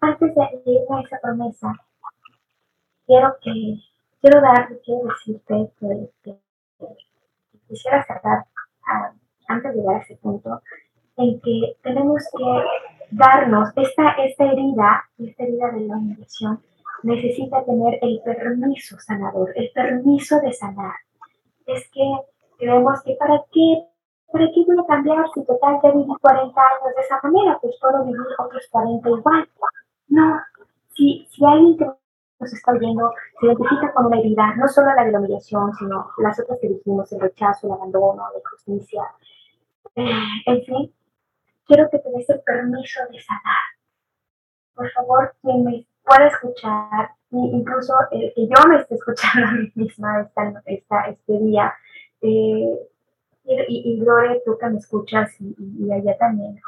Antes 0.00 0.34
de 0.34 0.42
ir 0.66 0.80
a 0.90 1.00
esa 1.00 1.18
promesa, 1.20 1.72
quiero 3.06 3.36
que 3.42 3.80
quiero 4.20 4.40
dar, 4.40 4.68
quiero 4.84 5.08
decirte 5.08 5.72
que, 5.80 6.38
quisiera 7.68 8.04
cerrar 8.04 8.44
ah, 8.86 9.12
antes 9.48 9.74
de 9.74 9.80
llegar 9.80 9.96
a 9.96 10.02
ese 10.02 10.16
punto 10.16 10.62
en 11.16 11.40
que 11.40 11.76
tenemos 11.82 12.22
que 12.36 12.44
darnos 13.10 13.70
esta, 13.76 14.12
esta 14.12 14.44
herida, 14.44 15.04
esta 15.18 15.42
herida 15.42 15.70
de 15.72 15.80
la 15.80 15.96
humillación, 15.96 16.62
necesita 17.02 17.64
tener 17.64 17.98
el 18.02 18.20
permiso 18.24 18.98
sanador, 19.00 19.52
el 19.56 19.70
permiso 19.72 20.40
de 20.40 20.52
sanar. 20.52 20.94
Es 21.66 21.90
que 21.90 22.02
creemos 22.58 23.02
que 23.02 23.14
para 23.14 23.42
qué, 23.52 23.84
para 24.32 24.46
qué 24.52 24.64
voy 24.66 24.76
a 24.78 24.86
cambiar 24.86 25.24
si 25.34 25.44
total 25.44 25.80
ya 25.82 25.90
viví 25.92 26.12
40 26.20 26.60
años 26.60 26.94
de 26.96 27.02
esa 27.02 27.20
manera, 27.22 27.58
pues 27.60 27.76
puedo 27.80 28.04
vivir 28.04 28.26
otros 28.38 28.68
40 28.70 29.08
igual. 29.08 29.48
No, 30.08 30.40
si, 30.94 31.26
si 31.30 31.44
alguien 31.44 31.78
que 31.78 31.86
nos 32.40 32.52
está 32.52 32.72
oyendo 32.72 33.10
se 33.40 33.46
identifica 33.46 33.92
con 33.92 34.06
una 34.06 34.18
herida, 34.18 34.54
no 34.56 34.68
solo 34.68 34.94
la 34.94 35.04
de 35.04 35.12
la 35.12 35.18
humillación, 35.18 35.72
sino 35.74 36.10
las 36.18 36.38
otras 36.40 36.58
que 36.60 36.68
dijimos, 36.68 37.10
el 37.12 37.20
rechazo, 37.20 37.66
el 37.66 37.72
abandono, 37.72 38.22
la 38.32 38.38
injusticia, 38.38 39.02
eh, 39.96 40.10
en 40.46 40.64
fin, 40.64 40.94
quiero 41.66 41.88
que 41.90 41.98
te 41.98 42.10
des 42.10 42.28
el 42.30 42.40
permiso 42.40 43.00
de 43.10 43.20
sanar. 43.20 43.64
Por 44.74 44.90
favor, 44.92 45.34
quien 45.42 45.64
me 45.64 45.86
pueda 46.04 46.28
escuchar, 46.28 47.10
incluso 47.30 47.94
que 48.10 48.32
yo 48.36 48.68
me 48.68 48.76
esté 48.76 48.94
escuchando 48.94 49.48
a 49.48 49.52
mí 49.52 49.72
misma 49.74 50.30
esta 50.66 51.00
este 51.08 51.38
día, 51.40 51.74
eh, 52.20 52.88
y, 53.48 53.94
y, 53.94 54.00
Lore, 54.00 54.42
tú 54.44 54.58
que 54.58 54.68
me 54.68 54.78
escuchas, 54.78 55.30
y, 55.40 55.90
allá 55.90 56.16
también, 56.18 56.60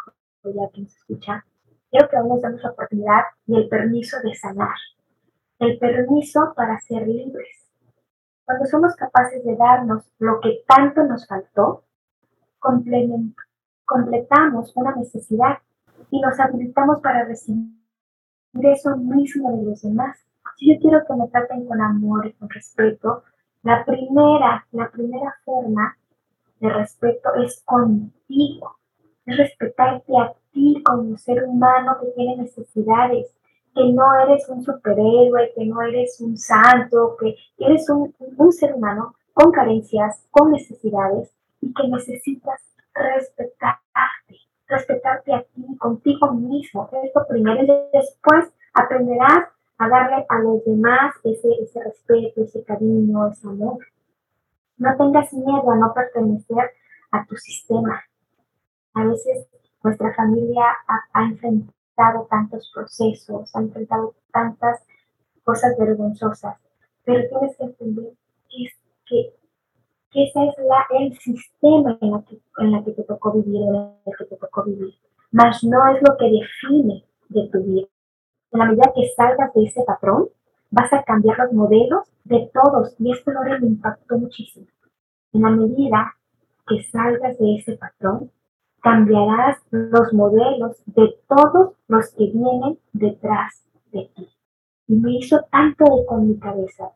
ya 0.45 0.71
que 0.73 0.81
nos 0.81 0.97
escucha, 0.97 1.45
quiero 1.91 2.09
que 2.09 2.17
aún 2.17 2.31
nos 2.31 2.41
demos 2.41 2.63
la 2.63 2.71
oportunidad 2.71 3.21
y 3.47 3.57
el 3.57 3.69
permiso 3.69 4.17
de 4.25 4.35
sanar, 4.35 4.77
el 5.59 5.79
permiso 5.79 6.55
para 6.57 6.81
ser 6.81 7.07
libres. 7.07 7.69
Cuando 8.45 8.65
somos 8.67 8.97
capaces 8.97 9.45
de 9.45 9.57
darnos 9.57 10.11
lo 10.19 10.41
que 10.41 10.65
tanto 10.67 11.05
nos 11.05 11.27
faltó, 11.27 11.85
completamos 12.59 13.35
una 14.75 14.97
necesidad 14.97 15.59
y 16.11 16.21
nos 16.21 16.41
habilitamos 16.41 17.01
para 17.01 17.25
recibir 17.25 17.71
eso 18.63 18.97
mismo 18.97 19.57
de 19.59 19.65
los 19.65 19.83
demás. 19.83 20.19
Si 20.57 20.75
yo 20.75 20.81
quiero 20.81 21.05
que 21.07 21.15
me 21.15 21.29
traten 21.29 21.67
con 21.67 21.81
amor 21.81 22.27
y 22.27 22.33
con 22.33 22.49
respeto, 22.49 23.23
la 23.63 23.85
primera, 23.85 24.67
la 24.73 24.91
primera 24.91 25.35
forma 25.45 25.97
de 26.61 26.69
respeto 26.69 27.31
es 27.43 27.63
contigo, 27.65 28.77
es 29.27 29.37
respetarte 29.37 30.13
a 30.17 30.35
ti 30.53 30.83
como 30.85 31.17
ser 31.17 31.45
humano 31.45 31.97
que 32.01 32.09
tiene 32.13 32.37
necesidades, 32.37 33.35
que 33.75 33.93
no 33.93 34.05
eres 34.27 34.49
un 34.49 34.63
superhéroe, 34.63 35.53
que 35.55 35.65
no 35.65 35.81
eres 35.83 36.21
un 36.21 36.37
santo, 36.37 37.17
que 37.19 37.37
eres 37.59 37.89
un, 37.89 38.15
un 38.37 38.53
ser 38.53 38.75
humano 38.75 39.15
con 39.33 39.53
carencias, 39.53 40.27
con 40.31 40.53
necesidades 40.53 41.33
y 41.61 41.73
que 41.73 41.89
necesitas 41.89 42.61
respetarte, 42.95 44.37
respetarte 44.67 45.33
a 45.33 45.43
ti, 45.43 45.77
contigo 45.79 46.33
mismo. 46.33 46.89
Esto 47.03 47.27
primero 47.29 47.63
y 47.63 47.67
después 47.93 48.53
aprenderás 48.75 49.49
a 49.79 49.89
darle 49.89 50.27
a 50.29 50.39
los 50.41 50.65
demás 50.65 51.15
ese, 51.25 51.49
ese 51.63 51.83
respeto, 51.83 52.43
ese 52.43 52.63
cariño, 52.65 53.29
ese 53.29 53.49
amor. 53.49 53.79
No 54.81 54.97
tengas 54.97 55.33
miedo 55.33 55.71
a 55.71 55.77
no 55.77 55.95
pertenecer 55.95 56.73
a 57.13 57.25
tu 57.27 57.37
sistema. 57.37 58.03
A 58.95 59.05
veces 59.05 59.47
nuestra 59.85 60.13
familia 60.15 60.65
ha, 61.13 61.23
enfrentado 61.23 62.27
tantos 62.29 62.73
procesos, 62.75 63.55
ha 63.55 63.61
enfrentado 63.61 64.15
tantas 64.33 64.83
cosas 65.45 65.77
vergonzosas, 65.79 66.57
pero 67.05 67.29
tienes 67.29 67.57
que 67.57 67.65
entender 67.65 68.13
que, 68.49 68.65
es, 68.65 68.73
que 69.07 69.41
que 70.11 70.25
ese 70.25 70.45
es 70.45 70.55
la, 70.67 70.87
el 70.99 71.17
sistema 71.19 71.97
en 72.01 72.11
la, 72.11 72.23
que, 72.23 72.41
en 72.59 72.73
la 72.73 72.83
que 72.83 72.93
te 72.93 73.05
tocó 73.05 73.33
vivir, 73.33 73.63
en 73.63 73.75
el 74.07 74.17
que 74.19 74.25
te 74.25 74.37
tocó 74.37 74.65
vivir, 74.65 74.95
mas 75.31 75.63
no 75.63 75.79
es 75.95 76.03
lo 76.03 76.17
que 76.17 76.25
define 76.25 77.05
de 77.29 77.49
tu 77.49 77.63
vida. 77.63 77.87
En 78.53 78.59
la 78.59 78.65
medida 78.65 78.93
que 78.95 79.09
salgas 79.15 79.55
de 79.55 79.65
ese 79.65 79.83
patrón, 79.85 80.29
vas 80.71 80.93
a 80.93 81.03
cambiar 81.03 81.39
los 81.39 81.53
modelos 81.53 82.09
de 82.25 82.51
todos, 82.53 82.95
y 82.99 83.13
esto 83.13 83.33
no 83.33 83.41
me 83.43 83.67
impactó 83.67 84.19
muchísimo. 84.19 84.67
En 85.33 85.43
la 85.43 85.51
medida 85.51 86.15
que 86.67 86.83
salgas 86.85 87.39
de 87.39 87.57
ese 87.57 87.77
patrón, 87.77 88.31
cambiarás 88.83 89.59
los 89.71 90.13
modelos 90.13 90.83
de 90.87 91.15
todos 91.29 91.75
los 91.89 92.15
que 92.15 92.25
vienen 92.27 92.79
detrás 92.93 93.65
de 93.93 94.11
ti. 94.15 94.29
Y 94.87 94.97
me 94.97 95.19
hizo 95.19 95.41
tanto 95.51 95.85
eco 95.85 96.19
en 96.19 96.29
mi 96.29 96.39
cabeza, 96.39 96.91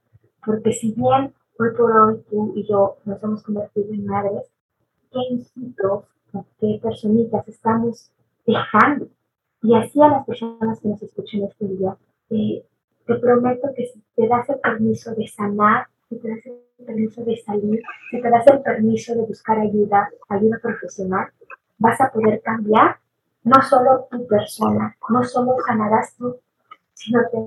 porque 0.44 0.72
si 0.72 0.92
bien 0.92 1.34
hoy 1.58 1.68
por 1.76 1.92
hoy 1.92 2.24
tú 2.30 2.52
y 2.56 2.66
yo 2.66 2.96
nos 3.04 3.22
hemos 3.22 3.42
convertido 3.42 3.92
en 3.92 4.06
madres, 4.06 4.50
¿qué 5.10 5.20
hijitos, 5.30 6.04
qué 6.58 6.80
personitas 6.82 7.46
estamos 7.48 8.10
dejando? 8.46 9.08
Y 9.62 9.74
así 9.74 10.00
a 10.00 10.08
las 10.08 10.26
personas 10.26 10.80
que 10.80 10.88
nos 10.88 11.02
escuchan 11.02 11.42
este 11.44 11.66
día, 11.66 11.96
eh, 12.30 12.64
te 13.06 13.14
prometo 13.16 13.68
que 13.74 13.86
si 13.86 14.02
te 14.16 14.28
das 14.28 14.48
el 14.48 14.58
permiso 14.60 15.14
de 15.14 15.26
sanar, 15.28 15.86
si 16.08 16.18
te 16.18 16.28
das 16.28 16.46
el 16.46 16.86
permiso 16.86 17.24
de 17.24 17.36
salir, 17.36 17.82
si 18.10 18.20
te 18.20 18.30
das 18.30 18.46
el 18.46 18.62
permiso 18.62 19.14
de 19.14 19.22
buscar 19.22 19.58
ayuda, 19.58 20.10
ayuda 20.28 20.58
profesional, 20.62 21.28
vas 21.78 22.00
a 22.00 22.10
poder 22.10 22.40
cambiar 22.42 22.98
no 23.42 23.60
solo 23.62 24.08
tu 24.10 24.26
persona, 24.26 24.96
no 25.10 25.22
solo 25.22 25.56
sanarás 25.66 26.16
tú, 26.16 26.40
sino 26.94 27.20
te 27.30 27.38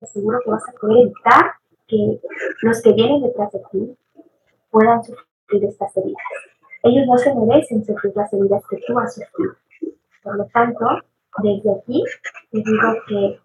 aseguro 0.00 0.38
que 0.44 0.50
vas 0.50 0.68
a 0.68 0.72
poder 0.72 1.06
evitar 1.06 1.52
que 1.88 2.20
los 2.62 2.82
que 2.82 2.92
vienen 2.92 3.22
detrás 3.22 3.50
de 3.52 3.60
ti 3.72 3.96
puedan 4.70 5.02
sufrir 5.02 5.64
estas 5.64 5.96
heridas. 5.96 6.22
Ellos 6.84 7.06
no 7.08 7.18
se 7.18 7.34
merecen 7.34 7.84
sufrir 7.84 8.12
las 8.14 8.32
heridas 8.32 8.62
que 8.70 8.78
tú 8.86 8.98
has 8.98 9.14
sufrido. 9.14 9.54
Por 10.22 10.36
lo 10.36 10.44
tanto, 10.46 10.86
desde 11.42 11.72
aquí 11.72 12.04
te 12.52 12.58
digo 12.58 12.94
que 13.08 13.40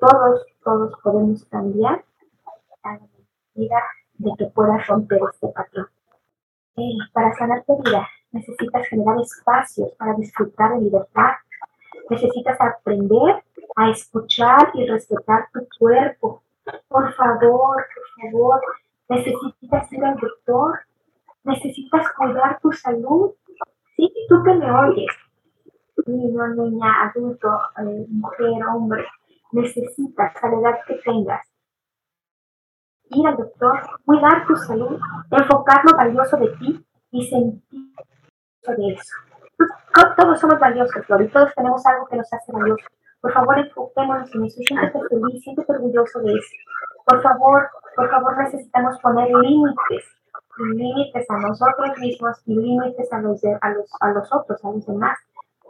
todos, 0.00 0.46
todos 0.66 0.92
podemos 1.00 1.44
cambiar 1.44 2.04
la 2.82 2.98
medida 3.54 3.82
de 4.18 4.32
que 4.36 4.46
puedas 4.46 4.84
romper 4.88 5.20
este 5.32 5.46
patrón. 5.48 5.86
Eh, 6.76 6.98
para 7.12 7.32
sanar 7.36 7.62
tu 7.64 7.80
vida 7.82 8.06
necesitas 8.32 8.86
generar 8.88 9.16
espacios 9.20 9.92
para 9.92 10.14
disfrutar 10.14 10.74
de 10.74 10.80
libertad. 10.82 11.34
Necesitas 12.10 12.60
aprender 12.60 13.44
a 13.76 13.90
escuchar 13.90 14.70
y 14.74 14.86
respetar 14.86 15.48
tu 15.52 15.60
cuerpo, 15.78 16.42
por 16.88 17.12
favor, 17.14 17.76
por 17.94 18.30
favor, 18.30 18.60
necesitas 19.08 19.92
ir 19.92 20.04
al 20.04 20.16
doctor, 20.16 20.80
necesitas 21.44 22.06
cuidar 22.16 22.58
tu 22.60 22.72
salud. 22.72 23.30
Sí, 23.96 24.12
tú 24.28 24.42
que 24.42 24.54
me 24.54 24.70
oyes, 24.70 25.14
niño, 26.06 26.48
niña, 26.48 27.08
adulto, 27.08 27.48
eh, 27.78 28.06
mujer, 28.08 28.66
hombre, 28.66 29.06
necesitas 29.60 30.32
a 30.42 30.48
la 30.48 30.60
edad 30.60 30.78
que 30.86 30.94
tengas 31.04 31.46
ir 33.10 33.26
al 33.26 33.36
doctor, 33.36 33.80
cuidar 34.04 34.46
tu 34.46 34.56
salud, 34.56 34.98
enfocar 35.30 35.84
lo 35.84 35.96
valioso 35.96 36.36
de 36.36 36.48
ti 36.58 36.84
y 37.10 37.26
sentir 37.28 37.80
de 38.66 38.92
eso. 38.92 39.14
Todos 40.16 40.40
somos 40.40 40.58
valiosos, 40.58 41.06
Flor, 41.06 41.22
y 41.22 41.28
todos 41.28 41.54
tenemos 41.54 41.84
algo 41.86 42.06
que 42.06 42.16
nos 42.16 42.32
hace 42.32 42.52
valiosos. 42.52 42.86
Por 43.20 43.32
favor, 43.32 43.58
enfoquémonos 43.58 44.34
en 44.34 44.44
eso 44.44 44.60
siéntete 44.66 44.98
feliz, 45.08 45.42
siéntete 45.42 45.72
orgulloso 45.72 46.20
de 46.20 46.32
eso. 46.32 46.56
Por 47.06 47.22
favor, 47.22 47.68
por 47.94 48.10
favor, 48.10 48.36
necesitamos 48.38 48.98
poner 49.00 49.28
límites, 49.30 50.04
límites 50.74 51.30
a 51.30 51.38
nosotros 51.38 51.98
mismos 51.98 52.42
y 52.46 52.54
límites 52.54 53.12
a 53.12 53.20
los, 53.20 53.42
a, 53.44 53.70
los, 53.70 53.90
a 54.00 54.08
los 54.10 54.32
otros, 54.32 54.64
a 54.64 54.70
los 54.70 54.86
demás. 54.86 55.18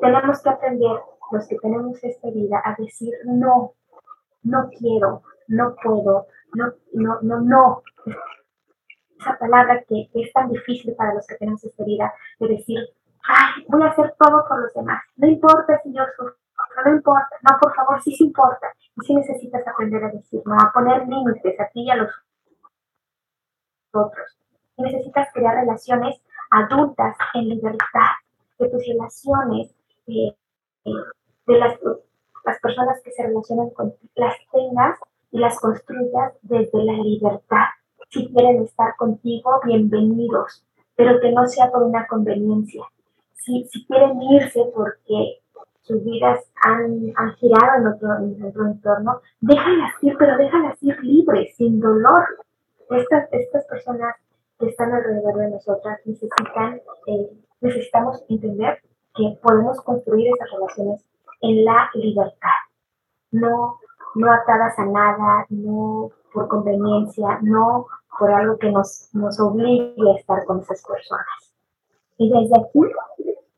Tenemos 0.00 0.42
que 0.42 0.48
aprender, 0.48 1.00
los 1.30 1.46
que 1.48 1.56
tenemos 1.58 2.02
esta 2.02 2.30
vida, 2.30 2.62
a 2.64 2.74
decir 2.78 3.12
no, 3.24 3.74
no 4.42 4.68
quiero, 4.78 5.22
no 5.48 5.74
puedo, 5.82 6.26
no, 6.54 6.72
no, 6.92 7.18
no, 7.22 7.40
no. 7.40 7.82
Esa 9.18 9.38
palabra 9.38 9.82
que, 9.88 10.08
es 10.14 10.32
tan 10.32 10.50
difícil 10.50 10.94
para 10.94 11.14
los 11.14 11.26
que 11.26 11.36
tenemos 11.36 11.64
esta 11.64 11.84
vida, 11.84 12.12
de 12.38 12.48
decir, 12.48 12.78
ay, 13.24 13.64
voy 13.68 13.82
a 13.82 13.90
hacer 13.90 14.14
todo 14.18 14.44
por 14.48 14.60
los 14.62 14.74
demás. 14.74 15.02
No 15.16 15.26
importa 15.26 15.80
si 15.82 15.92
yo 15.92 16.02
sufro, 16.16 16.36
no 16.84 16.92
importa. 16.92 17.28
No, 17.48 17.58
por 17.60 17.74
favor, 17.74 18.02
sí, 18.02 18.14
sí 18.14 18.24
importa. 18.24 18.68
Y 18.96 19.06
sí 19.06 19.14
necesitas 19.14 19.66
aprender 19.66 20.04
a 20.04 20.10
decir, 20.10 20.42
no, 20.44 20.54
a 20.54 20.72
poner 20.72 21.06
límites 21.08 21.58
a 21.58 21.68
ti 21.68 21.82
y 21.82 21.90
a 21.90 21.96
los 21.96 22.10
otros. 23.92 24.38
Y 24.76 24.82
necesitas 24.82 25.28
crear 25.32 25.54
relaciones 25.54 26.20
adultas 26.50 27.16
en 27.34 27.48
libertad, 27.48 28.12
que 28.58 28.68
tus 28.68 28.86
relaciones 28.86 29.74
eh, 30.06 30.36
de 31.46 31.58
las, 31.58 31.78
las 32.44 32.60
personas 32.60 33.00
que 33.02 33.10
se 33.12 33.22
relacionan 33.22 33.70
contigo 33.70 34.06
las 34.14 34.36
tengas 34.50 34.98
y 35.30 35.38
las 35.38 35.58
construyas 35.60 36.32
desde 36.42 36.84
la 36.84 36.94
libertad. 36.94 37.66
Si 38.08 38.32
quieren 38.32 38.62
estar 38.62 38.96
contigo, 38.96 39.60
bienvenidos, 39.64 40.64
pero 40.94 41.20
que 41.20 41.32
no 41.32 41.46
sea 41.46 41.70
por 41.70 41.82
una 41.82 42.06
conveniencia. 42.06 42.82
Si, 43.34 43.64
si 43.64 43.86
quieren 43.86 44.20
irse 44.22 44.60
porque 44.74 45.40
sus 45.82 46.02
vidas 46.02 46.40
han, 46.62 47.12
han 47.16 47.34
girado 47.34 47.78
en 47.78 47.86
otro, 47.86 48.08
en 48.16 48.42
otro 48.42 48.66
entorno, 48.66 49.20
déjalas 49.40 49.92
ir, 50.02 50.16
pero 50.18 50.36
déjalas 50.36 50.82
ir 50.82 50.98
libres, 51.02 51.54
sin 51.56 51.80
dolor. 51.80 52.24
Estas, 52.90 53.28
estas 53.32 53.66
personas 53.66 54.14
que 54.58 54.68
están 54.68 54.92
alrededor 54.92 55.36
de 55.36 55.50
nosotras 55.50 56.00
necesitan, 56.04 56.80
eh, 57.06 57.30
necesitamos 57.60 58.24
entender 58.28 58.80
que 59.16 59.38
podemos 59.42 59.80
construir 59.80 60.28
esas 60.28 60.50
relaciones 60.52 61.04
en 61.40 61.64
la 61.64 61.90
libertad, 61.94 62.50
no 63.30 63.78
no 64.16 64.32
atadas 64.32 64.78
a 64.78 64.86
nada, 64.86 65.46
no 65.50 66.10
por 66.32 66.48
conveniencia, 66.48 67.38
no 67.42 67.86
por 68.18 68.30
algo 68.30 68.56
que 68.58 68.70
nos, 68.70 69.10
nos 69.12 69.38
obligue 69.38 70.10
a 70.10 70.18
estar 70.18 70.44
con 70.46 70.60
esas 70.60 70.82
personas. 70.82 71.54
Y 72.16 72.30
desde 72.30 72.54
aquí, 72.58 72.80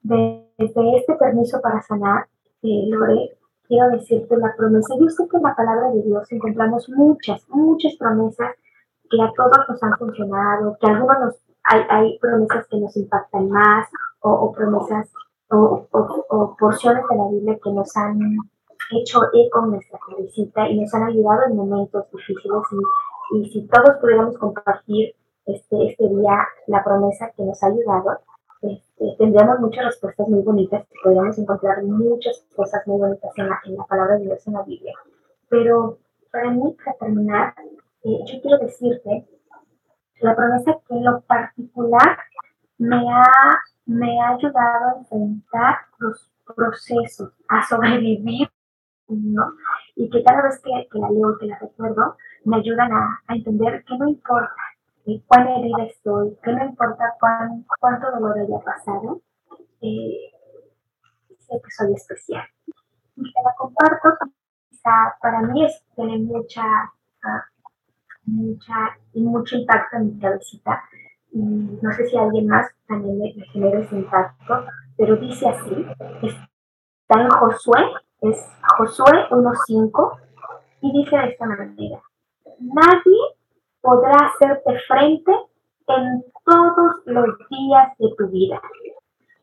desde 0.02 0.96
este 0.96 1.14
permiso 1.14 1.60
para 1.60 1.80
sanar, 1.82 2.26
eh, 2.62 2.86
Lore, 2.88 3.38
quiero 3.68 3.90
decirte 3.90 4.36
la 4.36 4.54
promesa. 4.56 4.94
Yo 4.98 5.08
sé 5.08 5.28
que 5.28 5.36
en 5.36 5.44
la 5.44 5.54
palabra 5.54 5.90
de 5.92 6.02
Dios 6.02 6.30
encontramos 6.32 6.88
muchas, 6.88 7.48
muchas 7.48 7.94
promesas 7.96 8.56
que 9.08 9.22
a 9.22 9.32
todos 9.36 9.68
nos 9.68 9.82
han 9.82 9.96
funcionado, 9.96 10.76
que 10.80 10.86
algunos 10.88 11.20
nos, 11.20 11.34
hay, 11.62 11.82
hay 11.88 12.18
promesas 12.18 12.66
que 12.66 12.78
nos 12.78 12.96
impactan 12.96 13.48
más, 13.48 13.88
o, 14.20 14.30
o 14.30 14.52
promesas 14.52 15.08
o, 15.50 15.86
o, 15.90 16.26
o 16.28 16.56
porciones 16.58 17.04
de 17.08 17.16
la 17.16 17.28
Biblia 17.30 17.58
que 17.62 17.70
nos 17.70 17.96
han 17.96 18.18
hecho 18.90 19.20
eco 19.32 19.64
en 19.64 19.70
nuestra 19.72 19.98
visita 20.18 20.68
y 20.68 20.80
nos 20.80 20.92
han 20.94 21.04
ayudado 21.04 21.42
en 21.46 21.56
momentos 21.56 22.04
difíciles 22.12 22.62
y, 22.72 23.38
y 23.38 23.50
si 23.50 23.66
todos 23.66 23.96
pudiéramos 24.00 24.36
compartir 24.38 25.14
este, 25.46 25.90
este 25.90 26.08
día 26.08 26.46
la 26.66 26.84
promesa 26.84 27.30
que 27.36 27.42
nos 27.42 27.62
ha 27.62 27.68
ayudado, 27.68 28.20
este, 28.62 29.14
tendríamos 29.18 29.60
muchas 29.60 29.86
respuestas 29.86 30.28
muy 30.28 30.42
bonitas, 30.42 30.86
podríamos 31.02 31.38
encontrar 31.38 31.82
muchas 31.84 32.44
cosas 32.54 32.86
muy 32.86 32.98
bonitas 32.98 33.30
en 33.36 33.48
la, 33.48 33.60
en 33.64 33.76
la 33.76 33.84
palabra 33.84 34.16
de 34.16 34.24
Dios 34.24 34.46
en 34.46 34.54
la 34.54 34.62
Biblia. 34.62 34.94
Pero 35.48 35.98
para 36.30 36.50
mí, 36.50 36.76
para 36.84 36.96
terminar, 36.98 37.54
eh, 38.04 38.18
yo 38.26 38.40
quiero 38.42 38.58
decirte 38.58 39.26
la 40.20 40.34
promesa 40.34 40.78
que 40.86 40.94
en 40.94 41.04
lo 41.04 41.20
particular 41.20 42.18
me 42.78 42.96
ha, 42.96 43.58
me 43.86 44.20
ha 44.20 44.28
ayudado 44.30 44.88
a 44.88 44.98
enfrentar 44.98 45.78
los 45.98 46.30
procesos, 46.54 47.32
a 47.48 47.66
sobrevivir 47.66 48.48
¿no? 49.08 49.54
Y 49.96 50.10
que 50.10 50.22
cada 50.22 50.42
vez 50.42 50.60
que, 50.60 50.98
la 50.98 51.10
leo 51.10 51.38
que 51.38 51.46
la 51.46 51.58
recuerdo, 51.58 52.16
me 52.44 52.56
ayudan 52.56 52.92
a, 52.92 53.20
entender 53.28 53.84
que 53.84 53.96
no 53.96 54.08
importa 54.08 54.52
cuán 55.26 55.48
herida 55.48 55.84
estoy, 55.84 56.36
que 56.42 56.52
no 56.52 56.64
importa 56.66 57.14
cuán, 57.18 57.64
cuánto 57.80 58.10
dolor 58.10 58.38
haya 58.38 58.58
pasado, 58.62 59.22
eh, 59.80 60.30
sé 61.38 61.60
que 61.64 61.70
soy 61.70 61.94
especial. 61.94 62.46
Y 63.16 63.22
te 63.22 63.42
la 63.42 63.54
comparto, 63.56 64.10
quizá 64.68 65.16
para 65.22 65.40
mí 65.42 65.64
es, 65.64 65.82
tiene 65.96 66.18
mucha, 66.18 66.62
ah, 66.62 67.44
mucha, 68.24 68.74
y 69.14 69.22
mucho 69.22 69.56
impacto 69.56 69.96
en 69.96 70.06
mi 70.14 70.20
cabecita. 70.20 70.82
No 71.32 71.92
sé 71.92 72.06
si 72.06 72.16
alguien 72.16 72.46
más 72.48 72.70
también 72.86 73.18
me 73.18 73.44
genera 73.46 73.80
ese 73.80 73.96
impacto, 73.96 74.64
pero 74.96 75.16
dice 75.16 75.48
así, 75.48 75.86
está 76.22 77.20
en 77.20 77.28
Josué 77.30 77.80
es 78.20 78.36
Josué 78.76 79.28
1.5 79.30 80.18
y 80.80 80.92
dice 80.92 81.16
de 81.16 81.28
esta 81.28 81.46
manera, 81.46 82.02
nadie 82.58 83.18
podrá 83.80 84.16
hacerte 84.26 84.78
frente 84.88 85.32
en 85.86 86.24
todos 86.44 86.96
los 87.06 87.38
días 87.48 87.96
de 87.98 88.14
tu 88.16 88.28
vida. 88.28 88.60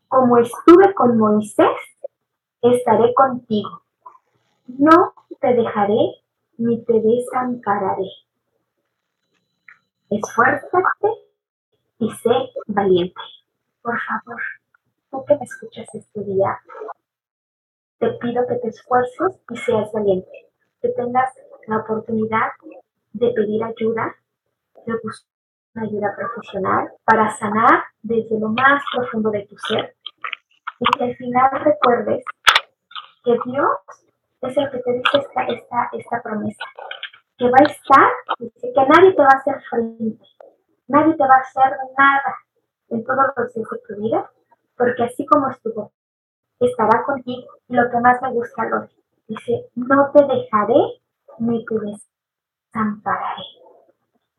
Como 0.07 0.37
estuve 0.37 0.93
con 0.93 1.17
Moisés, 1.17 1.77
estaré 2.61 3.13
contigo. 3.13 3.81
No 4.67 5.13
te 5.39 5.53
dejaré 5.53 6.21
ni 6.57 6.83
te 6.83 7.01
desampararé. 7.01 8.09
Esfuérzate 10.09 11.24
y 11.99 12.09
sé 12.11 12.29
valiente. 12.67 13.21
Por 13.81 13.99
favor, 13.99 14.41
tú 15.11 15.25
que 15.25 15.35
me 15.35 15.43
escuchas 15.43 15.87
este 15.93 16.23
día, 16.23 16.59
te 17.99 18.09
pido 18.13 18.45
que 18.47 18.55
te 18.55 18.67
esfuerces 18.69 19.39
y 19.49 19.57
seas 19.57 19.91
valiente, 19.93 20.47
que 20.81 20.89
tengas 20.89 21.33
la 21.67 21.77
oportunidad 21.77 22.49
de 23.13 23.31
pedir 23.31 23.63
ayuda, 23.63 24.15
de 24.85 24.93
buscar 25.03 25.29
una 25.75 25.85
ayuda 25.85 26.15
profesional 26.15 26.89
para 27.03 27.29
sanar 27.31 27.83
desde 28.01 28.39
lo 28.39 28.49
más 28.49 28.81
profundo 28.95 29.29
de 29.31 29.45
tu 29.45 29.57
ser 29.57 29.95
y 30.79 30.97
que 30.97 31.03
al 31.03 31.15
final 31.15 31.49
recuerdes 31.63 32.23
que 33.23 33.37
Dios 33.45 33.69
es 34.41 34.57
el 34.57 34.71
que 34.71 34.79
te 34.79 34.93
dice 34.93 35.17
esta, 35.17 35.43
esta, 35.47 35.89
esta 35.93 36.21
promesa, 36.21 36.63
que 37.37 37.45
va 37.45 37.57
a 37.59 37.71
estar, 37.71 38.11
dice 38.39 38.71
que 38.73 38.85
nadie 38.85 39.13
te 39.13 39.21
va 39.21 39.29
a 39.33 39.37
hacer 39.37 39.61
frente, 39.69 40.25
nadie 40.87 41.15
te 41.15 41.23
va 41.23 41.35
a 41.35 41.39
hacer 41.39 41.77
nada 41.97 42.35
en 42.89 43.03
todos 43.03 43.25
los 43.35 43.53
días 43.53 43.67
de 43.69 43.95
tu 43.95 44.01
vida, 44.01 44.31
porque 44.77 45.03
así 45.03 45.25
como 45.25 45.49
estuvo 45.49 45.91
estará 46.59 47.03
contigo. 47.03 47.47
Lo 47.67 47.89
que 47.89 47.99
más 47.99 48.21
me 48.21 48.31
gusta, 48.31 48.65
Lore, 48.65 48.89
dice, 49.27 49.69
no 49.75 50.11
te 50.11 50.23
dejaré 50.25 51.01
ni 51.39 51.65
te 51.65 51.75
desampararé. 51.75 53.43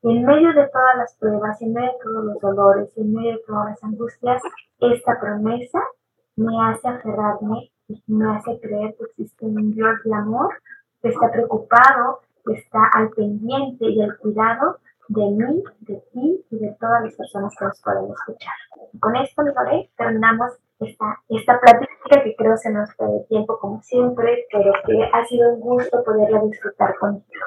En 0.02 0.24
medio 0.24 0.52
de 0.52 0.68
todas 0.68 0.97
las 0.97 1.16
pruebas, 1.16 1.60
en 1.60 1.73
medio 1.73 1.93
de 1.93 1.98
todos 2.02 2.24
los 2.24 2.40
dolores, 2.40 2.97
en 2.97 3.12
medio 3.12 3.32
de 3.32 3.43
todas 3.47 3.70
las 3.70 3.85
angustias, 3.85 4.43
esta 4.78 5.18
promesa 5.18 5.81
me 6.36 6.55
hace 6.64 6.89
aferrarme 6.89 7.73
y 7.89 8.02
me 8.06 8.36
hace 8.36 8.60
creer 8.60 8.94
que 8.97 9.05
existe 9.05 9.47
un 9.47 9.73
Dios 9.73 9.97
de 10.05 10.14
amor 10.14 10.55
que 11.02 11.09
está 11.09 11.31
preocupado, 11.32 12.20
que 12.44 12.55
está 12.55 12.78
al 12.94 13.10
pendiente 13.10 13.86
y 13.89 14.02
al 14.02 14.16
cuidado 14.18 14.78
de 15.08 15.22
mí, 15.22 15.62
de 15.80 16.02
ti 16.12 16.44
y 16.50 16.58
de 16.58 16.76
todas 16.80 17.04
las 17.04 17.14
personas 17.14 17.54
que 17.58 17.64
nos 17.64 17.82
pueden 17.82 18.10
escuchar. 18.10 18.54
con 19.00 19.16
esto, 19.16 19.42
Lore, 19.42 19.90
terminamos 19.96 20.52
esta, 20.80 21.22
esta 21.28 21.60
plática 21.60 22.22
que 22.22 22.36
creo 22.36 22.56
se 22.56 22.70
nos 22.70 22.94
fue 22.94 23.06
de 23.06 23.24
tiempo 23.28 23.58
como 23.58 23.82
siempre, 23.82 24.46
pero 24.52 24.72
que 24.86 25.10
ha 25.12 25.24
sido 25.24 25.54
un 25.54 25.60
gusto 25.60 26.04
poderla 26.04 26.42
disfrutar 26.42 26.98
contigo. 26.98 27.44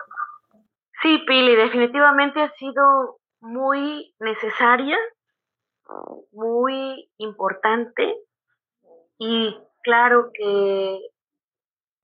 Sí, 1.01 1.19
Pili, 1.27 1.55
definitivamente 1.55 2.41
ha 2.41 2.51
sido 2.53 3.19
muy 3.41 4.13
necesaria, 4.19 4.97
muy 6.31 7.09
importante 7.17 8.17
y 9.17 9.57
claro 9.83 10.29
que 10.33 10.99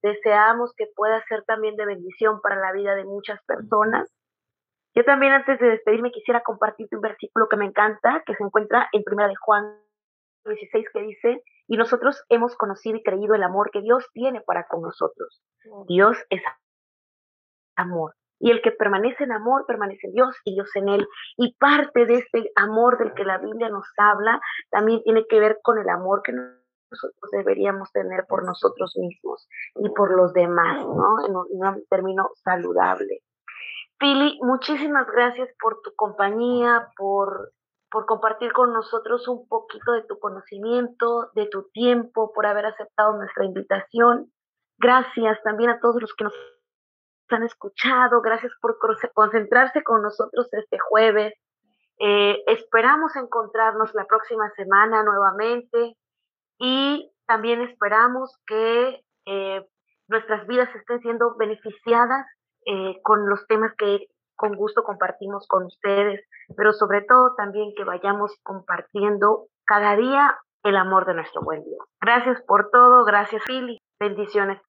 deseamos 0.01 0.73
que 0.77 0.85
pueda 0.95 1.21
ser 1.27 1.43
también 1.43 1.75
de 1.75 1.85
bendición 1.85 2.39
para 2.41 2.55
la 2.55 2.71
vida 2.71 2.95
de 2.95 3.05
muchas 3.05 3.43
personas. 3.45 4.09
Yo 4.95 5.03
también 5.03 5.33
antes 5.33 5.59
de 5.59 5.67
despedirme 5.67 6.11
quisiera 6.11 6.41
compartirte 6.41 6.95
un 6.95 7.01
versículo 7.01 7.47
que 7.49 7.57
me 7.57 7.65
encanta, 7.65 8.23
que 8.25 8.35
se 8.35 8.43
encuentra 8.43 8.87
en 8.93 9.03
Primera 9.03 9.27
de 9.27 9.35
Juan 9.35 9.77
16 10.45 10.85
que 10.93 11.01
dice, 11.01 11.43
y 11.67 11.77
nosotros 11.77 12.23
hemos 12.29 12.55
conocido 12.55 12.97
y 12.97 13.03
creído 13.03 13.35
el 13.35 13.43
amor 13.43 13.71
que 13.71 13.81
Dios 13.81 14.07
tiene 14.13 14.41
para 14.41 14.67
con 14.67 14.81
nosotros. 14.81 15.41
Dios 15.87 16.17
es 16.29 16.41
amor. 17.75 18.15
Y 18.39 18.51
el 18.51 18.61
que 18.61 18.71
permanece 18.71 19.23
en 19.23 19.31
amor, 19.31 19.65
permanece 19.65 20.07
en 20.07 20.13
Dios 20.13 20.35
y 20.43 20.53
Dios 20.53 20.69
en 20.75 20.89
él. 20.89 21.07
Y 21.37 21.55
parte 21.55 22.05
de 22.05 22.15
este 22.15 22.51
amor 22.55 22.97
del 22.97 23.13
que 23.13 23.23
la 23.23 23.37
Biblia 23.37 23.69
nos 23.69 23.87
habla 23.97 24.39
también 24.69 25.01
tiene 25.03 25.25
que 25.27 25.39
ver 25.39 25.59
con 25.63 25.79
el 25.79 25.89
amor 25.89 26.21
que 26.23 26.33
nosotros 26.33 27.31
deberíamos 27.31 27.91
tener 27.91 28.25
por 28.27 28.45
nosotros 28.45 28.95
mismos 28.97 29.47
y 29.75 29.89
por 29.89 30.15
los 30.15 30.33
demás, 30.33 30.85
¿no? 30.85 31.25
En 31.25 31.35
un, 31.35 31.85
término 31.89 32.29
saludable. 32.43 33.21
Pili, 33.97 34.37
muchísimas 34.41 35.07
gracias 35.07 35.49
por 35.59 35.81
tu 35.81 35.95
compañía, 35.95 36.89
por, 36.97 37.53
por 37.89 38.05
compartir 38.05 38.51
con 38.51 38.73
nosotros 38.73 39.27
un 39.27 39.47
poquito 39.47 39.93
de 39.93 40.03
tu 40.03 40.19
conocimiento, 40.19 41.31
de 41.33 41.47
tu 41.47 41.69
tiempo, 41.71 42.33
por 42.33 42.45
haber 42.45 42.65
aceptado 42.65 43.15
nuestra 43.15 43.45
invitación. 43.45 44.31
Gracias 44.77 45.41
también 45.43 45.69
a 45.69 45.79
todos 45.79 46.01
los 46.01 46.13
que 46.13 46.25
nos 46.25 46.33
han 47.29 47.43
escuchado, 47.43 48.21
gracias 48.21 48.51
por 48.61 48.77
concentrarse 49.13 49.81
con 49.83 50.01
nosotros 50.01 50.47
este 50.51 50.77
jueves. 50.77 51.33
Eh, 51.97 52.43
esperamos 52.47 53.15
encontrarnos 53.15 53.93
la 53.95 54.05
próxima 54.05 54.51
semana 54.57 55.03
nuevamente 55.03 55.95
y 56.59 57.11
también 57.25 57.61
esperamos 57.61 58.37
que 58.45 59.01
eh, 59.25 59.65
nuestras 60.07 60.45
vidas 60.47 60.69
estén 60.75 60.99
siendo 60.99 61.35
beneficiadas 61.37 62.25
eh, 62.65 62.99
con 63.03 63.29
los 63.29 63.45
temas 63.47 63.73
que 63.77 64.07
con 64.35 64.55
gusto 64.55 64.83
compartimos 64.83 65.47
con 65.47 65.65
ustedes, 65.65 66.21
pero 66.57 66.73
sobre 66.73 67.01
todo 67.01 67.35
también 67.35 67.73
que 67.75 67.83
vayamos 67.83 68.35
compartiendo 68.43 69.47
cada 69.65 69.95
día 69.95 70.37
el 70.63 70.75
amor 70.75 71.05
de 71.05 71.13
nuestro 71.13 71.41
buen 71.41 71.63
Dios. 71.63 71.79
Gracias 72.01 72.41
por 72.41 72.69
todo, 72.71 73.05
gracias 73.05 73.43
Philly, 73.45 73.79
bendiciones 73.99 74.59